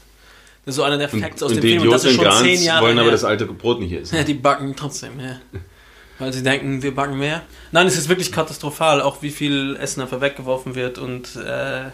Das 0.65 0.73
ist 0.73 0.77
so 0.77 0.83
einer 0.83 0.97
der 0.97 1.13
Und, 1.13 1.21
Facts 1.21 1.43
aus 1.43 1.51
und 1.51 1.57
dem 1.57 1.63
Film. 1.63 1.83
Und 1.83 1.91
das 1.91 2.05
ist 2.05 2.17
in 2.17 2.23
schon 2.23 2.33
zehn 2.33 2.55
Graz 2.55 2.65
Jahre 2.65 2.87
wollen 2.87 2.99
aber 2.99 3.07
her. 3.07 3.13
das 3.13 3.25
alte 3.25 3.45
Brot 3.47 3.81
nicht 3.81 3.93
essen. 3.93 4.17
Ja, 4.17 4.23
die 4.31 4.35
backen 4.35 4.75
trotzdem, 4.77 5.21
ja. 5.21 5.41
Weil 6.19 6.33
sie 6.33 6.43
denken, 6.43 6.83
wir 6.83 6.95
backen 6.95 7.19
mehr. 7.19 7.43
Nein, 7.71 7.87
es 7.87 7.99
ist 7.99 8.09
wirklich 8.09 8.33
katastrophal, 8.33 9.03
auch 9.03 9.21
wie 9.21 9.31
viel 9.31 9.77
Essen 9.79 10.01
einfach 10.01 10.23
weggeworfen 10.23 10.75
wird 10.75 10.97
und 10.99 11.37
äh, 11.37 11.91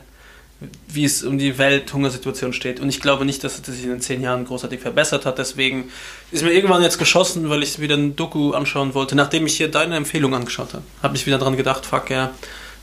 wie 0.88 1.04
es 1.04 1.22
um 1.22 1.36
die 1.36 1.58
Welthungersituation 1.58 2.52
steht. 2.52 2.80
Und 2.80 2.88
ich 2.88 3.00
glaube 3.00 3.24
nicht, 3.26 3.44
dass 3.44 3.58
es 3.58 3.66
sich 3.66 3.84
in 3.84 3.90
den 3.90 4.00
zehn 4.00 4.22
Jahren 4.22 4.46
großartig 4.46 4.80
verbessert 4.80 5.26
hat. 5.26 5.38
Deswegen 5.38 5.90
ist 6.32 6.42
mir 6.42 6.52
irgendwann 6.52 6.82
jetzt 6.82 6.98
geschossen, 6.98 7.50
weil 7.50 7.62
ich 7.62 7.78
wieder 7.78 7.96
ein 7.96 8.16
Doku 8.16 8.52
anschauen 8.52 8.94
wollte, 8.94 9.16
nachdem 9.16 9.46
ich 9.46 9.56
hier 9.56 9.70
deine 9.70 9.96
Empfehlung 9.96 10.34
angeschaut 10.34 10.72
habe. 10.72 10.84
Habe 11.02 11.16
ich 11.16 11.26
wieder 11.26 11.38
dran 11.38 11.56
gedacht, 11.56 11.84
fuck 11.84 12.08
ja, 12.10 12.30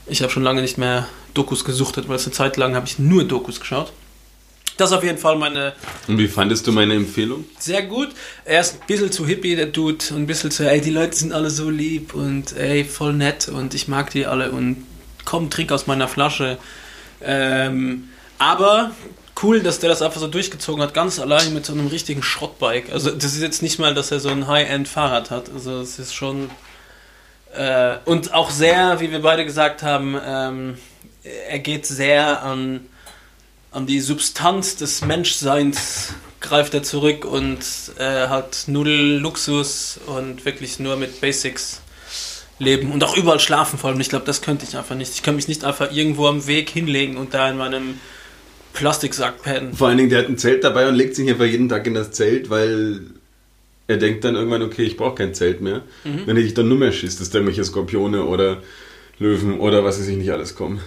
ich 0.06 0.22
habe 0.22 0.32
schon 0.32 0.44
lange 0.44 0.62
nicht 0.62 0.78
mehr 0.78 1.08
Dokus 1.34 1.66
gesuchtet, 1.66 2.08
weil 2.08 2.18
es 2.18 2.26
eine 2.26 2.34
Zeit 2.34 2.58
lang 2.58 2.76
habe 2.76 2.86
ich 2.86 3.00
nur 3.00 3.24
Dokus 3.24 3.60
geschaut. 3.60 3.92
Das 4.78 4.90
ist 4.90 4.98
auf 4.98 5.04
jeden 5.04 5.20
Fall 5.20 5.36
meine 5.38 5.74
Und 6.08 6.18
wie 6.18 6.28
fandest 6.28 6.66
du 6.66 6.72
meine 6.72 6.96
Empfehlung? 6.96 7.46
sehr 7.60 7.84
gut. 7.84 8.10
Er 8.44 8.62
ist 8.62 8.82
ein 8.82 8.88
bisschen 8.88 9.12
zu 9.12 9.26
hippie, 9.26 9.56
der 9.56 9.68
Dude, 9.68 10.04
und 10.12 10.18
ein 10.18 10.28
bisschen 10.28 10.52
zu, 10.52 10.68
ey, 10.68 10.82
die 10.82 10.90
Leute 10.90 11.16
sind 11.16 11.32
alle 11.32 11.50
so 11.50 11.70
lieb 11.70 12.14
und 12.14 12.56
ey, 12.58 12.84
voll 12.84 13.14
nett 13.14 13.48
und 13.48 13.74
ich 13.76 13.88
mag 13.88 14.10
die 14.12 14.26
alle 14.26 14.52
und 14.52 14.84
komm, 15.26 15.50
trink 15.50 15.72
aus 15.72 15.88
meiner 15.88 16.08
Flasche. 16.08 16.58
Ähm, 17.24 18.10
aber 18.38 18.92
cool, 19.42 19.62
dass 19.62 19.80
der 19.80 19.90
das 19.90 20.02
einfach 20.02 20.20
so 20.20 20.28
durchgezogen 20.28 20.82
hat, 20.82 20.94
ganz 20.94 21.20
allein 21.20 21.54
mit 21.54 21.66
so 21.66 21.74
einem 21.74 21.88
richtigen 21.88 22.24
Schrottbike. 22.24 22.92
Also 22.92 23.12
das 23.12 23.34
ist 23.34 23.42
jetzt 23.42 23.62
nicht 23.62 23.80
mal, 23.80 23.94
dass 23.94 24.12
er 24.12 24.20
so 24.20 24.30
ein 24.30 24.48
High-End-Fahrrad 24.48 25.32
hat. 25.32 25.52
Also 25.54 25.80
es 25.82 26.00
ist 26.00 26.14
schon 26.14 26.50
äh, 27.54 27.98
und 28.06 28.34
auch 28.34 28.50
sehr, 28.50 29.00
wie 29.00 29.12
wir 29.12 29.22
beide 29.22 29.46
gesagt 29.46 29.84
haben, 29.84 30.20
ähm, 30.26 30.78
er 31.24 31.60
geht 31.60 31.86
sehr 31.86 32.42
an, 32.44 32.82
an 33.72 33.86
die 33.86 34.00
Substanz 34.02 34.76
des 34.76 35.02
Menschseins 35.02 36.14
greift 36.40 36.74
er 36.74 36.84
zurück 36.84 37.24
und 37.26 37.60
äh, 37.98 38.28
hat 38.28 38.66
null 38.68 38.90
Luxus 38.90 40.00
und 40.06 40.44
wirklich 40.46 40.80
nur 40.80 40.98
mit 40.98 41.22
Basics 41.22 41.83
leben 42.60 42.92
und 42.92 43.04
auch 43.04 43.18
überall 43.18 43.40
schlafen 43.40 43.80
vor 43.80 43.90
allem. 43.90 44.00
Ich 44.00 44.10
glaube, 44.10 44.26
das 44.26 44.42
könnte 44.42 44.66
ich 44.68 44.78
einfach 44.78 44.96
nicht. 44.96 45.14
Ich 45.14 45.24
kann 45.24 45.36
mich 45.36 45.48
nicht 45.48 45.64
einfach 45.64 45.92
irgendwo 45.92 46.28
am 46.28 46.48
Weg 46.48 46.70
hinlegen 46.70 47.18
und 47.18 47.34
da 47.34 47.50
in 47.50 47.58
meinem 47.58 48.00
Plastiksack 48.74 49.42
pennen. 49.42 49.74
Vor 49.74 49.88
allen 49.88 49.98
Dingen, 49.98 50.10
der 50.10 50.20
hat 50.20 50.30
ein 50.30 50.38
Zelt 50.38 50.64
dabei 50.64 50.88
und 50.88 50.96
legt 50.96 51.16
sich 51.16 51.30
einfach 51.30 51.46
jeden 51.46 51.70
Tag 51.70 51.86
in 51.88 51.94
das 51.94 52.12
Zelt, 52.12 52.50
weil 52.50 53.02
er 53.88 53.98
denkt 53.98 54.24
dann 54.24 54.36
irgendwann, 54.36 54.62
okay, 54.62 54.84
ich 54.84 54.98
brauche 54.98 55.16
kein 55.16 55.34
Zelt 55.34 55.62
mehr. 55.62 55.82
Wenn 56.04 56.38
er 56.38 56.44
sich 56.44 56.54
dann 56.54 56.68
nur 56.68 56.78
mehr 56.78 56.92
schießt, 56.92 57.20
dass 57.20 57.30
da 57.30 57.40
irgendwelche 57.40 57.66
Skorpione 57.66 58.24
oder 58.24 58.62
Löwen 59.20 59.60
oder 59.60 59.84
was 59.84 60.00
weiß 60.00 60.08
ich 60.08 60.18
nicht 60.18 60.32
alles 60.32 60.56
kommen. 60.56 60.82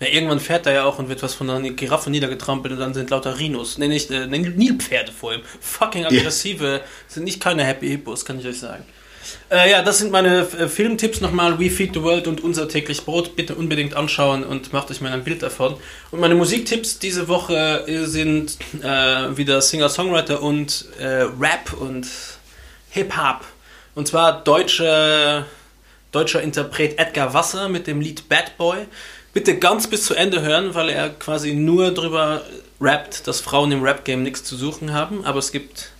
Ja, 0.00 0.06
irgendwann 0.08 0.38
fährt 0.38 0.66
er 0.66 0.72
ja 0.74 0.84
auch 0.84 0.98
und 0.98 1.08
wird 1.08 1.22
was 1.22 1.34
von 1.34 1.50
einer 1.50 1.70
Giraffe 1.70 2.08
niedergetrampelt 2.10 2.72
und 2.72 2.78
dann 2.78 2.94
sind 2.94 3.10
lauter 3.10 3.38
Rhinos. 3.38 3.78
Nee, 3.78 3.88
nicht, 3.88 4.10
äh, 4.10 4.26
Nilpferde 4.26 5.10
vor 5.10 5.34
ihm. 5.34 5.40
Fucking 5.60 6.04
aggressive. 6.04 6.82
Sind 7.08 7.24
nicht 7.24 7.40
keine 7.40 7.64
Happy 7.64 7.88
Hippos, 7.88 8.24
kann 8.24 8.38
ich 8.38 8.46
euch 8.46 8.60
sagen. 8.60 8.84
Äh, 9.50 9.70
ja, 9.70 9.82
das 9.82 9.98
sind 9.98 10.10
meine 10.10 10.40
äh, 10.40 10.68
Filmtipps 10.68 11.20
nochmal. 11.20 11.58
We 11.58 11.70
Feed 11.70 11.94
the 11.94 12.02
World 12.02 12.26
und 12.26 12.42
Unser 12.42 12.68
täglich 12.68 13.04
Brot. 13.04 13.36
Bitte 13.36 13.54
unbedingt 13.54 13.94
anschauen 13.94 14.44
und 14.44 14.72
macht 14.72 14.90
euch 14.90 15.00
mal 15.00 15.12
ein 15.12 15.24
Bild 15.24 15.42
davon. 15.42 15.76
Und 16.10 16.20
meine 16.20 16.34
Musiktipps 16.34 16.98
diese 16.98 17.28
Woche 17.28 17.84
äh, 17.86 18.04
sind 18.04 18.58
äh, 18.82 19.36
wieder 19.36 19.60
Singer-Songwriter 19.60 20.42
und 20.42 20.86
äh, 20.98 21.26
Rap 21.38 21.72
und 21.78 22.06
Hip-Hop. 22.90 23.44
Und 23.94 24.06
zwar 24.06 24.44
deutsche, 24.44 25.44
deutscher 26.12 26.42
Interpret 26.42 26.98
Edgar 26.98 27.34
Wasser 27.34 27.68
mit 27.68 27.86
dem 27.86 28.00
Lied 28.00 28.28
Bad 28.28 28.56
Boy. 28.58 28.86
Bitte 29.32 29.58
ganz 29.58 29.86
bis 29.86 30.04
zu 30.04 30.14
Ende 30.14 30.40
hören, 30.40 30.74
weil 30.74 30.88
er 30.88 31.10
quasi 31.10 31.54
nur 31.54 31.92
drüber 31.92 32.42
rappt, 32.80 33.26
dass 33.26 33.40
Frauen 33.40 33.72
im 33.72 33.82
Rap-Game 33.82 34.22
nichts 34.22 34.44
zu 34.44 34.56
suchen 34.56 34.92
haben. 34.92 35.24
Aber 35.24 35.38
es 35.38 35.52
gibt 35.52 35.90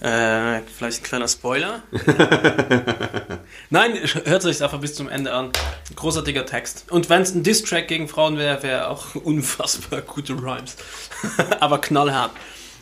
äh, 0.00 0.60
vielleicht 0.74 1.00
ein 1.00 1.04
kleiner 1.04 1.28
Spoiler. 1.28 1.82
Nein, 3.70 3.98
hört 4.24 4.44
euch 4.46 4.62
einfach 4.62 4.80
bis 4.80 4.94
zum 4.94 5.10
Ende 5.10 5.32
an. 5.32 5.50
Großartiger 5.94 6.46
Text. 6.46 6.86
Und 6.90 7.10
wenn 7.10 7.20
es 7.20 7.34
ein 7.34 7.42
Diss-Track 7.42 7.86
gegen 7.86 8.08
Frauen 8.08 8.38
wäre, 8.38 8.62
wäre 8.62 8.88
auch 8.88 9.14
unfassbar 9.14 10.00
gute 10.00 10.32
Rhymes. 10.32 10.76
aber 11.60 11.80
knallhart. 11.80 12.30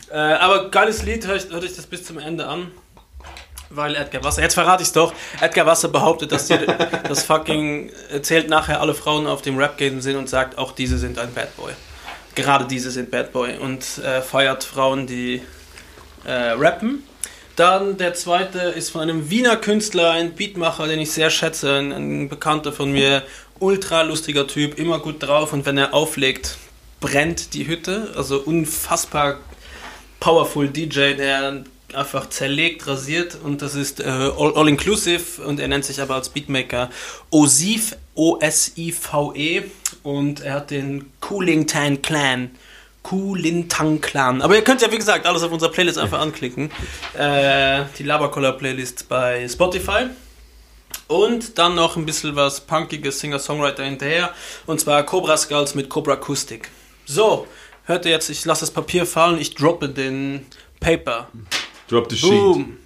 Äh, 0.09 0.15
aber 0.15 0.69
geiles 0.69 1.03
Lied, 1.03 1.27
hört, 1.27 1.49
hört 1.51 1.63
euch 1.63 1.75
das 1.75 1.87
bis 1.87 2.05
zum 2.05 2.19
Ende 2.19 2.47
an. 2.47 2.71
Weil 3.69 3.95
Edgar 3.95 4.23
Wasser, 4.23 4.41
jetzt 4.41 4.55
verrate 4.55 4.81
ich 4.81 4.91
doch, 4.93 5.13
Edgar 5.41 5.67
Wasser 5.67 5.89
behauptet, 5.89 6.31
dass 6.31 6.47
die, 6.47 6.57
das 7.07 7.23
fucking 7.23 7.91
zählt 8.23 8.49
nachher 8.49 8.81
alle 8.81 8.95
Frauen 8.95 9.27
auf 9.27 9.43
dem 9.43 9.59
Rap-Game 9.59 10.01
sind 10.01 10.15
und 10.15 10.27
sagt, 10.27 10.57
auch 10.57 10.71
diese 10.71 10.97
sind 10.97 11.19
ein 11.19 11.31
Bad 11.33 11.55
Boy. 11.55 11.73
Gerade 12.33 12.65
diese 12.65 12.89
sind 12.89 13.11
Bad 13.11 13.31
Boy 13.31 13.57
und 13.57 13.99
äh, 13.99 14.23
feiert 14.23 14.63
Frauen, 14.63 15.05
die 15.05 15.43
äh, 16.25 16.31
rappen. 16.31 17.03
Dann 17.59 17.97
der 17.97 18.13
zweite 18.13 18.59
ist 18.59 18.91
von 18.91 19.01
einem 19.01 19.29
Wiener 19.29 19.57
Künstler, 19.57 20.11
ein 20.11 20.33
Beatmacher, 20.33 20.87
den 20.87 20.99
ich 20.99 21.11
sehr 21.11 21.29
schätze, 21.29 21.75
ein, 21.75 21.91
ein 21.91 22.29
Bekannter 22.29 22.71
von 22.71 22.89
mir, 22.89 23.21
ultra 23.59 24.03
lustiger 24.03 24.47
Typ, 24.47 24.79
immer 24.79 24.99
gut 24.99 25.21
drauf 25.21 25.51
und 25.51 25.65
wenn 25.65 25.77
er 25.77 25.93
auflegt, 25.93 26.57
brennt 27.01 27.53
die 27.53 27.67
Hütte. 27.67 28.13
Also 28.15 28.39
unfassbar 28.39 29.41
powerful 30.21 30.69
DJ, 30.69 31.15
der 31.15 31.65
einfach 31.93 32.29
zerlegt, 32.29 32.87
rasiert 32.87 33.37
und 33.43 33.61
das 33.61 33.75
ist 33.75 33.99
äh, 33.99 34.05
all, 34.05 34.53
all 34.55 34.69
inclusive 34.69 35.41
und 35.45 35.59
er 35.59 35.67
nennt 35.67 35.83
sich 35.83 35.99
aber 36.01 36.15
als 36.15 36.29
Beatmaker 36.29 36.89
Osif, 37.29 37.97
O-S-I-V-E 38.15 39.63
und 40.03 40.39
er 40.39 40.53
hat 40.53 40.71
den 40.71 41.11
Cooling 41.19 41.67
Tan 41.67 42.01
Clan. 42.01 42.51
Kulintang 43.09 44.01
Clan. 44.01 44.43
Aber 44.43 44.55
ihr 44.55 44.63
könnt 44.63 44.83
ja, 44.83 44.91
wie 44.91 44.97
gesagt, 44.97 45.25
alles 45.25 45.41
auf 45.41 45.51
unserer 45.51 45.71
Playlist 45.71 45.97
einfach 45.97 46.19
anklicken. 46.19 46.69
Äh, 47.17 47.85
die 47.97 48.03
Labercoller 48.03 48.51
Playlist 48.53 49.09
bei 49.09 49.47
Spotify. 49.49 50.05
Und 51.07 51.57
dann 51.57 51.73
noch 51.73 51.97
ein 51.97 52.05
bisschen 52.05 52.35
was 52.35 52.61
punkiges 52.61 53.19
Singer-Songwriter 53.19 53.83
hinterher. 53.83 54.31
Und 54.67 54.79
zwar 54.79 55.01
Cobra 55.03 55.37
Skulls 55.37 55.73
mit 55.73 55.89
Cobra 55.89 56.13
Acoustic. 56.13 56.69
So, 57.07 57.47
hört 57.85 58.05
ihr 58.05 58.11
jetzt, 58.11 58.29
ich 58.29 58.45
lasse 58.45 58.61
das 58.61 58.71
Papier 58.71 59.07
fallen, 59.07 59.39
ich 59.39 59.55
droppe 59.55 59.89
den 59.89 60.45
Paper. 60.79 61.29
Drop 61.87 62.11
the 62.11 62.15
sheet. 62.15 62.29
Boom. 62.29 62.77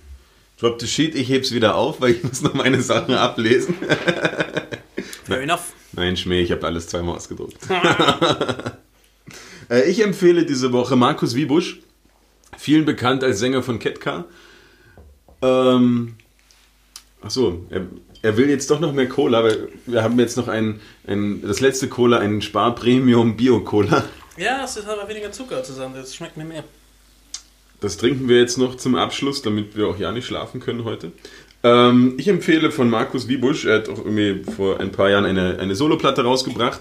Drop 0.57 0.79
the 0.79 0.87
sheet, 0.87 1.15
ich 1.15 1.27
heb's 1.27 1.51
wieder 1.51 1.75
auf, 1.75 1.99
weil 1.99 2.11
ich 2.11 2.23
muss 2.23 2.41
noch 2.41 2.53
meine 2.53 2.81
Sachen 2.81 3.13
ablesen. 3.13 3.75
Fair 5.25 5.41
enough. 5.41 5.73
Nein, 5.91 6.15
Schmäh, 6.15 6.39
ich 6.39 6.51
habe 6.53 6.65
alles 6.65 6.87
zweimal 6.87 7.17
ausgedruckt. 7.17 7.57
Äh, 9.69 9.89
ich 9.89 10.03
empfehle 10.03 10.45
diese 10.45 10.71
Woche 10.71 10.95
Markus 10.95 11.35
Wiebusch, 11.35 11.79
vielen 12.57 12.85
bekannt 12.85 13.23
als 13.23 13.39
Sänger 13.39 13.63
von 13.63 13.79
Ketka. 13.79 14.25
Ähm, 15.41 16.15
achso, 17.21 17.65
er, 17.69 17.87
er 18.21 18.37
will 18.37 18.49
jetzt 18.49 18.69
doch 18.71 18.79
noch 18.79 18.93
mehr 18.93 19.09
Cola, 19.09 19.43
weil 19.43 19.69
wir 19.85 20.03
haben 20.03 20.19
jetzt 20.19 20.37
noch 20.37 20.47
ein, 20.47 20.79
ein 21.05 21.41
das 21.41 21.59
letzte 21.59 21.89
Cola, 21.89 22.19
einen 22.19 22.41
Spar 22.41 22.75
Premium 22.75 23.35
Bio 23.35 23.59
Cola. 23.61 24.05
Ja, 24.37 24.63
es 24.63 24.77
ist 24.77 24.87
aber 24.87 25.07
weniger 25.07 25.31
Zucker 25.31 25.63
zusammen, 25.63 25.95
das 25.95 26.15
schmeckt 26.15 26.37
mir 26.37 26.45
mehr. 26.45 26.63
Das 27.81 27.97
trinken 27.97 28.29
wir 28.29 28.39
jetzt 28.39 28.57
noch 28.57 28.77
zum 28.77 28.95
Abschluss, 28.95 29.41
damit 29.41 29.75
wir 29.75 29.87
auch 29.87 29.99
ja 29.99 30.11
nicht 30.13 30.25
schlafen 30.25 30.61
können 30.61 30.85
heute. 30.85 31.11
Ähm, 31.63 32.15
ich 32.17 32.27
empfehle 32.29 32.71
von 32.71 32.89
Markus 32.89 33.27
Wiebusch, 33.27 33.65
er 33.65 33.75
hat 33.75 33.89
auch 33.89 33.97
irgendwie 33.97 34.43
vor 34.51 34.79
ein 34.79 34.91
paar 34.91 35.09
Jahren 35.09 35.25
eine, 35.25 35.59
eine 35.59 35.75
Soloplatte 35.75 36.23
rausgebracht. 36.23 36.79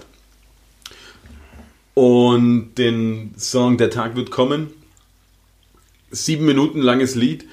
Und 1.93 2.75
den 2.75 3.33
Song 3.37 3.77
Der 3.77 3.89
Tag 3.89 4.15
wird 4.15 4.31
kommen. 4.31 4.71
Sieben 6.11 6.45
Minuten 6.45 6.79
langes 6.81 7.15
Lied, 7.15 7.45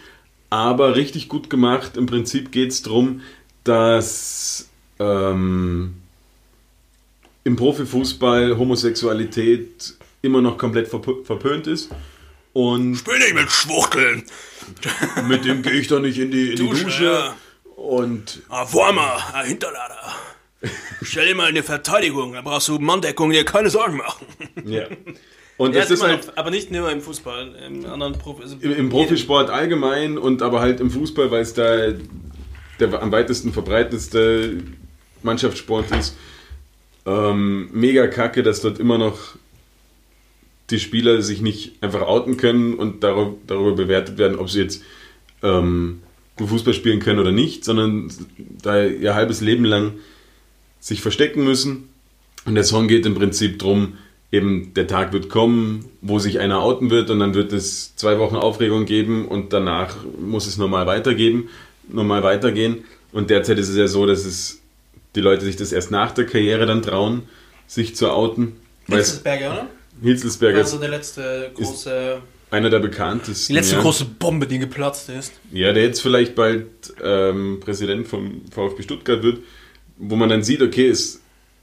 aber 0.51 0.97
richtig 0.97 1.29
gut 1.29 1.51
gemacht. 1.51 1.97
Im 1.97 2.07
Prinzip 2.07 2.53
geht 2.53 2.71
es 2.71 2.83
darum, 2.83 3.23
dass 3.65 4.69
ähm, 4.99 5.95
im 7.45 7.57
Profifußball 7.57 8.59
Homosexualität 8.59 9.95
immer 10.23 10.43
noch 10.43 10.59
komplett 10.59 10.89
verp 10.89 11.25
verpönt 11.27 11.67
ist. 11.67 11.91
Und 12.53 13.05
Bin 13.05 13.15
ich 13.27 13.35
mit 13.35 13.51
Schwuchteln. 13.51 14.25
mit 15.29 15.45
dem 15.45 15.63
gehe 15.63 15.73
ich 15.73 15.89
doch 15.89 16.01
nicht 16.01 16.19
in 16.19 16.31
die, 16.31 16.51
in 16.51 16.57
die 16.57 16.67
Dusche, 16.67 16.85
Dusche. 16.85 17.05
ja. 17.05 17.37
Und 17.77 18.43
Ah, 18.49 18.67
Warmer, 18.73 19.23
ein 19.35 19.47
Hinterlader. 19.47 20.15
Stell 21.03 21.29
dir 21.29 21.35
mal 21.35 21.49
eine 21.49 21.63
Verteidigung, 21.63 22.35
da 22.35 22.43
brauchst 22.43 22.69
du 22.69 22.79
Manndeckung, 22.79 23.31
dir 23.31 23.45
keine 23.45 23.71
Sorgen 23.71 23.97
machen. 23.97 24.27
ja. 24.65 24.87
Und 25.57 25.75
Ja, 25.75 25.83
das 25.83 25.91
ist 25.91 26.03
halt 26.03 26.27
noch, 26.27 26.37
aber 26.37 26.51
nicht 26.51 26.71
nur 26.71 26.91
im 26.91 27.03
Fußball, 27.03 27.55
im 27.67 27.85
anderen 27.85 28.15
Profi. 28.15 28.43
Also 28.43 28.57
im, 28.61 28.73
im 28.73 28.89
Profisport 28.89 29.51
allgemein 29.51 30.17
und 30.17 30.41
aber 30.41 30.61
halt 30.61 30.81
im 30.81 30.91
Fußball, 30.91 31.31
weil 31.31 31.43
es 31.43 31.53
da 31.53 31.93
der 32.81 33.03
am 33.03 33.13
weitesten 33.13 33.53
verbreitetste 33.53 34.63
Mannschaftssport 35.23 35.91
ist. 35.93 36.17
Ähm, 37.07 37.69
mega 37.73 38.07
kacke, 38.07 38.43
dass 38.43 38.63
dort 38.63 38.79
immer 38.79 38.99
noch 38.99 39.19
die 40.71 40.79
Spieler 40.79 41.21
sich 41.23 41.41
nicht 41.43 41.83
einfach 41.83 42.03
outen 42.03 42.37
können 42.37 42.75
und 42.75 43.03
darüber, 43.03 43.35
darüber 43.47 43.73
bewertet 43.73 44.19
werden, 44.19 44.39
ob 44.39 44.49
sie 44.49 44.61
jetzt 44.61 44.83
ähm, 45.43 46.01
Fußball 46.39 46.73
spielen 46.75 47.01
können 47.01 47.19
oder 47.19 47.33
nicht, 47.33 47.65
sondern 47.65 48.11
da 48.63 48.83
ihr 48.85 49.15
halbes 49.15 49.41
Leben 49.41 49.65
lang 49.65 49.93
sich 50.81 51.03
verstecken 51.03 51.45
müssen. 51.45 51.89
Und 52.47 52.55
der 52.55 52.65
Song 52.65 52.89
geht 52.89 53.07
im 53.07 53.15
Prinzip 53.15 53.59
drum, 53.59 53.99
eben 54.33 54.73
der 54.75 54.87
Tag 54.87 55.13
wird 55.13 55.29
kommen, 55.29 55.85
wo 56.01 56.19
sich 56.19 56.39
einer 56.39 56.63
outen 56.63 56.91
wird 56.91 57.11
und 57.11 57.21
dann 57.21 57.35
wird 57.35 57.53
es 57.53 57.95
zwei 57.97 58.19
Wochen 58.19 58.37
Aufregung 58.37 58.87
geben 58.87 59.29
und 59.29 59.53
danach 59.53 59.97
muss 60.19 60.47
es 60.47 60.57
normal 60.57 60.87
weitergeben, 60.87 61.49
normal 61.89 62.23
weitergehen. 62.23 62.85
Und 63.13 63.31
derzeit 63.31 63.59
ist 63.59 63.69
es 63.69 63.77
ja 63.77 63.89
so, 63.89 64.07
dass 64.07 64.25
es 64.25 64.61
die 65.17 65.21
Leute 65.21 65.45
sich 65.45 65.57
das 65.57 65.73
erst 65.73 65.91
nach 65.91 66.13
der 66.13 66.27
Karriere 66.27 66.67
dann 66.67 66.83
trauen, 66.83 67.23
sich 67.67 67.97
zu 67.97 68.11
outen. 68.11 68.57
Hitzelsberger, 68.87 69.53
oder? 69.53 69.67
Hitzelsberger 70.03 70.59
Also 70.59 70.77
ist 70.77 70.83
der 70.83 70.89
letzte 70.89 71.51
große. 71.55 72.23
einer 72.51 72.71
der 72.71 72.79
bekanntesten. 72.79 73.53
Die 73.53 73.59
letzte 73.59 73.77
ja. 73.77 73.83
große 73.83 74.05
Bombe, 74.05 74.47
die 74.47 74.59
geplatzt 74.59 75.09
ist. 75.09 75.33
Ja, 75.53 75.73
der 75.73 75.83
jetzt 75.83 76.01
vielleicht 76.01 76.37
bald 76.37 76.69
ähm, 77.03 77.59
Präsident 77.61 78.07
vom 78.07 78.43
VfB 78.51 78.83
Stuttgart 78.83 79.23
wird, 79.23 79.41
wo 80.01 80.17
man 80.17 80.29
dann 80.29 80.43
sieht, 80.43 80.63
okay, 80.63 80.89
ist, 80.89 81.21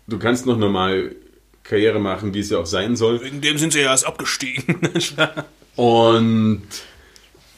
du 0.08 0.18
kannst 0.20 0.46
noch 0.46 0.58
normal 0.58 1.16
Karriere 1.64 2.00
machen, 2.00 2.34
wie 2.34 2.40
es 2.40 2.50
ja 2.50 2.60
auch 2.60 2.66
sein 2.66 2.96
soll. 2.96 3.22
Wegen 3.22 3.42
dem 3.42 3.58
sind 3.58 3.74
sie 3.74 3.80
ja 3.80 3.92
erst 3.92 4.06
abgestiegen. 4.06 4.80
Und 5.76 6.64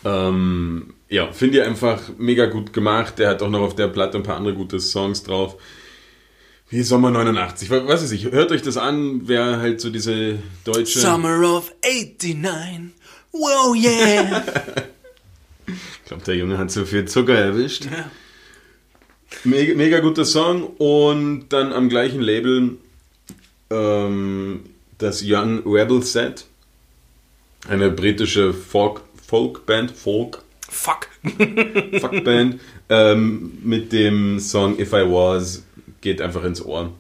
ähm, 0.04 0.94
ja, 1.10 1.32
finde 1.32 1.60
ich 1.60 1.64
einfach 1.64 2.02
mega 2.18 2.46
gut 2.48 2.74
gemacht. 2.74 3.20
Der 3.20 3.30
hat 3.30 3.42
auch 3.42 3.50
noch 3.50 3.62
auf 3.62 3.76
der 3.76 3.88
Platte 3.88 4.18
ein 4.18 4.24
paar 4.24 4.38
andere 4.38 4.56
gute 4.56 4.80
Songs 4.80 5.24
drauf. 5.24 5.56
Wie 6.70 6.84
Sommer 6.84 7.12
89. 7.12 7.70
Was 7.70 7.88
weiß 7.88 8.12
ich, 8.12 8.32
hört 8.32 8.52
euch 8.52 8.62
das 8.62 8.78
an, 8.78 9.28
wer 9.28 9.60
halt 9.60 9.82
so 9.82 9.90
diese 9.90 10.40
deutsche. 10.64 11.00
Summer 11.00 11.42
of 11.58 11.72
89. 11.84 12.94
Wow, 13.32 13.76
yeah. 13.76 14.44
Ich 15.68 16.06
glaube, 16.06 16.24
der 16.24 16.36
Junge 16.36 16.58
hat 16.58 16.72
so 16.72 16.86
viel 16.86 17.06
Zucker 17.06 17.36
erwischt. 17.36 17.86
Mega, 19.44 19.76
mega 19.76 20.00
guter 20.00 20.26
Song. 20.26 20.64
Und 20.78 21.50
dann 21.50 21.74
am 21.74 21.90
gleichen 21.90 22.22
Label 22.22 22.78
ähm, 23.70 24.62
das 24.98 25.24
Young 25.26 25.62
Rebel 25.66 26.04
Set. 26.04 26.46
Eine 27.68 27.92
britische 27.92 28.54
Folk, 28.54 29.02
Folkband, 29.28 29.92
Folk, 29.92 30.42
Fuck. 30.70 31.08
Fuckband, 32.00 32.60
ähm, 32.90 33.58
mit 33.64 33.92
dem 33.92 34.40
Song 34.40 34.80
If 34.80 34.94
I 34.94 35.04
Was 35.04 35.64
geht 36.02 36.22
einfach 36.22 36.44
ins 36.44 36.64
Ohr. 36.64 36.94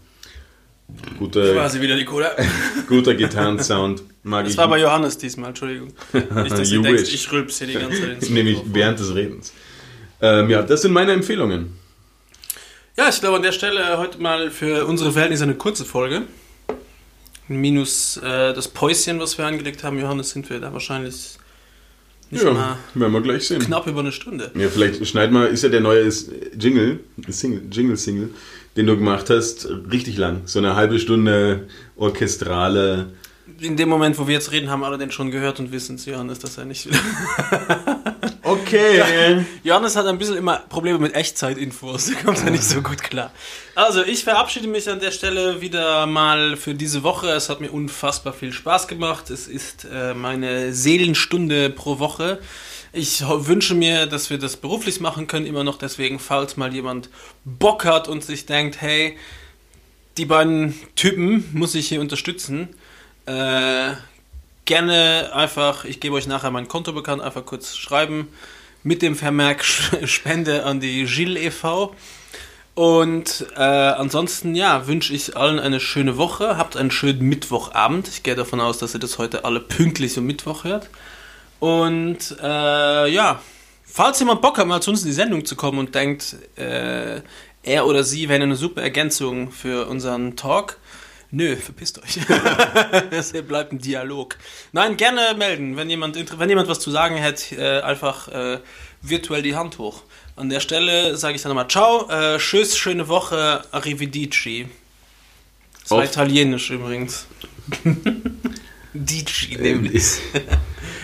Guter, 1.20 1.54
Quasi 1.54 1.80
wieder 1.82 1.96
die 1.96 2.04
Cola. 2.06 2.32
guter 2.88 3.14
Gitarrensound. 3.14 4.02
Mag 4.24 4.46
Das 4.46 4.54
ich. 4.54 4.58
war 4.58 4.68
bei 4.68 4.80
Johannes 4.80 5.18
diesmal, 5.18 5.50
Entschuldigung. 5.50 5.90
Nicht, 6.14 6.52
dass 6.52 6.70
denkt, 6.70 6.88
wish. 6.88 7.14
ich 7.14 7.32
rülps 7.32 7.60
hier 7.60 7.68
die 7.68 7.74
ganze 7.74 8.02
Zeit 8.02 8.30
Nämlich 8.30 8.60
während 8.66 9.00
des 9.00 9.14
Redens. 9.14 9.54
Ähm, 10.22 10.50
ja, 10.50 10.62
das 10.64 10.82
sind 10.82 10.92
meine 10.92 11.14
Empfehlungen. 11.14 11.79
Ja, 13.00 13.08
ich 13.08 13.22
glaube 13.22 13.38
an 13.38 13.44
der 13.44 13.54
Stelle 13.54 13.98
heute 13.98 14.22
mal 14.22 14.52
für 14.52 14.86
unsere 14.86 15.14
Verhältnisse 15.14 15.44
eine 15.44 15.56
kurze 15.56 15.86
Folge. 15.86 16.24
Minus 17.48 18.18
äh, 18.18 18.54
das 18.54 18.68
Päuschen, 18.68 19.22
was 19.22 19.38
wir 19.38 19.46
angelegt 19.46 19.86
haben, 19.86 19.98
Johannes, 19.98 20.32
sind 20.32 20.50
wir 20.50 20.60
da 20.60 20.74
wahrscheinlich 20.74 21.38
nicht 22.30 22.44
Ja, 22.44 22.52
mal 22.52 22.78
werden 22.96 23.14
wir 23.14 23.22
gleich 23.22 23.48
sehen. 23.48 23.60
knapp 23.62 23.88
über 23.88 24.02
eine 24.02 24.12
Stunde. 24.12 24.52
Ja, 24.54 24.68
vielleicht 24.68 25.08
schneid 25.08 25.32
mal, 25.32 25.46
ist 25.46 25.64
ja 25.64 25.70
der 25.70 25.80
neue 25.80 26.10
Jingle, 26.60 27.00
Single, 27.30 27.62
Jingle-Single, 27.72 28.32
den 28.76 28.86
du 28.86 28.98
gemacht 28.98 29.30
hast, 29.30 29.70
richtig 29.90 30.18
lang. 30.18 30.42
So 30.44 30.60
eine 30.60 30.76
halbe 30.76 31.00
Stunde 31.00 31.70
orchestrale. 31.96 33.14
In 33.62 33.78
dem 33.78 33.88
Moment, 33.88 34.20
wo 34.20 34.28
wir 34.28 34.34
jetzt 34.34 34.52
reden, 34.52 34.70
haben 34.70 34.84
alle 34.84 34.98
den 34.98 35.12
schon 35.12 35.32
gehört 35.32 35.62
und 35.62 35.72
wissen 35.72 35.96
es, 35.96 36.06
Johannes, 36.06 36.40
dass 36.40 36.58
er 36.58 36.66
nicht 36.66 36.86
will. 36.88 37.00
Okay. 38.70 39.46
Johannes 39.64 39.96
hat 39.96 40.06
ein 40.06 40.20
bisschen 40.20 40.38
immer 40.38 40.58
Probleme 40.58 41.00
mit 41.00 41.16
Echtzeitinfos, 41.16 42.12
da 42.14 42.22
kommt 42.22 42.44
er 42.44 42.52
nicht 42.52 42.64
so 42.64 42.82
gut 42.82 43.02
klar. 43.02 43.32
Also, 43.74 44.04
ich 44.04 44.24
verabschiede 44.24 44.68
mich 44.68 44.88
an 44.90 45.00
der 45.00 45.12
Stelle 45.12 45.60
wieder 45.62 46.06
mal 46.06 46.56
für 46.56 46.76
diese 46.76 47.02
Woche. 47.02 47.30
Es 47.30 47.50
hat 47.50 47.62
mir 47.62 47.72
unfassbar 47.72 48.32
viel 48.32 48.54
Spaß 48.54 48.88
gemacht. 48.88 49.32
Es 49.32 49.48
ist 49.48 49.88
äh, 49.91 50.14
meine 50.14 50.72
Seelenstunde 50.74 51.72
pro 51.72 51.98
Woche. 51.98 52.40
Ich 52.94 53.22
wünsche 53.28 53.74
mir, 53.74 54.06
dass 54.06 54.30
wir 54.30 54.38
das 54.38 54.58
beruflich 54.58 55.00
machen 55.00 55.26
können, 55.26 55.48
immer 55.48 55.64
noch 55.64 55.78
deswegen, 55.78 56.20
falls 56.20 56.56
mal 56.56 56.74
jemand 56.74 57.10
Bock 57.46 57.86
hat 57.86 58.08
und 58.08 58.24
sich 58.24 58.46
denkt, 58.46 58.82
hey, 58.82 59.18
die 60.18 60.26
beiden 60.26 60.76
Typen 60.96 61.50
muss 61.54 61.74
ich 61.74 61.88
hier 61.88 62.02
unterstützen. 62.02 62.70
Äh, 63.26 63.94
gerne 64.66 65.32
einfach, 65.34 65.86
ich 65.86 66.00
gebe 66.00 66.16
euch 66.16 66.28
nachher 66.28 66.52
mein 66.52 66.68
Konto 66.68 66.94
bekannt, 66.94 67.24
einfach 67.24 67.46
kurz 67.46 67.76
schreiben 67.76 68.28
mit 68.84 69.02
dem 69.02 69.16
Vermerk 69.16 69.64
Spende 70.06 70.64
an 70.64 70.80
die 70.80 71.06
Gilles 71.06 71.42
e.V. 71.44 71.96
Und 72.76 73.46
äh, 73.58 73.60
ansonsten, 73.60 74.56
ja, 74.56 74.88
wünsche 74.88 75.14
ich 75.14 75.36
allen 75.36 75.60
eine 75.60 75.80
schöne 75.80 76.18
Woche. 76.18 76.58
Habt 76.58 76.78
einen 76.78 76.92
schönen 76.92 77.22
Mittwochabend. 77.22 78.08
Ich 78.08 78.24
gehe 78.24 78.36
davon 78.36 78.62
aus, 78.62 78.78
dass 78.78 78.94
ihr 78.94 79.02
das 79.02 79.18
heute 79.18 79.44
alle 79.44 79.60
pünktlich 79.60 80.18
um 80.18 80.26
Mittwoch 80.26 80.64
hört. 80.64 80.90
Und 81.60 82.38
äh, 82.42 83.08
ja, 83.10 83.42
falls 83.84 84.20
jemand 84.20 84.42
Bock 84.42 84.58
hat, 84.58 84.68
mal 84.68 84.82
zu 84.82 84.92
uns 84.92 85.02
in 85.02 85.08
die 85.08 85.14
Sendung 85.14 85.44
zu 85.44 85.58
kommen 85.58 85.78
und 85.78 85.94
denkt, 85.94 86.38
äh, 86.56 87.22
er 87.64 87.86
oder 87.86 88.04
sie 88.04 88.30
wäre 88.30 88.42
eine 88.42 88.56
super 88.56 88.82
Ergänzung 88.82 89.52
für 89.52 89.88
unseren 89.88 90.38
Talk, 90.38 90.78
nö, 91.32 91.56
verpisst 91.56 92.00
euch. 92.02 92.20
Es 93.12 93.34
bleibt 93.34 93.72
ein 93.72 93.80
Dialog. 93.80 94.38
Nein, 94.72 94.98
gerne 94.98 95.36
melden, 95.38 95.76
wenn 95.78 95.90
jemand, 95.90 96.18
wenn 96.40 96.50
jemand 96.50 96.68
was 96.68 96.80
zu 96.80 96.92
sagen 96.92 97.22
hat, 97.22 97.52
äh, 97.52 97.82
einfach 97.82 98.28
äh, 98.30 98.60
virtuell 99.02 99.42
die 99.42 99.56
Hand 99.56 99.78
hoch. 99.78 100.04
An 100.36 100.50
der 100.50 100.60
Stelle 100.62 101.18
sage 101.18 101.36
ich 101.36 101.42
dann 101.42 101.50
nochmal 101.50 101.68
Ciao, 101.70 102.08
äh, 102.10 102.38
Tschüss, 102.38 102.78
schöne 102.78 103.08
Woche, 103.08 103.62
Arrivederci. 103.72 104.68
Das 105.82 105.92
war 105.92 106.00
Auf- 106.00 106.06
italienisch 106.06 106.70
übrigens. 106.70 107.28
Dici 108.94 109.56
nämlich. 109.60 110.04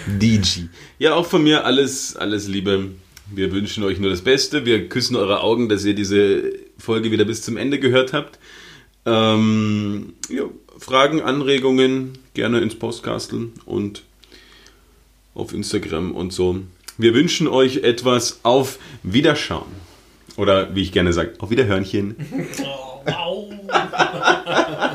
DG. 0.08 0.70
Ja, 1.00 1.14
auch 1.14 1.26
von 1.28 1.44
mir 1.44 1.66
alles, 1.66 2.16
alles 2.16 2.48
Liebe. 2.48 2.92
Wir 3.28 3.52
wünschen 3.52 3.84
euch 3.84 4.00
nur 4.00 4.10
das 4.10 4.22
Beste. 4.22 4.66
Wir 4.66 4.88
küssen 4.90 5.16
eure 5.16 5.42
Augen, 5.42 5.70
dass 5.70 5.84
ihr 5.84 5.94
diese 5.96 6.54
Folge 6.78 7.12
wieder 7.12 7.26
bis 7.26 7.42
zum 7.42 7.58
Ende 7.58 7.80
gehört 7.80 8.14
habt. 8.14 8.40
Ähm, 9.06 10.14
ja, 10.30 10.44
Fragen, 10.78 11.22
Anregungen 11.22 12.18
gerne 12.34 12.60
ins 12.60 12.76
Postkasteln 12.76 13.54
und 13.66 14.04
auf 15.34 15.54
Instagram 15.54 16.12
und 16.12 16.34
so. 16.34 16.60
Wir 16.98 17.14
wünschen 17.14 17.48
euch 17.48 17.78
etwas 17.78 18.40
auf 18.44 18.80
Wiederschauen. 19.04 19.86
Oder 20.38 20.76
wie 20.76 20.82
ich 20.82 20.92
gerne 20.92 21.14
sage, 21.14 21.34
auf 21.40 21.50
Wiederhörnchen. 21.50 22.16
Oh, 22.64 23.02
wow. 23.06 23.54